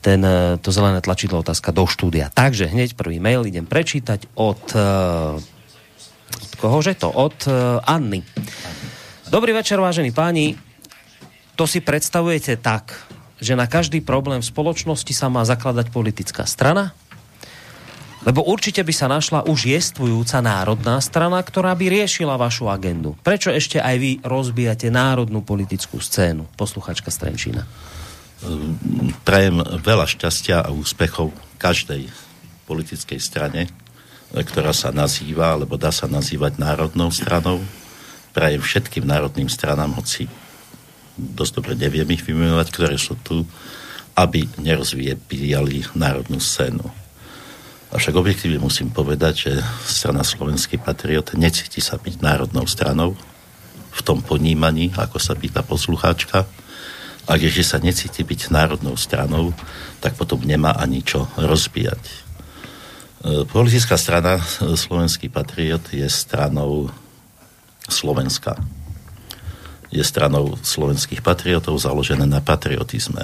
ten, 0.03 0.20
e, 0.20 0.60
to 0.60 0.76
zelené 0.76 0.99
tlačidlo 0.99 1.40
otázka 1.40 1.72
do 1.72 1.88
štúdia. 1.88 2.28
Takže 2.28 2.68
hneď 2.68 2.99
prvý 2.99 3.24
mail 3.24 3.48
idem 3.48 3.64
prečítať 3.64 4.28
od, 4.36 4.60
e, 4.76 4.84
od 6.32 6.52
kohože 6.60 6.99
to? 6.99 7.08
Od 7.08 7.38
uh, 7.48 7.84
Anny. 7.84 8.24
Dobrý 9.28 9.52
večer, 9.56 9.80
vážení 9.80 10.12
páni. 10.12 10.56
To 11.60 11.68
si 11.68 11.84
predstavujete 11.84 12.56
tak, 12.60 12.95
že 13.40 13.56
na 13.56 13.68
každý 13.68 13.99
problém 13.99 14.40
v 14.40 14.48
spoločnosti 14.48 15.12
sa 15.12 15.28
má 15.28 15.44
zakladať 15.44 15.91
politická 15.91 16.48
strana? 16.48 16.95
Lebo 18.22 18.45
určite 18.45 18.86
by 18.86 18.94
sa 18.94 19.10
našla 19.10 19.49
už 19.49 19.66
jestvujúca 19.66 20.45
národná 20.45 21.02
strana, 21.02 21.41
ktorá 21.41 21.74
by 21.74 21.90
riešila 21.90 22.38
vašu 22.38 22.70
agendu. 22.70 23.18
Prečo 23.26 23.49
ešte 23.49 23.82
aj 23.82 23.95
vy 23.98 24.12
rozbijate 24.22 24.94
národnú 24.94 25.41
politickú 25.41 25.98
scénu? 25.98 26.45
Posluchačka 26.53 27.10
Strenčína 27.10 27.66
prajem 29.22 29.62
veľa 29.82 30.06
šťastia 30.10 30.66
a 30.66 30.74
úspechov 30.74 31.30
každej 31.62 32.10
politickej 32.66 33.20
strane, 33.22 33.70
ktorá 34.32 34.72
sa 34.72 34.90
nazýva, 34.90 35.54
alebo 35.54 35.76
dá 35.76 35.92
sa 35.92 36.08
nazývať 36.08 36.58
národnou 36.58 37.12
stranou. 37.12 37.62
Prajem 38.32 38.64
všetkým 38.64 39.04
národným 39.04 39.52
stranám, 39.52 39.92
hoci 40.00 40.26
dosť 41.20 41.54
dobre 41.60 41.74
neviem 41.76 42.08
ich 42.16 42.24
vymenovať, 42.24 42.68
ktoré 42.72 42.96
sú 42.96 43.20
tu, 43.20 43.44
aby 44.16 44.48
nerozvíjali 44.58 45.92
národnú 45.94 46.40
scénu. 46.40 46.84
Avšak 47.92 48.16
objektívne 48.16 48.64
musím 48.64 48.88
povedať, 48.88 49.34
že 49.36 49.54
strana 49.84 50.24
Slovenský 50.24 50.80
patriot 50.80 51.36
necíti 51.36 51.84
sa 51.84 52.00
byť 52.00 52.24
národnou 52.24 52.64
stranou 52.64 53.20
v 53.92 54.00
tom 54.00 54.24
ponímaní, 54.24 54.96
ako 54.96 55.20
sa 55.20 55.36
pýta 55.36 55.60
poslucháčka, 55.60 56.48
a 57.32 57.40
že 57.40 57.64
sa 57.64 57.80
necíti 57.80 58.28
byť 58.28 58.52
národnou 58.52 58.99
stranou, 58.99 59.56
tak 60.03 60.20
potom 60.20 60.44
nemá 60.44 60.76
ani 60.76 60.99
čo 60.99 61.32
rozbíjať. 61.40 62.03
E, 62.03 62.16
politická 63.48 63.95
strana 63.95 64.36
e, 64.36 64.76
Slovenský 64.76 65.32
patriot 65.32 65.95
je 65.95 66.03
stranou 66.12 66.91
Slovenska. 67.88 68.60
Je 69.95 70.03
stranou 70.03 70.60
slovenských 70.60 71.24
patriotov 71.24 71.80
založené 71.80 72.28
na 72.28 72.44
patriotizme. 72.44 73.24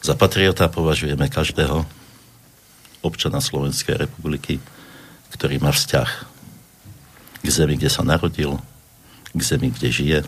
Za 0.00 0.16
patriota 0.16 0.72
považujeme 0.72 1.28
každého 1.28 1.84
občana 3.04 3.44
Slovenskej 3.44 4.08
republiky, 4.08 4.56
ktorý 5.36 5.60
má 5.60 5.68
vzťah 5.68 6.08
k 7.44 7.48
zemi, 7.48 7.76
kde 7.76 7.92
sa 7.92 8.00
narodil, 8.00 8.56
k 9.36 9.40
zemi, 9.44 9.68
kde 9.68 9.88
žije, 9.92 10.18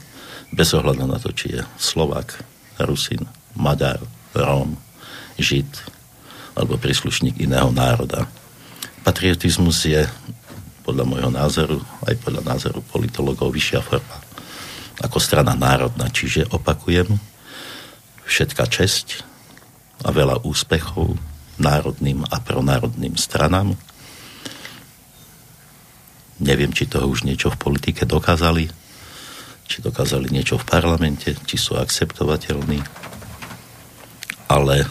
bez 0.53 0.69
ohľadu 0.73 1.05
na 1.05 1.21
to, 1.21 1.33
či 1.33 1.61
je 1.61 1.63
Slovak, 1.77 2.41
Rusin, 2.85 3.27
Maďar, 3.57 3.99
Róm, 4.37 4.77
Žid 5.39 5.71
alebo 6.59 6.75
príslušník 6.75 7.39
iného 7.39 7.71
národa. 7.71 8.27
Patriotizmus 9.07 9.87
je 9.87 10.03
podľa 10.83 11.05
môjho 11.07 11.31
názoru, 11.31 11.79
aj 12.03 12.19
podľa 12.19 12.43
názoru 12.43 12.83
politologov, 12.83 13.55
vyššia 13.55 13.81
forma 13.81 14.19
ako 14.99 15.19
strana 15.23 15.55
národná. 15.55 16.11
Čiže 16.11 16.51
opakujem, 16.51 17.07
všetka 18.27 18.65
česť 18.67 19.23
a 20.05 20.11
veľa 20.11 20.43
úspechov 20.43 21.15
národným 21.59 22.23
a 22.27 22.37
pronárodným 22.39 23.19
stranám. 23.19 23.75
Neviem, 26.39 26.71
či 26.71 26.87
toho 26.87 27.11
už 27.11 27.27
niečo 27.27 27.51
v 27.51 27.59
politike 27.59 28.07
dokázali, 28.07 28.71
či 29.69 29.85
dokázali 29.85 30.33
niečo 30.33 30.57
v 30.57 30.65
parlamente, 30.65 31.37
či 31.45 31.61
sú 31.61 31.77
akceptovateľní, 31.77 32.81
ale 34.49 34.89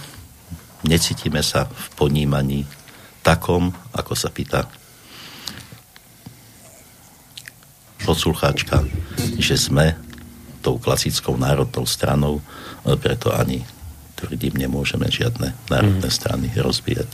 necítime 0.85 1.41
sa 1.41 1.65
v 1.65 1.85
ponímaní 1.97 2.69
takom, 3.25 3.73
ako 3.91 4.13
sa 4.13 4.29
pýta 4.29 4.69
poslucháčka, 8.05 8.85
že 9.41 9.57
sme 9.57 9.97
tou 10.61 10.77
klasickou 10.77 11.35
národnou 11.35 11.83
stranou, 11.83 12.39
preto 13.01 13.33
ani 13.33 13.65
tvrdím, 14.15 14.61
nemôžeme 14.61 15.09
žiadne 15.09 15.57
národné 15.67 16.09
strany 16.13 16.47
rozbíjať. 16.55 17.09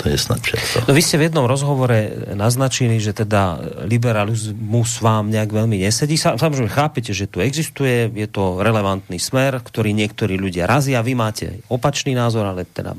To 0.00 0.04
je 0.08 0.16
snad 0.16 0.40
všetko. 0.40 0.88
No 0.88 0.92
vy 0.96 1.02
ste 1.04 1.20
v 1.20 1.26
jednom 1.28 1.46
rozhovore 1.46 2.26
naznačili, 2.32 2.96
že 2.98 3.12
teda 3.12 3.60
liberalizmus 3.84 4.98
vám 5.04 5.28
nejak 5.28 5.52
veľmi 5.52 5.78
nesedí. 5.84 6.16
Samozrejme 6.16 6.72
chápete, 6.72 7.12
že 7.12 7.28
tu 7.28 7.44
existuje, 7.44 8.08
je 8.10 8.28
to 8.30 8.58
relevantný 8.64 9.20
smer, 9.20 9.60
ktorý 9.60 9.92
niektorí 9.92 10.40
ľudia 10.40 10.64
razia. 10.66 11.04
Vy 11.04 11.14
máte 11.14 11.60
opačný 11.68 12.16
názor, 12.16 12.48
ale 12.48 12.64
teda 12.64 12.96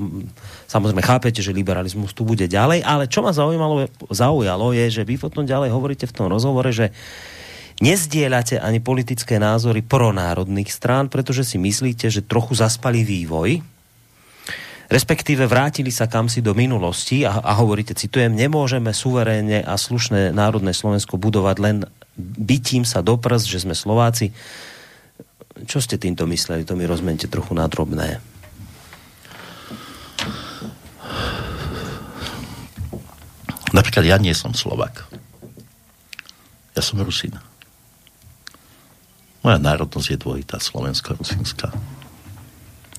samozrejme 0.69 1.01
chápete, 1.03 1.41
že 1.41 1.51
liberalizmus 1.55 2.13
tu 2.13 2.23
bude 2.23 2.45
ďalej. 2.45 2.85
Ale 2.85 3.09
čo 3.09 3.25
ma 3.25 3.33
zaujímalo, 3.33 3.89
zaujalo 4.13 4.71
je, 4.71 5.01
že 5.01 5.03
vy 5.03 5.17
potom 5.17 5.43
ďalej 5.43 5.73
hovoríte 5.73 6.05
v 6.05 6.15
tom 6.15 6.29
rozhovore, 6.29 6.69
že 6.69 6.93
nezdieľate 7.81 8.61
ani 8.61 8.79
politické 8.79 9.41
názory 9.41 9.81
pronárodných 9.81 10.69
strán, 10.69 11.09
pretože 11.09 11.41
si 11.43 11.57
myslíte, 11.57 12.07
že 12.07 12.21
trochu 12.21 12.53
zaspali 12.53 13.01
vývoj 13.01 13.72
respektíve 14.91 15.47
vrátili 15.47 15.91
sa 15.91 16.07
kam 16.11 16.27
si 16.27 16.43
do 16.43 16.51
minulosti 16.55 17.23
a, 17.23 17.39
a 17.39 17.51
hovoríte, 17.60 17.95
citujem, 17.95 18.34
nemôžeme 18.34 18.91
suverénne 18.91 19.64
a 19.64 19.76
slušné 19.76 20.35
národné 20.35 20.72
Slovensko 20.76 21.19
budovať 21.19 21.57
len 21.61 21.77
bytím 22.19 22.84
sa 22.85 23.03
do 23.03 23.18
prst, 23.18 23.45
že 23.49 23.64
sme 23.64 23.76
Slováci. 23.76 24.31
Čo 25.64 25.80
ste 25.80 26.01
týmto 26.01 26.26
mysleli? 26.27 26.65
To 26.65 26.77
mi 26.77 26.84
rozmente 26.89 27.30
trochu 27.30 27.53
nadrobné. 27.53 28.19
Napríklad 33.73 34.05
ja 34.05 34.22
nie 34.22 34.38
som 34.38 34.53
Slovak. 34.53 35.10
Ja 36.77 36.81
som 36.85 37.01
Rusín. 37.01 37.34
Moja 39.41 39.57
národnosť 39.60 40.07
je 40.14 40.18
dvojitá, 40.18 40.61
slovensko-rusinská. 40.61 41.73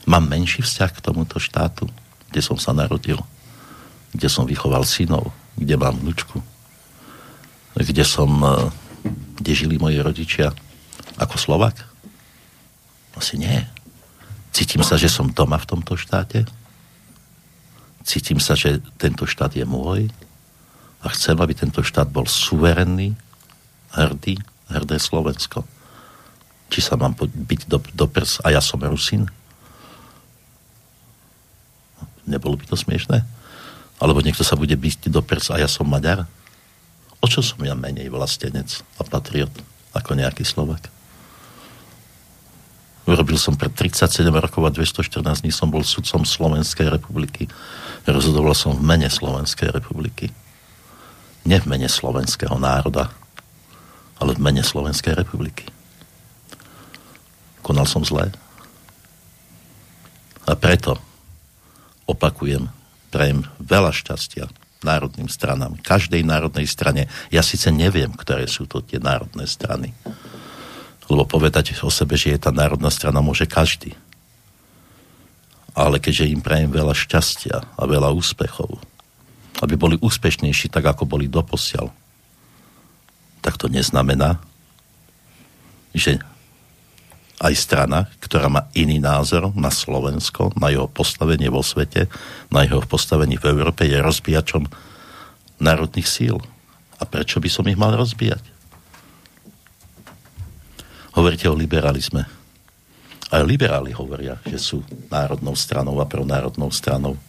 Mám 0.04 0.28
menší 0.28 0.60
vzťah 0.60 0.90
k 0.92 1.04
tomuto 1.04 1.40
štátu, 1.40 1.88
kde 2.28 2.40
som 2.44 2.60
sa 2.60 2.76
narodil, 2.76 3.16
kde 4.12 4.28
som 4.28 4.44
vychoval 4.44 4.84
synov, 4.84 5.32
kde 5.56 5.80
mám 5.80 5.96
vnúčku, 5.96 6.44
kde 7.72 8.04
som, 8.04 8.30
e, 8.42 8.52
kde 9.40 9.52
žili 9.54 9.80
moji 9.80 9.98
rodičia 10.04 10.52
ako 11.16 11.40
Slovak? 11.40 11.78
Asi 13.16 13.40
nie. 13.40 13.64
Cítim 14.54 14.82
sa, 14.86 14.94
že 14.94 15.10
som 15.10 15.30
doma 15.30 15.58
v 15.58 15.66
tomto 15.66 15.98
štáte. 15.98 16.46
Cítim 18.04 18.38
sa, 18.38 18.54
že 18.54 18.78
tento 19.00 19.24
štát 19.24 19.56
je 19.56 19.64
môj 19.64 20.12
a 21.02 21.06
chcem, 21.10 21.34
aby 21.38 21.56
tento 21.56 21.80
štát 21.80 22.06
bol 22.10 22.28
suverenný, 22.28 23.16
hrdý, 23.94 24.36
hrdé 24.68 24.96
Slovensko. 25.00 25.64
Či 26.68 26.80
sa 26.82 26.94
mám 27.00 27.16
byť 27.18 27.60
do, 27.70 27.78
do 27.94 28.06
prs 28.06 28.42
a 28.44 28.52
ja 28.52 28.60
som 28.60 28.82
Rusin? 28.82 29.26
Nebolo 32.24 32.56
by 32.56 32.64
to 32.68 32.76
smiešné? 32.76 33.24
Alebo 34.00 34.20
niekto 34.24 34.42
sa 34.42 34.56
bude 34.58 34.74
byť 34.74 35.12
do 35.12 35.20
prc 35.20 35.54
a 35.54 35.60
ja 35.60 35.68
som 35.68 35.86
Maďar? 35.86 36.26
O 37.20 37.26
čo 37.30 37.40
som 37.40 37.60
ja 37.64 37.72
menej 37.72 38.12
vlastenec 38.12 38.84
a 39.00 39.02
patriot 39.04 39.52
ako 39.96 40.12
nejaký 40.18 40.44
Slovak? 40.44 40.92
Urobil 43.04 43.36
som 43.36 43.52
pred 43.52 43.68
37 43.68 44.24
rokov 44.32 44.64
a 44.64 44.72
214 44.72 45.44
dní 45.44 45.52
som 45.52 45.68
bol 45.68 45.84
sudcom 45.84 46.24
Slovenskej 46.24 46.88
republiky. 46.88 47.52
Rozhodoval 48.08 48.56
som 48.56 48.72
v 48.72 48.80
mene 48.80 49.12
Slovenskej 49.12 49.68
republiky. 49.72 50.32
Nie 51.44 51.60
v 51.60 51.68
mene 51.68 51.92
slovenského 51.92 52.56
národa, 52.56 53.12
ale 54.16 54.32
v 54.32 54.40
mene 54.40 54.64
Slovenskej 54.64 55.12
republiky. 55.12 55.68
Konal 57.60 57.84
som 57.84 58.00
zlé. 58.00 58.32
A 60.48 60.56
preto 60.56 60.96
opakujem, 62.04 62.68
prajem 63.08 63.46
veľa 63.62 63.94
šťastia 63.94 64.50
národným 64.84 65.32
stranám, 65.32 65.80
každej 65.80 66.20
národnej 66.28 66.68
strane. 66.68 67.08
Ja 67.32 67.40
síce 67.40 67.72
neviem, 67.72 68.12
ktoré 68.12 68.44
sú 68.44 68.68
to 68.68 68.84
tie 68.84 69.00
národné 69.00 69.48
strany 69.48 69.96
lebo 71.08 71.28
povedať 71.28 71.76
o 71.84 71.92
sebe, 71.92 72.16
že 72.16 72.32
je 72.32 72.38
tá 72.40 72.50
národná 72.54 72.88
strana, 72.88 73.20
môže 73.20 73.44
každý. 73.44 73.92
Ale 75.74 75.98
keďže 75.98 76.30
im 76.30 76.40
prajem 76.40 76.70
veľa 76.70 76.94
šťastia 76.94 77.56
a 77.76 77.82
veľa 77.84 78.14
úspechov, 78.14 78.78
aby 79.60 79.74
boli 79.74 79.96
úspešnejší 79.98 80.70
tak, 80.70 80.86
ako 80.86 81.04
boli 81.04 81.26
doposiaľ, 81.28 81.90
tak 83.44 83.60
to 83.60 83.68
neznamená, 83.68 84.40
že 85.92 86.22
aj 87.44 87.54
strana, 87.60 88.08
ktorá 88.24 88.48
má 88.48 88.72
iný 88.72 88.96
názor 88.96 89.52
na 89.52 89.68
Slovensko, 89.68 90.56
na 90.56 90.72
jeho 90.72 90.88
postavenie 90.88 91.52
vo 91.52 91.60
svete, 91.60 92.08
na 92.48 92.64
jeho 92.64 92.80
postavení 92.80 93.36
v 93.36 93.52
Európe, 93.52 93.84
je 93.84 94.00
rozbíjačom 94.00 94.64
národných 95.60 96.08
síl. 96.08 96.40
A 96.96 97.04
prečo 97.04 97.44
by 97.44 97.48
som 97.52 97.68
ich 97.68 97.76
mal 97.76 97.92
rozbíjať? 97.92 98.40
Hovoríte 101.20 101.46
o 101.52 101.54
liberalizme. 101.54 102.24
Aj 103.28 103.42
liberáli 103.44 103.92
hovoria, 103.92 104.40
že 104.48 104.56
sú 104.56 104.80
národnou 105.12 105.52
stranou 105.52 106.00
a 106.00 106.08
pronárodnou 106.08 106.72
stranou. 106.72 107.20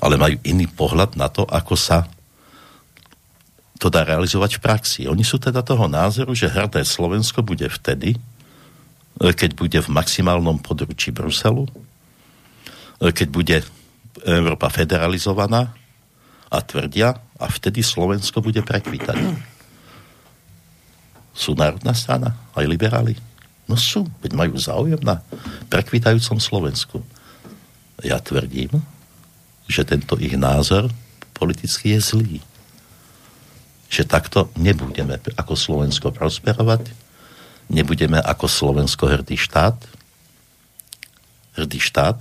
Ale 0.00 0.16
majú 0.16 0.40
iný 0.42 0.66
pohľad 0.72 1.20
na 1.20 1.28
to, 1.28 1.44
ako 1.46 1.76
sa 1.76 2.08
to 3.82 3.90
dá 3.90 4.06
realizovať 4.06 4.56
v 4.56 4.62
praxi. 4.62 5.00
Oni 5.10 5.26
sú 5.26 5.42
teda 5.42 5.60
toho 5.60 5.90
názoru, 5.90 6.32
že 6.38 6.46
hrdé 6.46 6.86
Slovensko 6.86 7.42
bude 7.42 7.66
vtedy, 7.66 8.14
keď 9.18 9.50
bude 9.52 9.78
v 9.82 9.92
maximálnom 9.92 10.62
područí 10.62 11.12
Bruselu, 11.12 11.68
keď 13.02 13.28
bude 13.28 13.56
Európa 14.22 14.70
federalizovaná 14.70 15.74
a 16.52 16.58
tvrdia, 16.62 17.16
a 17.42 17.46
vtedy 17.50 17.82
Slovensko 17.82 18.38
bude 18.38 18.62
prekvítať 18.62 19.18
sú 21.32 21.56
národná 21.56 21.96
strana, 21.96 22.36
aj 22.52 22.68
liberáli. 22.68 23.16
No 23.64 23.74
sú, 23.74 24.04
veď 24.20 24.36
majú 24.36 24.54
záujem 24.60 25.00
na 25.00 25.24
prekvitajúcom 25.72 26.38
Slovensku. 26.38 27.00
Ja 28.04 28.20
tvrdím, 28.20 28.84
že 29.64 29.82
tento 29.88 30.20
ich 30.20 30.36
názor 30.36 30.92
politicky 31.32 31.96
je 31.96 32.00
zlý. 32.04 32.36
Že 33.88 34.02
takto 34.08 34.52
nebudeme 34.60 35.16
ako 35.40 35.56
Slovensko 35.56 36.12
prosperovať, 36.12 36.92
nebudeme 37.72 38.20
ako 38.20 38.46
Slovensko 38.46 39.08
hrdý 39.08 39.40
štát, 39.40 39.80
hrdý 41.56 41.80
štát 41.80 42.20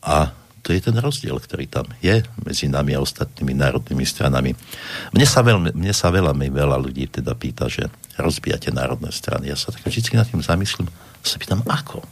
a 0.00 0.32
to 0.66 0.74
je 0.74 0.82
ten 0.82 0.98
rozdiel, 0.98 1.38
ktorý 1.38 1.70
tam 1.70 1.86
je 2.02 2.26
medzi 2.42 2.66
nami 2.66 2.98
a 2.98 3.04
ostatnými 3.04 3.54
národnými 3.54 4.02
stranami. 4.02 4.50
Mne 5.14 5.26
sa, 5.28 5.46
veľmi, 5.46 5.70
mne 5.78 5.94
sa 5.94 6.10
veľa, 6.10 6.34
veľa 6.34 6.74
ľudí 6.82 7.06
teda 7.06 7.38
pýta, 7.38 7.70
že 7.70 7.86
rozbijate 8.18 8.74
národné 8.74 9.14
strany. 9.14 9.46
Ja 9.46 9.54
sa 9.54 9.70
tak 9.70 9.86
vždy 9.86 10.18
nad 10.18 10.26
tým 10.26 10.42
zamyslím, 10.42 10.90
sa 11.22 11.38
pýtam, 11.38 11.62
ako? 11.70 12.02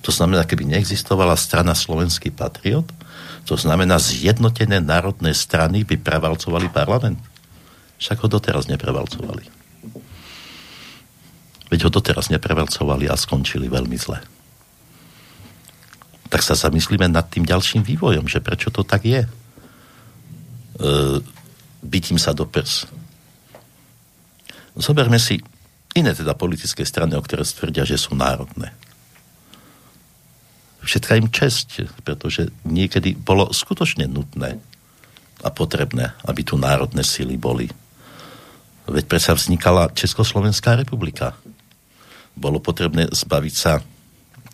To 0.00 0.10
znamená, 0.14 0.48
keby 0.48 0.64
neexistovala 0.72 1.36
strana 1.36 1.76
Slovenský 1.76 2.32
patriot, 2.32 2.88
to 3.44 3.60
znamená, 3.60 4.00
zjednotené 4.00 4.80
národné 4.80 5.36
strany 5.36 5.84
by 5.84 6.00
prevalcovali 6.00 6.72
parlament. 6.72 7.20
Však 8.00 8.24
ho 8.24 8.28
doteraz 8.28 8.72
neprevalcovali. 8.72 9.55
Veď 11.66 11.86
ho 11.86 11.90
doteraz 11.90 12.30
neprevalcovali 12.30 13.10
a 13.10 13.18
skončili 13.18 13.66
veľmi 13.66 13.98
zle 13.98 14.18
tak 16.26 16.42
sa 16.42 16.58
zamyslíme 16.58 17.06
nad 17.08 17.26
tým 17.30 17.46
ďalším 17.46 17.86
vývojom, 17.86 18.26
že 18.26 18.42
prečo 18.42 18.68
to 18.74 18.82
tak 18.82 19.06
je. 19.06 19.22
E, 19.22 19.30
bytím 21.80 22.18
sa 22.18 22.34
do 22.34 22.44
prs. 22.44 22.84
Zoberme 24.76 25.16
si 25.16 25.40
iné 25.96 26.12
teda 26.12 26.36
politické 26.36 26.84
strany, 26.84 27.16
o 27.16 27.24
ktoré 27.24 27.46
stvrdia, 27.46 27.88
že 27.88 27.96
sú 27.96 28.12
národné. 28.12 28.74
Všetká 30.84 31.16
im 31.18 31.32
česť, 31.32 31.88
pretože 32.04 32.52
niekedy 32.62 33.16
bolo 33.16 33.50
skutočne 33.50 34.06
nutné 34.06 34.60
a 35.40 35.48
potrebné, 35.48 36.14
aby 36.28 36.44
tu 36.44 36.60
národné 36.60 37.00
síly 37.00 37.40
boli. 37.40 37.72
Veď 38.86 39.08
predsa 39.08 39.34
vznikala 39.34 39.90
Československá 39.96 40.78
republika. 40.78 41.34
Bolo 42.36 42.60
potrebné 42.60 43.08
zbaviť 43.08 43.54
sa 43.56 43.80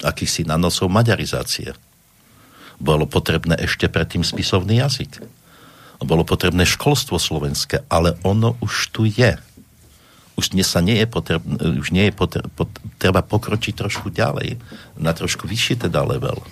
akýsi 0.02 0.46
nanosov 0.46 0.90
maďarizácie. 0.90 1.74
Bolo 2.78 3.06
potrebné 3.06 3.58
ešte 3.62 3.86
predtým 3.86 4.26
spisovný 4.26 4.82
jazyk. 4.82 5.22
Bolo 6.02 6.26
potrebné 6.26 6.66
školstvo 6.66 7.18
slovenské, 7.18 7.86
ale 7.86 8.18
ono 8.26 8.58
už 8.58 8.90
tu 8.90 9.06
je. 9.06 9.38
Už 10.34 10.50
dnes 10.50 10.66
sa 10.66 10.82
nie 10.82 10.98
je 10.98 11.06
potrebné, 11.06 11.78
už 11.78 11.94
nie 11.94 12.10
je 12.10 12.14
potrebné, 12.14 12.50
treba 12.98 13.22
pokročiť 13.22 13.78
trošku 13.78 14.10
ďalej, 14.10 14.58
na 14.98 15.14
trošku 15.14 15.46
vyšší 15.46 15.86
teda 15.86 16.02
level. 16.02 16.42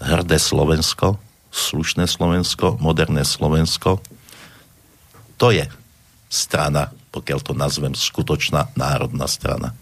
Hrdé 0.00 0.40
Slovensko, 0.40 1.20
slušné 1.52 2.08
Slovensko, 2.08 2.80
moderné 2.80 3.26
Slovensko, 3.26 4.00
to 5.36 5.52
je 5.52 5.66
strana, 6.32 6.94
pokiaľ 7.12 7.38
to 7.42 7.52
nazvem, 7.52 7.92
skutočná 7.92 8.72
národná 8.78 9.26
strana. 9.28 9.74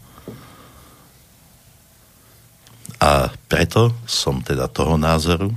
A 3.07 3.31
preto 3.47 3.95
som 4.03 4.43
teda 4.43 4.67
toho 4.67 4.99
názoru, 4.99 5.55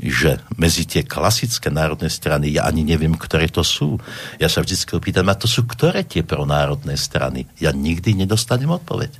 že 0.00 0.40
medzi 0.56 0.88
tie 0.88 1.04
klasické 1.04 1.68
národné 1.68 2.08
strany, 2.08 2.56
ja 2.56 2.64
ani 2.64 2.88
neviem, 2.88 3.12
ktoré 3.12 3.52
to 3.52 3.60
sú. 3.60 4.00
Ja 4.40 4.48
sa 4.48 4.64
vždy 4.64 4.96
opýtam, 4.96 5.28
a 5.28 5.36
to 5.36 5.44
sú 5.44 5.68
ktoré 5.68 6.08
tie 6.08 6.24
pronárodné 6.24 6.96
strany? 6.96 7.44
Ja 7.60 7.76
nikdy 7.76 8.16
nedostanem 8.16 8.72
odpoveď. 8.72 9.12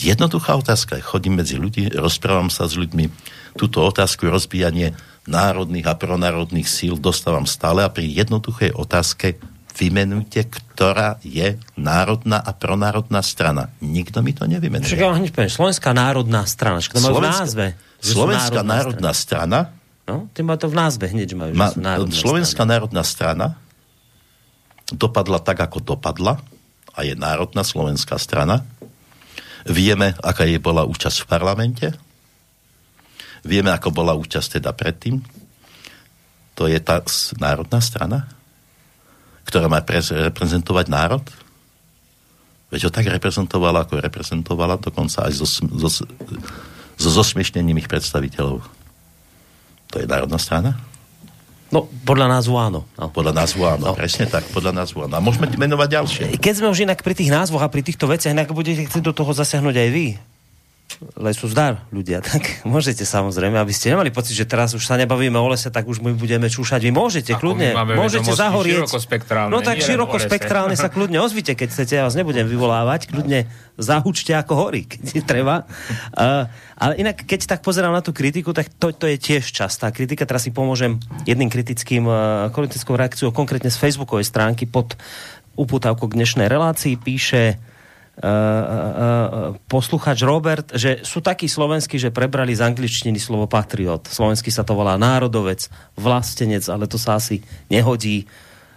Jednoduchá 0.00 0.56
otázka. 0.56 0.96
Chodím 1.02 1.42
medzi 1.42 1.60
ľudí, 1.60 1.92
rozprávam 1.92 2.48
sa 2.48 2.70
s 2.70 2.78
ľuďmi. 2.78 3.10
Túto 3.58 3.84
otázku 3.84 4.30
rozbíjanie 4.30 4.96
národných 5.28 5.90
a 5.90 5.98
pronárodných 5.98 6.70
síl 6.70 6.96
dostávam 6.96 7.44
stále 7.44 7.84
a 7.84 7.92
pri 7.92 8.08
jednoduchej 8.08 8.72
otázke 8.72 9.36
vymenujte, 9.80 10.44
ktorá 10.44 11.16
je 11.24 11.56
národná 11.80 12.36
a 12.36 12.52
pronárodná 12.52 13.24
strana. 13.24 13.72
Nikto 13.80 14.20
mi 14.20 14.36
to 14.36 14.44
nevymenuje. 14.44 14.84
Však 14.84 15.00
ja 15.00 15.16
hneď 15.16 15.32
poviem, 15.32 15.48
Slovenská 15.48 15.90
národná 15.96 16.44
strana, 16.44 16.84
však 16.84 16.92
to 16.92 17.00
majú 17.00 17.16
v 17.16 17.24
názve. 17.24 17.66
Slovenská 18.04 18.60
národná, 18.60 18.76
národná 18.76 19.12
strana, 19.16 19.60
strana 19.72 19.78
No, 20.10 20.26
ty 20.34 20.42
má 20.42 20.58
to 20.58 20.66
v 20.66 20.74
názve 20.74 21.06
hneď, 21.06 21.38
majú, 21.38 21.54
ma, 21.54 21.70
Slovenská 22.10 22.66
strana. 22.66 22.70
národná 22.74 23.02
strana 23.06 23.46
dopadla 24.90 25.38
tak, 25.38 25.62
ako 25.62 25.94
dopadla 25.94 26.42
a 26.90 27.06
je 27.06 27.14
národná 27.14 27.62
slovenská 27.62 28.18
strana. 28.18 28.66
Vieme, 29.62 30.18
aká 30.18 30.42
je 30.50 30.58
bola 30.58 30.82
účasť 30.82 31.22
v 31.22 31.26
parlamente. 31.30 31.86
Vieme, 33.46 33.70
ako 33.70 33.94
bola 33.94 34.18
účasť 34.18 34.58
teda 34.58 34.74
predtým. 34.74 35.22
To 36.58 36.66
je 36.66 36.82
tá 36.82 37.06
národná 37.38 37.78
strana 37.78 38.26
ktorá 39.44 39.66
má 39.68 39.80
reprezentovať 39.84 40.86
národ? 40.88 41.24
Veď 42.70 42.86
ho 42.86 42.90
tak 42.94 43.10
reprezentovala, 43.10 43.82
ako 43.82 43.98
reprezentovala, 43.98 44.78
dokonca 44.78 45.26
aj 45.26 45.32
so, 45.42 45.46
so, 45.46 46.06
so 46.94 47.08
zosmiešnením 47.10 47.82
ich 47.82 47.90
predstaviteľov. 47.90 48.62
To 49.90 49.96
je 49.98 50.06
národná 50.06 50.38
strana? 50.38 50.78
No, 51.70 51.86
podľa 51.86 52.38
názvu 52.38 52.54
áno. 52.58 52.86
No. 52.98 53.10
Podľa 53.10 53.34
názvu 53.42 53.62
áno, 53.62 53.84
no. 53.90 53.94
presne 53.94 54.26
tak, 54.26 54.46
podľa 54.50 54.82
názvu 54.82 55.06
áno. 55.06 55.18
A 55.18 55.22
môžeme 55.22 55.50
menovať 55.50 55.88
ďalšie. 55.90 56.24
Keď 56.38 56.54
sme 56.62 56.70
už 56.70 56.82
inak 56.86 57.02
pri 57.02 57.14
tých 57.14 57.30
názvoch 57.30 57.62
a 57.62 57.70
pri 57.70 57.82
týchto 57.82 58.10
veciach, 58.10 58.34
inak 58.34 58.50
budete 58.50 58.86
chcieť 58.90 59.02
do 59.02 59.14
toho 59.14 59.30
zasiahnuť 59.34 59.74
aj 59.74 59.88
vy. 59.90 60.06
Lesu 61.14 61.46
zdar 61.46 61.86
ľudia, 61.94 62.22
tak 62.26 62.64
môžete 62.66 63.06
samozrejme, 63.06 63.56
aby 63.56 63.72
ste 63.74 63.94
nemali 63.94 64.10
pocit, 64.10 64.34
že 64.34 64.46
teraz 64.46 64.74
už 64.74 64.82
sa 64.82 64.98
nebavíme 64.98 65.38
o 65.38 65.48
lese, 65.50 65.70
tak 65.70 65.86
už 65.86 66.02
my 66.02 66.14
budeme 66.16 66.50
čúšať. 66.50 66.82
Vy 66.84 66.92
môžete 66.92 67.32
Ako 67.36 67.40
kľudne, 67.40 67.74
môžete 67.94 68.30
zahorieť. 68.32 68.86
No 69.50 69.62
tak 69.62 69.82
širokospektrálne 69.82 70.74
sa 70.74 70.90
kľudne 70.90 71.22
ozvite, 71.22 71.54
keď 71.54 71.68
chcete, 71.70 71.94
ja 71.98 72.06
vás 72.06 72.16
nebudem 72.18 72.46
vyvolávať, 72.46 73.10
kľudne 73.10 73.46
zahučte 73.80 74.36
ako 74.36 74.52
horí, 74.68 74.84
keď 74.86 75.24
treba. 75.24 75.64
Uh, 76.12 76.46
ale 76.82 77.00
inak, 77.00 77.24
keď 77.24 77.56
tak 77.56 77.60
pozerám 77.64 77.96
na 77.96 78.04
tú 78.04 78.12
kritiku, 78.12 78.52
tak 78.52 78.68
to, 78.76 78.92
to 78.92 79.08
je 79.08 79.16
tiež 79.16 79.48
častá 79.50 79.88
kritika. 79.94 80.28
Teraz 80.28 80.44
si 80.44 80.52
pomôžem 80.52 81.00
jedným 81.24 81.48
kritickým, 81.48 82.04
uh, 82.04 82.52
kritickou 82.52 82.96
reakciou, 82.96 83.32
konkrétne 83.32 83.72
z 83.72 83.80
facebookovej 83.80 84.28
stránky 84.28 84.68
pod 84.68 84.96
uputávku 85.60 86.08
k 86.08 86.16
dnešnej 86.16 86.48
relácii 86.48 86.96
píše 86.96 87.60
posluchač 89.64 90.20
Robert, 90.20 90.76
že 90.76 91.00
sú 91.02 91.24
takí 91.24 91.48
slovenskí, 91.48 91.96
že 91.96 92.12
prebrali 92.12 92.52
z 92.52 92.60
angličtiny 92.62 93.16
slovo 93.16 93.48
patriot. 93.48 94.04
Slovensky 94.06 94.52
sa 94.52 94.60
to 94.60 94.76
volá 94.76 95.00
národovec, 95.00 95.66
vlastenec, 95.96 96.60
ale 96.68 96.84
to 96.84 97.00
sa 97.00 97.16
asi 97.16 97.40
nehodí, 97.68 98.28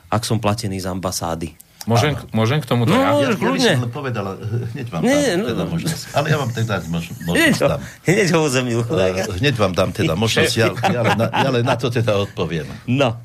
ak 0.08 0.24
som 0.24 0.40
platený 0.40 0.80
z 0.80 0.88
ambasády. 0.88 1.50
Môžem, 1.84 2.16
môžem 2.32 2.64
k 2.64 2.66
tomu 2.72 2.88
No, 2.88 2.96
ja? 2.96 3.12
Ja, 3.20 3.28
ja 3.28 3.30
by 3.36 3.44
kľudne. 3.44 3.74
som 3.76 3.92
povedal, 3.92 4.26
eh, 4.40 4.72
hneď 4.72 4.88
vám 4.88 5.02
Nie, 5.04 5.36
dám 5.36 5.36
no, 5.36 5.48
teda 5.52 5.64
no. 5.68 5.72
možnosť. 5.76 6.04
Ale 6.16 6.26
ja 6.32 6.38
vám 6.40 6.52
teda 6.56 6.74
Hneď 6.80 6.88
možnosť 7.28 7.60
dám. 7.60 7.82
hneď 8.08 8.28
ho 8.32 8.40
uzemnil. 8.40 8.80
Eh, 8.88 9.28
Hneď 9.44 9.56
vám 9.60 9.74
dám 9.76 9.90
teda 9.92 10.14
možnosť, 10.16 10.54
ja, 10.56 10.68
ja, 10.72 11.02
len 11.04 11.18
na, 11.20 11.28
ja 11.28 11.50
len 11.52 11.64
na 11.68 11.76
to 11.76 11.92
teda 11.92 12.16
odpoviem. 12.16 12.72
No. 12.88 13.20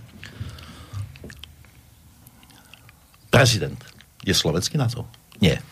Prezident 3.30 3.78
je 4.26 4.34
slovenský 4.34 4.74
názov? 4.74 5.06
Nie. 5.38 5.62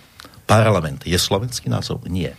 Parlament 0.46 1.02
je 1.02 1.18
slovenský 1.18 1.66
názov? 1.66 2.06
Nie. 2.06 2.38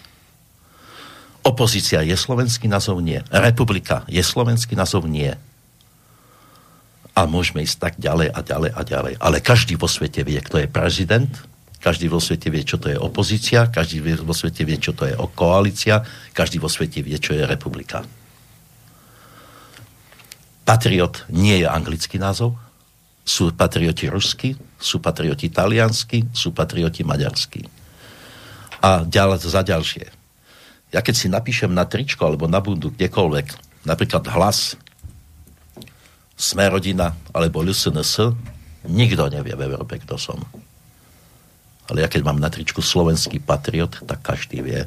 Opozícia 1.43 2.03
je 2.03 2.15
slovenský 2.15 2.71
názov? 2.71 3.03
Nie. 3.03 3.23
Republika 3.31 4.07
je 4.07 4.23
slovenský 4.23 4.75
názov? 4.75 5.07
Nie. 5.11 5.35
A 7.15 7.27
môžeme 7.27 7.63
ísť 7.63 7.77
tak 7.79 7.93
ďalej 7.99 8.31
a 8.31 8.39
ďalej 8.39 8.71
a 8.71 8.81
ďalej. 8.83 9.13
Ale 9.19 9.43
každý 9.43 9.75
vo 9.75 9.91
svete 9.91 10.23
vie, 10.23 10.39
kto 10.39 10.63
je 10.63 10.67
prezident, 10.71 11.31
každý 11.83 12.07
vo 12.07 12.19
svete 12.19 12.51
vie, 12.51 12.63
čo 12.63 12.79
to 12.79 12.91
je 12.91 12.97
opozícia, 12.97 13.67
každý 13.71 14.03
vo 14.03 14.35
svete 14.35 14.63
vie, 14.63 14.77
čo 14.79 14.91
to 14.95 15.07
je 15.07 15.15
koalícia, 15.35 16.03
každý 16.35 16.59
vo 16.59 16.67
svete 16.67 16.99
vie, 16.99 17.15
čo 17.19 17.35
je 17.35 17.43
republika. 17.43 18.03
Patriot 20.67 21.23
nie 21.31 21.63
je 21.63 21.67
anglický 21.67 22.19
názov, 22.19 22.59
sú 23.23 23.55
patrioti 23.55 24.11
rusky, 24.11 24.55
sú 24.75 24.99
patrioti 24.99 25.47
taliansky, 25.47 26.27
sú 26.35 26.51
patrioti 26.51 27.07
maďarskí. 27.07 27.76
A 28.83 29.03
ďalej 29.03 29.47
za 29.47 29.61
ďalšie. 29.65 30.05
Ja 30.93 31.03
keď 31.03 31.15
si 31.15 31.27
napíšem 31.27 31.73
na 31.73 31.83
tričko 31.83 32.23
alebo 32.29 32.47
na 32.47 32.63
bundu 32.63 32.93
kdekoľvek, 32.93 33.47
napríklad 33.83 34.23
hlas, 34.31 34.79
sme 36.37 36.69
rodina 36.69 37.17
alebo 37.33 37.65
LSNS, 37.65 38.31
nikto 38.85 39.25
nevie 39.27 39.57
v 39.57 39.65
Európe, 39.67 39.97
kto 39.97 40.15
som. 40.15 40.39
Ale 41.89 42.05
ja 42.05 42.07
keď 42.07 42.21
mám 42.23 42.37
na 42.37 42.51
tričku 42.51 42.79
slovenský 42.79 43.41
patriot, 43.41 44.05
tak 44.05 44.21
každý 44.21 44.61
vie, 44.61 44.85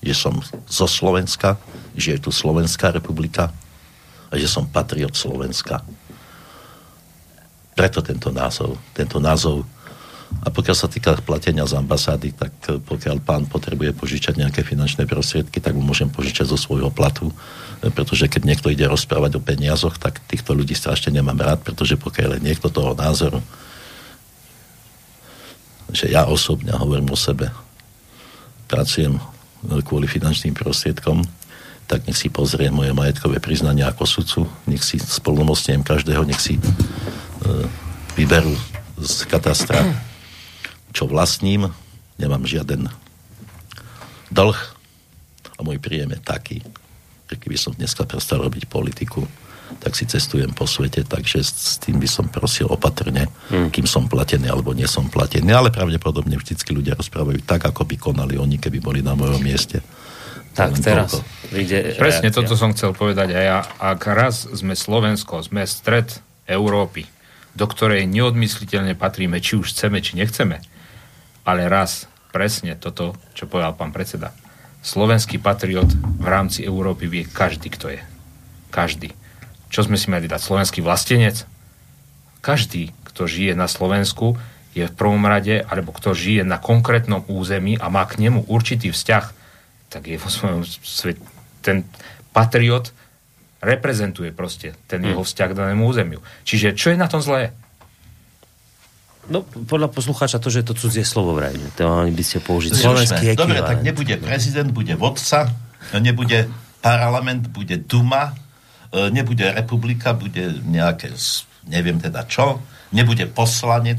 že 0.00 0.14
som 0.16 0.38
zo 0.66 0.86
Slovenska, 0.88 1.60
že 1.98 2.16
je 2.16 2.20
tu 2.22 2.30
Slovenská 2.32 2.94
republika 2.94 3.52
a 4.30 4.34
že 4.34 4.48
som 4.48 4.66
patriot 4.66 5.14
Slovenska 5.14 5.84
preto 7.76 8.00
tento 8.00 8.32
názov. 8.32 8.80
Tento 8.96 9.20
názov. 9.20 9.68
A 10.44 10.48
pokiaľ 10.52 10.76
sa 10.76 10.88
týka 10.90 11.16
platenia 11.24 11.64
z 11.64 11.78
ambasády, 11.78 12.36
tak 12.36 12.52
eh, 12.68 12.76
pokiaľ 12.82 13.22
pán 13.22 13.48
potrebuje 13.48 13.96
požičať 13.96 14.36
nejaké 14.36 14.66
finančné 14.66 15.08
prostriedky, 15.08 15.62
tak 15.62 15.72
mu 15.72 15.82
môžem 15.82 16.10
požičať 16.12 16.50
zo 16.50 16.58
svojho 16.58 16.92
platu, 16.92 17.30
eh, 17.30 17.88
pretože 17.88 18.28
keď 18.28 18.42
niekto 18.44 18.68
ide 18.68 18.84
rozprávať 18.84 19.38
o 19.38 19.44
peniazoch, 19.44 19.96
tak 19.96 20.20
týchto 20.26 20.52
ľudí 20.52 20.76
strašne 20.76 21.14
nemám 21.14 21.38
rád, 21.38 21.64
pretože 21.64 21.96
pokiaľ 21.96 22.36
je 22.36 22.46
niekto 22.52 22.68
toho 22.68 22.92
názoru, 22.92 23.40
že 25.94 26.10
ja 26.10 26.26
osobne 26.26 26.74
hovorím 26.74 27.14
o 27.14 27.18
sebe, 27.18 27.48
pracujem 28.68 29.16
eh, 29.16 29.80
kvôli 29.80 30.10
finančným 30.10 30.52
prostriedkom, 30.52 31.24
tak 31.86 32.02
nech 32.10 32.18
si 32.18 32.28
pozrie 32.28 32.66
moje 32.68 32.90
majetkové 32.90 33.38
priznanie 33.38 33.86
ako 33.86 34.04
sudcu, 34.04 34.40
nech 34.66 34.82
si 34.82 34.98
splnomocniem 34.98 35.86
každého, 35.86 36.26
nech 36.26 36.42
si 36.42 36.58
e, 36.58 36.62
vyberú 38.18 38.50
z 38.98 39.22
katastra, 39.30 39.86
čo 40.96 41.04
vlastním, 41.04 41.68
nemám 42.16 42.48
žiaden 42.48 42.88
dlh 44.32 44.58
a 45.56 45.60
môj 45.60 45.76
príjem 45.76 46.16
je 46.16 46.20
taký, 46.24 46.58
že 47.28 47.34
keby 47.36 47.56
som 47.60 47.76
dneska 47.76 48.08
prestal 48.08 48.40
robiť 48.40 48.64
politiku, 48.64 49.28
tak 49.82 49.98
si 49.98 50.06
cestujem 50.06 50.54
po 50.54 50.64
svete, 50.64 51.02
takže 51.02 51.42
s 51.42 51.82
tým 51.82 51.98
by 51.98 52.06
som 52.06 52.30
prosil 52.30 52.70
opatrne, 52.70 53.26
hmm. 53.50 53.74
kým 53.74 53.84
som 53.84 54.06
platený 54.06 54.46
alebo 54.46 54.70
nie 54.72 54.86
som 54.86 55.10
platený, 55.10 55.50
ale 55.50 55.74
pravdepodobne 55.74 56.38
vždycky 56.38 56.70
ľudia 56.70 56.94
rozprávajú 56.94 57.42
tak, 57.42 57.66
ako 57.66 57.82
by 57.82 57.96
konali 57.98 58.38
oni, 58.38 58.62
keby 58.62 58.78
boli 58.78 59.00
na 59.02 59.18
mojom 59.18 59.42
mieste. 59.42 59.82
Tak 60.56 60.80
Len 60.80 60.80
teraz 60.80 61.10
toľko. 61.12 61.52
vyjde 61.52 61.78
Presne 62.00 62.28
reakcia. 62.32 62.38
toto 62.40 62.54
som 62.56 62.72
chcel 62.72 62.96
povedať 62.96 63.28
aj 63.36 63.44
ja. 63.44 63.58
Ak 63.76 64.00
raz 64.08 64.48
sme 64.48 64.72
Slovensko, 64.72 65.44
sme 65.44 65.68
stred 65.68 66.08
Európy, 66.48 67.04
do 67.52 67.66
ktorej 67.68 68.08
neodmysliteľne 68.08 68.96
patríme, 68.96 69.36
či 69.42 69.60
už 69.60 69.76
chceme, 69.76 70.00
či 70.00 70.16
nechceme, 70.16 70.62
ale 71.46 71.70
raz, 71.70 72.10
presne 72.34 72.74
toto, 72.74 73.14
čo 73.32 73.46
povedal 73.46 73.78
pán 73.78 73.94
predseda, 73.94 74.34
slovenský 74.82 75.38
patriot 75.38 75.88
v 75.94 76.26
rámci 76.26 76.66
Európy 76.66 77.06
vie 77.06 77.24
každý, 77.24 77.70
kto 77.70 77.94
je. 77.94 78.02
Každý. 78.74 79.14
Čo 79.70 79.86
sme 79.86 79.96
si 79.96 80.10
mali 80.10 80.26
dať? 80.26 80.42
Slovenský 80.42 80.82
vlastenec? 80.82 81.46
Každý, 82.42 82.90
kto 83.08 83.26
žije 83.30 83.54
na 83.54 83.70
Slovensku, 83.70 84.36
je 84.76 84.84
v 84.84 84.92
prvom 84.92 85.24
rade, 85.24 85.64
alebo 85.64 85.90
kto 85.96 86.12
žije 86.12 86.44
na 86.44 86.60
konkrétnom 86.60 87.24
území 87.32 87.80
a 87.80 87.88
má 87.88 88.04
k 88.04 88.20
nemu 88.20 88.44
určitý 88.44 88.92
vzťah, 88.92 89.24
tak 89.88 90.02
je 90.04 90.20
vo 90.20 90.28
svojom 90.28 90.62
svete. 90.66 91.24
Ten 91.64 91.88
patriot 92.36 92.92
reprezentuje 93.64 94.36
proste 94.36 94.76
ten 94.86 95.00
jeho 95.00 95.24
vzťah 95.24 95.48
k 95.50 95.58
danému 95.58 95.88
územiu. 95.88 96.20
Čiže 96.44 96.76
čo 96.76 96.92
je 96.92 97.00
na 97.00 97.08
tom 97.08 97.24
zlé? 97.24 97.56
No, 99.26 99.42
podľa 99.42 99.90
poslucháča 99.90 100.38
to, 100.38 100.54
že 100.54 100.62
je 100.62 100.66
to 100.70 100.74
cudzie 100.78 101.02
slovo 101.02 101.34
vraj. 101.34 101.54
To 101.78 101.82
mali 101.90 102.14
by 102.14 102.22
ste 102.22 102.38
použiť 102.38 102.70
slovenský 102.78 103.34
Dobre, 103.34 103.58
ekvivalent. 103.58 103.66
tak 103.66 103.78
nebude 103.82 104.14
prezident, 104.22 104.68
bude 104.70 104.94
vodca, 104.94 105.50
nebude 105.98 106.46
parlament, 106.78 107.50
bude 107.50 107.82
Duma, 107.82 108.30
e, 108.94 109.10
nebude 109.10 109.50
republika, 109.50 110.14
bude 110.14 110.62
nejaké, 110.62 111.10
neviem 111.66 111.98
teda 111.98 112.22
čo, 112.30 112.62
nebude 112.94 113.26
poslanec, 113.26 113.98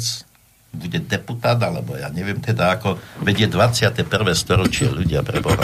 bude 0.72 1.00
deputát, 1.04 1.60
alebo 1.60 2.00
ja 2.00 2.08
neviem 2.08 2.40
teda 2.40 2.80
ako, 2.80 2.96
vedie 3.20 3.52
21. 3.52 4.08
storočie 4.32 4.88
ľudia 4.88 5.24
pre 5.28 5.44
Boha. 5.44 5.60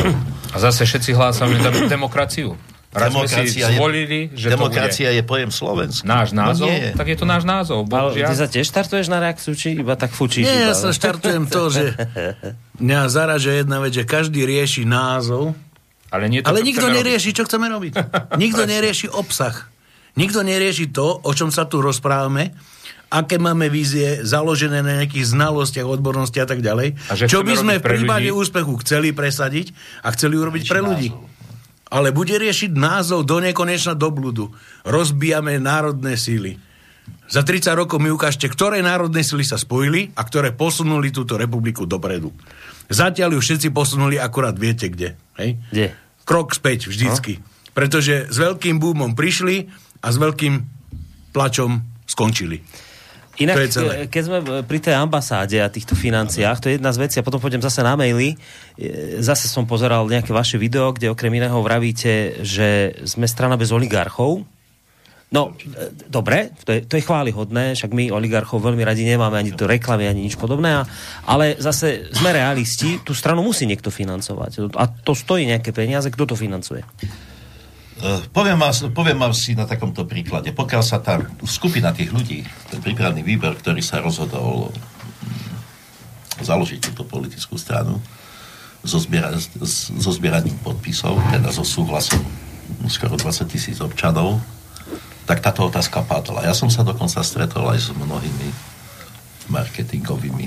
A 0.52 0.58
zase 0.60 0.84
všetci 0.84 1.16
hlásame 1.16 1.56
dem- 1.60 1.88
demokraciu. 1.88 2.60
Raz 2.96 3.10
sme 3.10 3.20
si 3.20 3.28
Demokracia 3.28 3.66
je- 3.66 3.74
zvolili, 3.74 4.20
že 4.32 4.48
Demokracia 4.48 5.08
to 5.08 5.16
je 5.16 5.24
pojem 5.24 5.50
slovenský. 5.50 6.02
bude 6.02 6.14
náš 6.14 6.30
názov, 6.32 6.66
No 6.66 6.72
nie. 6.72 6.94
tak 6.94 7.08
je 7.08 7.16
to 7.16 7.26
náš 7.26 7.44
názov. 7.44 7.80
Ale 7.84 7.90
ty 8.12 8.22
Bohužiaľ. 8.22 8.38
sa 8.38 8.48
tiež 8.48 8.66
štartuješ 8.66 9.08
na 9.08 9.20
reakciu, 9.20 9.52
či 9.52 9.68
iba 9.76 9.94
tak 9.94 10.12
fučíš? 10.12 10.44
Nie, 10.44 10.54
iba, 10.60 10.66
ja 10.68 10.74
sa 10.74 10.90
štartujem 10.90 11.44
to, 11.46 11.62
že 11.68 11.84
mňa 12.78 13.00
zaraža 13.08 13.52
jedna 13.56 13.78
vec, 13.80 13.92
že 13.92 14.04
každý 14.04 14.44
rieši 14.44 14.84
názov, 14.84 15.58
Ale, 16.08 16.28
nie 16.28 16.40
to, 16.40 16.48
ale 16.48 16.62
nikto 16.62 16.86
chceme 16.86 16.96
nerieši, 16.96 17.30
čo 17.32 17.44
chceme 17.44 17.66
robiť. 17.68 17.94
Nikto 18.36 18.64
nerieši 18.70 19.10
obsah. 19.10 19.66
Nikto 20.14 20.40
nerieši 20.40 20.88
to, 20.88 21.20
o 21.20 21.32
čom 21.32 21.50
sa 21.50 21.66
tu 21.66 21.82
rozprávame, 21.82 22.54
aké 23.10 23.38
máme 23.38 23.66
vízie 23.68 24.22
založené 24.22 24.80
na 24.80 24.98
nejakých 25.00 25.26
znalostiach, 25.28 25.86
odbornosti 25.88 26.38
a 26.38 26.46
tak 26.46 26.62
ďalej. 26.62 26.98
A 27.08 27.14
čo 27.20 27.42
by 27.42 27.54
sme 27.56 27.74
robiť 27.74 27.82
v 27.82 27.86
prípade 27.88 28.26
ľudí. 28.28 28.38
úspechu 28.40 28.74
chceli 28.80 29.10
presadiť 29.10 29.74
a 30.02 30.10
chceli 30.10 30.34
urobiť 30.36 30.64
pre 30.64 30.80
ľudí. 30.80 31.10
Ale 31.94 32.10
bude 32.10 32.34
riešiť 32.34 32.74
názov 32.74 33.30
do 33.30 33.38
nekonečna 33.38 33.94
do 33.94 34.10
bludu. 34.10 34.50
Rozbijame 34.82 35.62
národné 35.62 36.18
síly. 36.18 36.58
Za 37.30 37.46
30 37.46 37.78
rokov 37.78 38.02
mi 38.02 38.10
ukážte, 38.10 38.50
ktoré 38.50 38.82
národné 38.82 39.22
sily 39.22 39.46
sa 39.46 39.62
spojili 39.62 40.10
a 40.18 40.22
ktoré 40.26 40.56
posunuli 40.56 41.14
túto 41.14 41.38
republiku 41.38 41.86
dopredu. 41.86 42.34
Zatiaľ 42.90 43.38
ju 43.38 43.42
všetci 43.42 43.70
posunuli 43.70 44.18
akurát 44.18 44.58
viete 44.58 44.90
kde. 44.90 45.16
Hej? 45.40 45.60
Kde? 45.72 45.88
Krok 46.24 46.56
späť 46.56 46.90
vždycky. 46.90 47.40
No? 47.40 47.46
Pretože 47.74 48.30
s 48.30 48.38
veľkým 48.38 48.78
búmom 48.78 49.18
prišli 49.18 49.70
a 50.04 50.08
s 50.14 50.18
veľkým 50.20 50.54
plačom 51.34 51.82
skončili. 52.06 52.62
Inak, 53.42 53.56
ke- 53.66 54.06
keď 54.14 54.24
sme 54.24 54.38
pri 54.62 54.78
tej 54.78 54.94
ambasáde 54.94 55.58
a 55.58 55.66
týchto 55.66 55.98
financiách, 55.98 56.62
to 56.62 56.70
je 56.70 56.78
jedna 56.78 56.94
z 56.94 57.02
vecí, 57.02 57.16
a 57.18 57.26
potom 57.26 57.42
pôjdem 57.42 57.66
zase 57.66 57.82
na 57.82 57.98
maily. 57.98 58.38
E, 58.78 59.18
Zase 59.26 59.50
som 59.50 59.66
pozeral 59.66 60.06
nejaké 60.06 60.30
vaše 60.30 60.62
video, 60.62 60.94
kde 60.94 61.10
okrem 61.10 61.34
iného 61.34 61.58
vravíte, 61.58 62.46
že 62.46 62.94
sme 63.10 63.26
strana 63.26 63.58
bez 63.58 63.74
oligarchov. 63.74 64.46
No, 65.34 65.50
e, 65.58 65.90
dobre, 66.06 66.54
to 66.62 66.78
je, 66.78 66.86
to 66.86 66.94
je 66.94 67.02
chválihodné, 67.02 67.74
však 67.74 67.90
my 67.90 68.14
oligarchov 68.14 68.62
veľmi 68.62 68.86
radi 68.86 69.02
nemáme 69.02 69.34
ani 69.34 69.50
to 69.50 69.66
reklamy, 69.66 70.06
ani 70.06 70.30
nič 70.30 70.38
podobné, 70.38 70.86
ale 71.26 71.58
zase 71.58 72.14
sme 72.14 72.38
realisti, 72.38 73.02
tú 73.02 73.18
stranu 73.18 73.42
musí 73.42 73.66
niekto 73.66 73.90
financovať. 73.90 74.78
A 74.78 74.86
to 74.86 75.18
stojí 75.18 75.50
nejaké 75.50 75.74
peniaze, 75.74 76.06
kto 76.14 76.30
to 76.30 76.36
financuje? 76.38 76.86
Uh, 78.04 78.20
poviem, 78.36 78.60
vám, 78.60 78.76
poviem 78.92 79.16
vám 79.16 79.32
si 79.32 79.56
na 79.56 79.64
takomto 79.64 80.04
príklade. 80.04 80.52
Pokiaľ 80.52 80.84
sa 80.84 81.00
tá 81.00 81.24
skupina 81.48 81.96
tých 81.96 82.12
ľudí, 82.12 82.44
ten 82.68 82.84
prípravný 82.84 83.24
výber, 83.24 83.56
ktorý 83.56 83.80
sa 83.80 84.04
rozhodol 84.04 84.76
mm, 84.76 86.44
založiť 86.44 86.92
túto 86.92 87.08
politickú 87.08 87.56
stranu 87.56 88.04
so, 88.84 89.00
zbiera, 89.00 89.32
so 89.64 90.12
zbieraním 90.12 90.60
podpisov, 90.60 91.16
teda 91.32 91.48
so 91.56 91.64
súhlasom 91.64 92.20
skoro 92.92 93.16
20 93.16 93.48
tisíc 93.48 93.80
občanov, 93.80 94.44
tak 95.24 95.40
táto 95.40 95.72
otázka 95.72 96.04
padla. 96.04 96.44
Ja 96.44 96.52
som 96.52 96.68
sa 96.68 96.84
dokonca 96.84 97.24
stretol 97.24 97.72
aj 97.72 97.80
s 97.80 97.90
mnohými 97.96 98.48
marketingovými 99.48 100.46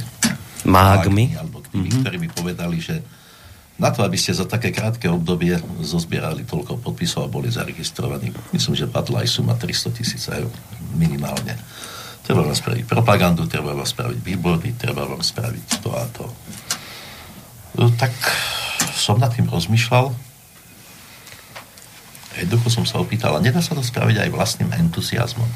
Mágmi? 0.68 1.32
alebo 1.40 1.64
tými, 1.64 1.88
mm-hmm. 1.88 2.00
ktorí 2.04 2.16
mi 2.20 2.28
povedali, 2.28 2.76
že 2.84 3.00
na 3.76 3.92
to, 3.92 4.00
aby 4.00 4.16
ste 4.16 4.32
za 4.32 4.48
také 4.48 4.72
krátke 4.72 5.04
obdobie 5.04 5.60
zozbierali 5.84 6.48
toľko 6.48 6.80
podpisov 6.80 7.28
a 7.28 7.32
boli 7.32 7.52
zaregistrovaní, 7.52 8.32
myslím, 8.56 8.72
že 8.72 8.88
padla 8.88 9.20
aj 9.20 9.28
suma 9.28 9.52
300 9.52 9.96
tisíc 9.96 10.24
eur 10.32 10.48
minimálne. 10.96 11.60
Treba 12.24 12.42
vám 12.42 12.56
spraviť 12.56 12.88
propagandu, 12.88 13.44
treba 13.46 13.76
vám 13.76 13.86
spraviť 13.86 14.18
výbory, 14.24 14.74
treba 14.74 15.04
vám 15.04 15.20
spraviť 15.20 15.84
to 15.84 15.90
a 15.92 16.04
to. 16.10 16.26
No, 17.76 17.92
tak 17.92 18.10
som 18.96 19.20
nad 19.20 19.30
tým 19.30 19.46
rozmýšľal. 19.46 20.08
Jednoducho 22.36 22.68
som 22.80 22.84
sa 22.88 23.00
opýtal, 23.00 23.36
a 23.36 23.44
nedá 23.44 23.60
sa 23.60 23.76
to 23.76 23.84
spraviť 23.84 24.26
aj 24.26 24.30
vlastným 24.32 24.72
entuziasmom? 24.72 25.48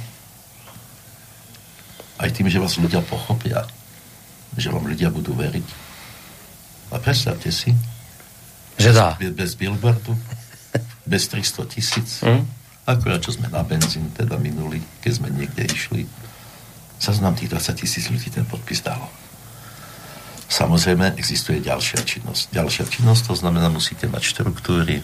Aj 2.21 2.29
tým, 2.29 2.53
že 2.53 2.61
vás 2.61 2.77
ľudia 2.77 3.01
pochopia, 3.01 3.65
že 4.55 4.69
vám 4.69 4.85
ľudia 4.85 5.09
budú 5.09 5.33
veriť. 5.33 5.67
A 6.93 7.01
predstavte 7.01 7.49
si, 7.49 7.73
Že 8.79 8.91
dá. 8.93 9.09
bez, 9.19 9.31
bez 9.35 9.51
billboardu, 9.55 10.13
bez 11.07 11.27
300 11.29 11.67
tisíc, 11.67 12.23
Hm? 12.23 12.47
akurát 12.87 13.23
čo 13.23 13.35
sme 13.35 13.51
na 13.51 13.63
benzín 13.63 14.11
teda 14.15 14.39
minuli, 14.39 14.83
keď 15.03 15.13
sme 15.19 15.29
niekde 15.31 15.67
išli, 15.67 16.07
sa 17.01 17.17
nám 17.19 17.35
tých 17.35 17.49
20 17.49 17.81
tisíc 17.81 18.05
ľudí 18.13 18.29
ten 18.29 18.45
podpis 18.45 18.85
dalo. 18.85 19.09
Samozrejme, 20.51 21.15
existuje 21.15 21.63
ďalšia 21.63 22.03
činnosť. 22.03 22.51
Ďalšia 22.51 22.85
činnosť, 22.91 23.23
to 23.31 23.35
znamená, 23.39 23.71
musíte 23.71 24.11
mať 24.11 24.23
štruktúry, 24.35 24.99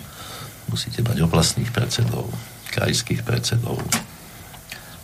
musíte 0.67 1.07
mať 1.07 1.23
oblastných 1.23 1.71
predsedov, 1.71 2.27
krajských 2.75 3.23
predsedov. 3.23 3.79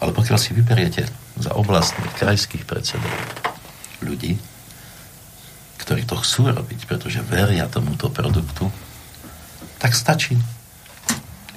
Ale 0.03 0.11
pokiaľ 0.11 0.39
si 0.43 0.51
vyberiete 0.51 1.07
za 1.39 1.55
oblastných 1.55 2.11
krajských 2.19 2.67
predsedov 2.67 3.15
ľudí, 4.03 4.35
ktorí 5.83 6.07
to 6.07 6.15
chcú 6.23 6.55
robiť, 6.55 6.87
pretože 6.87 7.19
veria 7.27 7.67
tomuto 7.67 8.07
produktu, 8.07 8.71
tak 9.83 9.99
stačí 9.99 10.39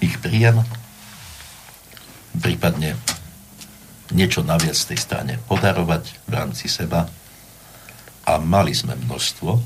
ich 0.01 0.17
príjem, 0.17 0.65
prípadne 2.41 2.97
niečo 4.09 4.41
naviac 4.41 4.73
tej 4.73 4.97
strane 4.97 5.37
podarovať 5.45 6.25
v 6.25 6.31
rámci 6.33 6.65
seba. 6.65 7.05
A 8.25 8.41
mali 8.41 8.73
sme 8.73 8.97
množstvo 8.97 9.61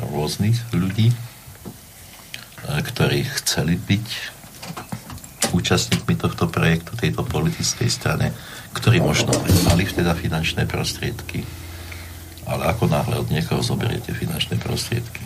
rôznych 0.00 0.56
ľudí, 0.72 1.12
e, 1.12 1.16
ktorí 2.64 3.28
chceli 3.40 3.76
byť 3.76 4.08
účastníkmi 5.52 6.16
tohto 6.16 6.48
projektu, 6.48 6.96
tejto 6.96 7.24
politickej 7.24 7.88
strane, 7.92 8.32
ktorí 8.72 9.04
možno 9.04 9.32
mali 9.68 9.84
teda 9.84 10.16
finančné 10.16 10.64
prostriedky, 10.64 11.44
ale 12.46 12.66
ako 12.66 12.86
náhle 12.86 13.18
od 13.18 13.28
niekoho 13.28 13.60
zoberiete 13.60 14.10
finančné 14.10 14.56
prostriedky 14.56 15.22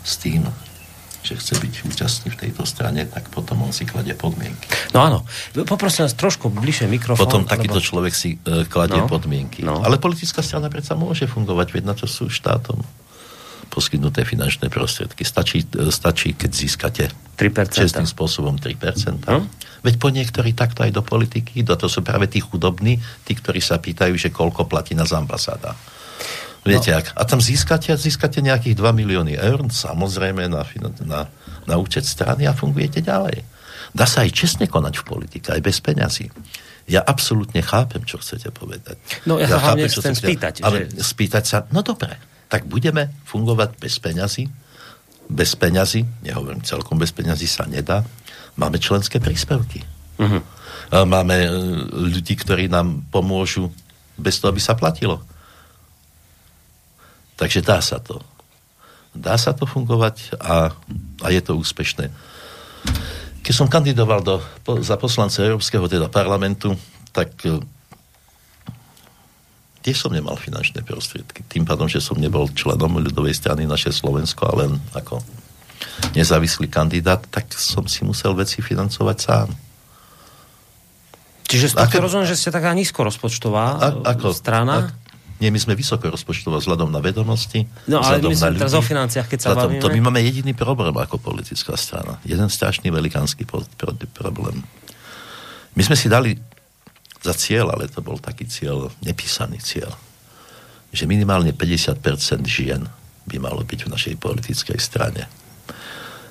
s 0.00 0.16
tým, 0.16 0.48
že 1.20 1.36
chce 1.36 1.54
byť 1.58 1.74
účastný 1.84 2.28
v 2.32 2.40
tejto 2.40 2.64
strane, 2.64 3.04
tak 3.04 3.28
potom 3.28 3.60
on 3.60 3.68
si 3.68 3.84
kladie 3.84 4.14
podmienky. 4.14 4.64
No 4.90 5.02
áno. 5.02 5.18
Poprosím 5.66 6.06
vás 6.06 6.14
trošku 6.14 6.48
bližšie 6.48 6.88
mikrofón. 6.88 7.20
Potom 7.20 7.42
takýto 7.44 7.76
lebo- 7.76 7.84
človek 7.84 8.12
si 8.12 8.38
e, 8.38 8.64
kladie 8.64 8.96
No. 8.96 9.04
podmienky. 9.06 9.60
No. 9.60 9.84
Ale 9.84 9.98
politická 9.98 10.40
strana 10.40 10.66
predsa 10.66 10.94
môže 10.94 11.26
fungovať, 11.26 11.68
veď 11.70 11.84
na 11.84 11.92
to 11.92 12.08
sú 12.08 12.26
štátom 12.26 12.80
poskytnuté 13.68 14.24
finančné 14.24 14.72
prostriedky. 14.72 15.20
Stačí, 15.22 15.68
e, 15.68 15.92
stačí 15.92 16.32
keď 16.32 16.50
získate 16.50 17.04
3%. 17.36 17.84
čestným 17.84 18.08
spôsobom 18.08 18.56
3%. 18.56 19.28
No. 19.28 19.44
Veď 19.80 19.94
po 19.96 20.08
niektorí 20.08 20.52
takto 20.52 20.82
aj 20.82 20.90
do 20.90 21.00
politiky, 21.00 21.62
do 21.62 21.74
to 21.74 21.86
sú 21.86 22.02
práve 22.02 22.26
tí 22.26 22.38
chudobní, 22.38 22.96
tí, 23.22 23.32
ktorí 23.32 23.58
sa 23.58 23.78
pýtajú, 23.78 24.14
že 24.14 24.28
koľko 24.28 24.66
platí 24.66 24.92
nás 24.92 25.10
ambasáda. 25.10 25.74
Viete, 26.62 26.90
No. 26.90 26.98
ak, 26.98 27.14
a 27.14 27.22
tam 27.22 27.38
získate, 27.38 27.94
získate 27.94 28.42
nejakých 28.42 28.74
2 28.74 28.90
milióny 28.92 29.34
eur, 29.34 29.62
samozrejme 29.64 30.50
na, 30.50 30.66
na, 31.06 31.20
na 31.64 31.74
účet 31.78 32.02
strany 32.04 32.44
a 32.44 32.52
fungujete 32.52 33.00
ďalej. 33.00 33.40
Dá 33.94 34.04
sa 34.04 34.26
aj 34.26 34.34
čestne 34.34 34.66
konať 34.68 35.00
v 35.00 35.04
politike, 35.06 35.48
aj 35.48 35.62
bez 35.64 35.78
peňazí. 35.80 36.28
Ja 36.88 37.00
absolútne 37.00 37.60
chápem, 37.60 38.04
čo 38.04 38.18
chcete 38.18 38.50
povedať. 38.50 38.96
No, 39.24 39.38
ja 39.38 39.48
sa 39.48 39.60
hlavne 39.62 39.88
čo 39.88 40.00
chcem 40.00 40.16
spýtať, 40.16 40.60
Ale 40.60 40.88
že- 40.88 41.00
spýtať 41.00 41.44
sa, 41.44 41.58
no 41.70 41.80
dobre, 41.80 42.16
tak 42.48 42.64
budeme 42.64 43.12
fungovať 43.24 43.76
bez 43.76 43.96
peňazí. 43.96 44.44
Bez 45.28 45.52
peňazí, 45.54 46.04
nehovorím 46.24 46.64
celkom 46.64 46.96
bez 46.96 47.12
peňazí 47.12 47.44
sa 47.44 47.68
nedá. 47.68 48.04
Máme 48.58 48.82
členské 48.82 49.22
príspevky. 49.22 49.86
A 50.90 51.06
Máme 51.06 51.46
e, 51.46 51.50
ľudí, 51.94 52.34
ktorí 52.34 52.66
nám 52.66 53.06
pomôžu 53.14 53.70
bez 54.18 54.42
toho, 54.42 54.50
aby 54.50 54.58
sa 54.58 54.74
platilo. 54.74 55.22
Takže 57.38 57.62
dá 57.62 57.78
sa 57.78 58.02
to. 58.02 58.18
Dá 59.14 59.38
sa 59.38 59.54
to 59.54 59.62
fungovať 59.62 60.34
a, 60.42 60.74
a 61.22 61.26
je 61.30 61.38
to 61.38 61.54
úspešné. 61.54 62.10
Keď 63.46 63.54
som 63.54 63.70
kandidoval 63.70 64.20
do, 64.26 64.42
po, 64.66 64.82
za 64.82 64.98
poslanca 64.98 65.40
Európskeho 65.40 65.86
teda 65.86 66.10
parlamentu, 66.10 66.74
tak 67.14 67.30
tiež 69.86 69.96
som 69.96 70.12
nemal 70.12 70.34
finančné 70.36 70.82
prostriedky. 70.82 71.46
Tým 71.46 71.62
pádom, 71.64 71.86
že 71.86 72.02
som 72.02 72.18
nebol 72.18 72.50
členom 72.52 73.00
ľudovej 73.00 73.32
strany 73.32 73.64
naše 73.64 73.94
Slovensko, 73.94 74.50
ale 74.50 74.68
len 74.68 74.82
ako 74.92 75.22
nezávislý 76.14 76.66
kandidát, 76.68 77.22
tak 77.30 77.50
som 77.54 77.86
si 77.86 78.02
musel 78.02 78.34
veci 78.34 78.62
financovať 78.62 79.16
sám. 79.18 79.48
Čiže 81.48 81.80
Aké- 81.80 81.98
rozumiem, 81.98 82.28
že 82.28 82.36
ste 82.36 82.52
taká 82.52 82.76
nízko 82.76 83.08
rozpočtová 83.08 83.80
A, 83.80 83.88
ako, 84.12 84.36
strana. 84.36 84.92
A, 84.92 85.08
nie, 85.38 85.48
my 85.48 85.56
sme 85.56 85.78
vysoko 85.78 86.10
rozpočtová 86.10 86.58
vzhľadom 86.60 86.90
na 86.90 86.98
vedomosti. 87.00 87.64
No, 87.86 88.02
ale 88.02 88.18
myslím 88.20 88.58
na 88.58 88.60
teraz 88.68 88.74
o 88.74 88.82
financiách, 88.82 89.30
keď 89.30 89.38
sa 89.38 89.48
Vzhľadom- 89.54 89.80
bavíme. 89.80 89.84
To 89.86 89.94
my 89.94 90.00
máme 90.10 90.20
jediný 90.20 90.52
problém 90.52 90.92
ako 90.92 91.16
politická 91.22 91.78
strana. 91.78 92.18
Jeden 92.26 92.50
strašný 92.50 92.90
velikánsky 92.90 93.46
pro, 93.46 93.64
problém. 94.12 94.60
My 95.72 95.82
sme 95.86 95.94
si 95.94 96.10
dali 96.10 96.34
za 97.22 97.32
cieľ, 97.38 97.70
ale 97.70 97.86
to 97.86 98.02
bol 98.02 98.18
taký 98.18 98.50
cieľ, 98.50 98.90
nepísaný 99.00 99.62
cieľ, 99.62 99.94
že 100.90 101.06
minimálne 101.06 101.54
50% 101.54 102.02
žien 102.44 102.82
by 103.24 103.36
malo 103.38 103.62
byť 103.62 103.86
v 103.86 103.92
našej 103.94 104.14
politickej 104.18 104.78
strane. 104.82 105.30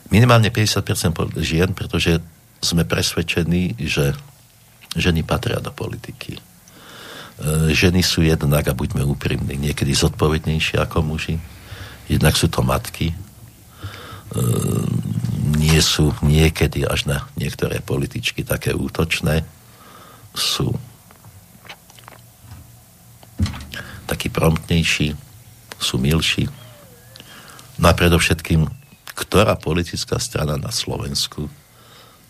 Minimálne 0.08 0.50
50% 0.54 1.12
pol- 1.12 1.34
žien, 1.44 1.76
pretože 1.76 2.24
sme 2.64 2.88
presvedčení, 2.88 3.76
že 3.78 4.16
ženy 4.98 5.22
patria 5.22 5.62
do 5.62 5.70
politiky. 5.70 6.40
E, 6.40 6.42
ženy 7.76 8.02
sú 8.02 8.26
jednak, 8.26 8.66
a 8.66 8.78
buďme 8.78 9.06
úprimní, 9.06 9.60
niekedy 9.60 9.94
zodpovednejšie 9.94 10.80
ako 10.82 11.06
muži. 11.06 11.38
Jednak 12.08 12.34
sú 12.34 12.48
to 12.50 12.64
matky. 12.64 13.12
E, 13.12 13.16
nie 15.60 15.80
sú 15.84 16.16
niekedy 16.24 16.88
až 16.88 17.06
na 17.06 17.18
niektoré 17.36 17.84
političky 17.84 18.42
také 18.48 18.74
útočné. 18.74 19.44
Sú 20.34 20.74
takí 24.08 24.32
promptnejší, 24.32 25.14
sú 25.78 25.96
milší. 26.00 26.48
No 27.78 27.92
a 27.92 27.94
predovšetkým, 27.94 28.66
ktorá 29.18 29.58
politická 29.58 30.22
strana 30.22 30.62
na 30.62 30.70
Slovensku 30.70 31.50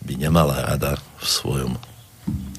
by 0.07 0.13
nemala 0.15 0.63
rada 0.63 0.95
v 1.19 1.25
svojom 1.27 1.73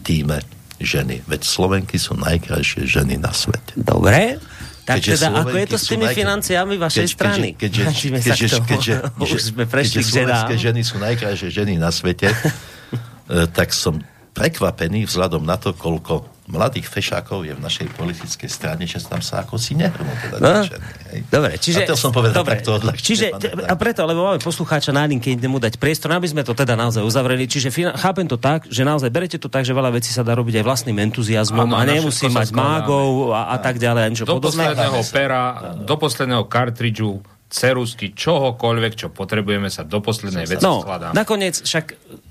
týme 0.04 0.44
ženy. 0.76 1.24
Veď 1.24 1.48
Slovenky 1.48 1.96
sú 1.96 2.12
najkrajšie 2.20 2.84
ženy 2.84 3.16
na 3.16 3.32
svete. 3.32 3.72
Dobre. 3.80 4.36
Tak 4.84 5.04
Keďže 5.04 5.12
teda, 5.20 5.28
ako 5.32 5.36
je 5.36 5.44
Slovenky 5.44 5.72
to 5.72 5.76
s 5.76 5.84
tými 5.84 6.06
najkra- 6.08 6.18
financiami 6.20 6.74
vašej 6.80 7.04
Keď- 7.04 7.12
strany? 7.12 7.48
Keďže, 7.56 7.82
keďže, 7.84 8.08
keďže, 8.24 8.58
keďže, 8.64 8.94
Už 9.24 9.30
sme 9.52 9.64
prešli 9.68 10.00
keďže 10.00 10.12
slovenské 10.12 10.54
ženy 10.56 10.80
sú 10.84 10.96
najkrajšie 11.00 11.48
ženy 11.48 11.74
na 11.76 11.90
svete, 11.92 12.28
eh, 12.36 13.46
tak 13.48 13.72
som 13.72 14.00
prekvapený 14.32 15.08
vzhľadom 15.08 15.44
na 15.44 15.56
to, 15.60 15.72
koľko 15.72 16.37
mladých 16.48 16.88
fešákov 16.88 17.44
je 17.44 17.52
v 17.52 17.60
našej 17.60 17.92
politickej 17.92 18.48
strane, 18.48 18.84
že 18.84 18.98
tam 19.00 19.20
sa 19.20 19.44
ako 19.44 19.60
si 19.60 19.76
nehrnú 19.76 20.08
teda 20.08 20.36
No, 20.40 20.64
hej. 21.12 21.20
Dobre, 21.28 21.60
čiže... 21.60 21.84
A 21.84 21.88
to 21.88 21.94
som 21.94 22.08
povedal 22.08 22.40
dobre, 22.40 22.56
takto 22.56 22.80
odľahčene, 22.80 23.04
Čiže, 23.04 23.26
a 23.68 23.74
preto, 23.76 24.02
lebo 24.02 24.24
máme 24.24 24.40
poslucháča 24.40 24.90
na 24.90 25.04
linke, 25.04 25.28
idem 25.28 25.48
mu 25.48 25.60
dať 25.60 25.76
priestor, 25.76 26.08
aby 26.10 26.24
sme 26.24 26.40
to 26.42 26.56
teda 26.56 26.72
naozaj 26.72 27.04
uzavreli. 27.04 27.44
Čiže 27.44 27.68
fina- 27.68 27.94
chápem 27.94 28.24
to 28.24 28.40
tak, 28.40 28.64
že 28.66 28.80
naozaj 28.80 29.12
berete 29.12 29.36
to 29.36 29.46
tak, 29.46 29.68
že 29.68 29.70
veľa 29.70 29.92
vecí 29.92 30.08
sa 30.08 30.24
dá 30.24 30.32
robiť 30.32 30.60
aj 30.60 30.64
vlastným 30.64 30.98
entuziasmom 30.98 31.68
Áno, 31.68 31.76
a 31.76 31.84
nemusí 31.84 32.26
mať 32.26 32.48
mágov 32.50 33.36
a, 33.36 33.52
a 33.52 33.56
tak 33.60 33.76
ďalej, 33.76 34.02
a 34.02 34.08
Do 34.24 34.40
podobné. 34.40 34.72
posledného 34.72 35.00
pera, 35.12 35.42
do 35.78 35.94
posledného 35.94 36.44
kartridžu, 36.48 37.20
cerusky, 37.48 38.12
čohokoľvek, 38.12 38.92
čo 38.94 39.06
potrebujeme, 39.08 39.68
sa 39.68 39.80
do 39.82 39.98
poslednej 39.98 40.44
veci 40.44 40.60
No, 40.60 40.84
skladá. 40.84 41.16
nakoniec 41.16 41.58
však 41.58 41.86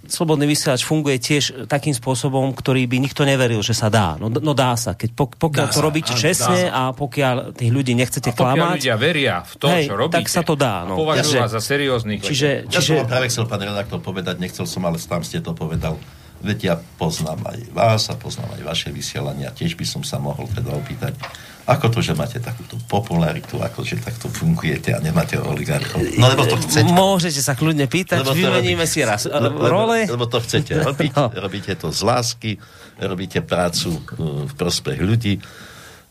Slobodný 0.08 0.48
vysielač 0.48 0.88
funguje 0.88 1.20
tiež 1.20 1.68
takým 1.68 1.92
spôsobom, 1.92 2.56
ktorý 2.56 2.88
by 2.88 2.96
nikto 2.96 3.28
neveril, 3.28 3.60
že 3.60 3.76
sa 3.76 3.92
dá. 3.92 4.16
No, 4.16 4.32
no 4.32 4.56
dá 4.56 4.72
sa. 4.80 4.96
Keď 4.96 5.10
pok- 5.12 5.36
pokiaľ 5.36 5.68
Dá 5.68 5.74
to 5.76 5.84
sa, 5.84 5.84
robíte 5.84 6.16
áno, 6.16 6.22
čestne 6.24 6.60
sa. 6.64 6.72
a 6.72 6.96
pokiaľ 6.96 7.36
tých 7.52 7.68
ľudí 7.68 7.92
nechcete 7.92 8.32
A 8.32 8.36
klamať, 8.40 8.80
ľudia 8.80 8.96
veria 8.96 9.44
v 9.44 9.54
to, 9.60 9.68
Hej, 9.68 9.92
čo 9.92 9.96
robíte, 10.00 10.16
tak 10.16 10.32
sa 10.32 10.48
to 10.48 10.56
dá, 10.56 10.88
no. 10.88 10.96
považujú 10.96 11.44
vás 11.44 11.52
za 11.52 11.60
serióznych. 11.60 12.24
čiže, 12.24 12.72
Ja 12.72 12.80
som 12.80 12.88
čiže 12.88 12.94
vám 13.04 13.10
práve 13.12 13.28
chcel, 13.28 13.44
pán 13.52 13.60
redaktor, 13.60 14.00
povedať, 14.00 14.40
nechcel 14.40 14.64
som, 14.64 14.88
ale 14.88 14.96
tam 14.96 15.28
ste 15.28 15.44
to 15.44 15.52
povedal. 15.52 16.00
Veď 16.40 16.60
ja 16.64 16.76
poznám 16.96 17.44
aj 17.44 17.60
vás 17.74 18.08
a 18.08 18.16
poznám 18.16 18.56
aj 18.56 18.64
vaše 18.64 18.90
vysielania. 18.96 19.52
Tiež 19.52 19.76
by 19.76 19.84
som 19.84 20.08
sa 20.08 20.24
mohol 20.24 20.48
teda 20.48 20.72
opýtať, 20.72 21.20
ako 21.68 21.92
to, 21.92 22.00
že 22.00 22.16
máte 22.16 22.40
takúto 22.40 22.80
popularitu, 22.82 23.60
ako 23.60 23.84
že 23.84 24.00
takto 24.00 24.26
fungujete 24.26 24.90
a 24.90 25.00
nemáte 25.00 25.36
oligarchov. 25.36 26.00
No 26.16 26.26
lebo 26.26 26.48
to 26.48 26.56
chcete. 26.58 26.88
môžete 26.88 27.40
sa 27.40 27.54
kľudne 27.54 27.86
pýtať, 27.86 28.24
Lebo 28.24 28.32
vymeníme 28.32 28.82
robíte- 28.82 28.88
si 28.90 29.04
raz 29.04 29.24
e, 29.24 29.30
lebo, 29.30 29.60
role. 29.62 30.08
Lebo 30.08 30.26
to 30.26 30.40
chcete 30.40 30.72
robiť, 30.88 31.12
No. 31.12 31.28
robíte 31.30 31.76
to 31.76 31.92
z 31.92 32.02
lásky, 32.02 32.52
robíte 32.98 33.44
prácu 33.44 33.94
uh, 33.94 34.02
v 34.44 34.54
prospech 34.54 34.98
ľudí. 34.98 35.44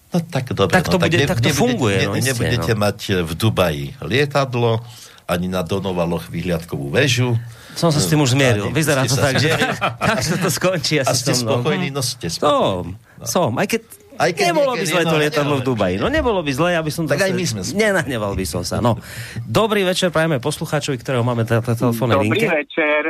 No 0.07 0.21
tak 0.23 0.53
dobre. 0.53 0.71
Tak 0.71 0.87
to 0.87 0.97
no, 0.97 1.03
bude- 1.03 1.25
tak 1.25 1.41
to 1.41 1.51
funguje, 1.51 2.05
Ne, 2.05 2.07
no, 2.07 2.15
nebudete 2.15 2.73
no. 2.73 2.81
mať 2.83 2.99
v 3.25 3.33
Dubaji 3.33 3.87
lietadlo, 3.99 4.85
ani 5.25 5.49
na 5.49 5.61
Donovaloch 5.61 6.29
vyhliadkovú 6.29 6.87
väžu. 6.89 7.35
Som 7.75 7.91
sa 7.91 7.99
s 7.99 8.07
tým 8.07 8.21
už 8.21 8.33
zmieril. 8.33 8.69
Ani 8.69 8.73
Vyzerá 8.73 9.05
ste 9.05 9.11
to 9.11 9.17
tak, 9.19 9.35
že 9.37 9.51
tak 10.09 10.21
sa 10.23 10.37
to 10.39 10.49
skončí 10.49 10.97
A 10.97 11.05
asi 11.05 11.19
ste 11.19 11.33
so 11.33 11.43
mnou. 11.43 11.61
spokojní? 11.61 11.89
No 11.91 12.01
ste 12.01 12.29
spokojní. 12.29 12.95
Som, 13.21 13.27
som. 13.27 13.51
Aj 13.53 13.67
keď, 13.67 13.83
Aj 14.17 14.31
keď 14.33 14.53
nebolo 14.53 14.73
by 14.75 14.85
zle 14.89 15.03
no, 15.05 15.11
to 15.13 15.17
lietadlo 15.21 15.55
v. 15.61 15.63
Dubaji. 15.67 15.95
No 16.01 16.09
nebolo 16.09 16.41
by 16.41 16.53
zle, 16.53 16.71
aby 16.77 16.91
som 16.93 17.05
Tak 17.05 17.29
aj 17.29 17.33
my 17.37 17.45
sme. 17.45 17.61
Nenahneval 17.77 18.33
by 18.33 18.47
som 18.49 18.63
sa. 18.65 18.81
No. 18.81 18.97
Dobrý 19.45 19.85
večer 19.85 20.09
prajeme 20.09 20.41
poslucháčovi, 20.41 20.97
ktorého 21.01 21.25
máme 21.25 21.45
na 21.45 21.61
na 21.61 21.75
telefónnej 21.77 22.17
Dobrý 22.21 22.31
linke. 22.33 22.49
večer, 22.49 23.03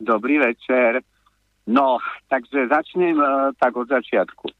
dobrý 0.00 0.36
večer. 0.40 1.04
No, 1.64 1.96
takže 2.28 2.68
začnem 2.68 3.16
uh, 3.16 3.52
tak 3.56 3.72
od 3.72 3.88
začiatku. 3.88 4.52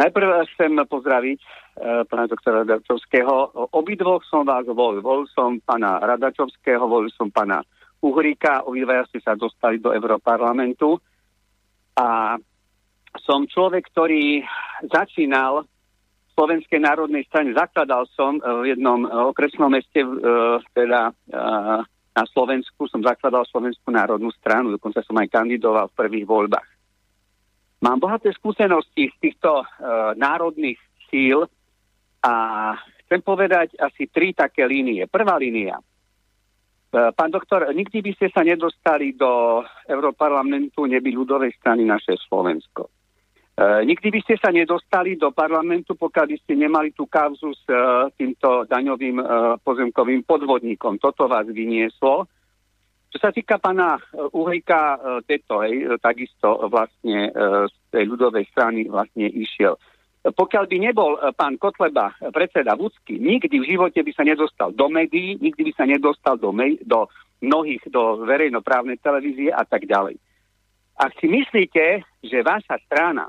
Najprv 0.00 0.28
chcem 0.56 0.72
pozdraviť 0.88 1.40
uh, 1.44 2.02
pána 2.08 2.24
doktora 2.24 2.64
Radačovského. 2.64 3.68
Obidvoch 3.76 4.24
som 4.26 4.48
vás 4.48 4.64
volil. 4.64 5.04
Volil 5.04 5.28
som 5.36 5.60
pána 5.60 6.00
Radačovského, 6.00 6.88
volil 6.88 7.12
som 7.12 7.28
pána 7.28 7.60
Uhríka. 8.02 8.66
Obidvaja 8.66 9.06
ste 9.12 9.20
sa 9.22 9.36
dostali 9.36 9.78
do 9.78 9.94
Európarlamentu. 9.94 10.98
A 11.94 12.40
som 13.22 13.46
človek, 13.46 13.86
ktorý 13.90 14.42
začínal 14.90 15.62
v 15.62 16.30
Slovenskej 16.34 16.80
národnej 16.82 17.22
strane. 17.28 17.54
Zakladal 17.54 18.08
som 18.14 18.38
eh, 18.38 18.44
v 18.44 18.64
jednom 18.76 19.06
eh, 19.06 19.10
okresnom 19.10 19.70
meste, 19.70 20.02
eh, 20.02 20.58
teda 20.74 21.14
na 22.12 22.28
Slovensku, 22.28 22.84
som 22.92 23.00
zakladal 23.00 23.48
Slovenskú 23.48 23.88
národnú 23.88 24.28
stranu, 24.36 24.68
dokonca 24.76 25.00
som 25.00 25.16
aj 25.16 25.32
kandidoval 25.32 25.88
v 25.88 25.96
prvých 25.96 26.26
voľbách. 26.28 26.68
Mám 27.80 28.04
bohaté 28.04 28.36
skúsenosti 28.36 29.08
z 29.08 29.16
týchto 29.16 29.64
národných 30.20 30.76
síl 31.08 31.48
a 32.20 32.34
chcem 33.02 33.20
povedať 33.24 33.74
asi 33.80 34.12
tri 34.12 34.36
také 34.36 34.68
línie. 34.68 35.08
Prvá 35.08 35.40
línia. 35.40 35.80
Pán 36.92 37.32
doktor, 37.32 37.64
nikdy 37.72 38.04
by 38.04 38.12
ste 38.12 38.28
sa 38.28 38.44
nedostali 38.44 39.16
do 39.16 39.64
Európarlamentu 39.88 40.84
neby 40.84 41.16
ľudovej 41.16 41.56
strany 41.58 41.88
naše 41.88 42.20
Slovensko. 42.28 43.01
Uh, 43.52 43.84
nikdy 43.84 44.08
by 44.08 44.20
ste 44.24 44.40
sa 44.40 44.48
nedostali 44.48 45.20
do 45.20 45.28
parlamentu, 45.28 45.92
pokiaľ 45.92 46.26
by 46.32 46.36
ste 46.40 46.56
nemali 46.56 46.96
tú 46.96 47.04
kauzu 47.04 47.52
s 47.52 47.64
uh, 47.68 48.08
týmto 48.16 48.64
daňovým 48.64 49.20
uh, 49.20 49.26
pozemkovým 49.60 50.24
podvodníkom. 50.24 50.96
Toto 50.96 51.28
vás 51.28 51.44
vynieslo. 51.44 52.24
Čo 53.12 53.28
sa 53.28 53.28
týka 53.28 53.60
pána 53.60 54.00
e, 54.00 54.24
Uhlíka, 54.32 54.96
e, 54.96 54.98
teto, 55.28 55.60
hej, 55.60 55.84
e, 55.84 56.00
takisto 56.00 56.64
vlastne 56.72 57.28
e, 57.28 57.68
z 57.68 57.76
tej 57.92 58.08
ľudovej 58.08 58.48
strany 58.48 58.88
vlastne 58.88 59.28
išiel. 59.28 59.76
E, 59.76 60.32
Pokiaľ 60.32 60.64
by 60.64 60.76
nebol 60.80 61.20
e, 61.20 61.28
pán 61.36 61.60
Kotleba, 61.60 62.16
e, 62.16 62.32
predseda 62.32 62.72
Vúcky, 62.72 63.20
nikdy 63.20 63.52
v 63.60 63.68
živote 63.68 64.00
by 64.00 64.12
sa 64.16 64.24
nedostal 64.24 64.72
do 64.72 64.88
médií, 64.88 65.36
nikdy 65.44 65.60
by 65.60 65.72
sa 65.76 65.84
nedostal 65.84 66.40
do, 66.40 66.56
me- 66.56 66.80
do 66.80 67.04
mnohých, 67.44 67.84
do 67.92 68.24
verejnoprávnej 68.24 68.96
televízie 68.96 69.52
a 69.52 69.68
tak 69.68 69.84
ďalej. 69.84 70.16
Ak 70.96 71.12
si 71.20 71.28
myslíte, 71.28 72.08
že 72.24 72.38
vaša 72.40 72.80
strana 72.88 73.28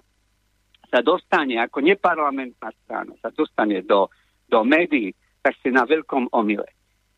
sa 0.94 1.02
dostane 1.02 1.57
ako 1.57 1.82
neparlamentná 1.82 2.70
strana, 2.86 3.18
sa 3.18 3.34
dostane 3.34 3.82
do, 3.82 4.14
do 4.45 4.61
médií, 4.61 5.18
tak 5.41 5.57
ste 5.57 5.74
na 5.74 5.90
veľkom 5.90 6.30
omyle. 6.30 6.70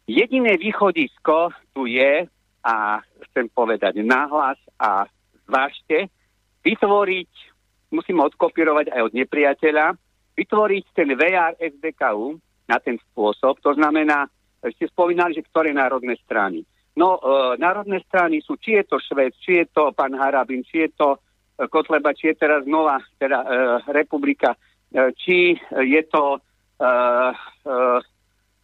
Jediné 0.08 0.56
východisko 0.56 1.52
tu 1.76 1.84
je, 1.84 2.24
a 2.66 3.04
chcem 3.30 3.52
povedať 3.52 4.00
nahlas 4.02 4.58
a 4.80 5.06
zvážte, 5.46 6.10
vytvoriť, 6.66 7.30
musím 7.94 8.24
odkopírovať 8.26 8.90
aj 8.90 9.02
od 9.06 9.14
nepriateľa, 9.14 9.94
vytvoriť 10.34 10.86
ten 10.96 11.14
VR 11.14 11.54
SDKU 11.62 12.42
na 12.66 12.82
ten 12.82 12.98
spôsob, 12.98 13.62
to 13.62 13.78
znamená, 13.78 14.26
ste 14.66 14.90
spomínali, 14.90 15.38
že 15.38 15.46
ktoré 15.46 15.70
národné 15.70 16.18
strany. 16.26 16.66
No, 16.98 17.22
e, 17.22 17.62
národné 17.62 18.02
strany 18.10 18.42
sú, 18.42 18.58
či 18.58 18.82
je 18.82 18.84
to 18.90 18.98
Švec, 18.98 19.38
či 19.38 19.62
je 19.62 19.66
to 19.70 19.94
pán 19.94 20.18
Harabin, 20.18 20.66
či 20.66 20.88
je 20.88 20.90
to 20.98 21.22
Kotleba, 21.56 22.12
či 22.12 22.32
je 22.32 22.36
teraz 22.36 22.68
nová 22.68 23.00
teda, 23.16 23.40
e, 23.40 23.48
republika, 23.96 24.56
e, 24.92 25.16
či 25.16 25.56
je 25.72 26.02
to 26.12 26.36
e, 26.36 26.40
e, 26.84 27.74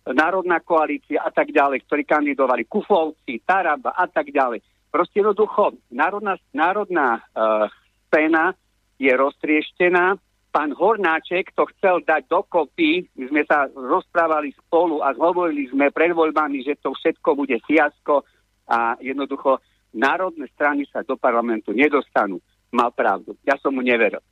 Národná 0.01 0.59
koalícia 0.65 1.21
a 1.21 1.29
tak 1.29 1.53
ďalej, 1.53 1.85
ktorí 1.85 2.03
kandidovali, 2.09 2.65
Kufovci, 2.65 3.45
Taraba 3.45 3.93
a 3.93 4.09
tak 4.09 4.33
ďalej. 4.33 4.65
Proste 4.89 5.21
jednoducho, 5.21 5.77
národná, 5.93 6.35
národná 6.51 7.21
uh, 7.21 7.69
scéna 8.09 8.51
je 8.99 9.13
roztrieštená. 9.13 10.17
Pán 10.51 10.75
Hornáček 10.75 11.55
to 11.55 11.63
chcel 11.77 12.03
dať 12.03 12.27
dokopy, 12.27 13.07
my 13.15 13.25
sme 13.31 13.43
sa 13.47 13.71
rozprávali 13.71 14.51
spolu 14.51 14.99
a 14.99 15.15
hovorili 15.15 15.71
sme 15.71 15.95
pred 15.95 16.11
voľbami, 16.11 16.59
že 16.59 16.75
to 16.75 16.91
všetko 16.91 17.39
bude 17.39 17.55
fiasko 17.63 18.27
a 18.67 18.99
jednoducho 18.99 19.63
národné 19.95 20.51
strany 20.51 20.83
sa 20.91 21.07
do 21.07 21.15
parlamentu 21.15 21.71
nedostanú. 21.71 22.43
Mal 22.71 22.91
pravdu. 22.95 23.35
Ja 23.43 23.59
som 23.59 23.75
mu 23.75 23.83
neveril. 23.83 24.23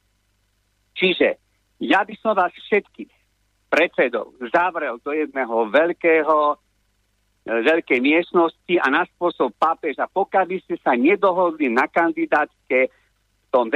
Čiže 0.95 1.35
ja 1.79 2.03
by 2.03 2.15
som 2.19 2.35
vás 2.35 2.51
všetkých 2.55 3.11
predsedov 3.71 4.35
zavrel 4.51 4.97
do 4.99 5.11
jedného 5.13 5.69
veľkého, 5.69 6.35
e, 6.51 6.55
veľkej 7.47 7.99
miestnosti 8.01 8.73
a 8.81 8.87
na 8.89 9.03
spôsob 9.15 9.53
pápeža, 9.55 10.09
pokiaľ 10.09 10.45
by 10.49 10.57
ste 10.65 10.75
sa 10.81 10.97
nedohodli 10.97 11.69
na 11.69 11.85
kandidátke 11.85 12.89
v 12.89 13.47
tom 13.51 13.69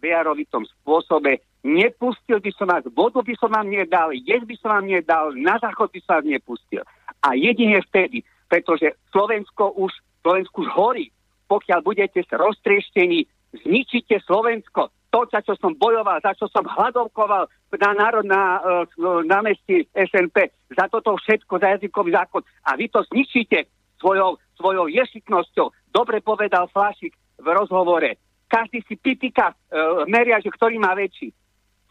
VR-ovitom 0.00 0.64
spôsobe, 0.80 1.44
nepustil 1.64 2.38
by 2.40 2.50
som 2.56 2.66
vás, 2.68 2.84
vodu 2.92 3.24
by 3.24 3.34
som 3.40 3.48
vám 3.52 3.68
nedal, 3.68 4.12
jesť 4.12 4.44
by 4.44 4.56
som 4.60 4.70
vám 4.80 4.86
nedal, 4.88 5.32
na 5.32 5.56
záchod 5.60 5.92
by 5.92 6.00
som 6.04 6.12
vás 6.20 6.26
nepustil. 6.28 6.82
A 7.24 7.32
jedine 7.32 7.80
vtedy, 7.88 8.20
pretože 8.48 8.92
Slovensko 9.12 9.72
už, 9.80 9.92
Slovensku 10.20 10.64
už 10.64 10.70
horí, 10.76 11.08
pokiaľ 11.48 11.80
budete 11.84 12.20
roztrieštení, 12.28 13.24
zničíte 13.62 14.18
Slovensko. 14.26 14.90
To, 15.14 15.22
za 15.30 15.46
čo 15.46 15.54
som 15.62 15.78
bojoval, 15.78 16.18
za 16.18 16.34
čo 16.34 16.50
som 16.50 16.66
hľadovkoval 16.66 17.46
na 17.78 17.90
národ 17.94 18.26
na 18.26 18.58
uh, 18.58 19.22
námestí 19.22 19.86
SNP, 19.94 20.50
za 20.74 20.90
toto 20.90 21.14
všetko, 21.14 21.62
za 21.62 21.78
jazykový 21.78 22.10
zákon. 22.18 22.42
A 22.66 22.74
vy 22.74 22.90
to 22.90 23.06
zničíte 23.14 23.70
svojou, 24.02 24.42
svojou 24.58 24.90
ješitnosťou. 24.90 25.70
Dobre 25.94 26.18
povedal 26.18 26.66
Flašik 26.66 27.14
v 27.38 27.46
rozhovore. 27.46 28.18
Každý 28.50 28.82
si 28.90 28.98
pipika 28.98 29.54
uh, 29.54 30.02
meria, 30.10 30.42
že 30.42 30.50
ktorý 30.50 30.82
má 30.82 30.98
väčší. 30.98 31.30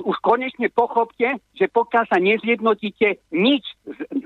Už 0.04 0.20
konečne 0.20 0.68
pochopte, 0.68 1.40
že 1.56 1.72
pokiaľ 1.72 2.04
sa 2.12 2.20
nezjednotíte, 2.20 3.24
nič, 3.32 3.64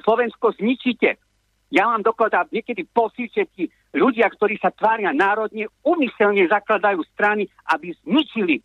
Slovensko 0.02 0.58
zničíte. 0.58 1.22
Ja 1.68 1.92
mám 1.92 2.00
dokonca 2.00 2.48
niekedy 2.48 2.88
pocit, 2.88 3.32
že 3.36 3.44
tí 3.52 3.64
ľudia, 3.92 4.32
ktorí 4.32 4.56
sa 4.60 4.72
tvária 4.72 5.12
národne, 5.12 5.68
umyselne 5.84 6.48
zakladajú 6.48 7.04
strany, 7.12 7.48
aby 7.68 7.92
zničili 8.08 8.56
e, 8.60 8.62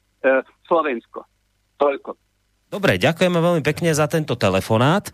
Slovensko. 0.71 1.27
Toľko. 1.83 2.15
Dobre, 2.73 2.97
ďakujeme 2.97 3.37
veľmi 3.37 3.61
pekne 3.61 3.93
za 3.93 4.09
tento 4.09 4.33
telefonát. 4.33 5.13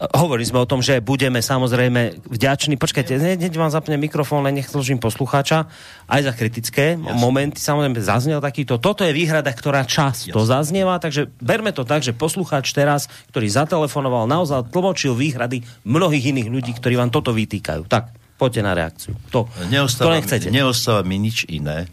Hovorili 0.00 0.48
sme 0.48 0.64
o 0.64 0.70
tom, 0.70 0.80
že 0.80 1.04
budeme 1.04 1.44
samozrejme 1.44 2.24
vďační. 2.24 2.80
Počkajte, 2.80 3.20
hneď 3.20 3.52
vám 3.52 3.68
zapne 3.68 4.00
mikrofón, 4.00 4.40
len 4.48 4.56
nech 4.56 4.72
složím 4.72 4.96
poslucháča. 4.96 5.68
Aj 6.08 6.20
za 6.24 6.32
kritické 6.32 6.96
Jasne. 6.96 7.20
momenty 7.20 7.60
samozrejme 7.60 8.00
zaznel 8.00 8.40
takýto. 8.40 8.80
Toto 8.80 9.04
je 9.04 9.12
výhrada, 9.12 9.52
ktorá 9.52 9.84
často 9.84 10.32
Jasne. 10.32 10.48
zaznieva, 10.48 10.96
takže 10.96 11.28
berme 11.44 11.76
to 11.76 11.84
tak, 11.84 12.00
že 12.00 12.16
poslucháč 12.16 12.72
teraz, 12.72 13.12
ktorý 13.28 13.52
zatelefonoval, 13.52 14.24
naozaj 14.24 14.72
tlmočil 14.72 15.12
výhrady 15.12 15.60
mnohých 15.84 16.32
iných 16.32 16.48
ľudí, 16.48 16.72
ktorí 16.80 16.96
vám 16.96 17.12
toto 17.12 17.36
vytýkajú. 17.36 17.92
Tak, 17.92 18.08
poďte 18.40 18.60
na 18.64 18.72
reakciu. 18.72 19.12
To, 19.36 19.52
neostáva, 19.68 20.16
to 20.16 20.16
nechcete. 20.16 20.48
Neostáva 20.48 21.04
mi 21.04 21.20
nič 21.20 21.44
iné, 21.44 21.92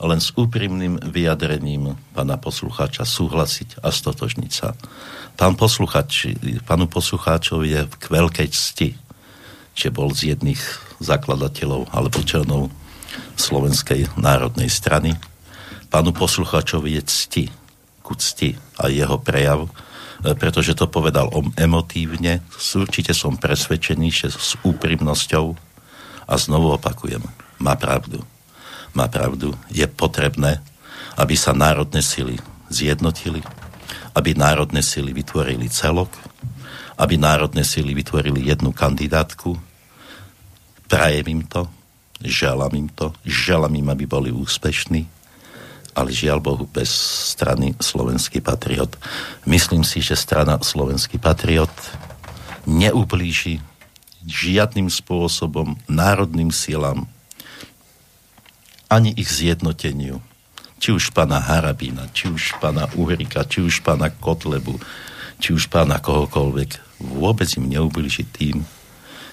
len 0.00 0.18
s 0.18 0.34
úprimným 0.34 0.98
vyjadrením 0.98 1.94
pána 2.16 2.34
poslucháča 2.34 3.06
súhlasiť 3.06 3.78
a 3.80 3.94
stotožniť 3.94 4.50
sa. 4.50 4.74
Pán 5.38 5.54
poslucháč, 5.54 6.34
pánu 6.66 6.90
poslucháčovi 6.90 7.68
je 7.70 7.82
k 7.86 8.04
veľkej 8.10 8.48
cti, 8.50 8.90
že 9.74 9.88
bol 9.90 10.10
z 10.14 10.34
jedných 10.34 10.62
zakladateľov 11.02 11.90
alebo 11.94 12.22
členov 12.22 12.70
Slovenskej 13.34 14.14
národnej 14.18 14.70
strany. 14.70 15.14
Pánu 15.90 16.10
poslucháčovi 16.14 16.98
je 16.98 17.02
cti, 17.06 17.44
ku 18.02 18.14
cti 18.18 18.54
a 18.78 18.90
jeho 18.90 19.18
prejav, 19.22 19.66
e, 19.66 19.70
pretože 20.34 20.74
to 20.74 20.90
povedal 20.90 21.30
emotívne. 21.54 22.42
Určite 22.58 23.14
som 23.14 23.38
presvedčený, 23.38 24.08
že 24.10 24.28
s 24.30 24.58
úprimnosťou 24.62 25.54
a 26.26 26.34
znovu 26.34 26.74
opakujem, 26.74 27.22
má 27.62 27.78
pravdu 27.78 28.22
má 28.94 29.10
pravdu, 29.10 29.52
je 29.68 29.84
potrebné, 29.90 30.62
aby 31.18 31.34
sa 31.34 31.50
národné 31.54 32.00
sily 32.00 32.38
zjednotili, 32.70 33.42
aby 34.14 34.34
národné 34.34 34.82
sily 34.82 35.10
vytvorili 35.10 35.66
celok, 35.68 36.10
aby 36.94 37.18
národné 37.18 37.66
sily 37.66 37.94
vytvorili 37.94 38.46
jednu 38.46 38.70
kandidátku. 38.70 39.58
Prajem 40.86 41.26
im 41.26 41.42
to, 41.42 41.66
želám 42.22 42.74
im 42.74 42.88
to, 42.90 43.10
želám 43.26 43.74
im, 43.74 43.86
aby 43.90 44.06
boli 44.06 44.30
úspešní, 44.30 45.06
ale 45.94 46.10
žiaľ 46.10 46.38
Bohu 46.42 46.66
bez 46.66 46.90
strany 47.34 47.74
Slovenský 47.78 48.42
patriot. 48.42 48.98
Myslím 49.46 49.86
si, 49.86 50.02
že 50.02 50.18
strana 50.18 50.58
Slovenský 50.58 51.18
patriot 51.22 51.70
neublíži 52.66 53.62
žiadnym 54.26 54.88
spôsobom 54.88 55.76
národným 55.86 56.50
silám 56.50 57.06
ani 58.94 59.10
ich 59.18 59.26
zjednoteniu. 59.26 60.22
Či 60.78 60.94
už 60.94 61.10
pána 61.10 61.42
Harabína, 61.42 62.06
či 62.14 62.30
už 62.30 62.54
pána 62.62 62.86
Uhrika, 62.94 63.42
či 63.42 63.66
už 63.66 63.82
pána 63.82 64.06
Kotlebu, 64.14 64.78
či 65.42 65.50
už 65.50 65.66
pána 65.66 65.98
kohokoľvek, 65.98 67.02
vôbec 67.02 67.50
im 67.58 67.66
neubliží 67.66 68.22
tým, 68.30 68.62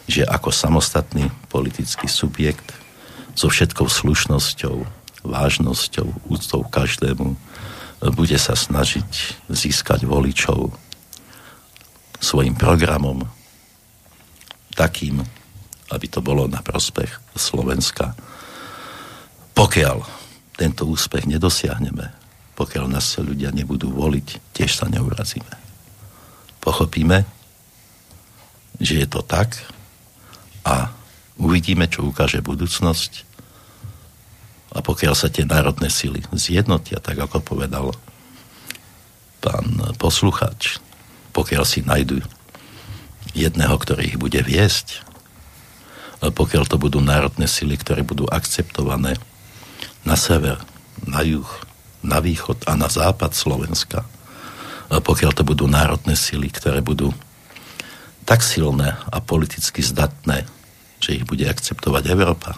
že 0.09 0.25
ako 0.25 0.49
samostatný 0.49 1.29
politický 1.53 2.09
subjekt 2.09 2.73
so 3.37 3.53
všetkou 3.53 3.85
slušnosťou, 3.85 4.81
vážnosťou, 5.21 6.25
úctou 6.25 6.65
každému 6.65 7.37
bude 8.17 8.37
sa 8.41 8.57
snažiť 8.57 9.45
získať 9.45 10.09
voličov 10.09 10.73
svojim 12.17 12.57
programom 12.57 13.29
takým, 14.73 15.21
aby 15.93 16.05
to 16.09 16.23
bolo 16.23 16.49
na 16.49 16.65
prospech 16.65 17.13
Slovenska 17.37 18.17
pokiaľ 19.55 19.97
tento 20.55 20.85
úspech 20.85 21.25
nedosiahneme, 21.25 22.13
pokiaľ 22.53 22.85
nás 22.91 23.17
ľudia 23.17 23.49
nebudú 23.49 23.89
voliť, 23.89 24.53
tiež 24.53 24.77
sa 24.77 24.85
neurazíme. 24.85 25.55
Pochopíme, 26.61 27.25
že 28.77 29.01
je 29.01 29.07
to 29.09 29.25
tak 29.25 29.57
a 30.61 30.93
uvidíme, 31.41 31.89
čo 31.89 32.05
ukáže 32.05 32.45
budúcnosť 32.45 33.25
a 34.71 34.79
pokiaľ 34.79 35.13
sa 35.17 35.27
tie 35.27 35.43
národné 35.43 35.89
sily 35.89 36.21
zjednotia, 36.37 37.01
tak 37.01 37.17
ako 37.17 37.41
povedal 37.41 37.91
pán 39.41 39.97
posluchač, 39.97 40.77
pokiaľ 41.33 41.63
si 41.65 41.81
nájdu 41.81 42.21
jedného, 43.33 43.73
ktorý 43.73 44.15
ich 44.15 44.17
bude 44.21 44.37
viesť, 44.45 45.01
pokiaľ 46.21 46.69
to 46.69 46.77
budú 46.77 47.01
národné 47.01 47.49
sily, 47.49 47.73
ktoré 47.81 48.05
budú 48.05 48.29
akceptované 48.29 49.17
na 50.05 50.17
sever, 50.17 50.57
na 51.05 51.21
juh, 51.21 51.47
na 52.01 52.17
východ 52.21 52.65
a 52.65 52.73
na 52.73 52.89
západ 52.89 53.33
Slovenska. 53.37 54.05
A 54.91 54.99
pokiaľ 54.99 55.31
to 55.31 55.43
budú 55.47 55.69
národné 55.69 56.17
sily, 56.17 56.51
ktoré 56.51 56.83
budú 56.83 57.13
tak 58.25 58.43
silné 58.43 58.97
a 59.09 59.17
politicky 59.23 59.81
zdatné, 59.81 60.45
že 61.01 61.21
ich 61.21 61.25
bude 61.25 61.45
akceptovať 61.47 62.03
Európa, 62.11 62.57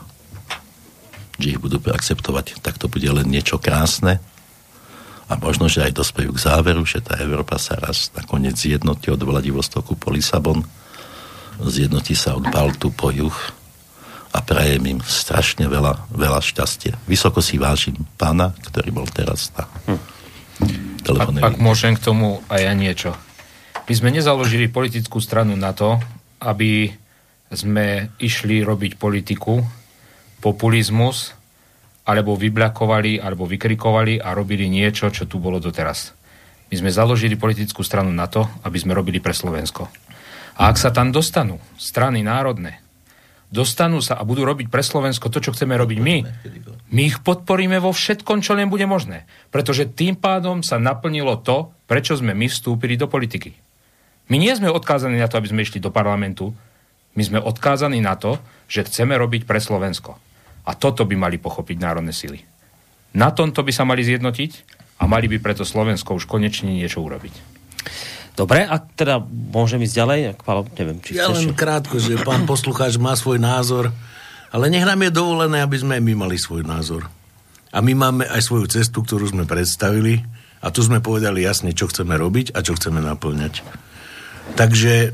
že 1.40 1.56
ich 1.56 1.60
budú 1.62 1.80
akceptovať, 1.80 2.60
tak 2.60 2.80
to 2.80 2.92
bude 2.92 3.08
len 3.08 3.28
niečo 3.28 3.60
krásne 3.60 4.20
a 5.32 5.40
možno, 5.40 5.72
že 5.72 5.88
aj 5.88 5.96
dospejú 5.96 6.36
k 6.36 6.44
záveru, 6.44 6.84
že 6.84 7.00
tá 7.00 7.16
Európa 7.20 7.56
sa 7.56 7.80
raz 7.80 8.12
nakoniec 8.12 8.60
zjednotí 8.60 9.08
od 9.08 9.24
Vladivostoku 9.24 9.96
po 9.96 10.12
Lisabon, 10.12 10.68
zjednotí 11.64 12.14
sa 12.14 12.36
od 12.36 12.50
Baltu 12.52 12.92
po 12.92 13.14
juh 13.14 13.36
a 14.34 14.42
prajem 14.42 14.98
im 14.98 15.00
strašne 15.00 15.70
veľa, 15.70 16.10
veľa 16.10 16.42
šťastia. 16.42 16.98
Vysoko 17.06 17.38
si 17.40 17.62
vážim 17.62 17.94
pána, 18.18 18.58
ktorý 18.66 18.90
bol 18.90 19.06
teraz 19.06 19.54
na 19.54 19.70
hm. 19.86 20.02
Ak, 21.04 21.30
ak 21.36 21.56
môžem 21.60 22.00
k 22.00 22.04
tomu 22.04 22.40
aj 22.48 22.62
ja 22.64 22.74
niečo. 22.74 23.12
My 23.84 23.94
sme 23.94 24.10
nezaložili 24.16 24.72
politickú 24.72 25.20
stranu 25.20 25.60
na 25.60 25.76
to, 25.76 26.00
aby 26.40 26.96
sme 27.52 28.16
išli 28.24 28.64
robiť 28.64 28.96
politiku, 28.96 29.60
populizmus, 30.40 31.36
alebo 32.08 32.40
vybľakovali, 32.40 33.20
alebo 33.20 33.44
vykrikovali 33.48 34.20
a 34.24 34.32
robili 34.32 34.72
niečo, 34.72 35.12
čo 35.12 35.28
tu 35.28 35.40
bolo 35.44 35.60
doteraz. 35.60 36.16
My 36.72 36.76
sme 36.80 36.92
založili 36.92 37.36
politickú 37.36 37.84
stranu 37.84 38.16
na 38.16 38.32
to, 38.32 38.48
aby 38.64 38.80
sme 38.80 38.96
robili 38.96 39.20
pre 39.20 39.36
Slovensko. 39.36 39.88
A 40.60 40.72
ak 40.72 40.80
sa 40.80 40.96
tam 40.96 41.12
dostanú 41.12 41.60
strany 41.76 42.24
národné, 42.24 42.80
dostanú 43.54 44.02
sa 44.02 44.18
a 44.18 44.26
budú 44.26 44.42
robiť 44.42 44.74
pre 44.74 44.82
Slovensko 44.82 45.30
to, 45.30 45.38
čo 45.38 45.54
chceme 45.54 45.78
robiť 45.78 46.00
my, 46.02 46.18
my 46.90 47.02
ich 47.06 47.22
podporíme 47.22 47.78
vo 47.78 47.94
všetkom, 47.94 48.42
čo 48.42 48.58
len 48.58 48.74
bude 48.74 48.90
možné. 48.90 49.30
Pretože 49.54 49.86
tým 49.86 50.18
pádom 50.18 50.66
sa 50.66 50.82
naplnilo 50.82 51.38
to, 51.46 51.70
prečo 51.86 52.18
sme 52.18 52.34
my 52.34 52.50
vstúpili 52.50 52.98
do 52.98 53.06
politiky. 53.06 53.54
My 54.34 54.42
nie 54.42 54.50
sme 54.58 54.74
odkázaní 54.74 55.22
na 55.22 55.30
to, 55.30 55.38
aby 55.38 55.54
sme 55.54 55.62
išli 55.62 55.78
do 55.78 55.94
parlamentu. 55.94 56.50
My 57.14 57.22
sme 57.22 57.38
odkázaní 57.38 58.02
na 58.02 58.18
to, 58.18 58.42
že 58.66 58.90
chceme 58.90 59.14
robiť 59.14 59.46
pre 59.46 59.62
Slovensko. 59.62 60.18
A 60.66 60.74
toto 60.74 61.06
by 61.06 61.14
mali 61.14 61.38
pochopiť 61.38 61.78
národné 61.78 62.10
sily. 62.10 62.42
Na 63.14 63.30
tomto 63.30 63.62
by 63.62 63.70
sa 63.70 63.86
mali 63.86 64.02
zjednotiť 64.02 64.52
a 64.98 65.06
mali 65.06 65.30
by 65.30 65.38
preto 65.38 65.62
Slovensko 65.62 66.18
už 66.18 66.26
konečne 66.26 66.74
niečo 66.74 67.06
urobiť. 67.06 67.54
Dobre, 68.34 68.66
a 68.66 68.82
teda 68.82 69.22
môžem 69.30 69.78
ísť 69.86 69.96
ďalej? 70.02 70.20
Palo, 70.42 70.66
neviem, 70.74 70.98
či 70.98 71.14
ja 71.14 71.30
len 71.30 71.54
krátko, 71.54 72.02
že 72.02 72.18
pán 72.18 72.46
poslucháč 72.52 72.98
má 72.98 73.14
svoj 73.14 73.38
názor, 73.38 73.94
ale 74.50 74.74
nech 74.74 74.86
nám 74.86 75.02
je 75.06 75.14
dovolené, 75.14 75.62
aby 75.62 75.78
sme 75.78 76.02
my 76.02 76.26
mali 76.26 76.42
svoj 76.42 76.66
názor. 76.66 77.06
A 77.74 77.82
my 77.82 77.94
máme 77.94 78.26
aj 78.30 78.42
svoju 78.42 78.70
cestu, 78.70 79.02
ktorú 79.02 79.34
sme 79.34 79.50
predstavili 79.50 80.22
a 80.62 80.70
tu 80.70 80.82
sme 80.86 81.02
povedali 81.02 81.42
jasne, 81.42 81.74
čo 81.74 81.90
chceme 81.90 82.14
robiť 82.18 82.54
a 82.54 82.62
čo 82.62 82.78
chceme 82.78 83.02
naplňať. 83.02 83.66
Takže 84.54 85.14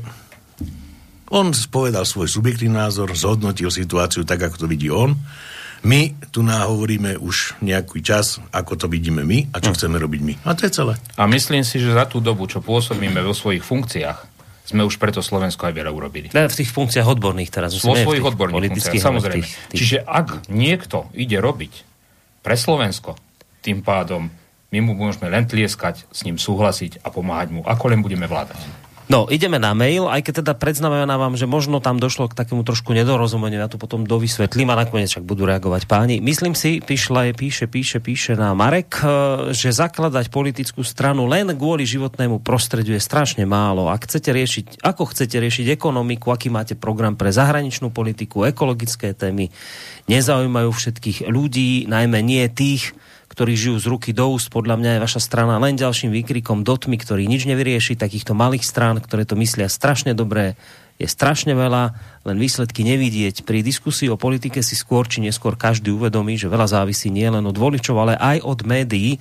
on 1.30 1.52
povedal 1.72 2.04
svoj 2.04 2.28
subjektívny 2.28 2.76
názor, 2.76 3.12
zhodnotil 3.16 3.72
situáciu 3.72 4.26
tak, 4.26 4.44
ako 4.44 4.64
to 4.64 4.66
vidí 4.68 4.88
on 4.92 5.16
my 5.80 6.12
tu 6.28 6.44
hovoríme 6.44 7.16
už 7.16 7.60
nejaký 7.64 8.04
čas, 8.04 8.36
ako 8.52 8.76
to 8.76 8.86
vidíme 8.86 9.24
my 9.24 9.48
a 9.52 9.64
čo 9.64 9.72
hm. 9.72 9.76
chceme 9.76 9.96
robiť 9.96 10.20
my. 10.20 10.34
A 10.44 10.52
to 10.52 10.68
je 10.68 10.72
celé. 10.72 10.94
A 11.16 11.24
myslím 11.26 11.64
si, 11.64 11.80
že 11.80 11.96
za 11.96 12.04
tú 12.04 12.20
dobu, 12.20 12.44
čo 12.44 12.60
pôsobíme 12.60 13.20
vo 13.24 13.32
svojich 13.32 13.64
funkciách, 13.64 14.30
sme 14.70 14.86
už 14.86 15.02
preto 15.02 15.18
Slovensko 15.18 15.66
aj 15.66 15.74
veľa 15.74 15.90
urobili. 15.90 16.30
Ne, 16.30 16.46
v 16.46 16.54
tých 16.54 16.70
funkciách 16.70 17.02
odborných 17.02 17.50
teraz. 17.50 17.74
Vo 17.82 17.98
svojich 17.98 18.22
odborných 18.22 18.70
funkciách, 18.70 19.02
samozrejme. 19.02 19.42
Tých, 19.42 19.50
tých... 19.74 19.78
Čiže 19.82 19.96
ak 20.06 20.46
niekto 20.46 21.10
ide 21.10 21.42
robiť 21.42 21.82
pre 22.46 22.54
Slovensko, 22.54 23.18
tým 23.66 23.82
pádom 23.82 24.30
my 24.70 24.78
mu 24.78 24.94
môžeme 24.94 25.26
len 25.26 25.50
tlieskať, 25.50 26.06
s 26.06 26.22
ním 26.22 26.38
súhlasiť 26.38 27.02
a 27.02 27.10
pomáhať 27.10 27.50
mu, 27.50 27.60
ako 27.66 27.90
len 27.90 27.98
budeme 27.98 28.30
vládať. 28.30 28.62
No, 29.10 29.26
ideme 29.26 29.58
na 29.58 29.74
mail, 29.74 30.06
aj 30.06 30.22
keď 30.22 30.46
teda 30.46 30.54
predznamenávam, 30.54 31.34
že 31.34 31.42
možno 31.42 31.82
tam 31.82 31.98
došlo 31.98 32.30
k 32.30 32.38
takému 32.38 32.62
trošku 32.62 32.94
nedorozumeniu, 32.94 33.58
ja 33.58 33.66
to 33.66 33.74
potom 33.74 34.06
dovysvetlím 34.06 34.70
a 34.70 34.86
nakoniec 34.86 35.10
však 35.10 35.26
budú 35.26 35.50
reagovať 35.50 35.90
páni. 35.90 36.22
Myslím 36.22 36.54
si, 36.54 36.78
píšle, 36.78 37.34
píše, 37.34 37.66
píše, 37.66 37.98
píše 37.98 38.38
na 38.38 38.54
Marek, 38.54 39.02
eh, 39.02 39.10
že 39.50 39.74
zakladať 39.74 40.30
politickú 40.30 40.86
stranu 40.86 41.26
len 41.26 41.50
kvôli 41.58 41.82
životnému 41.90 42.38
prostrediu 42.38 42.94
je 42.94 43.02
strašne 43.02 43.42
málo. 43.42 43.90
Ak 43.90 44.06
chcete 44.06 44.30
riešiť, 44.30 44.86
ako 44.86 45.10
chcete 45.10 45.42
riešiť 45.42 45.74
ekonomiku, 45.74 46.30
aký 46.30 46.46
máte 46.46 46.78
program 46.78 47.18
pre 47.18 47.34
zahraničnú 47.34 47.90
politiku, 47.90 48.46
ekologické 48.46 49.10
témy, 49.10 49.50
nezaujímajú 50.06 50.70
všetkých 50.70 51.26
ľudí, 51.26 51.90
najmä 51.90 52.22
nie 52.22 52.46
tých, 52.46 52.94
ktorí 53.30 53.54
žijú 53.54 53.78
z 53.78 53.86
ruky 53.86 54.10
do 54.10 54.34
úst. 54.34 54.50
Podľa 54.50 54.74
mňa 54.76 54.90
je 54.98 55.04
vaša 55.06 55.22
strana 55.22 55.62
len 55.62 55.78
ďalším 55.78 56.10
výkrikom 56.10 56.66
dotmy, 56.66 56.98
ktorý 56.98 57.30
nič 57.30 57.46
nevyrieši, 57.46 57.94
takýchto 57.94 58.34
malých 58.34 58.66
strán, 58.66 58.98
ktoré 58.98 59.22
to 59.22 59.38
myslia 59.38 59.70
strašne 59.70 60.18
dobré, 60.18 60.58
je 61.00 61.08
strašne 61.08 61.56
veľa, 61.56 61.96
len 62.28 62.36
výsledky 62.36 62.84
nevidieť. 62.84 63.48
Pri 63.48 63.64
diskusii 63.64 64.12
o 64.12 64.20
politike 64.20 64.60
si 64.60 64.76
skôr 64.76 65.08
či 65.08 65.24
neskôr 65.24 65.56
každý 65.56 65.96
uvedomí, 65.96 66.36
že 66.36 66.52
veľa 66.52 66.68
závisí 66.68 67.08
nie 67.08 67.24
len 67.24 67.40
od 67.48 67.56
voličov, 67.56 67.96
ale 67.96 68.20
aj 68.20 68.44
od 68.44 68.60
médií. 68.68 69.16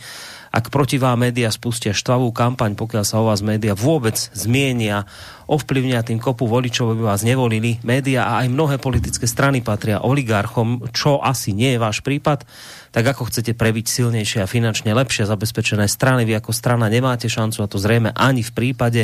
Ak 0.52 0.74
proti 0.74 1.00
vám 1.00 1.24
média 1.24 1.48
spustia 1.48 1.96
štvavú 1.96 2.36
kampaň, 2.36 2.76
pokiaľ 2.76 3.04
sa 3.08 3.24
o 3.24 3.32
vás 3.32 3.40
média 3.40 3.72
vôbec 3.78 4.18
zmienia, 4.36 5.08
ovplyvnia 5.48 6.04
tým 6.04 6.20
kopu 6.20 6.52
voličov, 6.52 7.00
aby 7.00 7.08
vás 7.08 7.24
nevolili. 7.24 7.80
Média 7.88 8.28
a 8.28 8.44
aj 8.44 8.52
mnohé 8.52 8.76
politické 8.76 9.24
strany 9.24 9.64
patria 9.64 10.04
oligarchom, 10.04 10.92
čo 10.92 11.24
asi 11.24 11.56
nie 11.56 11.78
je 11.78 11.80
váš 11.80 12.04
prípad. 12.04 12.44
Tak 12.90 13.06
ako 13.16 13.30
chcete 13.30 13.54
prebiť 13.54 13.86
silnejšie 13.86 14.42
a 14.44 14.50
finančne 14.50 14.92
lepšie 14.94 15.30
zabezpečené 15.30 15.86
strany, 15.86 16.26
vy 16.26 16.42
ako 16.42 16.52
strana 16.54 16.90
nemáte 16.90 17.30
šancu 17.30 17.62
a 17.62 17.70
to 17.70 17.78
zrejme 17.78 18.10
ani 18.18 18.42
v 18.42 18.52
prípade 18.52 19.04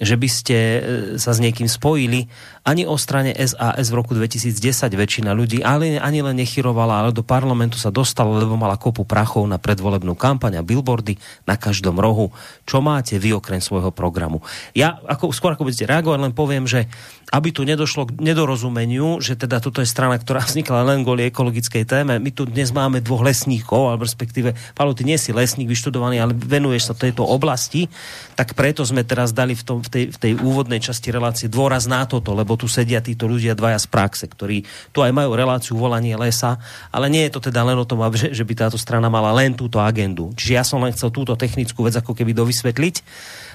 že 0.00 0.16
by 0.16 0.28
ste 0.32 0.56
e, 0.56 0.80
sa 1.20 1.36
s 1.36 1.42
niekým 1.44 1.68
spojili. 1.68 2.24
Ani 2.60 2.84
o 2.84 2.92
strane 3.00 3.32
SAS 3.32 3.88
v 3.88 3.96
roku 3.96 4.12
2010 4.12 4.92
väčšina 4.92 5.32
ľudí, 5.32 5.64
ale 5.64 5.96
ani 5.96 6.20
len 6.20 6.36
nechyrovala, 6.36 7.04
ale 7.04 7.10
do 7.16 7.24
parlamentu 7.24 7.80
sa 7.80 7.88
dostala, 7.88 8.36
lebo 8.36 8.52
mala 8.60 8.76
kopu 8.76 9.08
prachov 9.08 9.48
na 9.48 9.56
predvolebnú 9.56 10.12
kampaň 10.12 10.60
a 10.60 10.66
billboardy 10.66 11.16
na 11.48 11.56
každom 11.56 11.96
rohu. 11.96 12.28
Čo 12.68 12.84
máte 12.84 13.16
vy 13.16 13.32
okrem 13.32 13.64
svojho 13.64 13.88
programu? 13.88 14.44
Ja, 14.76 15.00
ako, 15.08 15.32
skôr 15.32 15.56
ako 15.56 15.72
budete 15.72 15.88
reagovať, 15.88 16.18
len 16.20 16.34
poviem, 16.36 16.68
že 16.68 16.84
aby 17.30 17.54
tu 17.54 17.62
nedošlo 17.62 18.10
k 18.10 18.18
nedorozumeniu, 18.18 19.22
že 19.22 19.38
teda 19.38 19.62
toto 19.62 19.78
je 19.78 19.88
strana, 19.88 20.18
ktorá 20.18 20.42
vznikla 20.42 20.82
len 20.82 21.06
kvôli 21.06 21.30
ekologickej 21.30 21.86
téme. 21.86 22.18
My 22.18 22.30
tu 22.34 22.42
dnes 22.42 22.74
máme 22.74 22.98
dvoch 22.98 23.22
lesníkov, 23.22 23.94
alebo 23.94 24.02
respektíve, 24.02 24.58
Paolo, 24.74 24.98
ty 24.98 25.06
nie 25.06 25.14
si 25.14 25.30
lesník 25.30 25.70
vyštudovaný, 25.70 26.18
ale 26.18 26.34
venuješ 26.34 26.90
sa 26.90 26.94
tejto 26.98 27.22
oblasti, 27.22 27.86
tak 28.34 28.58
preto 28.58 28.82
sme 28.82 29.06
teraz 29.06 29.30
dali 29.30 29.54
v, 29.54 29.62
tom, 29.62 29.78
v, 29.78 29.88
tej, 29.88 30.04
v 30.10 30.18
tej 30.18 30.32
úvodnej 30.42 30.82
časti 30.82 31.14
relácie 31.14 31.46
dôraz 31.46 31.86
na 31.86 32.02
toto, 32.02 32.34
lebo 32.50 32.58
tu 32.58 32.66
sedia 32.66 32.98
títo 32.98 33.30
ľudia 33.30 33.54
dvaja 33.54 33.78
z 33.78 33.86
praxe, 33.86 34.26
ktorí 34.26 34.66
tu 34.90 35.06
aj 35.06 35.14
majú 35.14 35.38
reláciu 35.38 35.78
volanie 35.78 36.18
lesa, 36.18 36.58
ale 36.90 37.06
nie 37.06 37.22
je 37.30 37.38
to 37.38 37.46
teda 37.46 37.62
len 37.62 37.78
o 37.78 37.86
tom, 37.86 38.02
že, 38.10 38.34
že 38.34 38.42
by 38.42 38.66
táto 38.66 38.74
strana 38.74 39.06
mala 39.06 39.30
len 39.30 39.54
túto 39.54 39.78
agendu. 39.78 40.34
Čiže 40.34 40.52
ja 40.58 40.66
som 40.66 40.82
len 40.82 40.90
chcel 40.90 41.14
túto 41.14 41.38
technickú 41.38 41.86
vec 41.86 41.94
ako 41.94 42.10
keby 42.10 42.34
dovysvetliť 42.34 43.06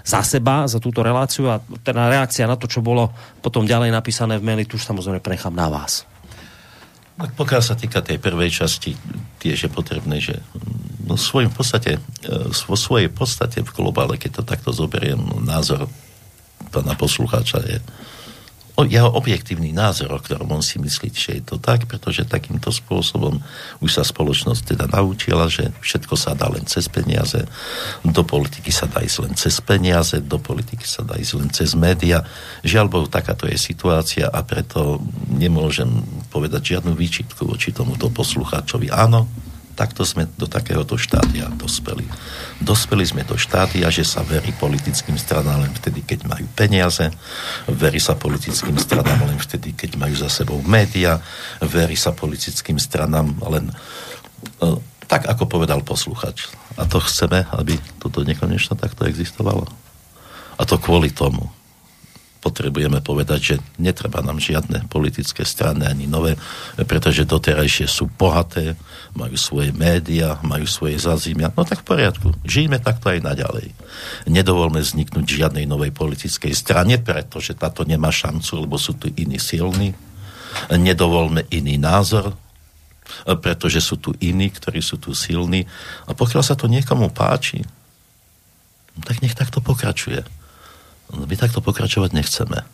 za 0.07 0.23
seba, 0.23 0.63
za 0.72 0.80
túto 0.80 1.03
reláciu 1.03 1.51
a 1.51 1.59
teda 1.59 2.07
reakcia 2.07 2.47
na 2.47 2.55
to, 2.55 2.72
čo 2.72 2.80
bolo 2.80 3.11
potom 3.43 3.67
ďalej 3.67 3.91
napísané 3.91 4.39
v 4.39 4.47
maili, 4.47 4.63
tu 4.63 4.80
už 4.80 4.88
samozrejme 4.88 5.19
prenechám 5.19 5.51
na 5.51 5.67
vás. 5.67 6.07
Tak 7.19 7.35
pokiaľ 7.35 7.61
sa 7.67 7.76
týka 7.76 7.99
tej 7.99 8.15
prvej 8.15 8.63
časti, 8.63 8.95
tiež 9.43 9.67
je 9.67 9.69
potrebné, 9.72 10.23
že 10.23 10.39
no, 11.03 11.19
svojim 11.19 11.51
podstate, 11.51 11.99
e, 11.99 12.31
vo 12.47 12.80
svojej 12.80 13.11
podstate 13.11 13.59
v 13.59 13.72
globále, 13.76 14.15
keď 14.15 14.39
to 14.39 14.43
takto 14.47 14.72
zoberiem, 14.72 15.19
názor 15.43 15.91
pána 16.72 16.95
poslucháča 16.95 17.59
je 17.67 17.77
jeho 18.84 19.07
objektívny 19.07 19.72
názor, 19.72 20.11
o 20.11 20.19
ktorom 20.19 20.52
on 20.52 20.60
si 20.60 20.76
myslí, 20.76 21.07
že 21.15 21.31
je 21.39 21.43
to 21.47 21.56
tak, 21.56 21.88
pretože 21.88 22.27
takýmto 22.27 22.76
spôsobom 22.76 23.39
už 23.80 23.89
sa 23.95 24.03
spoločnosť 24.03 24.76
teda 24.76 24.85
naučila, 24.91 25.47
že 25.47 25.72
všetko 25.80 26.19
sa 26.19 26.35
dá 26.35 26.52
len 26.52 26.68
cez 26.68 26.91
peniaze, 26.91 27.47
do 28.03 28.23
politiky 28.27 28.76
sa 28.76 28.91
dá 28.91 28.99
ísť 28.99 29.18
len 29.23 29.34
cez 29.39 29.64
peniaze, 29.64 30.19
do 30.19 30.35
politiky 30.35 30.84
sa 30.84 31.07
dá 31.07 31.15
ísť 31.15 31.34
len 31.39 31.49
cez 31.56 31.72
média. 31.72 32.27
Žiaľ 32.68 32.85
Bohu, 32.91 33.07
takáto 33.07 33.47
je 33.47 33.56
situácia 33.56 34.27
a 34.27 34.43
preto 34.43 34.99
nemôžem 35.31 35.88
povedať 36.27 36.76
žiadnu 36.76 36.91
výčitku 36.99 37.47
voči 37.47 37.72
tomuto 37.72 38.11
poslucháčovi. 38.11 38.91
Áno, 38.91 39.31
takto 39.76 40.07
sme 40.07 40.26
do 40.39 40.47
takéhoto 40.47 40.95
štádia 40.95 41.52
dospeli. 41.52 42.07
Dospeli 42.64 43.03
sme 43.03 43.27
do 43.27 43.35
štádia, 43.35 43.91
že 43.91 44.07
sa 44.07 44.23
verí 44.23 44.56
politickým 44.56 45.19
stranám 45.19 45.68
len 45.68 45.73
vtedy, 45.76 46.02
keď 46.07 46.31
majú 46.31 46.47
peniaze, 46.56 47.11
verí 47.68 47.99
sa 47.99 48.15
politickým 48.15 48.80
stranám 48.80 49.27
len 49.27 49.38
vtedy, 49.38 49.76
keď 49.76 49.99
majú 49.99 50.15
za 50.15 50.31
sebou 50.31 50.64
média, 50.64 51.19
verí 51.60 51.99
sa 51.99 52.15
politickým 52.15 52.80
stranám 52.80 53.35
len 53.52 53.68
uh, 54.64 54.80
tak, 55.06 55.27
ako 55.27 55.45
povedal 55.45 55.84
posluchač. 55.85 56.49
A 56.80 56.88
to 56.88 57.03
chceme, 57.03 57.45
aby 57.53 57.77
toto 57.99 58.26
nekonečno 58.26 58.80
takto 58.80 59.06
existovalo. 59.06 59.68
A 60.56 60.64
to 60.64 60.80
kvôli 60.80 61.11
tomu, 61.11 61.52
potrebujeme 62.45 63.01
povedať, 63.01 63.39
že 63.41 63.55
netreba 63.81 64.22
nám 64.22 64.38
žiadne 64.38 64.85
politické 64.85 65.41
strany 65.41 65.89
ani 65.89 66.05
nové, 66.05 66.38
pretože 66.85 67.26
doterajšie 67.26 67.89
sú 67.89 68.05
bohaté, 68.05 68.77
majú 69.17 69.34
svoje 69.34 69.73
média, 69.73 70.38
majú 70.45 70.69
svoje 70.69 71.01
zazimia. 71.01 71.49
No 71.49 71.65
tak 71.65 71.81
v 71.81 71.97
poriadku, 71.97 72.38
žijeme 72.45 72.77
takto 72.77 73.09
aj 73.09 73.26
naďalej. 73.26 73.73
Nedovolme 74.30 74.77
vzniknúť 74.77 75.26
žiadnej 75.26 75.65
novej 75.65 75.89
politickej 75.89 76.53
strane, 76.53 77.01
pretože 77.01 77.57
táto 77.57 77.81
nemá 77.81 78.13
šancu, 78.13 78.69
lebo 78.69 78.77
sú 78.77 78.93
tu 78.93 79.09
iní 79.17 79.41
silní. 79.41 79.97
Nedovolme 80.69 81.49
iný 81.49 81.81
názor, 81.81 82.38
pretože 83.41 83.81
sú 83.81 83.97
tu 83.97 84.13
iní, 84.22 84.53
ktorí 84.53 84.85
sú 84.85 85.01
tu 85.01 85.17
silní. 85.17 85.65
A 86.05 86.13
pokiaľ 86.13 86.45
sa 86.45 86.53
to 86.53 86.69
niekomu 86.69 87.09
páči, 87.09 87.65
tak 89.01 89.26
nech 89.26 89.34
takto 89.34 89.65
pokračuje 89.65 90.44
my 91.14 91.36
takto 91.38 91.61
pokračovať 91.61 92.11
nechceme. 92.15 92.60
E, 92.61 92.65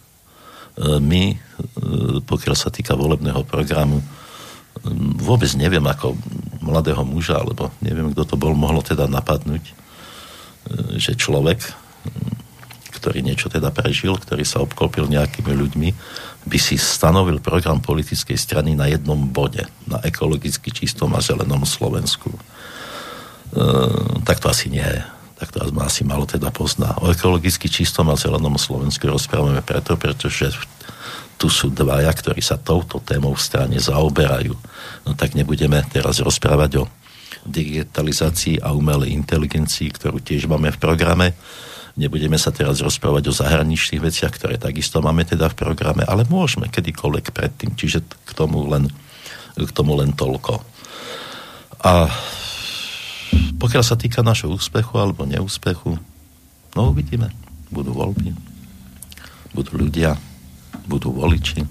my, 1.04 1.24
e, 1.32 1.38
pokiaľ 2.24 2.56
sa 2.56 2.72
týka 2.72 2.96
volebného 2.96 3.44
programu, 3.44 4.00
e, 4.00 4.06
vôbec 5.20 5.52
neviem 5.60 5.84
ako 5.84 6.16
mladého 6.64 7.04
muža, 7.04 7.44
alebo 7.44 7.74
neviem, 7.84 8.16
kto 8.16 8.24
to 8.24 8.36
bol, 8.40 8.56
mohlo 8.56 8.80
teda 8.80 9.10
napadnúť, 9.10 9.84
že 11.02 11.18
človek, 11.18 11.58
ktorý 13.02 13.26
niečo 13.26 13.50
teda 13.50 13.74
prežil, 13.74 14.14
ktorý 14.14 14.46
sa 14.46 14.62
obklopil 14.62 15.10
nejakými 15.10 15.50
ľuďmi, 15.58 15.90
by 16.46 16.58
si 16.62 16.78
stanovil 16.78 17.42
program 17.42 17.82
politickej 17.82 18.38
strany 18.38 18.78
na 18.78 18.86
jednom 18.86 19.18
bode, 19.18 19.66
na 19.90 19.98
ekologicky 20.06 20.70
čistom 20.70 21.18
a 21.18 21.22
zelenom 21.22 21.66
Slovensku. 21.66 22.30
E, 22.30 22.40
tak 24.22 24.38
to 24.38 24.54
asi 24.54 24.70
nie 24.70 24.86
je 24.86 25.02
tak 25.42 25.50
to 25.50 25.58
asi 25.82 26.06
malo 26.06 26.30
teda 26.30 26.54
pozná. 26.54 26.94
O 27.02 27.10
ekologicky 27.10 27.66
čistom 27.66 28.14
a 28.14 28.16
zelenom 28.16 28.62
Slovensku 28.62 29.10
rozprávame 29.10 29.66
preto, 29.66 29.98
pretože 29.98 30.54
tu 31.42 31.50
sú 31.50 31.74
dvaja, 31.74 32.14
ktorí 32.14 32.46
sa 32.46 32.62
touto 32.62 33.02
témou 33.02 33.34
v 33.34 33.42
strane 33.42 33.82
zaoberajú. 33.82 34.54
No 35.02 35.18
tak 35.18 35.34
nebudeme 35.34 35.82
teraz 35.90 36.22
rozprávať 36.22 36.86
o 36.86 36.90
digitalizácii 37.50 38.62
a 38.62 38.70
umelej 38.78 39.18
inteligencii, 39.18 39.90
ktorú 39.90 40.22
tiež 40.22 40.46
máme 40.46 40.70
v 40.70 40.78
programe. 40.78 41.34
Nebudeme 41.98 42.38
sa 42.38 42.54
teraz 42.54 42.78
rozprávať 42.78 43.34
o 43.34 43.34
zahraničných 43.34 43.98
veciach, 43.98 44.38
ktoré 44.38 44.62
takisto 44.62 45.02
máme 45.02 45.26
teda 45.26 45.50
v 45.50 45.58
programe, 45.58 46.06
ale 46.06 46.22
môžeme 46.30 46.70
kedykoľvek 46.70 47.34
predtým. 47.34 47.74
Čiže 47.74 48.06
k 48.06 48.32
tomu 48.38 48.70
len, 48.70 48.94
k 49.58 49.72
tomu 49.74 49.98
len 49.98 50.14
toľko. 50.14 50.62
A 51.82 52.14
pokiaľ 53.60 53.84
sa 53.86 53.96
týka 53.96 54.26
našho 54.26 54.52
úspechu 54.52 54.98
alebo 54.98 55.28
neúspechu, 55.28 55.98
no 56.76 56.82
uvidíme. 56.90 57.30
Budú 57.72 57.96
voľby, 57.96 58.36
budú 59.56 59.72
ľudia, 59.80 60.20
budú 60.88 61.16
voliči. 61.16 61.64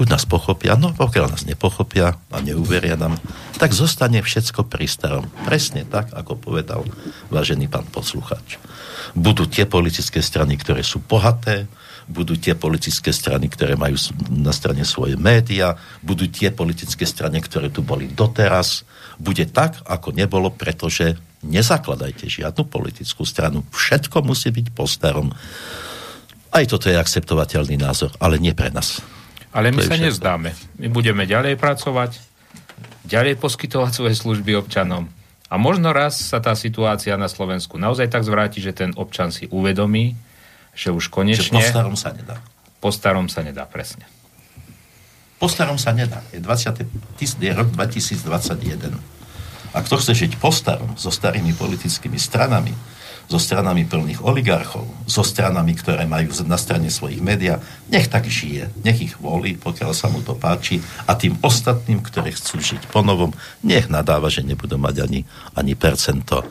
Buď 0.00 0.16
nás 0.16 0.24
pochopia, 0.24 0.80
no 0.80 0.96
pokiaľ 0.96 1.36
nás 1.36 1.44
nepochopia 1.44 2.16
a 2.32 2.36
neuveria 2.40 2.96
nám, 2.96 3.20
tak 3.60 3.76
zostane 3.76 4.24
všetko 4.24 4.64
pri 4.64 4.88
starom. 4.88 5.28
Presne 5.44 5.84
tak, 5.84 6.08
ako 6.16 6.40
povedal 6.40 6.88
vážený 7.28 7.68
pán 7.68 7.84
posluchač. 7.84 8.56
Budú 9.12 9.44
tie 9.44 9.68
politické 9.68 10.24
strany, 10.24 10.56
ktoré 10.56 10.80
sú 10.80 11.04
bohaté, 11.04 11.68
budú 12.10 12.34
tie 12.34 12.58
politické 12.58 13.14
strany, 13.14 13.46
ktoré 13.46 13.78
majú 13.78 13.94
na 14.34 14.50
strane 14.50 14.82
svoje 14.82 15.14
média, 15.14 15.78
budú 16.02 16.26
tie 16.26 16.50
politické 16.50 17.06
strany, 17.06 17.38
ktoré 17.38 17.70
tu 17.70 17.86
boli 17.86 18.10
doteraz. 18.10 18.82
Bude 19.16 19.46
tak, 19.46 19.78
ako 19.86 20.10
nebolo, 20.10 20.50
pretože 20.50 21.14
nezakladajte 21.46 22.26
žiadnu 22.26 22.66
politickú 22.66 23.22
stranu. 23.22 23.62
Všetko 23.70 24.26
musí 24.26 24.50
byť 24.50 24.66
po 24.74 24.90
starom. 24.90 25.30
Aj 26.50 26.64
toto 26.66 26.90
je 26.90 26.98
akceptovateľný 26.98 27.78
názor, 27.78 28.10
ale 28.18 28.42
nie 28.42 28.50
pre 28.50 28.74
nás. 28.74 28.98
Ale 29.54 29.70
my 29.70 29.86
sa 29.86 29.94
všetko. 29.94 30.06
nezdáme. 30.10 30.50
My 30.82 30.86
budeme 30.90 31.22
ďalej 31.26 31.54
pracovať, 31.58 32.18
ďalej 33.06 33.38
poskytovať 33.38 33.90
svoje 33.94 34.14
služby 34.18 34.58
občanom. 34.58 35.06
A 35.50 35.58
možno 35.58 35.90
raz 35.90 36.18
sa 36.18 36.38
tá 36.38 36.54
situácia 36.54 37.18
na 37.18 37.26
Slovensku 37.26 37.74
naozaj 37.74 38.06
tak 38.06 38.22
zvráti, 38.22 38.62
že 38.62 38.70
ten 38.70 38.94
občan 38.94 39.34
si 39.34 39.50
uvedomí, 39.50 40.14
že 40.80 40.88
už 40.88 41.12
konečne... 41.12 41.44
Že 41.44 41.60
po 41.60 41.60
starom 41.60 41.96
sa 42.00 42.10
nedá. 42.16 42.36
Po 42.80 42.88
starom 42.88 43.28
sa 43.28 43.44
nedá, 43.44 43.68
presne. 43.68 44.08
Po 45.36 45.44
starom 45.44 45.76
sa 45.76 45.92
nedá. 45.92 46.24
Je, 46.32 46.40
20, 46.40 47.20
je 47.20 47.52
rok 47.52 47.68
2021. 47.76 48.96
A 49.76 49.78
kto 49.84 50.00
chce 50.00 50.16
žiť 50.16 50.32
po 50.40 50.48
starom, 50.48 50.96
so 50.96 51.12
starými 51.12 51.52
politickými 51.52 52.16
stranami, 52.16 52.72
so 53.30 53.38
stranami 53.38 53.86
plných 53.86 54.26
oligarchov, 54.26 54.88
so 55.06 55.22
stranami, 55.22 55.78
ktoré 55.78 56.02
majú 56.08 56.34
na 56.48 56.58
strane 56.58 56.90
svojich 56.90 57.22
médiá, 57.22 57.62
nech 57.86 58.10
tak 58.10 58.26
žije, 58.26 58.74
nech 58.82 58.98
ich 58.98 59.14
volí, 59.22 59.54
pokiaľ 59.54 59.92
sa 59.94 60.10
mu 60.10 60.18
to 60.24 60.34
páči 60.34 60.82
a 61.06 61.14
tým 61.14 61.38
ostatným, 61.38 62.02
ktorí 62.02 62.34
chcú 62.34 62.58
žiť 62.58 62.90
ponovom, 62.90 63.30
nech 63.62 63.86
nadáva, 63.86 64.32
že 64.32 64.42
nebudú 64.42 64.80
mať 64.82 65.06
ani, 65.06 65.20
ani 65.54 65.78
percento. 65.78 66.42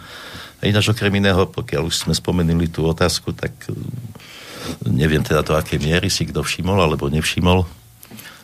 Ináč 0.59 0.91
okrem 0.91 1.13
iného, 1.15 1.47
pokiaľ 1.47 1.87
už 1.87 2.07
sme 2.07 2.13
spomenuli 2.13 2.67
tú 2.67 2.83
otázku, 2.83 3.31
tak 3.31 3.53
eh, 3.67 3.75
neviem 4.87 5.23
teda 5.23 5.43
do 5.43 5.55
akej 5.55 5.79
miery 5.79 6.11
si 6.11 6.27
kto 6.27 6.43
všimol 6.43 6.79
alebo 6.79 7.07
nevšimol 7.07 7.63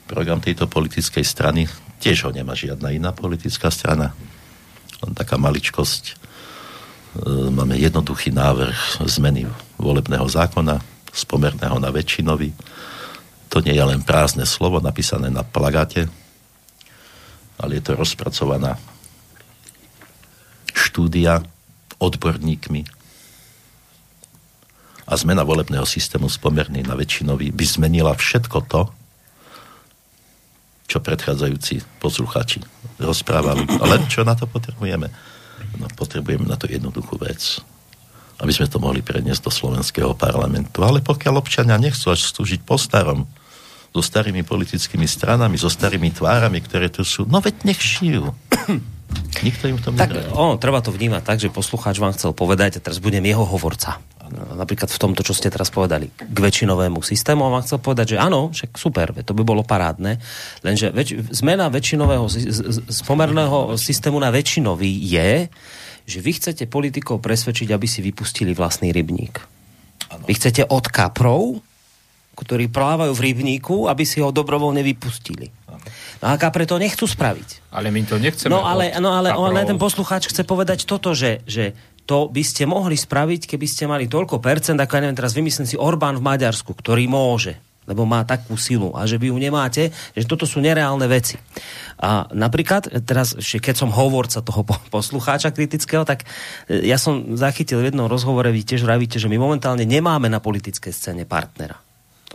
program 0.06 0.40
tejto 0.40 0.70
politickej 0.70 1.26
strany. 1.26 1.68
Tiež 2.00 2.28
ho 2.28 2.32
nemá 2.32 2.54
žiadna 2.54 2.94
iná 2.94 3.10
politická 3.12 3.74
strana. 3.74 4.14
Len 5.02 5.12
taká 5.18 5.36
maličkosť 5.36 6.26
E, 7.16 7.48
máme 7.48 7.80
jednoduchý 7.80 8.36
návrh 8.36 9.08
zmeny 9.08 9.48
volebného 9.80 10.28
zákona 10.28 10.84
z 11.16 11.24
na 11.80 11.90
väčšinový. 11.96 12.52
To 13.48 13.64
nie 13.64 13.72
je 13.72 13.86
len 13.88 14.04
prázdne 14.04 14.44
slovo 14.44 14.84
napísané 14.84 15.32
na 15.32 15.48
plagáte, 15.48 16.12
ale 17.56 17.80
je 17.80 17.84
to 17.88 17.96
rozpracovaná 17.96 18.76
štúdia 20.76 21.40
odborníkmi 22.02 22.82
a 25.06 25.14
zmena 25.14 25.46
volebného 25.46 25.86
systému 25.86 26.32
z 26.32 26.42
pomerný 26.42 26.82
na 26.82 26.98
väčšinový 26.98 27.54
by 27.54 27.66
zmenila 27.66 28.14
všetko 28.18 28.58
to, 28.66 28.82
čo 30.86 30.98
predchádzajúci 31.02 32.02
poslucháči 32.02 32.62
rozprávali. 33.02 33.66
Len 33.66 34.02
čo 34.10 34.26
na 34.26 34.34
to 34.38 34.46
potrebujeme? 34.50 35.10
No, 35.78 35.86
potrebujeme 35.94 36.46
na 36.46 36.58
to 36.58 36.70
jednoduchú 36.70 37.18
vec 37.22 37.62
aby 38.36 38.52
sme 38.52 38.68
to 38.68 38.84
mohli 38.84 39.00
preniesť 39.00 39.48
do 39.48 39.52
slovenského 39.52 40.12
parlamentu. 40.12 40.84
Ale 40.84 41.00
pokiaľ 41.00 41.40
občania 41.40 41.80
nechcú 41.80 42.12
až 42.12 42.28
slúžiť 42.36 42.68
po 42.68 42.76
starom, 42.76 43.24
so 43.96 44.04
starými 44.04 44.44
politickými 44.44 45.08
stranami, 45.08 45.56
so 45.56 45.72
starými 45.72 46.12
tvárami, 46.12 46.60
ktoré 46.60 46.92
tu 46.92 47.08
sú, 47.08 47.24
no 47.32 47.40
veď 47.40 47.64
nech 47.64 47.80
žijú. 47.80 48.36
Nikto 49.44 49.68
im 49.68 49.78
v 49.78 49.84
tom 49.84 49.94
tak, 50.00 50.16
o, 50.32 50.56
treba 50.56 50.80
to 50.80 50.90
vnímať 50.90 51.22
tak, 51.22 51.38
že 51.44 51.54
poslucháč 51.54 52.00
vám 52.00 52.16
chcel 52.16 52.32
povedať, 52.32 52.80
a 52.80 52.84
teraz 52.84 53.04
budem 53.04 53.22
jeho 53.22 53.44
hovorca. 53.44 54.00
Napríklad 54.58 54.90
v 54.90 54.98
tomto, 54.98 55.22
čo 55.22 55.38
ste 55.38 55.54
teraz 55.54 55.70
povedali, 55.70 56.10
k 56.10 56.38
väčšinovému 56.40 56.98
systému. 57.06 57.46
A 57.46 57.54
vám 57.54 57.62
chcel 57.62 57.78
povedať, 57.78 58.16
že 58.16 58.18
áno, 58.18 58.50
však 58.50 58.74
super, 58.74 59.14
to 59.22 59.38
by 59.38 59.46
bolo 59.46 59.62
parádne, 59.62 60.18
lenže 60.66 60.90
väč- 60.90 61.20
zmena 61.30 61.70
väčšinového, 61.70 62.26
z, 62.26 62.74
z 62.90 63.00
pomerného 63.06 63.78
systému 63.78 64.18
na 64.18 64.34
väčšinový 64.34 64.90
je, 65.06 65.30
že 66.06 66.20
vy 66.22 66.32
chcete 66.38 66.64
politikov 66.66 67.22
presvedčiť, 67.22 67.70
aby 67.70 67.86
si 67.86 68.02
vypustili 68.02 68.58
vlastný 68.58 68.90
rybník. 68.90 69.42
Ano. 70.10 70.26
Vy 70.26 70.34
chcete 70.38 70.66
od 70.70 70.86
kaprov, 70.90 71.62
ktorí 72.36 72.68
plávajú 72.70 73.14
v 73.16 73.24
rybníku, 73.32 73.88
aby 73.88 74.04
si 74.04 74.20
ho 74.20 74.30
dobrovoľne 74.30 74.84
vypustili. 74.84 75.50
No 76.22 76.26
a 76.32 76.36
kapre 76.36 76.64
to 76.68 76.80
nechcú 76.80 77.06
spraviť. 77.06 77.72
Ale 77.72 77.92
my 77.92 78.02
to 78.08 78.16
nechceme. 78.18 78.52
No 78.52 78.64
ale, 78.64 78.94
no, 78.98 79.14
ale, 79.14 79.32
ale 79.32 79.68
ten 79.68 79.80
poslucháč 79.80 80.32
chce 80.32 80.48
povedať 80.48 80.88
toto, 80.88 81.14
že, 81.14 81.44
že 81.46 81.76
to 82.06 82.30
by 82.30 82.44
ste 82.46 82.70
mohli 82.70 82.94
spraviť, 82.94 83.50
keby 83.50 83.66
ste 83.66 83.90
mali 83.90 84.06
toľko 84.06 84.38
percent, 84.38 84.78
ako 84.78 84.94
ja 84.96 85.02
neviem, 85.06 85.18
teraz 85.18 85.34
vymyslím 85.34 85.68
si 85.68 85.76
Orbán 85.76 86.22
v 86.22 86.26
Maďarsku, 86.26 86.72
ktorý 86.78 87.10
môže 87.10 87.58
lebo 87.86 88.04
má 88.04 88.26
takú 88.26 88.58
silu 88.58 88.92
a 88.98 89.06
že 89.06 89.22
vy 89.22 89.30
ju 89.30 89.38
nemáte, 89.38 89.94
že 90.18 90.26
toto 90.26 90.50
sú 90.50 90.58
nereálne 90.58 91.06
veci. 91.06 91.38
A 92.02 92.28
napríklad, 92.34 92.90
teraz, 93.06 93.38
keď 93.38 93.76
som 93.78 93.94
hovorca 93.94 94.42
toho 94.42 94.66
poslucháča 94.90 95.54
kritického, 95.54 96.02
tak 96.02 96.26
e, 96.66 96.82
ja 96.90 96.98
som 96.98 97.38
zachytil 97.38 97.86
v 97.86 97.94
jednom 97.94 98.10
rozhovore, 98.10 98.50
vy 98.50 98.66
tiež 98.66 98.84
vravíte, 98.84 99.22
že 99.22 99.30
my 99.30 99.38
momentálne 99.38 99.86
nemáme 99.86 100.28
na 100.28 100.42
politickej 100.42 100.92
scéne 100.92 101.24
partnera. 101.30 101.85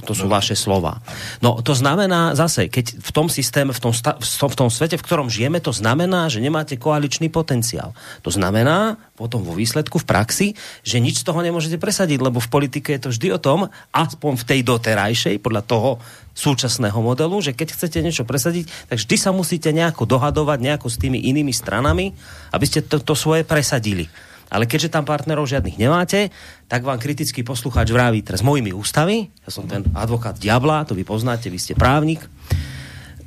Toto 0.00 0.16
sú 0.16 0.26
no. 0.26 0.32
vaše 0.32 0.56
slova. 0.56 1.04
No 1.44 1.60
to 1.60 1.76
znamená 1.76 2.32
zase, 2.32 2.72
keď 2.72 2.96
v 2.98 3.10
tom 3.12 3.28
systéme, 3.28 3.76
v 3.76 3.80
tom, 3.80 3.92
sta- 3.92 4.16
v 4.20 4.56
tom 4.56 4.72
svete, 4.72 4.96
v 4.96 5.04
ktorom 5.04 5.28
žijeme, 5.28 5.60
to 5.60 5.76
znamená, 5.76 6.32
že 6.32 6.40
nemáte 6.40 6.80
koaličný 6.80 7.28
potenciál. 7.28 7.92
To 8.24 8.32
znamená 8.32 8.96
potom 9.20 9.44
vo 9.44 9.52
výsledku 9.52 10.00
v 10.00 10.08
praxi, 10.08 10.46
že 10.80 11.04
nič 11.04 11.20
z 11.20 11.28
toho 11.28 11.44
nemôžete 11.44 11.76
presadiť, 11.76 12.18
lebo 12.24 12.40
v 12.40 12.48
politike 12.48 12.96
je 12.96 13.02
to 13.04 13.12
vždy 13.12 13.28
o 13.36 13.38
tom, 13.38 13.68
aspoň 13.92 14.32
v 14.40 14.46
tej 14.48 14.60
doterajšej, 14.64 15.44
podľa 15.44 15.62
toho 15.68 15.90
súčasného 16.32 16.96
modelu, 17.04 17.36
že 17.44 17.52
keď 17.52 17.76
chcete 17.76 17.98
niečo 18.00 18.24
presadiť, 18.24 18.88
tak 18.88 18.96
vždy 18.96 19.16
sa 19.20 19.30
musíte 19.36 19.68
nejako 19.76 20.08
dohadovať 20.08 20.58
nejako 20.64 20.88
s 20.88 20.96
tými 20.96 21.20
inými 21.20 21.52
stranami, 21.52 22.16
aby 22.56 22.64
ste 22.64 22.80
to, 22.80 22.96
to 23.02 23.12
svoje 23.12 23.44
presadili. 23.44 24.08
Ale 24.50 24.66
keďže 24.66 24.90
tam 24.90 25.06
partnerov 25.06 25.46
žiadnych 25.46 25.78
nemáte, 25.78 26.34
tak 26.66 26.82
vám 26.82 26.98
kritický 26.98 27.46
poslucháč 27.46 27.94
vraví 27.94 28.26
teraz 28.26 28.42
mojimi 28.42 28.74
ústavy, 28.74 29.30
ja 29.46 29.50
som 29.54 29.70
ten 29.70 29.86
advokát 29.94 30.34
diabla, 30.34 30.82
to 30.82 30.98
vy 30.98 31.06
poznáte, 31.06 31.46
vy 31.46 31.58
ste 31.62 31.78
právnik, 31.78 32.26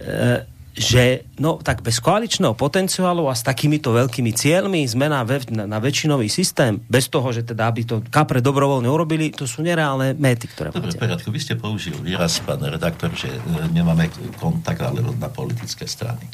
e, 0.04 0.44
že 0.74 1.30
no 1.38 1.62
tak 1.62 1.86
bez 1.86 2.02
koaličného 2.02 2.58
potenciálu 2.58 3.30
a 3.30 3.38
s 3.38 3.46
takýmito 3.46 3.94
veľkými 3.94 4.34
cieľmi 4.34 4.82
zmena 4.90 5.22
ve, 5.22 5.40
na, 5.54 5.70
na 5.70 5.78
väčšinový 5.78 6.28
systém, 6.28 6.82
bez 6.90 7.08
toho, 7.08 7.30
že 7.30 7.46
teda 7.46 7.70
aby 7.70 7.86
to 7.86 8.02
kapre 8.10 8.42
dobrovoľne 8.42 8.90
urobili, 8.90 9.30
to 9.32 9.46
sú 9.46 9.62
nereálne 9.64 10.18
méty, 10.18 10.50
ktoré 10.50 10.74
Dobre, 10.76 10.92
poriadku, 10.92 11.30
vy 11.30 11.40
ste 11.40 11.56
použil 11.56 11.96
výraz, 12.04 12.42
pán 12.44 12.60
redaktor, 12.60 13.14
že 13.16 13.32
e, 13.32 13.40
nemáme 13.72 14.12
kontakt 14.42 14.84
ale 14.84 15.06
na 15.16 15.32
politické 15.32 15.88
strany. 15.88 16.26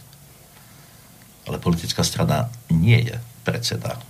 Ale 1.45 1.61
politická 1.61 2.01
strana 2.01 2.49
nie 2.73 3.05
je 3.05 3.15
predseda 3.45 4.08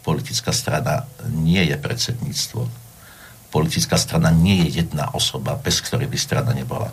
politická 0.00 0.52
strana 0.52 1.04
nie 1.28 1.60
je 1.68 1.76
predsedníctvo. 1.76 2.62
Politická 3.50 3.98
strana 3.98 4.30
nie 4.30 4.64
je 4.66 4.84
jedna 4.84 5.10
osoba, 5.12 5.58
bez 5.58 5.82
ktorej 5.82 6.08
by 6.08 6.18
strana 6.18 6.52
nebola. 6.54 6.88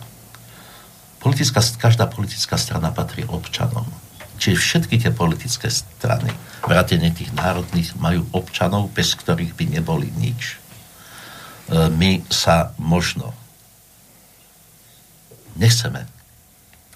Politická, 1.18 1.62
každá 1.78 2.06
politická 2.06 2.58
strana 2.58 2.94
patrí 2.94 3.26
občanom. 3.26 3.86
Čiže 4.38 4.58
všetky 4.58 4.94
tie 5.02 5.10
politické 5.10 5.66
strany, 5.66 6.30
vrátane 6.62 7.10
tých 7.10 7.34
národných, 7.34 7.98
majú 7.98 8.22
občanov, 8.30 8.94
bez 8.94 9.18
ktorých 9.18 9.54
by 9.58 9.64
neboli 9.66 10.14
nič. 10.14 10.54
E, 10.54 11.90
my 11.90 12.22
sa 12.30 12.70
možno 12.78 13.34
nechceme 15.58 16.06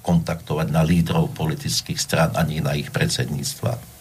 kontaktovať 0.06 0.70
na 0.70 0.86
lídrov 0.86 1.34
politických 1.34 1.98
stran 1.98 2.30
ani 2.38 2.62
na 2.62 2.78
ich 2.78 2.94
predsedníctva 2.94 3.91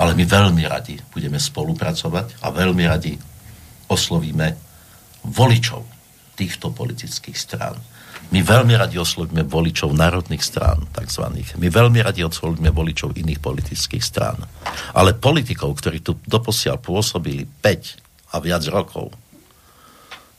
ale 0.00 0.16
my 0.16 0.24
veľmi 0.24 0.64
radi 0.64 0.96
budeme 1.12 1.36
spolupracovať 1.36 2.40
a 2.40 2.48
veľmi 2.48 2.84
radi 2.88 3.12
oslovíme 3.92 4.56
voličov 5.28 5.84
týchto 6.32 6.72
politických 6.72 7.36
strán. 7.36 7.76
My 8.32 8.40
veľmi 8.40 8.78
radi 8.80 8.96
oslovíme 8.96 9.44
voličov 9.44 9.92
národných 9.92 10.40
strán, 10.40 10.88
takzvaných. 10.96 11.60
My 11.60 11.68
veľmi 11.68 12.00
radi 12.00 12.24
oslovíme 12.24 12.72
voličov 12.72 13.12
iných 13.12 13.42
politických 13.44 14.00
strán. 14.00 14.40
Ale 14.96 15.18
politikov, 15.18 15.76
ktorí 15.76 16.00
tu 16.00 16.16
doposiaľ 16.24 16.80
pôsobili 16.80 17.44
5 17.44 18.32
a 18.32 18.36
viac 18.40 18.64
rokov, 18.72 19.12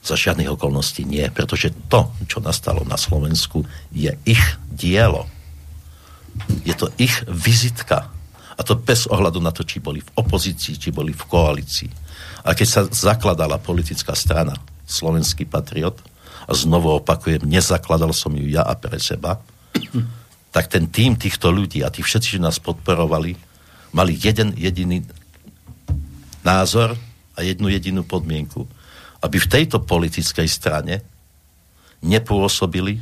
za 0.02 0.18
žiadnych 0.18 0.50
okolností 0.58 1.06
nie, 1.06 1.30
pretože 1.30 1.70
to, 1.86 2.10
čo 2.26 2.42
nastalo 2.42 2.82
na 2.82 2.98
Slovensku, 2.98 3.62
je 3.94 4.10
ich 4.26 4.42
dielo. 4.74 5.30
Je 6.66 6.74
to 6.74 6.90
ich 6.98 7.14
vizitka 7.30 8.10
a 8.56 8.62
to 8.62 8.76
bez 8.76 9.08
ohľadu 9.08 9.40
na 9.40 9.56
to, 9.56 9.64
či 9.64 9.80
boli 9.80 10.04
v 10.04 10.12
opozícii, 10.18 10.76
či 10.76 10.90
boli 10.92 11.16
v 11.16 11.24
koalícii. 11.24 11.92
A 12.46 12.58
keď 12.58 12.68
sa 12.68 12.82
zakladala 12.90 13.62
politická 13.62 14.18
strana 14.18 14.58
Slovenský 14.84 15.48
patriot, 15.48 16.02
a 16.50 16.52
znovu 16.58 16.98
opakujem, 16.98 17.46
nezakladal 17.46 18.12
som 18.12 18.34
ju 18.34 18.50
ja 18.50 18.66
a 18.66 18.74
pre 18.74 18.98
seba, 18.98 19.40
tak 20.56 20.68
ten 20.68 20.90
tým 20.90 21.16
týchto 21.16 21.54
ľudí 21.54 21.86
a 21.86 21.94
tí 21.94 22.04
všetci, 22.04 22.36
čo 22.36 22.44
nás 22.44 22.60
podporovali, 22.60 23.38
mali 23.96 24.14
jeden 24.20 24.52
jediný 24.58 25.06
názor 26.42 26.98
a 27.38 27.40
jednu 27.40 27.72
jedinú 27.72 28.02
podmienku. 28.04 28.68
Aby 29.22 29.38
v 29.38 29.52
tejto 29.52 29.80
politickej 29.86 30.50
strane 30.50 31.06
nepôsobili 32.02 33.00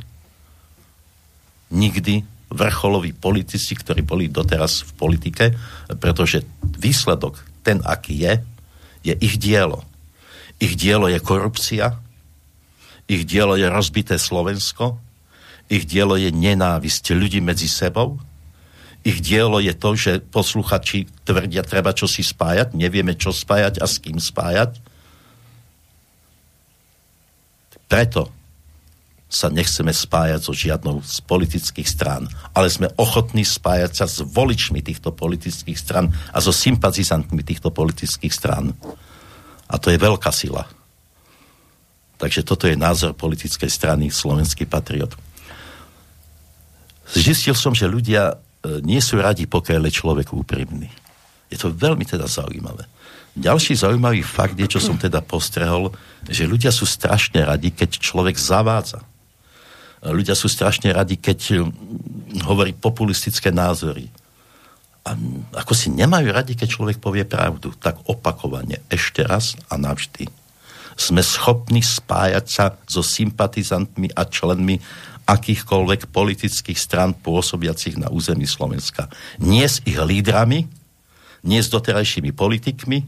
nikdy 1.72 2.22
vrcholoví 2.50 3.14
politici, 3.14 3.78
ktorí 3.78 4.02
boli 4.02 4.26
doteraz 4.26 4.82
v 4.82 4.90
politike, 4.98 5.44
pretože 6.02 6.42
výsledok, 6.62 7.38
ten 7.62 7.78
aký 7.86 8.26
je, 8.26 8.32
je 9.06 9.14
ich 9.22 9.38
dielo. 9.38 9.86
Ich 10.60 10.76
dielo 10.76 11.08
je 11.08 11.22
korupcia, 11.22 11.96
ich 13.06 13.22
dielo 13.24 13.54
je 13.54 13.70
rozbité 13.70 14.18
Slovensko, 14.18 14.98
ich 15.70 15.86
dielo 15.86 16.18
je 16.18 16.28
nenávisť 16.34 17.14
ľudí 17.14 17.38
medzi 17.38 17.70
sebou, 17.70 18.18
ich 19.00 19.24
dielo 19.24 19.62
je 19.62 19.72
to, 19.72 19.96
že 19.96 20.12
posluchači 20.20 21.08
tvrdia, 21.24 21.64
treba 21.64 21.96
čo 21.96 22.04
si 22.04 22.20
spájať, 22.20 22.76
nevieme 22.76 23.16
čo 23.16 23.32
spájať 23.32 23.80
a 23.80 23.86
s 23.88 23.96
kým 23.96 24.20
spájať. 24.20 24.76
Preto 27.88 28.28
sa 29.30 29.46
nechceme 29.46 29.94
spájať 29.94 30.40
so 30.42 30.50
žiadnou 30.50 31.06
z 31.06 31.22
politických 31.22 31.86
strán, 31.86 32.26
ale 32.50 32.66
sme 32.66 32.90
ochotní 32.98 33.46
spájať 33.46 34.02
sa 34.02 34.06
s 34.10 34.26
voličmi 34.26 34.82
týchto 34.82 35.14
politických 35.14 35.78
stran 35.78 36.10
a 36.34 36.42
so 36.42 36.50
sympatizantmi 36.50 37.46
týchto 37.46 37.70
politických 37.70 38.34
strán. 38.34 38.74
A 39.70 39.78
to 39.78 39.94
je 39.94 40.02
veľká 40.02 40.34
sila. 40.34 40.66
Takže 42.18 42.42
toto 42.42 42.66
je 42.66 42.74
názor 42.74 43.14
politickej 43.14 43.70
strany 43.70 44.10
Slovenský 44.10 44.66
patriot. 44.66 45.14
Zistil 47.14 47.54
som, 47.54 47.70
že 47.70 47.86
ľudia 47.86 48.34
e, 48.34 48.82
nie 48.82 48.98
sú 48.98 49.22
radi, 49.22 49.46
pokiaľ 49.46 49.88
je 49.88 49.92
človek 49.94 50.34
úprimný. 50.34 50.90
Je 51.46 51.56
to 51.56 51.70
veľmi 51.70 52.02
teda 52.02 52.26
zaujímavé. 52.26 52.82
Ďalší 53.38 53.78
zaujímavý 53.78 54.26
fakt 54.26 54.58
je, 54.58 54.66
čo 54.66 54.82
som 54.82 54.98
teda 54.98 55.22
postrehol, 55.22 55.94
že 56.26 56.50
ľudia 56.50 56.74
sú 56.74 56.82
strašne 56.82 57.46
radi, 57.46 57.70
keď 57.70 58.02
človek 58.02 58.34
zavádza 58.34 59.06
ľudia 60.04 60.32
sú 60.32 60.48
strašne 60.48 60.88
radi, 60.92 61.20
keď 61.20 61.64
hm, 61.64 61.70
hovorí 62.48 62.72
populistické 62.72 63.52
názory. 63.52 64.08
A 65.04 65.16
ako 65.56 65.72
si 65.72 65.88
nemajú 65.88 66.28
radi, 66.28 66.52
keď 66.56 66.68
človek 66.76 66.98
povie 67.00 67.24
pravdu, 67.24 67.72
tak 67.76 67.96
opakovane, 68.04 68.84
ešte 68.92 69.24
raz 69.24 69.56
a 69.72 69.80
navždy. 69.80 70.28
Sme 71.00 71.24
schopní 71.24 71.80
spájať 71.80 72.46
sa 72.46 72.76
so 72.84 73.00
sympatizantmi 73.00 74.12
a 74.12 74.28
členmi 74.28 74.76
akýchkoľvek 75.24 76.12
politických 76.12 76.76
stran 76.76 77.16
pôsobiacich 77.16 77.96
na 77.96 78.12
území 78.12 78.44
Slovenska. 78.44 79.08
Nie 79.40 79.70
s 79.70 79.80
ich 79.88 79.96
lídrami, 79.96 80.68
nie 81.46 81.60
s 81.60 81.72
doterajšími 81.72 82.36
politikmi 82.36 83.06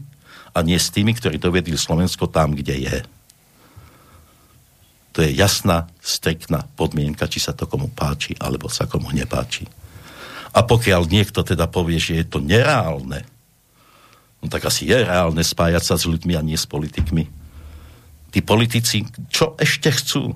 a 0.57 0.65
nie 0.65 0.79
s 0.79 0.89
tými, 0.89 1.13
ktorí 1.13 1.37
dovedli 1.37 1.77
Slovensko 1.77 2.31
tam, 2.31 2.57
kde 2.57 2.75
je. 2.89 2.97
To 5.13 5.21
je 5.21 5.29
jasná, 5.29 5.85
striktná 6.01 6.65
podmienka, 6.73 7.29
či 7.29 7.37
sa 7.37 7.53
to 7.53 7.69
komu 7.69 7.93
páči, 7.93 8.33
alebo 8.41 8.65
sa 8.65 8.89
komu 8.89 9.13
nepáči. 9.13 9.69
A 10.53 10.65
pokiaľ 10.65 11.09
niekto 11.09 11.45
teda 11.45 11.69
povie, 11.69 12.01
že 12.01 12.21
je 12.21 12.25
to 12.25 12.41
nereálne, 12.41 13.21
no 14.41 14.45
tak 14.49 14.65
asi 14.65 14.89
je 14.89 15.05
reálne 15.05 15.41
spájať 15.41 15.83
sa 15.85 15.95
s 15.97 16.09
ľuďmi 16.09 16.33
a 16.33 16.41
nie 16.41 16.57
s 16.57 16.65
politikmi. 16.65 17.29
Tí 18.33 18.39
politici, 18.41 19.05
čo 19.29 19.53
ešte 19.61 19.93
chcú? 19.93 20.33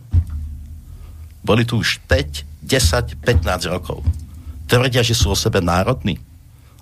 Boli 1.41 1.65
tu 1.65 1.81
už 1.81 1.97
5, 2.05 2.61
10, 2.61 3.17
15 3.25 3.73
rokov. 3.73 4.05
Tvrdia, 4.69 5.01
že 5.01 5.17
sú 5.17 5.33
o 5.33 5.37
sebe 5.37 5.57
národní. 5.57 6.21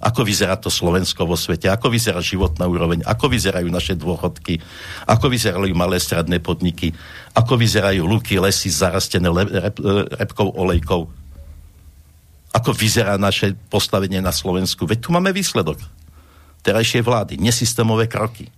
Ako 0.03 0.27
vyzerá 0.27 0.59
to 0.59 0.67
Slovensko 0.67 1.23
vo 1.23 1.39
svete? 1.39 1.72
Ako 1.72 1.88
vyzerá 1.88 2.19
životná 2.19 2.67
úroveň? 2.67 3.07
Ako 3.07 3.31
vyzerajú 3.31 3.72
naše 3.72 3.95
dôchodky? 3.95 4.59
Ako 5.07 5.31
vyzerajú 5.31 5.72
malé 5.72 6.03
stradné 6.03 6.43
podniky? 6.43 6.91
Ako 7.31 7.55
vyzerajú 7.55 8.03
luky, 8.03 8.35
lesy 8.35 8.67
zarastené 8.67 9.31
rep, 9.31 9.80
repkou, 10.19 10.51
olejkou? 10.51 11.07
Ako 12.51 12.72
vyzerá 12.76 13.15
naše 13.15 13.55
postavenie 13.72 14.19
na 14.19 14.35
Slovensku? 14.35 14.84
Veď 14.84 14.99
tu 15.07 15.09
máme 15.15 15.31
výsledok 15.31 15.80
terajšej 16.65 17.01
vlády, 17.05 17.34
nesystémové 17.39 18.11
kroky. 18.11 18.51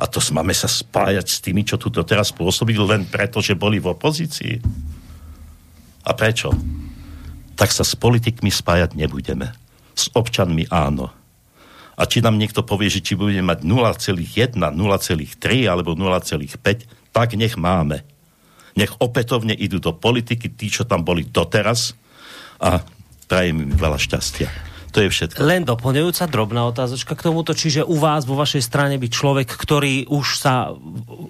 A 0.00 0.08
to 0.08 0.22
máme 0.32 0.54
sa 0.56 0.68
spájať 0.68 1.26
s 1.26 1.38
tými, 1.44 1.66
čo 1.66 1.76
tu 1.76 1.92
teraz 1.92 2.32
pôsobili 2.32 2.80
len 2.80 3.04
preto, 3.04 3.42
že 3.44 3.58
boli 3.58 3.76
v 3.76 3.92
opozícii. 3.92 4.56
A 6.06 6.10
prečo? 6.16 6.54
Tak 7.56 7.68
sa 7.68 7.84
s 7.84 7.92
politikmi 7.92 8.48
spájať 8.48 8.96
nebudeme 8.96 9.59
s 10.00 10.08
občanmi 10.16 10.64
áno. 10.72 11.12
A 12.00 12.08
či 12.08 12.24
nám 12.24 12.40
niekto 12.40 12.64
povie, 12.64 12.88
že 12.88 13.04
či 13.04 13.12
budeme 13.12 13.52
mať 13.52 13.60
0,1, 13.68 14.56
0,3 14.56 15.68
alebo 15.68 15.92
0,5, 15.92 17.12
tak 17.12 17.28
nech 17.36 17.60
máme. 17.60 18.00
Nech 18.72 18.96
opätovne 18.96 19.52
idú 19.52 19.76
do 19.76 19.92
politiky 19.92 20.48
tí, 20.48 20.72
čo 20.72 20.88
tam 20.88 21.04
boli 21.04 21.28
doteraz 21.28 21.92
a 22.56 22.80
prajem 23.28 23.68
im 23.68 23.72
veľa 23.76 24.00
šťastia. 24.00 24.48
To 24.90 24.98
je 24.98 25.12
všetko. 25.12 25.38
Len 25.46 25.62
doplňujúca 25.62 26.26
drobná 26.26 26.66
otázočka 26.66 27.14
k 27.14 27.30
tomuto, 27.30 27.54
čiže 27.54 27.86
u 27.86 27.94
vás 27.94 28.26
vo 28.26 28.34
vašej 28.34 28.58
strane 28.58 28.98
by 28.98 29.06
človek, 29.06 29.46
ktorý 29.46 30.10
už 30.10 30.26
sa 30.34 30.74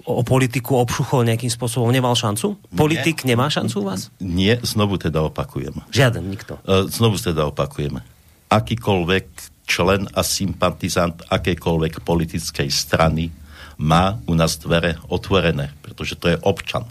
o 0.07 0.21
politiku 0.25 0.81
obšuchol 0.81 1.29
nejakým 1.29 1.51
spôsobom, 1.53 1.93
nemal 1.93 2.17
šancu? 2.17 2.57
Politik 2.73 3.21
Nie. 3.21 3.37
nemá 3.37 3.53
šancu 3.53 3.75
u 3.77 3.85
vás? 3.85 4.09
Nie, 4.17 4.57
znovu 4.65 4.97
teda 4.97 5.21
opakujem. 5.29 5.77
Žiaden, 5.93 6.25
nikto. 6.25 6.57
E, 6.65 6.89
znovu 6.89 7.21
teda 7.21 7.45
opakujeme 7.45 8.01
akýkoľvek 8.51 9.27
člen 9.63 10.11
a 10.11 10.21
sympatizant 10.27 11.23
akejkoľvek 11.31 12.03
politickej 12.03 12.67
strany 12.67 13.31
má 13.79 14.19
u 14.27 14.35
nás 14.35 14.59
dvere 14.59 14.99
otvorené, 15.07 15.71
pretože 15.79 16.19
to 16.19 16.35
je 16.35 16.37
občan. 16.43 16.83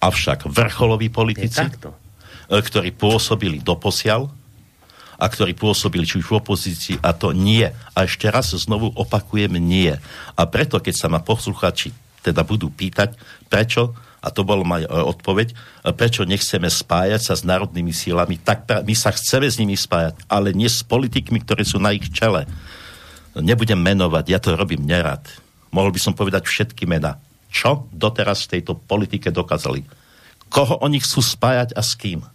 Avšak 0.00 0.48
vrcholoví 0.48 1.12
politici, 1.12 1.60
e, 1.60 1.70
ktorí 2.48 2.96
pôsobili 2.96 3.60
doposiaľ 3.60 4.32
a 5.20 5.26
ktorí 5.28 5.52
pôsobili 5.52 6.08
či 6.08 6.24
už 6.24 6.32
v 6.32 6.38
opozícii, 6.40 6.96
a 7.04 7.12
to 7.12 7.36
nie. 7.36 7.68
A 7.68 7.98
ešte 8.08 8.32
raz 8.32 8.56
znovu 8.56 8.88
opakujem 8.96 9.52
nie. 9.60 9.92
A 10.32 10.42
preto, 10.48 10.80
keď 10.80 10.94
sa 10.96 11.12
ma 11.12 11.20
posluchači 11.20 11.92
teda 12.24 12.40
budú 12.44 12.72
pýtať, 12.72 13.16
prečo 13.52 13.92
a 14.20 14.28
to 14.28 14.44
bol 14.44 14.60
moja 14.62 14.84
e, 14.84 14.92
odpoveď, 14.92 15.48
e, 15.52 15.54
prečo 15.96 16.28
nechceme 16.28 16.68
spájať 16.68 17.20
sa 17.20 17.34
s 17.36 17.42
národnými 17.42 17.92
sílami, 17.92 18.36
tak 18.40 18.68
my 18.68 18.94
sa 18.94 19.12
chceme 19.16 19.48
s 19.48 19.56
nimi 19.56 19.74
spájať, 19.74 20.28
ale 20.28 20.52
nie 20.52 20.68
s 20.68 20.84
politikmi, 20.84 21.40
ktorí 21.40 21.64
sú 21.64 21.80
na 21.80 21.96
ich 21.96 22.08
čele. 22.12 22.44
Nebudem 23.32 23.80
menovať, 23.80 24.24
ja 24.28 24.38
to 24.38 24.52
robím 24.54 24.84
nerad. 24.84 25.24
Mohol 25.72 25.96
by 25.96 26.00
som 26.02 26.12
povedať 26.12 26.44
všetky 26.44 26.84
mená. 26.84 27.16
Čo 27.50 27.88
doteraz 27.90 28.46
v 28.46 28.58
tejto 28.58 28.78
politike 28.78 29.34
dokázali? 29.34 29.82
Koho 30.50 30.82
oni 30.82 30.98
chcú 30.98 31.22
spájať 31.22 31.74
a 31.78 31.82
s 31.82 31.94
kým? 31.94 32.26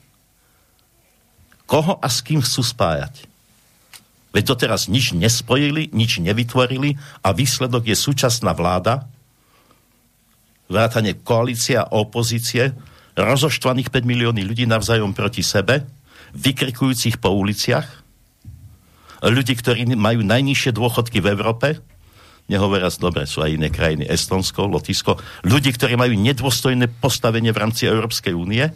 Koho 1.67 1.99
a 1.99 2.07
s 2.07 2.23
kým 2.23 2.39
chcú 2.39 2.63
spájať? 2.63 3.27
Veď 4.35 4.51
doteraz 4.51 4.91
nič 4.91 5.15
nespojili, 5.15 5.87
nič 5.95 6.19
nevytvorili 6.19 6.99
a 7.23 7.31
výsledok 7.31 7.87
je 7.87 7.95
súčasná 7.95 8.51
vláda, 8.51 9.07
vrátane 10.69 11.17
koalícia 11.21 11.85
a 11.85 11.93
opozície, 11.93 12.73
rozoštvaných 13.15 13.89
5 13.93 14.03
milióny 14.03 14.41
ľudí 14.43 14.67
navzájom 14.67 15.15
proti 15.15 15.45
sebe, 15.45 15.87
vykrikujúcich 16.35 17.23
po 17.23 17.31
uliciach, 17.31 17.87
ľudí, 19.23 19.55
ktorí 19.55 19.95
majú 19.95 20.21
najnižšie 20.25 20.75
dôchodky 20.75 21.23
v 21.23 21.31
Európe, 21.31 21.79
nehovoria 22.51 22.91
dobre, 22.99 23.25
sú 23.25 23.41
aj 23.41 23.55
iné 23.55 23.71
krajiny, 23.71 24.05
Estonsko, 24.05 24.67
Lotisko, 24.67 25.17
ľudí, 25.47 25.73
ktorí 25.73 25.95
majú 25.97 26.13
nedôstojné 26.13 26.91
postavenie 26.99 27.49
v 27.55 27.61
rámci 27.61 27.87
Európskej 27.87 28.35
únie, 28.35 28.67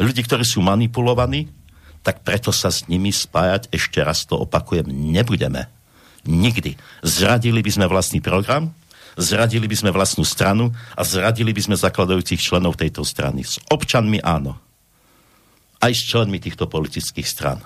ľudí, 0.00 0.24
ktorí 0.24 0.42
sú 0.42 0.64
manipulovaní, 0.64 1.46
tak 2.00 2.22
preto 2.22 2.54
sa 2.54 2.70
s 2.70 2.86
nimi 2.86 3.10
spájať, 3.10 3.70
ešte 3.74 3.98
raz 3.98 4.24
to 4.30 4.38
opakujem, 4.38 4.86
nebudeme. 4.86 5.66
Nikdy. 6.26 6.74
Zradili 7.06 7.62
by 7.62 7.70
sme 7.70 7.86
vlastný 7.86 8.18
program, 8.18 8.74
zradili 9.16 9.64
by 9.64 9.76
sme 9.76 9.90
vlastnú 9.90 10.22
stranu 10.22 10.70
a 10.92 11.02
zradili 11.02 11.50
by 11.50 11.60
sme 11.64 11.76
zakladajúcich 11.76 12.38
členov 12.38 12.76
tejto 12.76 13.02
strany. 13.02 13.42
S 13.42 13.56
občanmi 13.72 14.20
áno. 14.20 14.60
Aj 15.80 15.92
s 15.92 16.04
členmi 16.04 16.40
týchto 16.40 16.68
politických 16.68 17.26
stran. 17.26 17.58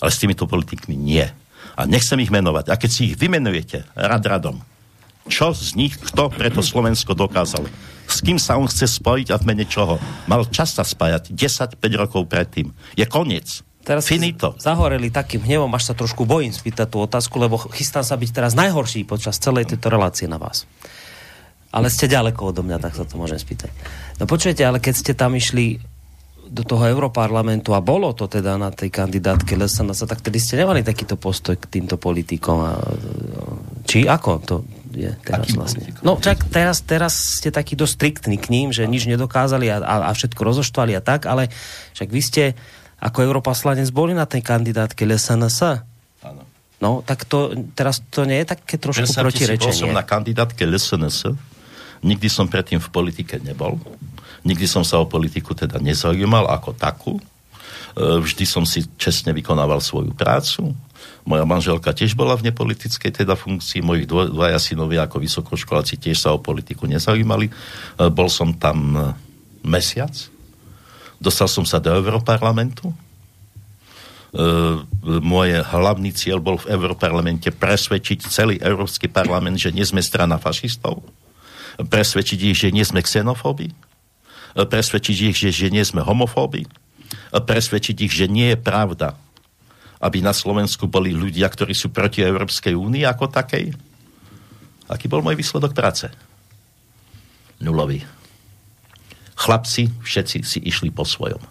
Ale 0.00 0.10
s 0.12 0.20
týmito 0.20 0.44
politikmi 0.44 0.96
nie. 0.96 1.24
A 1.74 1.88
nechcem 1.88 2.20
ich 2.20 2.32
menovať. 2.32 2.70
A 2.70 2.78
keď 2.78 2.90
si 2.92 3.12
ich 3.12 3.16
vymenujete 3.16 3.88
rad 3.96 4.24
radom, 4.24 4.60
čo 5.24 5.56
z 5.56 5.72
nich, 5.72 5.96
kto 5.96 6.28
preto 6.28 6.60
Slovensko 6.60 7.16
dokázal? 7.16 7.64
S 8.04 8.20
kým 8.20 8.36
sa 8.36 8.60
on 8.60 8.68
chce 8.68 9.00
spojiť 9.00 9.32
a 9.32 9.40
v 9.40 9.46
mene 9.48 9.64
čoho? 9.64 9.96
Mal 10.28 10.44
čas 10.52 10.76
sa 10.76 10.84
spájať 10.84 11.32
10-5 11.32 11.80
rokov 11.96 12.28
predtým. 12.28 12.68
Je 12.92 13.08
koniec. 13.08 13.64
Teraz 13.84 14.08
Finito. 14.08 14.56
zahoreli 14.56 15.12
takým 15.12 15.44
hnevom, 15.44 15.68
až 15.76 15.92
sa 15.92 15.94
trošku 15.94 16.24
bojím 16.24 16.56
spýtať 16.56 16.88
tú 16.88 17.04
otázku, 17.04 17.36
lebo 17.36 17.60
chystám 17.70 18.00
sa 18.00 18.16
byť 18.16 18.30
teraz 18.32 18.56
najhorší 18.56 19.04
počas 19.04 19.36
celej 19.36 19.68
tejto 19.68 19.92
relácie 19.92 20.24
na 20.24 20.40
vás. 20.40 20.64
Ale 21.68 21.92
ste 21.92 22.08
ďaleko 22.08 22.54
odo 22.54 22.64
mňa, 22.64 22.80
tak 22.80 22.96
sa 22.96 23.04
to 23.04 23.20
môžem 23.20 23.36
spýtať. 23.36 23.68
No 24.16 24.24
počujete, 24.24 24.64
ale 24.64 24.80
keď 24.80 24.94
ste 24.94 25.12
tam 25.12 25.36
išli 25.36 25.82
do 26.48 26.62
toho 26.62 26.86
Európarlamentu 26.86 27.74
a 27.74 27.82
bolo 27.82 28.14
to 28.14 28.30
teda 28.30 28.54
na 28.54 28.70
tej 28.70 28.92
kandidátke 28.92 29.58
LSNS, 29.58 30.06
tak 30.06 30.22
tedy 30.22 30.38
ste 30.38 30.60
nemali 30.60 30.86
takýto 30.86 31.18
postoj 31.18 31.58
k 31.58 31.66
týmto 31.66 31.98
politikom. 31.98 32.58
A, 32.62 32.72
či 33.84 34.06
ako 34.06 34.30
to 34.44 34.56
je 34.94 35.10
teraz 35.24 35.50
Akým 35.50 35.58
vlastne? 35.58 35.80
Politikom? 35.82 36.02
No 36.06 36.12
čak 36.22 36.46
teraz, 36.48 36.84
teraz 36.86 37.42
ste 37.42 37.50
taký 37.50 37.74
dosť 37.74 37.92
striktní 37.98 38.36
k 38.38 38.46
ním, 38.54 38.70
že 38.70 38.86
nič 38.86 39.10
nedokázali 39.10 39.66
a, 39.72 39.82
a, 39.82 39.94
a 40.08 40.10
všetko 40.14 40.40
rozoštvali 40.40 40.94
a 40.94 41.02
tak, 41.02 41.26
ale 41.26 41.50
však 41.98 42.08
vy 42.12 42.22
ste 42.22 42.44
ako 43.00 43.18
europoslanec 43.24 43.90
boli 43.90 44.12
na 44.14 44.28
tej 44.28 44.44
kandidátke 44.44 45.02
LSNS. 45.02 45.58
Áno. 46.24 46.42
No, 46.82 47.00
tak 47.00 47.24
to, 47.24 47.54
teraz 47.72 48.04
to 48.12 48.28
nie 48.28 48.44
je 48.44 48.52
také 48.52 48.76
trošku 48.76 49.08
protirečenie. 49.08 49.72
som 49.72 49.94
na 49.94 50.04
kandidátke 50.04 50.68
LSNS, 50.68 51.32
nikdy 52.04 52.28
som 52.28 52.44
predtým 52.44 52.82
v 52.82 52.88
politike 52.92 53.40
nebol, 53.40 53.80
nikdy 54.44 54.68
som 54.68 54.84
sa 54.84 55.00
o 55.00 55.08
politiku 55.08 55.56
teda 55.56 55.80
nezaujímal 55.80 56.44
ako 56.50 56.76
takú, 56.76 57.16
e, 57.16 57.22
vždy 57.96 58.44
som 58.44 58.68
si 58.68 58.84
čestne 59.00 59.32
vykonával 59.32 59.80
svoju 59.80 60.12
prácu, 60.12 60.76
moja 61.24 61.48
manželka 61.48 61.96
tiež 61.96 62.12
bola 62.12 62.36
v 62.36 62.52
nepolitickej 62.52 63.24
teda 63.24 63.32
funkcii, 63.32 63.80
moji 63.80 64.04
dvaja 64.04 64.60
synovia 64.60 65.08
ako 65.08 65.24
vysokoškoláci 65.24 65.96
tiež 65.96 66.20
sa 66.20 66.36
o 66.36 66.42
politiku 66.42 66.84
nezaujímali. 66.84 67.48
E, 67.48 67.52
bol 68.12 68.28
som 68.28 68.52
tam 68.52 68.92
mesiac. 69.64 70.12
Dostal 71.20 71.48
som 71.48 71.64
sa 71.64 71.78
do 71.80 71.90
Europarlamentu. 71.90 72.90
E, 72.90 72.96
môj 75.22 75.62
hlavný 75.62 76.10
cieľ 76.10 76.42
bol 76.42 76.58
v 76.58 76.74
Europarlamente 76.74 77.54
presvedčiť 77.54 78.26
celý 78.26 78.58
Európsky 78.58 79.06
parlament, 79.06 79.62
že 79.62 79.70
nie 79.70 79.86
sme 79.86 80.02
strana 80.02 80.42
fašistov. 80.42 81.06
Presvedčiť 81.78 82.40
ich, 82.50 82.58
že 82.58 82.74
nie 82.74 82.82
sme 82.82 83.02
xenofóbi. 83.02 83.70
Presvedčiť 84.54 85.16
ich, 85.30 85.36
že, 85.38 85.50
že 85.50 85.68
nie 85.70 85.82
sme 85.82 86.02
homofóbi. 86.02 86.66
Presvedčiť 87.34 87.96
ich, 88.06 88.14
že 88.14 88.26
nie 88.30 88.54
je 88.54 88.58
pravda, 88.58 89.18
aby 89.98 90.22
na 90.22 90.30
Slovensku 90.30 90.86
boli 90.86 91.10
ľudia, 91.10 91.50
ktorí 91.50 91.74
sú 91.74 91.90
proti 91.90 92.22
Európskej 92.22 92.74
únii 92.74 93.02
ako 93.06 93.30
takej. 93.30 93.74
Aký 94.90 95.10
bol 95.10 95.24
môj 95.24 95.34
výsledok 95.38 95.74
práce? 95.74 96.10
Nulový. 97.58 98.13
Chlapci 99.34 99.90
všetci 100.02 100.36
si 100.46 100.58
išli 100.62 100.94
po 100.94 101.02
svojom. 101.02 101.42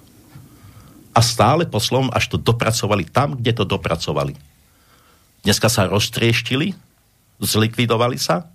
A 1.14 1.20
stále 1.22 1.70
po 1.70 1.78
svojom, 1.78 2.10
až 2.10 2.34
to 2.34 2.38
dopracovali 2.42 3.06
tam, 3.06 3.38
kde 3.38 3.54
to 3.54 3.64
dopracovali. 3.68 4.34
Dneska 5.44 5.68
sa 5.68 5.86
roztrieštili, 5.92 6.74
zlikvidovali 7.44 8.18
sa, 8.18 8.48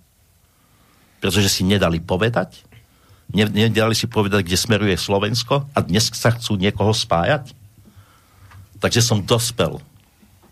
pretože 1.21 1.47
si 1.47 1.61
nedali 1.63 2.01
povedať, 2.01 2.65
nedali 3.31 3.93
si 3.93 4.09
povedať, 4.09 4.41
kde 4.43 4.57
smeruje 4.57 4.95
Slovensko 4.97 5.69
a 5.71 5.79
dnes 5.85 6.09
sa 6.09 6.33
chcú 6.33 6.57
niekoho 6.57 6.91
spájať. 6.91 7.53
Takže 8.81 9.05
som 9.05 9.21
dospel 9.21 9.77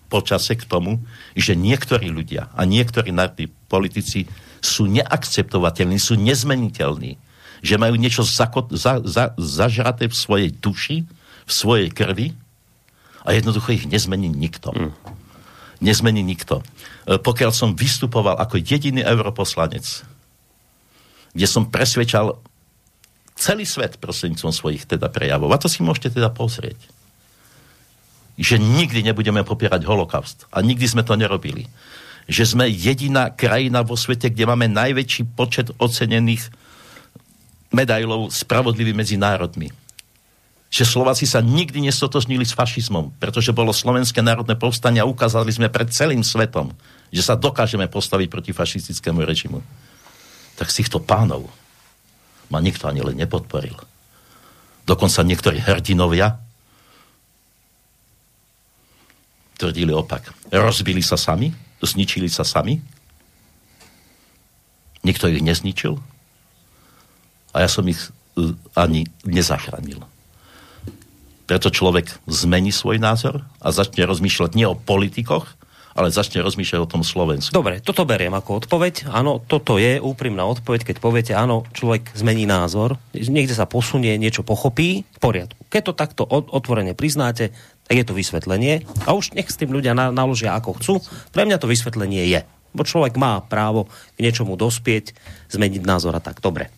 počase 0.07 0.55
k 0.55 0.63
tomu, 0.63 1.03
že 1.35 1.57
niektorí 1.57 2.07
ľudia 2.13 2.53
a 2.55 2.63
niektorí 2.63 3.11
politici 3.67 4.29
sú 4.63 4.87
neakceptovateľní, 4.87 5.97
sú 5.99 6.15
nezmeniteľní, 6.15 7.19
že 7.61 7.79
majú 7.79 7.97
niečo 7.97 8.21
zako- 8.25 8.71
za, 8.73 9.01
za, 9.01 9.33
zažraté 9.37 10.09
v 10.09 10.15
svojej 10.15 10.49
duši, 10.53 11.05
v 11.47 11.51
svojej 11.51 11.89
krvi 11.89 12.35
a 13.23 13.33
jednoducho 13.33 13.73
ich 13.75 13.85
nezmení 13.89 14.29
nikto. 14.29 14.71
Mm. 14.73 14.91
Nezmení 15.83 16.21
nikto. 16.25 16.61
E, 17.05 17.21
pokiaľ 17.21 17.51
som 17.53 17.77
vystupoval 17.77 18.37
ako 18.39 18.61
jediný 18.61 19.05
europoslanec, 19.05 19.85
kde 21.33 21.47
som 21.47 21.69
presvedčal 21.69 22.37
celý 23.37 23.69
svet 23.69 24.01
prostredníctvom 24.01 24.53
svojich 24.53 24.89
teda 24.89 25.07
prejavov, 25.13 25.53
a 25.53 25.61
to 25.61 25.69
si 25.69 25.85
môžete 25.85 26.17
teda 26.17 26.33
pozrieť 26.33 26.97
že 28.37 28.61
nikdy 28.61 29.01
nebudeme 29.01 29.41
popierať 29.41 29.81
holokaust. 29.89 30.45
A 30.53 30.61
nikdy 30.61 30.85
sme 30.85 31.01
to 31.01 31.17
nerobili. 31.17 31.65
Že 32.29 32.43
sme 32.53 32.65
jediná 32.69 33.33
krajina 33.33 33.81
vo 33.81 33.97
svete, 33.97 34.29
kde 34.29 34.45
máme 34.45 34.69
najväčší 34.69 35.33
počet 35.33 35.73
ocenených 35.81 36.53
medailov 37.71 38.31
spravodlivý 38.31 38.95
medzi 38.95 39.19
národmi. 39.19 39.71
Že 40.67 40.83
Slováci 40.83 41.23
sa 41.23 41.39
nikdy 41.39 41.87
nestotožnili 41.87 42.43
s 42.43 42.51
fašizmom, 42.51 43.15
pretože 43.19 43.55
bolo 43.55 43.71
Slovenské 43.71 44.19
národné 44.19 44.59
povstanie 44.59 44.99
a 44.99 45.07
ukázali 45.07 45.51
sme 45.51 45.71
pred 45.71 45.87
celým 45.91 46.23
svetom, 46.27 46.75
že 47.07 47.23
sa 47.23 47.39
dokážeme 47.39 47.87
postaviť 47.87 48.27
proti 48.27 48.51
fašistickému 48.51 49.23
režimu. 49.23 49.63
Tak 50.59 50.67
z 50.67 50.83
týchto 50.83 50.99
pánov 50.99 51.47
ma 52.51 52.59
nikto 52.59 52.87
ani 52.91 52.99
len 53.03 53.15
nepodporil. 53.15 53.79
Dokonca 54.87 55.23
niektorí 55.23 55.59
hrdinovia, 55.59 56.39
tvrdili 59.57 59.91
opak. 59.91 60.31
Rozbili 60.53 61.01
sa 61.01 61.17
sami, 61.17 61.51
zničili 61.81 62.29
sa 62.29 62.45
sami. 62.45 62.79
Nikto 65.03 65.27
ich 65.27 65.43
nezničil. 65.43 65.97
A 67.57 67.65
ja 67.65 67.69
som 67.69 67.81
ich 67.89 67.97
uh, 68.37 68.53
ani 68.77 69.09
nezachránil. 69.25 70.05
Preto 71.49 71.73
človek 71.73 72.11
zmení 72.29 72.69
svoj 72.69 73.01
názor 73.01 73.41
a 73.57 73.73
začne 73.73 74.05
rozmýšľať 74.05 74.51
nie 74.53 74.67
o 74.69 74.77
politikoch, 74.77 75.57
ale 75.97 76.13
začne 76.13 76.45
rozmýšľať 76.45 76.79
o 76.85 76.91
tom 76.91 77.01
Slovensku. 77.01 77.49
Dobre, 77.49 77.81
toto 77.81 78.05
beriem 78.05 78.37
ako 78.37 78.61
odpoveď. 78.61 79.09
Áno, 79.09 79.41
toto 79.41 79.81
je 79.81 79.97
úprimná 79.97 80.45
odpoveď, 80.45 80.93
keď 80.93 80.95
poviete, 81.01 81.33
áno, 81.33 81.65
človek 81.73 82.13
zmení 82.13 82.45
názor, 82.45 83.01
niekde 83.17 83.57
sa 83.57 83.65
posunie, 83.65 84.13
niečo 84.21 84.45
pochopí, 84.45 85.01
v 85.09 85.19
poriadku. 85.19 85.57
Keď 85.73 85.81
to 85.81 85.93
takto 85.97 86.23
otvorene 86.29 86.93
priznáte, 86.93 87.49
tak 87.89 87.95
je 87.97 88.05
to 88.05 88.13
vysvetlenie 88.13 88.85
a 89.07 89.17
už 89.17 89.33
nech 89.33 89.49
s 89.49 89.57
tým 89.57 89.73
ľudia 89.73 89.97
na, 89.97 90.13
naložia 90.13 90.53
ako 90.53 90.77
chcú. 90.77 90.93
Pre 91.33 91.47
mňa 91.47 91.57
to 91.57 91.71
vysvetlenie 91.71 92.29
je. 92.29 92.45
Bo 92.77 92.85
človek 92.85 93.17
má 93.17 93.41
právo 93.41 93.89
k 94.13 94.21
niečomu 94.21 94.53
dospieť, 94.53 95.17
zmeniť 95.49 95.81
názor 95.81 96.13
a 96.13 96.21
tak. 96.21 96.37
Dobre. 96.37 96.69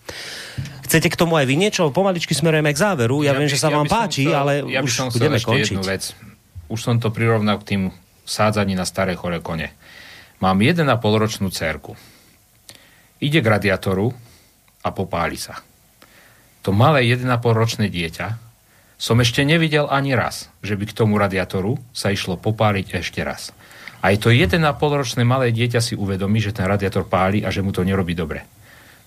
Chcete 0.87 1.11
k 1.11 1.19
tomu 1.19 1.35
aj 1.35 1.45
vy 1.45 1.59
niečo? 1.59 1.91
Pomaličky 1.91 2.31
smerujeme 2.31 2.71
k 2.71 2.79
záveru. 2.79 3.21
Ja, 3.21 3.35
ja 3.35 3.43
viem, 3.43 3.51
by, 3.51 3.53
že 3.53 3.59
sa 3.59 3.69
ja 3.69 3.75
vám 3.75 3.87
páči, 3.91 4.25
chcel, 4.25 4.39
ale 4.39 4.53
ja 4.71 4.79
už 4.79 5.11
budeme 5.11 5.37
končiť. 5.37 5.75
Jednu 5.75 5.83
vec. 5.83 6.15
Už 6.71 6.79
som 6.79 6.95
to 6.97 7.11
prirovnal 7.11 7.59
k 7.59 7.75
tým 7.75 7.81
sádzaní 8.23 8.79
na 8.79 8.87
staré 8.87 9.19
chore 9.19 9.43
kone. 9.43 9.75
Mám 10.39 10.63
1,5 10.63 10.87
ročnú 11.03 11.51
cerku. 11.51 11.99
Ide 13.19 13.43
k 13.43 13.47
radiátoru 13.51 14.15
a 14.81 14.89
popáli 14.95 15.35
sa. 15.35 15.59
To 16.63 16.71
malé 16.71 17.03
1,5 17.11 17.27
ročné 17.51 17.91
dieťa 17.91 18.49
som 18.99 19.15
ešte 19.23 19.47
nevidel 19.47 19.87
ani 19.87 20.11
raz, 20.11 20.51
že 20.59 20.75
by 20.75 20.91
k 20.91 20.95
tomu 20.95 21.15
radiátoru 21.15 21.79
sa 21.95 22.11
išlo 22.11 22.35
popáliť 22.35 22.99
ešte 22.99 23.23
raz. 23.23 23.55
Aj 23.99 24.15
to 24.15 24.31
1,5 24.31 24.63
ročné 24.79 25.27
malé 25.27 25.51
dieťa 25.51 25.83
si 25.83 25.93
uvedomí, 25.99 26.39
že 26.39 26.55
ten 26.55 26.63
radiátor 26.63 27.03
páli 27.03 27.43
a 27.43 27.51
že 27.51 27.59
mu 27.59 27.75
to 27.75 27.83
nerobí 27.83 28.15
dobre. 28.15 28.47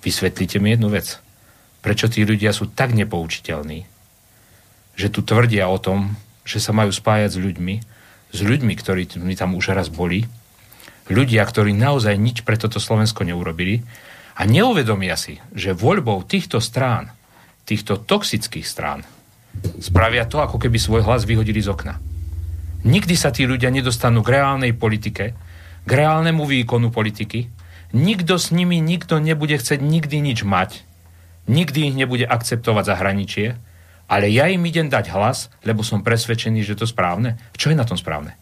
Vysvetlite 0.05 0.61
mi 0.61 0.77
jednu 0.77 0.93
vec. 0.93 1.17
Prečo 1.81 2.13
tí 2.13 2.23
ľudia 2.29 2.53
sú 2.53 2.69
tak 2.69 2.93
nepoučiteľní, 2.93 3.89
že 4.95 5.09
tu 5.09 5.25
tvrdia 5.25 5.67
o 5.67 5.81
tom, 5.81 6.15
že 6.45 6.61
sa 6.61 6.77
majú 6.77 6.93
spájať 6.93 7.31
s 7.35 7.39
ľuďmi, 7.41 7.75
s 8.33 8.39
ľuďmi, 8.39 8.73
ktorí 8.77 9.09
mi 9.25 9.33
tam 9.33 9.57
už 9.57 9.73
raz 9.73 9.89
boli, 9.89 10.29
ľudia, 11.09 11.43
ktorí 11.43 11.73
naozaj 11.73 12.15
nič 12.21 12.45
pre 12.45 12.61
toto 12.61 12.77
Slovensko 12.77 13.25
neurobili 13.25 13.83
a 14.37 14.45
neuvedomia 14.45 15.17
si, 15.17 15.41
že 15.57 15.75
voľbou 15.75 16.23
týchto 16.23 16.61
strán, 16.61 17.11
týchto 17.65 17.97
toxických 17.97 18.67
strán, 18.69 19.03
spravia 19.81 20.29
to, 20.29 20.39
ako 20.39 20.61
keby 20.61 20.77
svoj 20.77 21.03
hlas 21.03 21.25
vyhodili 21.25 21.65
z 21.65 21.73
okna. 21.73 22.12
Nikdy 22.83 23.15
sa 23.15 23.31
tí 23.31 23.47
ľudia 23.47 23.71
nedostanú 23.71 24.27
k 24.27 24.43
reálnej 24.43 24.75
politike, 24.75 25.39
k 25.87 25.91
reálnemu 25.91 26.43
výkonu 26.43 26.91
politiky, 26.91 27.47
nikto 27.95 28.39
s 28.39 28.51
nimi, 28.51 28.83
nikto 28.83 29.23
nebude 29.23 29.55
chcieť 29.55 29.79
nikdy 29.79 30.19
nič 30.19 30.43
mať, 30.43 30.83
nikdy 31.47 31.91
ich 31.91 31.97
nebude 31.99 32.27
akceptovať 32.27 32.85
zahraničie, 32.91 33.49
ale 34.11 34.27
ja 34.29 34.51
im 34.51 34.67
idem 34.67 34.91
dať 34.91 35.15
hlas, 35.15 35.49
lebo 35.63 35.87
som 35.87 36.03
presvedčený, 36.03 36.67
že 36.67 36.77
to 36.77 36.85
správne. 36.85 37.39
Čo 37.55 37.71
je 37.71 37.79
na 37.79 37.87
tom 37.87 37.97
správne? 37.97 38.35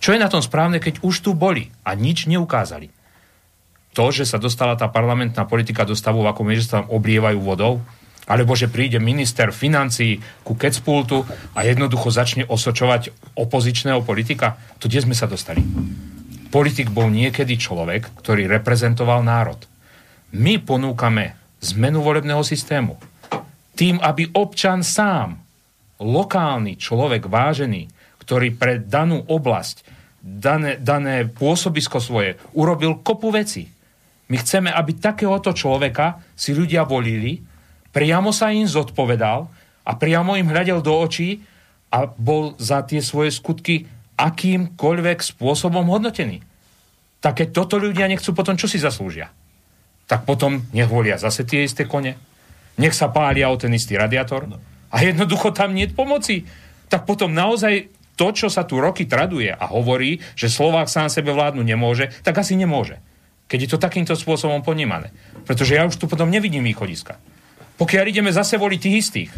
Čo 0.00 0.16
je 0.16 0.20
na 0.20 0.32
tom 0.32 0.40
správne, 0.40 0.80
keď 0.80 1.04
už 1.04 1.20
tu 1.20 1.36
boli 1.36 1.70
a 1.84 1.92
nič 1.92 2.24
neukázali? 2.28 2.88
To, 3.94 4.10
že 4.10 4.26
sa 4.26 4.42
dostala 4.42 4.74
tá 4.74 4.90
parlamentná 4.90 5.46
politika 5.46 5.86
do 5.86 5.94
stavu, 5.94 6.26
ako 6.26 6.42
my, 6.42 6.52
že 6.58 6.66
sa 6.66 6.82
tam 6.82 6.90
oblievajú 6.90 7.38
vodou, 7.38 7.78
alebo 8.24 8.56
že 8.56 8.72
príde 8.72 8.96
minister 8.96 9.52
financí 9.52 10.20
ku 10.40 10.56
Kecpultu 10.56 11.28
a 11.52 11.60
jednoducho 11.64 12.08
začne 12.08 12.44
osočovať 12.48 13.34
opozičného 13.36 14.00
politika. 14.00 14.56
To 14.80 14.88
kde 14.88 15.04
sme 15.04 15.14
sa 15.16 15.28
dostali? 15.28 15.60
Politik 16.48 16.88
bol 16.88 17.10
niekedy 17.12 17.58
človek, 17.58 18.14
ktorý 18.24 18.48
reprezentoval 18.48 19.20
národ. 19.26 19.58
My 20.34 20.56
ponúkame 20.62 21.36
zmenu 21.74 22.00
volebného 22.00 22.40
systému. 22.46 22.96
Tým, 23.74 23.98
aby 23.98 24.30
občan 24.38 24.86
sám, 24.86 25.34
lokálny 25.98 26.78
človek 26.78 27.26
vážený, 27.26 27.90
ktorý 28.22 28.54
pre 28.54 28.80
danú 28.80 29.20
oblasť, 29.26 29.84
dané, 30.24 30.80
dané 30.80 31.28
pôsobisko 31.28 32.00
svoje, 32.00 32.40
urobil 32.56 33.04
kopu 33.04 33.28
veci. 33.34 33.68
My 34.32 34.40
chceme, 34.40 34.72
aby 34.72 34.96
takéhoto 34.96 35.52
človeka 35.52 36.22
si 36.32 36.56
ľudia 36.56 36.88
volili, 36.88 37.53
priamo 37.94 38.34
sa 38.34 38.50
im 38.50 38.66
zodpovedal 38.66 39.46
a 39.86 39.92
priamo 39.94 40.34
im 40.34 40.50
hľadel 40.50 40.82
do 40.82 40.92
očí 40.98 41.46
a 41.94 42.10
bol 42.10 42.58
za 42.58 42.82
tie 42.82 42.98
svoje 42.98 43.30
skutky 43.30 43.86
akýmkoľvek 44.18 45.22
spôsobom 45.22 45.86
hodnotený. 45.86 46.42
Tak 47.22 47.40
keď 47.40 47.48
toto 47.54 47.78
ľudia 47.78 48.10
nechcú, 48.10 48.34
potom 48.34 48.58
čo 48.58 48.66
si 48.66 48.82
zaslúžia? 48.82 49.30
Tak 50.10 50.26
potom 50.28 50.66
nech 50.74 50.90
volia 50.90 51.16
zase 51.16 51.46
tie 51.46 51.64
isté 51.64 51.88
kone, 51.88 52.18
nech 52.76 52.92
sa 52.92 53.08
pália 53.08 53.48
o 53.48 53.56
ten 53.56 53.72
istý 53.72 53.94
radiátor 53.94 54.50
no. 54.50 54.58
a 54.90 55.00
jednoducho 55.00 55.54
tam 55.54 55.72
nie 55.72 55.88
je 55.88 55.96
pomoci. 55.96 56.36
Tak 56.90 57.06
potom 57.08 57.32
naozaj 57.32 57.88
to, 58.14 58.30
čo 58.34 58.50
sa 58.50 58.66
tu 58.66 58.78
roky 58.78 59.06
traduje 59.08 59.50
a 59.50 59.64
hovorí, 59.70 60.22
že 60.38 60.52
Slovák 60.52 60.90
sám 60.90 61.10
sebe 61.10 61.34
vládnu 61.34 61.62
nemôže, 61.62 62.10
tak 62.22 62.38
asi 62.38 62.54
nemôže. 62.54 62.98
Keď 63.50 63.58
je 63.58 63.70
to 63.70 63.78
takýmto 63.82 64.14
spôsobom 64.14 64.62
ponímané. 64.62 65.10
Pretože 65.46 65.74
ja 65.74 65.86
už 65.86 65.98
tu 65.98 66.06
potom 66.06 66.30
nevidím 66.30 66.64
východiska. 66.64 67.18
Pokiaľ 67.74 68.04
ideme 68.10 68.30
zase 68.30 68.54
voliť 68.54 68.80
tých 68.80 68.96
istých, 69.02 69.30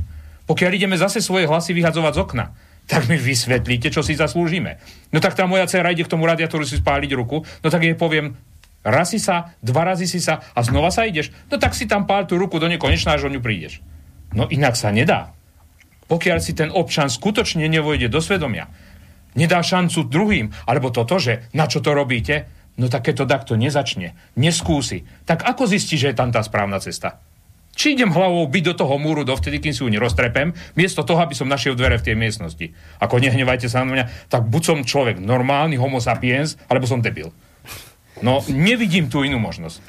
pokiaľ 0.47 0.71
ideme 0.77 0.97
zase 1.01 1.25
svoje 1.25 1.49
hlasy 1.49 1.73
vyhadzovať 1.73 2.13
z 2.15 2.21
okna, 2.23 2.47
tak 2.87 3.11
mi 3.11 3.19
vysvetlíte, 3.19 3.91
čo 3.91 4.01
si 4.07 4.15
zaslúžime. 4.15 4.79
No 5.11 5.19
tak 5.19 5.35
tá 5.35 5.45
moja 5.51 5.67
dcera 5.67 5.91
ide 5.91 6.07
k 6.07 6.13
tomu 6.13 6.23
radiátoru 6.23 6.63
si 6.63 6.79
spáliť 6.79 7.11
ruku, 7.19 7.43
no 7.43 7.69
tak 7.69 7.83
jej 7.83 7.99
poviem, 7.99 8.39
raz 8.87 9.11
si 9.11 9.19
sa, 9.19 9.59
dva 9.59 9.83
razy 9.83 10.07
si 10.07 10.23
sa 10.23 10.39
a 10.55 10.63
znova 10.63 10.95
sa 10.95 11.03
ideš, 11.03 11.35
no 11.51 11.59
tak 11.59 11.75
si 11.75 11.91
tam 11.91 12.07
pál 12.07 12.31
tú 12.31 12.39
ruku 12.39 12.63
do 12.63 12.71
nekonečná, 12.71 13.19
až 13.19 13.27
o 13.27 13.33
ňu 13.33 13.43
prídeš. 13.43 13.83
No 14.31 14.47
inak 14.47 14.79
sa 14.79 14.95
nedá. 14.95 15.35
Pokiaľ 16.07 16.39
si 16.39 16.55
ten 16.55 16.71
občan 16.71 17.11
skutočne 17.11 17.67
nevojde 17.67 18.07
do 18.07 18.23
svedomia, 18.23 18.71
nedá 19.35 19.59
šancu 19.59 20.07
druhým, 20.07 20.55
alebo 20.71 20.95
toto, 20.95 21.19
že 21.19 21.51
na 21.51 21.67
čo 21.67 21.83
to 21.83 21.91
robíte, 21.91 22.47
no 22.79 22.87
tak 22.87 23.11
keď 23.11 23.15
to 23.19 23.27
takto 23.27 23.53
nezačne, 23.59 24.15
neskúsi, 24.39 25.03
tak 25.27 25.43
ako 25.43 25.67
zistí, 25.67 25.99
že 25.99 26.15
je 26.15 26.19
tam 26.23 26.31
tá 26.31 26.39
správna 26.47 26.79
cesta? 26.79 27.19
Či 27.77 27.93
idem 27.93 28.09
hlavou 28.09 28.49
byť 28.49 28.65
do 28.73 28.75
toho 28.75 28.97
múru 28.97 29.21
dovtedy, 29.21 29.61
kým 29.61 29.77
si 29.77 29.85
ju 29.85 29.93
neroztrepem, 29.93 30.57
miesto 30.81 31.05
toho, 31.05 31.21
aby 31.21 31.37
som 31.37 31.45
našiel 31.45 31.77
dvere 31.77 32.01
v 32.01 32.09
tej 32.09 32.17
miestnosti. 32.17 32.73
Ako 33.05 33.21
nehnevajte 33.21 33.69
sa 33.69 33.85
na 33.85 33.93
mňa, 33.93 34.05
tak 34.33 34.49
buď 34.49 34.63
som 34.65 34.79
človek 34.81 35.21
normálny, 35.21 35.77
homo 35.77 36.01
sapiens, 36.01 36.57
alebo 36.73 36.89
som 36.89 37.05
debil. 37.05 37.37
No, 38.25 38.41
nevidím 38.49 39.13
tu 39.13 39.21
inú 39.29 39.37
možnosť. 39.37 39.85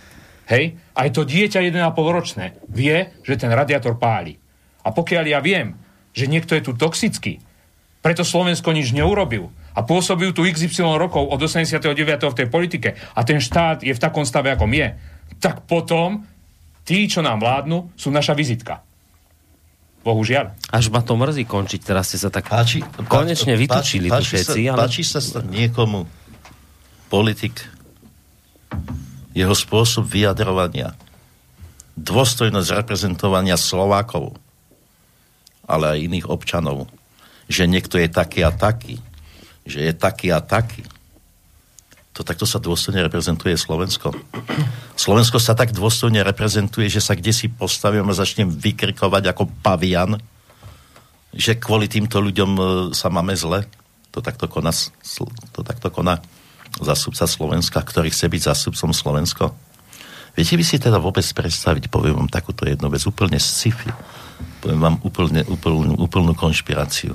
Hej? 0.51 0.75
Aj 0.91 1.07
to 1.15 1.23
dieťa 1.23 1.63
1,5 1.63 1.95
ročné 2.11 2.59
vie, 2.67 3.07
že 3.23 3.39
ten 3.39 3.51
radiátor 3.55 3.95
páli. 3.95 4.35
A 4.83 4.91
pokiaľ 4.91 5.23
ja 5.27 5.39
viem, 5.39 5.79
že 6.11 6.27
niekto 6.27 6.59
je 6.59 6.67
tu 6.67 6.75
toxický, 6.75 7.39
preto 8.03 8.27
Slovensko 8.27 8.71
nič 8.75 8.91
neurobil 8.91 9.51
a 9.75 9.83
pôsobil 9.83 10.31
tu 10.31 10.43
XY 10.43 10.95
rokov 10.95 11.27
od 11.27 11.39
89. 11.39 11.95
v 12.03 12.35
tej 12.35 12.47
politike 12.47 12.89
a 13.15 13.19
ten 13.23 13.39
štát 13.39 13.83
je 13.83 13.91
v 13.95 13.99
takom 13.99 14.23
stave, 14.23 14.51
ako 14.51 14.67
je, 14.71 14.95
tak 15.39 15.67
potom 15.67 16.23
tí, 16.87 17.11
čo 17.11 17.19
nám 17.19 17.43
vládnu, 17.43 17.91
sú 17.99 18.07
naša 18.07 18.31
vizitka. 18.31 18.79
Bohužiaľ. 20.07 20.55
Až 20.71 20.87
ma 20.87 21.03
to 21.03 21.19
mrzí 21.19 21.43
končiť, 21.43 21.83
teraz 21.83 22.07
ste 22.07 22.23
sa 22.23 22.31
tak 22.31 22.47
Páči, 22.47 22.79
konečne 23.11 23.59
vytočili 23.59 24.07
tu 24.07 24.23
všetci. 24.23 24.59
Sa, 24.63 24.71
ale... 24.71 24.79
Páči 24.87 25.03
sa 25.03 25.19
niekomu 25.43 26.07
politik, 27.11 27.59
jeho 29.35 29.51
spôsob 29.51 30.07
vyjadrovania, 30.07 30.95
dôstojnosť 31.99 32.69
reprezentovania 32.71 33.59
Slovákov, 33.59 34.39
ale 35.67 35.99
aj 35.99 36.03
iných 36.07 36.25
občanov, 36.31 36.87
že 37.51 37.67
niekto 37.67 37.99
je 37.99 38.07
taký 38.07 38.47
a 38.47 38.55
taký, 38.55 39.03
že 39.67 39.91
je 39.91 39.91
taký 39.91 40.31
a 40.31 40.39
taký 40.39 40.87
to 42.17 42.25
takto 42.25 42.49
sa 42.49 42.57
dôstojne 42.57 43.05
reprezentuje 43.05 43.53
Slovensko. 43.53 44.09
Slovensko 44.97 45.37
sa 45.37 45.53
tak 45.53 45.69
dôstojne 45.69 46.25
reprezentuje, 46.25 46.89
že 46.89 46.97
sa 46.97 47.13
kde 47.13 47.29
si 47.29 47.45
postavím 47.45 48.09
a 48.09 48.17
začnem 48.17 48.49
vykrikovať 48.49 49.23
ako 49.29 49.45
pavian, 49.61 50.17
že 51.29 51.61
kvôli 51.61 51.85
týmto 51.85 52.17
ľuďom 52.17 52.51
e, 52.57 52.63
sa 52.97 53.13
máme 53.13 53.37
zle. 53.37 53.69
To 54.17 54.25
takto 54.25 54.49
koná, 54.49 54.73
to 55.53 55.61
takto 55.61 55.93
koná 55.93 56.17
zastupca 56.81 57.29
Slovenska, 57.29 57.77
ktorý 57.85 58.09
chce 58.09 58.25
byť 58.25 58.41
zastupcom 58.49 58.89
Slovensko. 58.97 59.53
Viete 60.33 60.57
by 60.57 60.65
si 60.65 60.81
teda 60.81 60.97
vôbec 60.97 61.25
predstaviť, 61.25 61.93
poviem 61.93 62.17
vám 62.17 62.29
takúto 62.33 62.65
jednu 62.65 62.89
vec, 62.89 63.05
úplne 63.05 63.37
sci-fi. 63.37 63.93
Poviem 64.65 64.81
vám 64.81 64.97
úplne, 65.05 65.45
úplnú, 65.45 65.93
úplnú 66.01 66.33
konšpiráciu. 66.33 67.13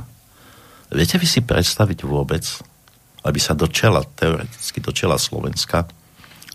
Viete 0.95 1.19
vy 1.19 1.27
si 1.27 1.43
predstaviť 1.43 2.07
vôbec, 2.07 2.47
aby 3.23 3.39
sa 3.39 3.55
do 3.55 3.71
čela, 3.71 4.03
teoreticky 4.03 4.83
do 4.83 4.91
čela 4.91 5.19
Slovenska 5.19 5.87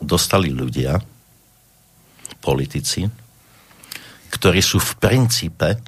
dostali 0.04 0.52
ľudia, 0.52 1.00
politici, 2.38 3.08
ktorí 4.30 4.62
sú 4.62 4.78
v 4.78 4.92
princípe 5.02 5.80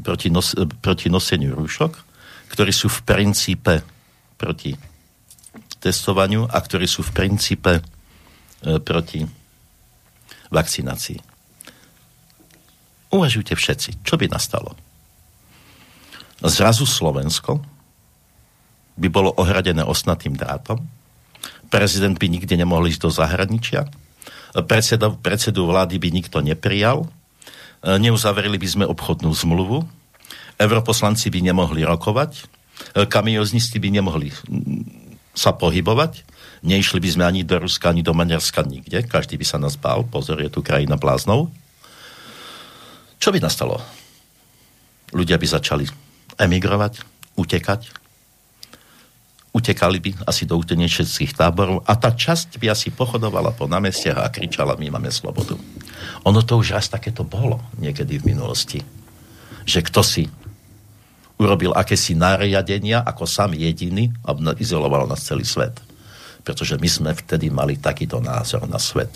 proti, 0.00 0.28
nos, 0.32 0.54
proti 0.80 1.06
noseniu 1.12 1.54
rúšok, 1.54 1.92
ktorí 2.50 2.72
sú 2.72 2.88
v 2.88 3.00
princípe 3.04 3.82
proti 4.38 4.72
testovaniu 5.82 6.46
a 6.48 6.58
ktorí 6.58 6.86
sú 6.88 7.04
v 7.04 7.14
princípe 7.14 7.72
e, 7.78 7.82
proti 8.80 9.22
vakcinácii. 10.50 11.18
Uvažujte 13.12 13.54
všetci, 13.54 14.02
čo 14.02 14.14
by 14.18 14.26
nastalo. 14.30 14.74
Zrazu 16.42 16.84
Slovensko 16.84 17.75
by 18.96 19.08
bolo 19.12 19.32
ohradené 19.36 19.84
osnatým 19.84 20.34
drátom, 20.34 20.80
prezident 21.68 22.16
by 22.16 22.26
nikde 22.32 22.56
nemohol 22.56 22.88
ísť 22.88 23.00
do 23.04 23.10
zahraničia, 23.12 23.88
predseda, 24.64 25.12
predsedu 25.12 25.68
vlády 25.68 26.00
by 26.00 26.08
nikto 26.08 26.40
neprijal, 26.40 27.04
neuzavreli 27.84 28.56
by 28.56 28.68
sme 28.68 28.84
obchodnú 28.88 29.28
zmluvu, 29.36 29.84
europoslanci 30.56 31.28
by 31.28 31.44
nemohli 31.44 31.84
rokovať, 31.84 32.48
kamioznisti 33.12 33.76
by 33.76 33.88
nemohli 34.00 34.32
sa 35.36 35.52
pohybovať, 35.52 36.24
neišli 36.64 36.96
by 36.96 37.08
sme 37.12 37.24
ani 37.28 37.44
do 37.44 37.60
Ruska, 37.60 37.92
ani 37.92 38.00
do 38.00 38.16
Maďarska, 38.16 38.64
nikde, 38.64 39.04
každý 39.04 39.36
by 39.36 39.44
sa 39.44 39.60
nás 39.60 39.76
bál, 39.76 40.08
pozor, 40.08 40.40
je 40.40 40.48
tu 40.48 40.64
krajina 40.64 40.96
bláznou. 40.96 41.52
Čo 43.20 43.28
by 43.28 43.44
nastalo? 43.44 43.84
Ľudia 45.12 45.36
by 45.36 45.46
začali 45.46 45.84
emigrovať, 46.40 47.04
utekať, 47.36 47.92
utekali 49.56 49.98
by 50.04 50.10
asi 50.28 50.44
do 50.44 50.60
utečeneckých 50.60 51.32
táborov 51.32 51.80
a 51.88 51.96
tá 51.96 52.12
časť 52.12 52.60
by 52.60 52.76
asi 52.76 52.92
pochodovala 52.92 53.56
po 53.56 53.64
námestiach 53.64 54.20
a 54.20 54.28
kričala, 54.28 54.76
my 54.76 54.92
máme 54.92 55.08
slobodu. 55.08 55.56
Ono 56.28 56.40
to 56.44 56.60
už 56.60 56.76
raz 56.76 56.92
takéto 56.92 57.24
bolo 57.24 57.64
niekedy 57.80 58.20
v 58.20 58.36
minulosti. 58.36 58.84
Že 59.64 59.80
kto 59.88 60.00
si 60.04 60.28
urobil 61.40 61.72
akési 61.72 62.12
nariadenia 62.12 63.00
ako 63.00 63.24
sám 63.24 63.56
jediný 63.56 64.12
a 64.28 64.36
izoloval 64.60 65.08
nás 65.08 65.24
celý 65.24 65.48
svet. 65.48 65.80
Pretože 66.44 66.76
my 66.76 66.88
sme 66.88 67.10
vtedy 67.16 67.48
mali 67.48 67.80
takýto 67.80 68.20
názor 68.20 68.68
na 68.68 68.76
svet 68.76 69.10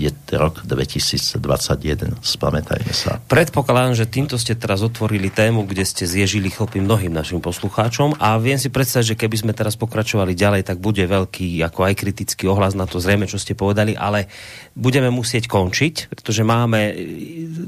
je 0.00 0.12
rok 0.40 0.64
2021. 0.64 2.16
Spamätajme 2.24 2.92
sa. 2.96 3.20
Predpokladám, 3.28 3.92
že 3.92 4.08
týmto 4.08 4.40
ste 4.40 4.56
teraz 4.56 4.80
otvorili 4.80 5.28
tému, 5.28 5.68
kde 5.68 5.84
ste 5.84 6.08
zježili 6.08 6.48
chlpy 6.48 6.80
mnohým 6.80 7.12
našim 7.12 7.44
poslucháčom 7.44 8.16
a 8.16 8.40
viem 8.40 8.56
si 8.56 8.72
predstaviť, 8.72 9.12
že 9.12 9.18
keby 9.20 9.36
sme 9.36 9.52
teraz 9.52 9.76
pokračovali 9.76 10.32
ďalej, 10.32 10.64
tak 10.64 10.80
bude 10.80 11.04
veľký, 11.04 11.60
ako 11.68 11.92
aj 11.92 11.94
kritický 12.00 12.48
ohlas 12.48 12.72
na 12.72 12.88
to 12.88 12.96
zrejme, 12.96 13.28
čo 13.28 13.36
ste 13.36 13.52
povedali, 13.52 13.92
ale 13.92 14.32
budeme 14.72 15.12
musieť 15.12 15.44
končiť, 15.46 16.08
pretože 16.08 16.40
máme, 16.40 16.80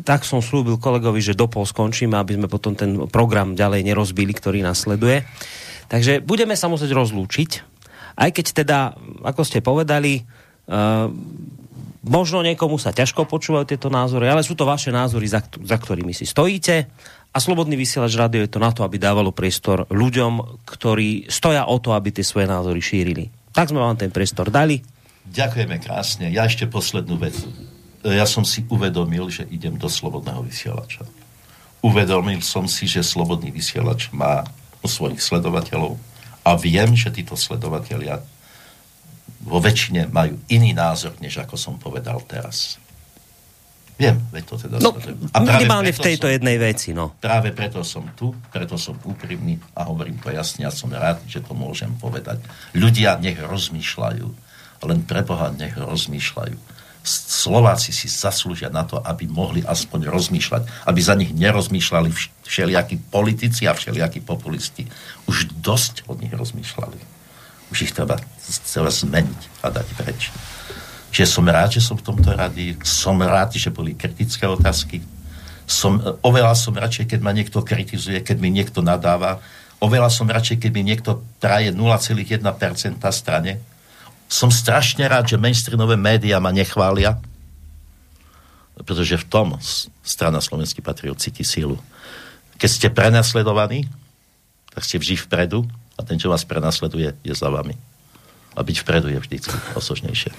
tak 0.03 0.25
som 0.25 0.41
slúbil 0.41 0.81
kolegovi, 0.81 1.21
že 1.21 1.37
dopol 1.37 1.69
skončíme, 1.69 2.17
aby 2.17 2.41
sme 2.41 2.49
potom 2.49 2.73
ten 2.73 2.97
program 3.13 3.53
ďalej 3.53 3.85
nerozbili, 3.85 4.33
ktorý 4.33 4.65
nasleduje. 4.65 5.29
Takže 5.93 6.25
budeme 6.25 6.57
sa 6.57 6.73
musieť 6.73 6.97
rozlúčiť, 6.97 7.51
aj 8.17 8.31
keď 8.33 8.47
teda, 8.65 8.79
ako 9.25 9.43
ste 9.45 9.65
povedali, 9.65 10.25
uh, 10.69 11.09
Možno 12.03 12.43
niekomu 12.43 12.83
sa 12.83 12.91
ťažko 12.91 13.31
počúvajú 13.31 13.63
tieto 13.63 13.87
názory, 13.87 14.27
ale 14.27 14.43
sú 14.43 14.59
to 14.59 14.67
vaše 14.67 14.91
názory, 14.91 15.31
za, 15.31 15.39
za 15.43 15.77
ktorými 15.79 16.11
si 16.11 16.27
stojíte. 16.27 16.91
A 17.33 17.39
Slobodný 17.39 17.79
vysielač 17.79 18.19
rádio 18.19 18.43
je 18.43 18.51
to 18.51 18.61
na 18.61 18.75
to, 18.75 18.83
aby 18.83 18.99
dávalo 18.99 19.31
priestor 19.31 19.87
ľuďom, 19.87 20.67
ktorí 20.67 21.31
stoja 21.31 21.71
o 21.71 21.79
to, 21.79 21.95
aby 21.95 22.11
tie 22.11 22.27
svoje 22.27 22.51
názory 22.51 22.83
šírili. 22.83 23.31
Tak 23.55 23.71
sme 23.71 23.81
vám 23.81 23.97
ten 23.97 24.11
priestor 24.11 24.51
dali. 24.51 24.83
Ďakujeme 25.31 25.79
krásne. 25.79 26.29
Ja 26.35 26.51
ešte 26.51 26.67
poslednú 26.67 27.23
vec. 27.23 27.39
Ja 28.03 28.27
som 28.27 28.43
si 28.43 28.67
uvedomil, 28.67 29.31
že 29.31 29.47
idem 29.47 29.79
do 29.79 29.87
Slobodného 29.87 30.43
vysielača. 30.43 31.07
Uvedomil 31.87 32.43
som 32.43 32.67
si, 32.67 32.91
že 32.91 33.07
Slobodný 33.07 33.55
vysielač 33.55 34.11
má 34.11 34.43
svojich 34.83 35.23
sledovateľov 35.23 35.95
a 36.43 36.59
viem, 36.59 36.99
že 36.99 37.15
títo 37.15 37.39
sledovatelia 37.39 38.19
vo 39.43 39.59
väčšine 39.59 40.11
majú 40.15 40.39
iný 40.47 40.71
názor, 40.71 41.19
než 41.19 41.43
ako 41.43 41.59
som 41.59 41.75
povedal 41.77 42.23
teraz. 42.27 42.79
Viem, 43.99 44.19
veď 44.35 44.45
to 44.49 44.55
teda 44.57 44.77
no, 44.83 44.97
A 45.31 45.39
minimálne 45.45 45.93
v 45.95 46.01
tejto 46.01 46.27
som, 46.27 46.35
jednej 46.35 46.57
veci, 46.59 46.91
no. 46.91 47.15
Práve 47.23 47.55
preto 47.55 47.85
som 47.87 48.03
tu, 48.19 48.35
preto 48.51 48.75
som 48.81 48.99
úprimný 49.05 49.61
a 49.79 49.87
hovorím 49.87 50.19
to 50.19 50.33
jasne 50.33 50.67
a 50.67 50.73
som 50.75 50.91
rád, 50.91 51.23
že 51.29 51.45
to 51.45 51.53
môžem 51.55 51.93
povedať. 52.01 52.43
Ľudia 52.75 53.21
nech 53.23 53.39
rozmýšľajú, 53.39 54.27
len 54.89 54.99
pre 55.07 55.23
Boha 55.23 55.55
nech 55.55 55.77
rozmýšľajú. 55.79 56.57
Slováci 57.03 57.91
si 57.91 58.07
zaslúžia 58.07 58.71
na 58.71 58.87
to, 58.87 59.03
aby 59.03 59.27
mohli 59.27 59.63
aspoň 59.63 60.07
rozmýšľať, 60.07 60.87
aby 60.87 61.01
za 61.03 61.19
nich 61.19 61.35
nerozmýšľali 61.35 62.11
všelijakí 62.47 63.11
politici 63.11 63.67
a 63.67 63.75
všelijakí 63.75 64.23
populisti. 64.23 64.87
Už 65.27 65.51
dosť 65.63 66.07
od 66.07 66.23
nich 66.23 66.31
rozmýšľali 66.31 67.12
už 67.73 67.89
ich 67.89 67.93
treba, 67.97 68.21
treba 68.69 68.93
zmeniť 68.93 69.65
a 69.65 69.73
dať 69.73 69.89
preč. 69.97 70.29
Čiže 71.13 71.29
som 71.29 71.45
rád, 71.49 71.77
že 71.77 71.81
som 71.81 71.97
v 71.97 72.05
tomto 72.05 72.33
radi, 72.33 72.77
som 72.85 73.17
rád, 73.17 73.57
že 73.57 73.73
boli 73.73 73.97
kritické 73.97 74.45
otázky, 74.45 75.01
som, 75.65 75.97
oveľa 76.21 76.53
som 76.53 76.77
radšej, 76.77 77.09
keď 77.09 77.21
ma 77.25 77.33
niekto 77.33 77.65
kritizuje, 77.65 78.21
keď 78.21 78.37
mi 78.37 78.53
niekto 78.53 78.85
nadáva, 78.85 79.41
oveľa 79.81 80.13
som 80.13 80.29
radšej, 80.29 80.61
keď 80.61 80.71
mi 80.73 80.83
niekto 80.85 81.25
traje 81.41 81.73
0,1% 81.73 82.37
strane. 83.13 83.61
Som 84.29 84.49
strašne 84.53 85.05
rád, 85.09 85.33
že 85.33 85.41
mainstreamové 85.41 85.97
médiá 85.97 86.41
ma 86.41 86.53
nechvália, 86.53 87.21
pretože 88.83 89.21
v 89.21 89.29
tom 89.29 89.49
strana 90.01 90.41
Slovenský 90.41 90.81
patriot 90.81 91.21
cíti 91.21 91.45
sílu. 91.45 91.77
Keď 92.57 92.69
ste 92.69 92.89
prenasledovaní, 92.89 93.87
tak 94.73 94.83
ste 94.89 94.97
vždy 94.97 95.21
vpredu, 95.29 95.69
a 96.03 96.07
ten, 96.07 96.19
čo 96.19 96.27
vás 96.27 96.43
prenasleduje, 96.43 97.15
je 97.23 97.35
za 97.35 97.47
vami. 97.47 97.79
A 98.53 98.61
byť 98.61 98.77
vpredu 98.83 99.09
je 99.15 99.23
vždy 99.23 99.37
osožnejšie. 99.79 100.35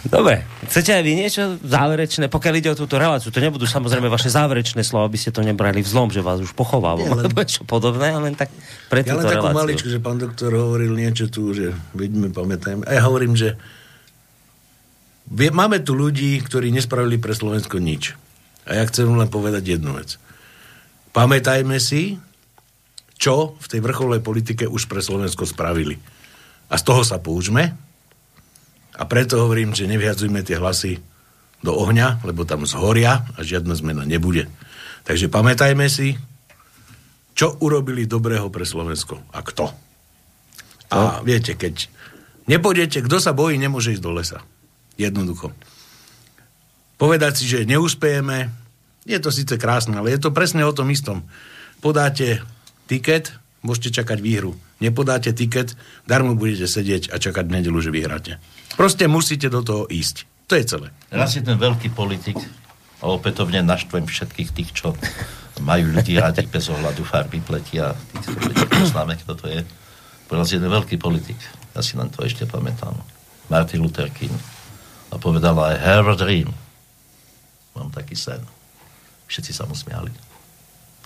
Dobre, 0.00 0.48
chcete 0.64 0.96
aj 0.96 1.02
vy 1.04 1.12
niečo 1.12 1.42
záverečné, 1.60 2.32
pokiaľ 2.32 2.54
ide 2.56 2.72
o 2.72 2.78
túto 2.78 2.96
reláciu, 2.96 3.28
to 3.28 3.40
nebudú 3.42 3.68
samozrejme 3.68 4.08
vaše 4.08 4.32
záverečné 4.32 4.80
slova, 4.80 5.10
aby 5.10 5.20
ste 5.20 5.28
to 5.28 5.44
nebrali 5.44 5.84
vzlom, 5.84 6.08
že 6.08 6.24
vás 6.24 6.40
už 6.40 6.56
pochovávam, 6.56 7.04
len- 7.20 7.28
alebo 7.28 7.40
niečo 7.44 7.68
podobné, 7.68 8.14
ale 8.14 8.32
len 8.32 8.36
tak 8.38 8.48
pre 8.88 9.04
Ja 9.04 9.18
len 9.18 9.28
takú 9.28 9.48
reláciu. 9.50 9.60
maličku, 9.60 9.88
že 9.92 10.00
pán 10.00 10.16
doktor 10.16 10.56
hovoril 10.56 10.96
niečo 10.96 11.28
tu, 11.28 11.52
že 11.52 11.76
vidíme, 11.92 12.32
pamätajme. 12.32 12.88
A 12.88 12.96
ja 12.96 13.02
hovorím, 13.04 13.36
že 13.36 13.60
máme 15.30 15.84
tu 15.84 15.92
ľudí, 15.94 16.40
ktorí 16.42 16.72
nespravili 16.72 17.20
pre 17.20 17.36
Slovensko 17.36 17.76
nič. 17.76 18.16
A 18.64 18.80
ja 18.80 18.86
chcem 18.88 19.04
len 19.04 19.28
povedať 19.28 19.76
jednu 19.76 19.98
vec. 20.00 20.16
Pamätajme 21.12 21.76
si, 21.82 22.16
čo 23.20 23.60
v 23.60 23.66
tej 23.68 23.84
vrcholnej 23.84 24.24
politike 24.24 24.64
už 24.64 24.88
pre 24.88 25.04
Slovensko 25.04 25.44
spravili. 25.44 26.00
A 26.72 26.80
z 26.80 26.82
toho 26.88 27.04
sa 27.04 27.20
poučme. 27.20 27.76
A 28.96 29.02
preto 29.04 29.44
hovorím, 29.44 29.76
že 29.76 29.84
nevyhadzujme 29.84 30.40
tie 30.40 30.56
hlasy 30.56 30.96
do 31.60 31.76
ohňa, 31.76 32.24
lebo 32.24 32.48
tam 32.48 32.64
zhoria 32.64 33.28
a 33.36 33.44
žiadna 33.44 33.76
zmena 33.76 34.08
nebude. 34.08 34.48
Takže 35.04 35.28
pamätajme 35.28 35.84
si, 35.92 36.16
čo 37.36 37.60
urobili 37.60 38.08
dobrého 38.08 38.48
pre 38.48 38.64
Slovensko 38.64 39.20
a 39.36 39.44
kto. 39.44 39.68
A 40.90 41.20
viete, 41.20 41.54
keď 41.54 41.92
nepôjdete, 42.48 43.04
kto 43.04 43.20
sa 43.20 43.36
bojí, 43.36 43.60
nemôže 43.60 43.92
ísť 43.92 44.04
do 44.04 44.12
lesa. 44.16 44.40
Jednoducho. 44.96 45.52
Povedať 46.96 47.32
si, 47.40 47.44
že 47.48 47.68
neúspejeme, 47.68 48.52
je 49.08 49.18
to 49.20 49.32
síce 49.32 49.56
krásne, 49.56 49.96
ale 49.96 50.12
je 50.12 50.20
to 50.20 50.32
presne 50.32 50.60
o 50.64 50.72
tom 50.76 50.92
istom. 50.92 51.24
Podáte 51.80 52.44
tiket, 52.90 53.38
môžete 53.62 54.02
čakať 54.02 54.18
výhru. 54.18 54.58
Nepodáte 54.82 55.30
tiket, 55.30 55.78
darmo 56.10 56.34
budete 56.34 56.66
sedieť 56.66 57.14
a 57.14 57.22
čakať 57.22 57.46
v 57.46 57.54
nedelu, 57.62 57.78
že 57.78 57.94
vyhráte. 57.94 58.32
Proste 58.74 59.06
musíte 59.06 59.46
do 59.46 59.62
toho 59.62 59.86
ísť. 59.86 60.26
To 60.50 60.58
je 60.58 60.64
celé. 60.66 60.90
Raz 61.14 61.38
jeden 61.38 61.54
veľký 61.54 61.94
politik, 61.94 62.34
a 63.00 63.08
opätovne 63.08 63.64
naštvem 63.64 64.04
všetkých 64.04 64.50
tých, 64.52 64.70
čo 64.76 64.92
majú 65.64 65.88
ľudí 65.88 66.20
radi 66.20 66.44
bez 66.44 66.68
ohľadu 66.68 67.00
farby 67.00 67.40
pleti 67.40 67.80
a 67.80 67.96
tých, 67.96 68.68
poznáme, 68.68 69.16
kto 69.24 69.32
to 69.36 69.46
je. 69.48 69.60
Si 70.30 70.56
jeden 70.56 70.70
veľký 70.70 70.94
politik, 71.00 71.36
ja 71.74 71.80
si 71.82 71.98
len 71.98 72.06
to 72.06 72.22
ešte 72.22 72.46
pamätám, 72.46 72.94
Martin 73.50 73.82
Luther 73.82 74.06
King. 74.14 74.30
A 75.10 75.18
povedal 75.18 75.58
I 75.58 75.74
have 75.74 76.06
a 76.06 76.14
dream. 76.14 76.54
Mám 77.74 77.90
taký 77.90 78.14
sen. 78.14 78.38
Všetci 79.26 79.50
sa 79.50 79.66
mu 79.66 79.74
smiali. 79.74 80.14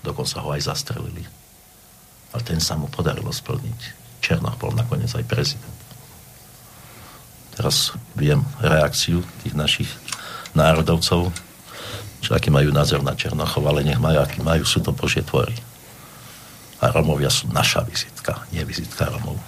Dokonca 0.04 0.44
ho 0.44 0.52
aj 0.52 0.68
zastrelili. 0.68 1.24
Ale 2.34 2.42
ten 2.42 2.58
sa 2.58 2.74
mu 2.74 2.90
podarilo 2.90 3.30
splniť. 3.30 3.80
Černoch 4.18 4.58
bol 4.58 4.74
nakoniec 4.74 5.14
aj 5.14 5.24
prezident. 5.24 5.78
Teraz 7.54 7.94
viem 8.18 8.42
reakciu 8.58 9.22
tých 9.46 9.54
našich 9.54 9.90
národovcov, 10.58 11.30
čo 12.18 12.30
aký 12.34 12.50
majú 12.50 12.74
názor 12.74 13.06
na 13.06 13.14
Černochov, 13.14 13.62
ale 13.62 13.86
nech 13.86 14.00
majú, 14.02 14.18
aký 14.18 14.42
majú, 14.42 14.66
sú 14.66 14.82
to 14.82 14.90
Božie 14.90 15.22
tvory. 15.22 15.54
A 16.82 16.90
Romovia 16.90 17.30
sú 17.30 17.46
naša 17.54 17.86
vizitka, 17.86 18.42
nie 18.50 18.64
vizitka 18.66 19.06
Romov. 19.06 19.38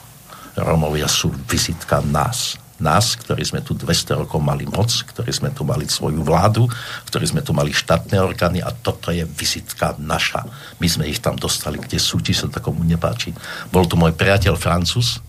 Romovia 0.54 1.10
sú 1.10 1.34
vizitka 1.50 1.98
nás. 2.00 2.54
Nás, 2.76 3.16
ktorí 3.16 3.40
sme 3.40 3.64
tu 3.64 3.72
200 3.72 4.20
rokov 4.20 4.36
mali 4.36 4.68
moc, 4.68 4.92
ktorí 4.92 5.32
sme 5.32 5.48
tu 5.48 5.64
mali 5.64 5.88
svoju 5.88 6.20
vládu, 6.20 6.68
ktorí 7.08 7.24
sme 7.24 7.40
tu 7.40 7.56
mali 7.56 7.72
štátne 7.72 8.20
orgány 8.20 8.60
a 8.60 8.68
toto 8.68 9.08
je 9.08 9.24
vizitka 9.24 9.96
naša. 9.96 10.44
My 10.76 10.84
sme 10.84 11.08
ich 11.08 11.24
tam 11.24 11.40
dostali, 11.40 11.80
kde 11.80 11.96
sú, 11.96 12.20
či 12.20 12.36
sa 12.36 12.52
to 12.52 12.60
komu 12.60 12.84
nepáči. 12.84 13.32
Bol 13.72 13.88
tu 13.88 13.96
môj 13.96 14.12
priateľ 14.12 14.60
Francúz, 14.60 15.24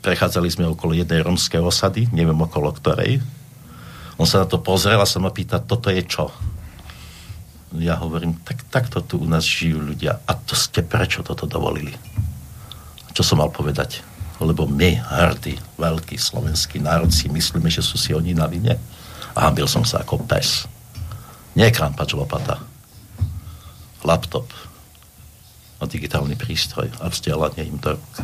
prechádzali 0.00 0.48
sme 0.48 0.72
okolo 0.72 0.96
jednej 0.96 1.20
romskej 1.20 1.60
osady, 1.60 2.08
neviem 2.16 2.40
okolo 2.40 2.72
ktorej. 2.72 3.20
On 4.16 4.24
sa 4.24 4.44
na 4.44 4.46
to 4.48 4.60
pozrel 4.60 5.00
a 5.00 5.08
sa 5.08 5.20
ma 5.20 5.28
pýta, 5.28 5.60
toto 5.60 5.92
je 5.92 6.00
čo? 6.00 6.32
Ja 7.76 8.00
hovorím, 8.00 8.40
tak 8.40 8.66
takto 8.72 9.04
tu 9.04 9.20
u 9.20 9.28
nás 9.28 9.44
žijú 9.44 9.84
ľudia. 9.84 10.24
A 10.26 10.32
to 10.32 10.56
ste 10.56 10.80
prečo 10.80 11.20
toto 11.20 11.44
dovolili? 11.44 11.92
Čo 13.12 13.22
som 13.22 13.44
mal 13.44 13.52
povedať? 13.52 14.02
Lebo 14.40 14.64
my, 14.64 14.96
hrdí, 14.96 15.60
veľký 15.76 16.16
slovenský 16.16 16.80
národ, 16.80 17.12
si 17.12 17.28
myslíme, 17.28 17.68
že 17.68 17.84
sú 17.84 18.00
si 18.00 18.16
oni 18.16 18.32
na 18.32 18.48
vine. 18.48 18.80
A 19.36 19.46
hambil 19.46 19.68
som 19.68 19.84
sa 19.84 20.00
ako 20.00 20.24
pes. 20.24 20.64
Nie 21.54 21.68
krampač 21.68 22.16
lopata. 22.16 22.58
Laptop. 24.00 24.48
A 25.80 25.84
digitálny 25.84 26.40
prístroj. 26.40 26.88
A 27.04 27.12
vzdielanie 27.12 27.68
im 27.68 27.76
do 27.76 27.94
rúk. 28.00 28.14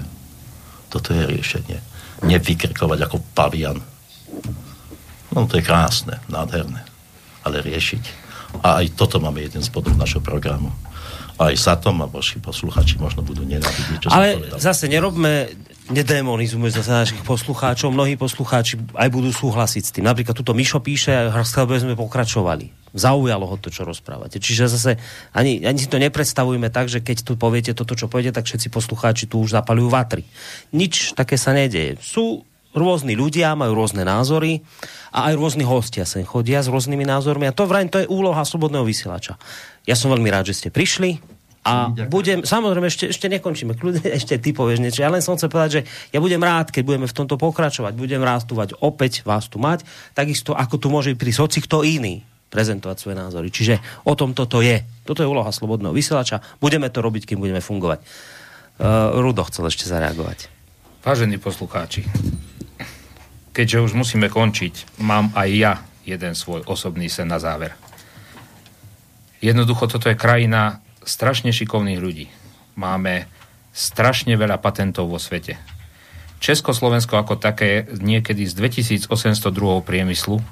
Toto 0.88 1.12
je 1.12 1.28
riešenie. 1.28 1.78
Nevykrikovať 2.24 2.98
ako 3.04 3.16
pavian. 3.36 3.78
No 5.36 5.44
to 5.44 5.60
je 5.60 5.64
krásne, 5.68 6.16
nádherné. 6.32 6.80
Ale 7.44 7.60
riešiť. 7.60 8.24
A 8.64 8.80
aj 8.80 8.96
toto 8.96 9.20
máme 9.20 9.44
jeden 9.44 9.60
z 9.60 9.68
bodov 9.68 9.92
našho 10.00 10.24
programu. 10.24 10.72
Aj 11.36 11.52
za 11.52 11.76
to 11.76 11.92
ma 11.92 12.08
vaši 12.08 12.40
posluchači 12.40 12.96
možno 12.96 13.20
budú 13.20 13.44
nenávidieť, 13.44 13.98
čo 14.00 14.08
som 14.08 14.16
Ale 14.16 14.40
povedal. 14.40 14.56
zase 14.56 14.88
nerobme, 14.88 15.52
nedemonizujme 15.90 16.68
zase 16.72 16.90
našich 16.90 17.22
poslucháčov. 17.22 17.94
Mnohí 17.94 18.18
poslucháči 18.18 18.80
aj 18.94 19.08
budú 19.10 19.30
súhlasiť 19.30 19.82
s 19.82 19.90
tým. 19.94 20.04
Napríklad 20.06 20.34
tuto 20.34 20.56
Mišo 20.56 20.82
píše, 20.82 21.14
a 21.14 21.30
by 21.30 21.76
sme 21.78 21.94
pokračovali. 21.94 22.90
Zaujalo 22.96 23.44
ho 23.44 23.56
to, 23.60 23.68
čo 23.68 23.84
rozprávate. 23.84 24.40
Čiže 24.40 24.72
zase 24.72 24.92
ani, 25.36 25.60
ani 25.62 25.78
si 25.78 25.86
to 25.86 26.00
nepredstavujme 26.00 26.72
tak, 26.72 26.88
že 26.88 27.04
keď 27.04 27.16
tu 27.22 27.32
poviete 27.36 27.76
toto, 27.76 27.92
čo 27.92 28.08
poviete, 28.08 28.34
tak 28.34 28.48
všetci 28.48 28.72
poslucháči 28.72 29.28
tu 29.28 29.44
už 29.44 29.52
zapalujú 29.52 29.92
vatry. 29.92 30.24
Nič 30.72 31.12
také 31.12 31.36
sa 31.36 31.52
nedeje. 31.52 32.00
Sú 32.00 32.42
rôzni 32.76 33.16
ľudia, 33.16 33.56
majú 33.56 33.72
rôzne 33.72 34.04
názory 34.04 34.60
a 35.12 35.32
aj 35.32 35.34
rôzni 35.40 35.64
hostia 35.64 36.04
sem 36.04 36.28
chodia 36.28 36.60
s 36.60 36.68
rôznymi 36.68 37.08
názormi 37.08 37.48
a 37.48 37.56
to 37.56 37.64
vrajím, 37.64 37.88
to 37.88 38.04
je 38.04 38.12
úloha 38.12 38.44
slobodného 38.44 38.84
vysielača. 38.84 39.40
Ja 39.88 39.96
som 39.96 40.12
veľmi 40.12 40.28
rád, 40.28 40.52
že 40.52 40.60
ste 40.60 40.68
prišli 40.68 41.35
a 41.66 41.90
budem, 42.06 42.46
samozrejme, 42.46 42.86
ešte, 42.86 43.10
ešte 43.10 43.26
nekončíme, 43.26 43.74
kľudne 43.74 44.06
ešte 44.18 44.38
ty 44.38 44.54
povieš 44.54 44.78
niečo. 44.78 45.02
Ja 45.02 45.10
len 45.10 45.18
som 45.18 45.34
chcel 45.34 45.50
povedať, 45.50 45.70
že 45.70 45.82
ja 46.14 46.22
budem 46.22 46.38
rád, 46.38 46.70
keď 46.70 46.82
budeme 46.86 47.06
v 47.10 47.16
tomto 47.16 47.34
pokračovať, 47.34 47.98
budem 47.98 48.22
rád 48.22 48.46
tu 48.46 48.54
mať 48.54 48.78
opäť 48.78 49.26
vás 49.26 49.50
tu 49.50 49.58
mať, 49.58 49.82
takisto 50.14 50.54
ako 50.54 50.78
tu 50.78 50.86
môže 50.88 51.10
prísť 51.18 51.42
hoci 51.42 51.58
kto 51.66 51.82
iný 51.82 52.22
prezentovať 52.46 52.96
svoje 52.96 53.16
názory. 53.18 53.50
Čiže 53.50 54.06
o 54.06 54.14
tom 54.14 54.30
toto 54.30 54.62
je. 54.62 54.86
Toto 55.02 55.20
je 55.20 55.28
úloha 55.28 55.50
slobodného 55.50 55.90
vysielača. 55.90 56.38
Budeme 56.62 56.86
to 56.88 57.02
robiť, 57.02 57.26
kým 57.26 57.42
budeme 57.42 57.58
fungovať. 57.58 57.98
Uh, 58.76 59.18
Rudo 59.18 59.42
chcel 59.50 59.66
ešte 59.66 59.90
zareagovať. 59.90 60.46
Vážení 61.02 61.38
poslucháči, 61.38 62.06
keďže 63.50 63.82
už 63.90 63.92
musíme 63.94 64.30
končiť, 64.30 64.98
mám 65.02 65.30
aj 65.34 65.48
ja 65.54 65.74
jeden 66.06 66.34
svoj 66.34 66.66
osobný 66.66 67.10
sen 67.10 67.30
na 67.30 67.42
záver. 67.42 67.74
Jednoducho 69.42 69.86
toto 69.86 70.10
je 70.10 70.18
krajina 70.18 70.80
strašne 71.06 71.54
šikovných 71.54 72.02
ľudí. 72.02 72.26
Máme 72.74 73.30
strašne 73.70 74.34
veľa 74.34 74.58
patentov 74.58 75.08
vo 75.08 75.22
svete. 75.22 75.56
Československo 76.42 77.16
ako 77.16 77.40
také 77.40 77.88
niekedy 77.96 78.44
z 78.44 78.52
2802. 78.58 79.08
priemyslu 79.86 80.44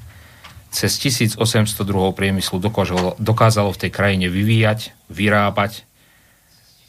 cez 0.74 0.98
1802. 0.98 1.78
priemyslu 2.18 2.58
dokázalo, 2.58 3.14
dokázalo 3.22 3.70
v 3.70 3.80
tej 3.86 3.90
krajine 3.94 4.26
vyvíjať, 4.26 4.90
vyrábať 5.06 5.86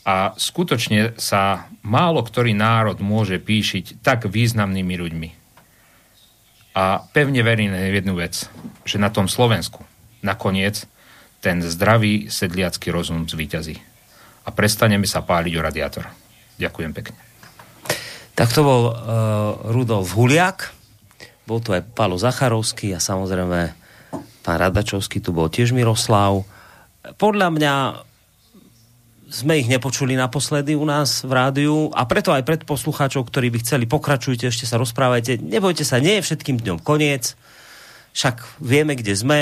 a 0.05 0.33
skutočne 0.33 1.13
sa 1.21 1.69
málo 1.85 2.25
ktorý 2.25 2.57
národ 2.57 2.97
môže 2.97 3.37
píšiť 3.37 4.01
tak 4.01 4.25
významnými 4.25 4.95
ľuďmi. 4.97 5.29
A 6.75 7.05
pevne 7.13 7.45
verím 7.45 7.77
v 7.77 7.97
jednu 8.01 8.17
vec, 8.17 8.49
že 8.83 8.97
na 8.97 9.13
tom 9.13 9.29
Slovensku 9.29 9.85
nakoniec 10.25 10.89
ten 11.41 11.61
zdravý 11.61 12.31
sedliacký 12.31 12.89
rozum 12.89 13.25
zvíťazí. 13.29 13.75
A 14.45 14.49
prestaneme 14.53 15.09
sa 15.09 15.25
páliť 15.25 15.53
o 15.57 15.65
radiátor. 15.65 16.05
Ďakujem 16.61 16.91
pekne. 16.93 17.19
Tak 18.35 18.51
to 18.51 18.61
bol 18.67 18.83
uh, 18.91 18.95
Rudolf 19.71 20.11
Huliak, 20.11 20.75
bol 21.47 21.63
tu 21.63 21.71
aj 21.71 21.87
Pálo 21.95 22.19
Zacharovský 22.19 22.91
a 22.91 22.99
samozrejme 22.99 23.71
pán 24.43 24.57
Radačovský, 24.59 25.23
tu 25.23 25.31
bol 25.31 25.47
tiež 25.47 25.71
Miroslav. 25.71 26.43
Podľa 27.17 27.47
mňa 27.53 27.73
sme 29.25 29.57
ich 29.57 29.67
nepočuli 29.69 30.13
naposledy 30.13 30.77
u 30.77 30.85
nás 30.85 31.25
v 31.25 31.31
rádiu 31.33 31.89
a 31.97 32.05
preto 32.05 32.29
aj 32.29 32.45
pred 32.45 32.61
poslucháčov, 32.61 33.25
ktorí 33.25 33.49
by 33.49 33.59
chceli, 33.65 33.85
pokračujte, 33.89 34.47
ešte 34.47 34.69
sa 34.69 34.77
rozprávajte. 34.77 35.41
Nebojte 35.41 35.81
sa, 35.81 35.97
nie 35.97 36.21
je 36.21 36.25
všetkým 36.29 36.61
dňom 36.61 36.79
koniec, 36.85 37.33
však 38.13 38.61
vieme, 38.61 38.93
kde 38.95 39.13
sme. 39.17 39.39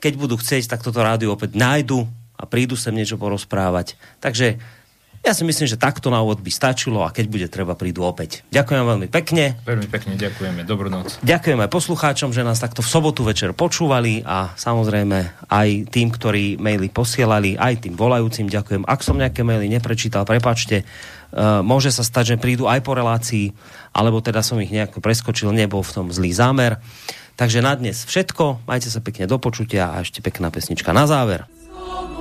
Keď 0.00 0.12
budú 0.16 0.40
chcieť, 0.40 0.66
tak 0.66 0.80
toto 0.80 1.04
rádiu 1.04 1.30
opäť 1.30 1.54
nájdu 1.54 2.08
a 2.40 2.48
prídu 2.48 2.74
sem 2.74 2.96
niečo 2.96 3.20
porozprávať. 3.20 4.00
Takže 4.24 4.56
ja 5.20 5.36
si 5.36 5.44
myslím, 5.44 5.68
že 5.68 5.76
takto 5.76 6.08
na 6.08 6.24
úvod 6.24 6.40
by 6.40 6.48
stačilo 6.48 7.04
a 7.04 7.12
keď 7.12 7.26
bude 7.28 7.46
treba, 7.52 7.76
prídu 7.76 8.08
opäť. 8.08 8.40
Ďakujem 8.56 8.84
veľmi 8.88 9.08
pekne. 9.12 9.60
Veľmi 9.68 9.84
pekne 9.92 10.16
ďakujeme. 10.16 10.64
Dobrú 10.64 10.88
noc. 10.88 11.20
Ďakujem 11.20 11.60
aj 11.60 11.68
poslucháčom, 11.68 12.32
že 12.32 12.40
nás 12.40 12.56
takto 12.56 12.80
v 12.80 12.88
sobotu 12.88 13.20
večer 13.28 13.52
počúvali 13.52 14.24
a 14.24 14.56
samozrejme 14.56 15.44
aj 15.52 15.92
tým, 15.92 16.08
ktorí 16.08 16.56
maily 16.56 16.88
posielali, 16.88 17.60
aj 17.60 17.84
tým 17.84 18.00
volajúcim 18.00 18.48
ďakujem. 18.48 18.88
Ak 18.88 19.04
som 19.04 19.20
nejaké 19.20 19.44
maily 19.44 19.68
neprečítal, 19.68 20.24
prepačte, 20.24 20.88
uh, 20.88 21.60
môže 21.60 21.92
sa 21.92 22.00
stať, 22.00 22.34
že 22.34 22.40
prídu 22.40 22.64
aj 22.64 22.80
po 22.80 22.96
relácii, 22.96 23.52
alebo 23.92 24.24
teda 24.24 24.40
som 24.40 24.56
ich 24.56 24.72
nejako 24.72 25.04
preskočil, 25.04 25.52
nebol 25.52 25.84
v 25.84 26.00
tom 26.00 26.06
zlý 26.08 26.32
zámer. 26.32 26.80
Takže 27.36 27.60
na 27.60 27.72
dnes 27.76 28.06
všetko, 28.06 28.64
majte 28.66 28.88
sa 28.88 29.00
pekne 29.04 29.26
do 29.30 29.36
počutia 29.36 29.94
a 29.94 30.02
ešte 30.02 30.24
pekná 30.24 30.50
pesnička 30.50 30.90
na 30.90 31.04
záver. 31.04 31.46
Slovo 31.64 32.19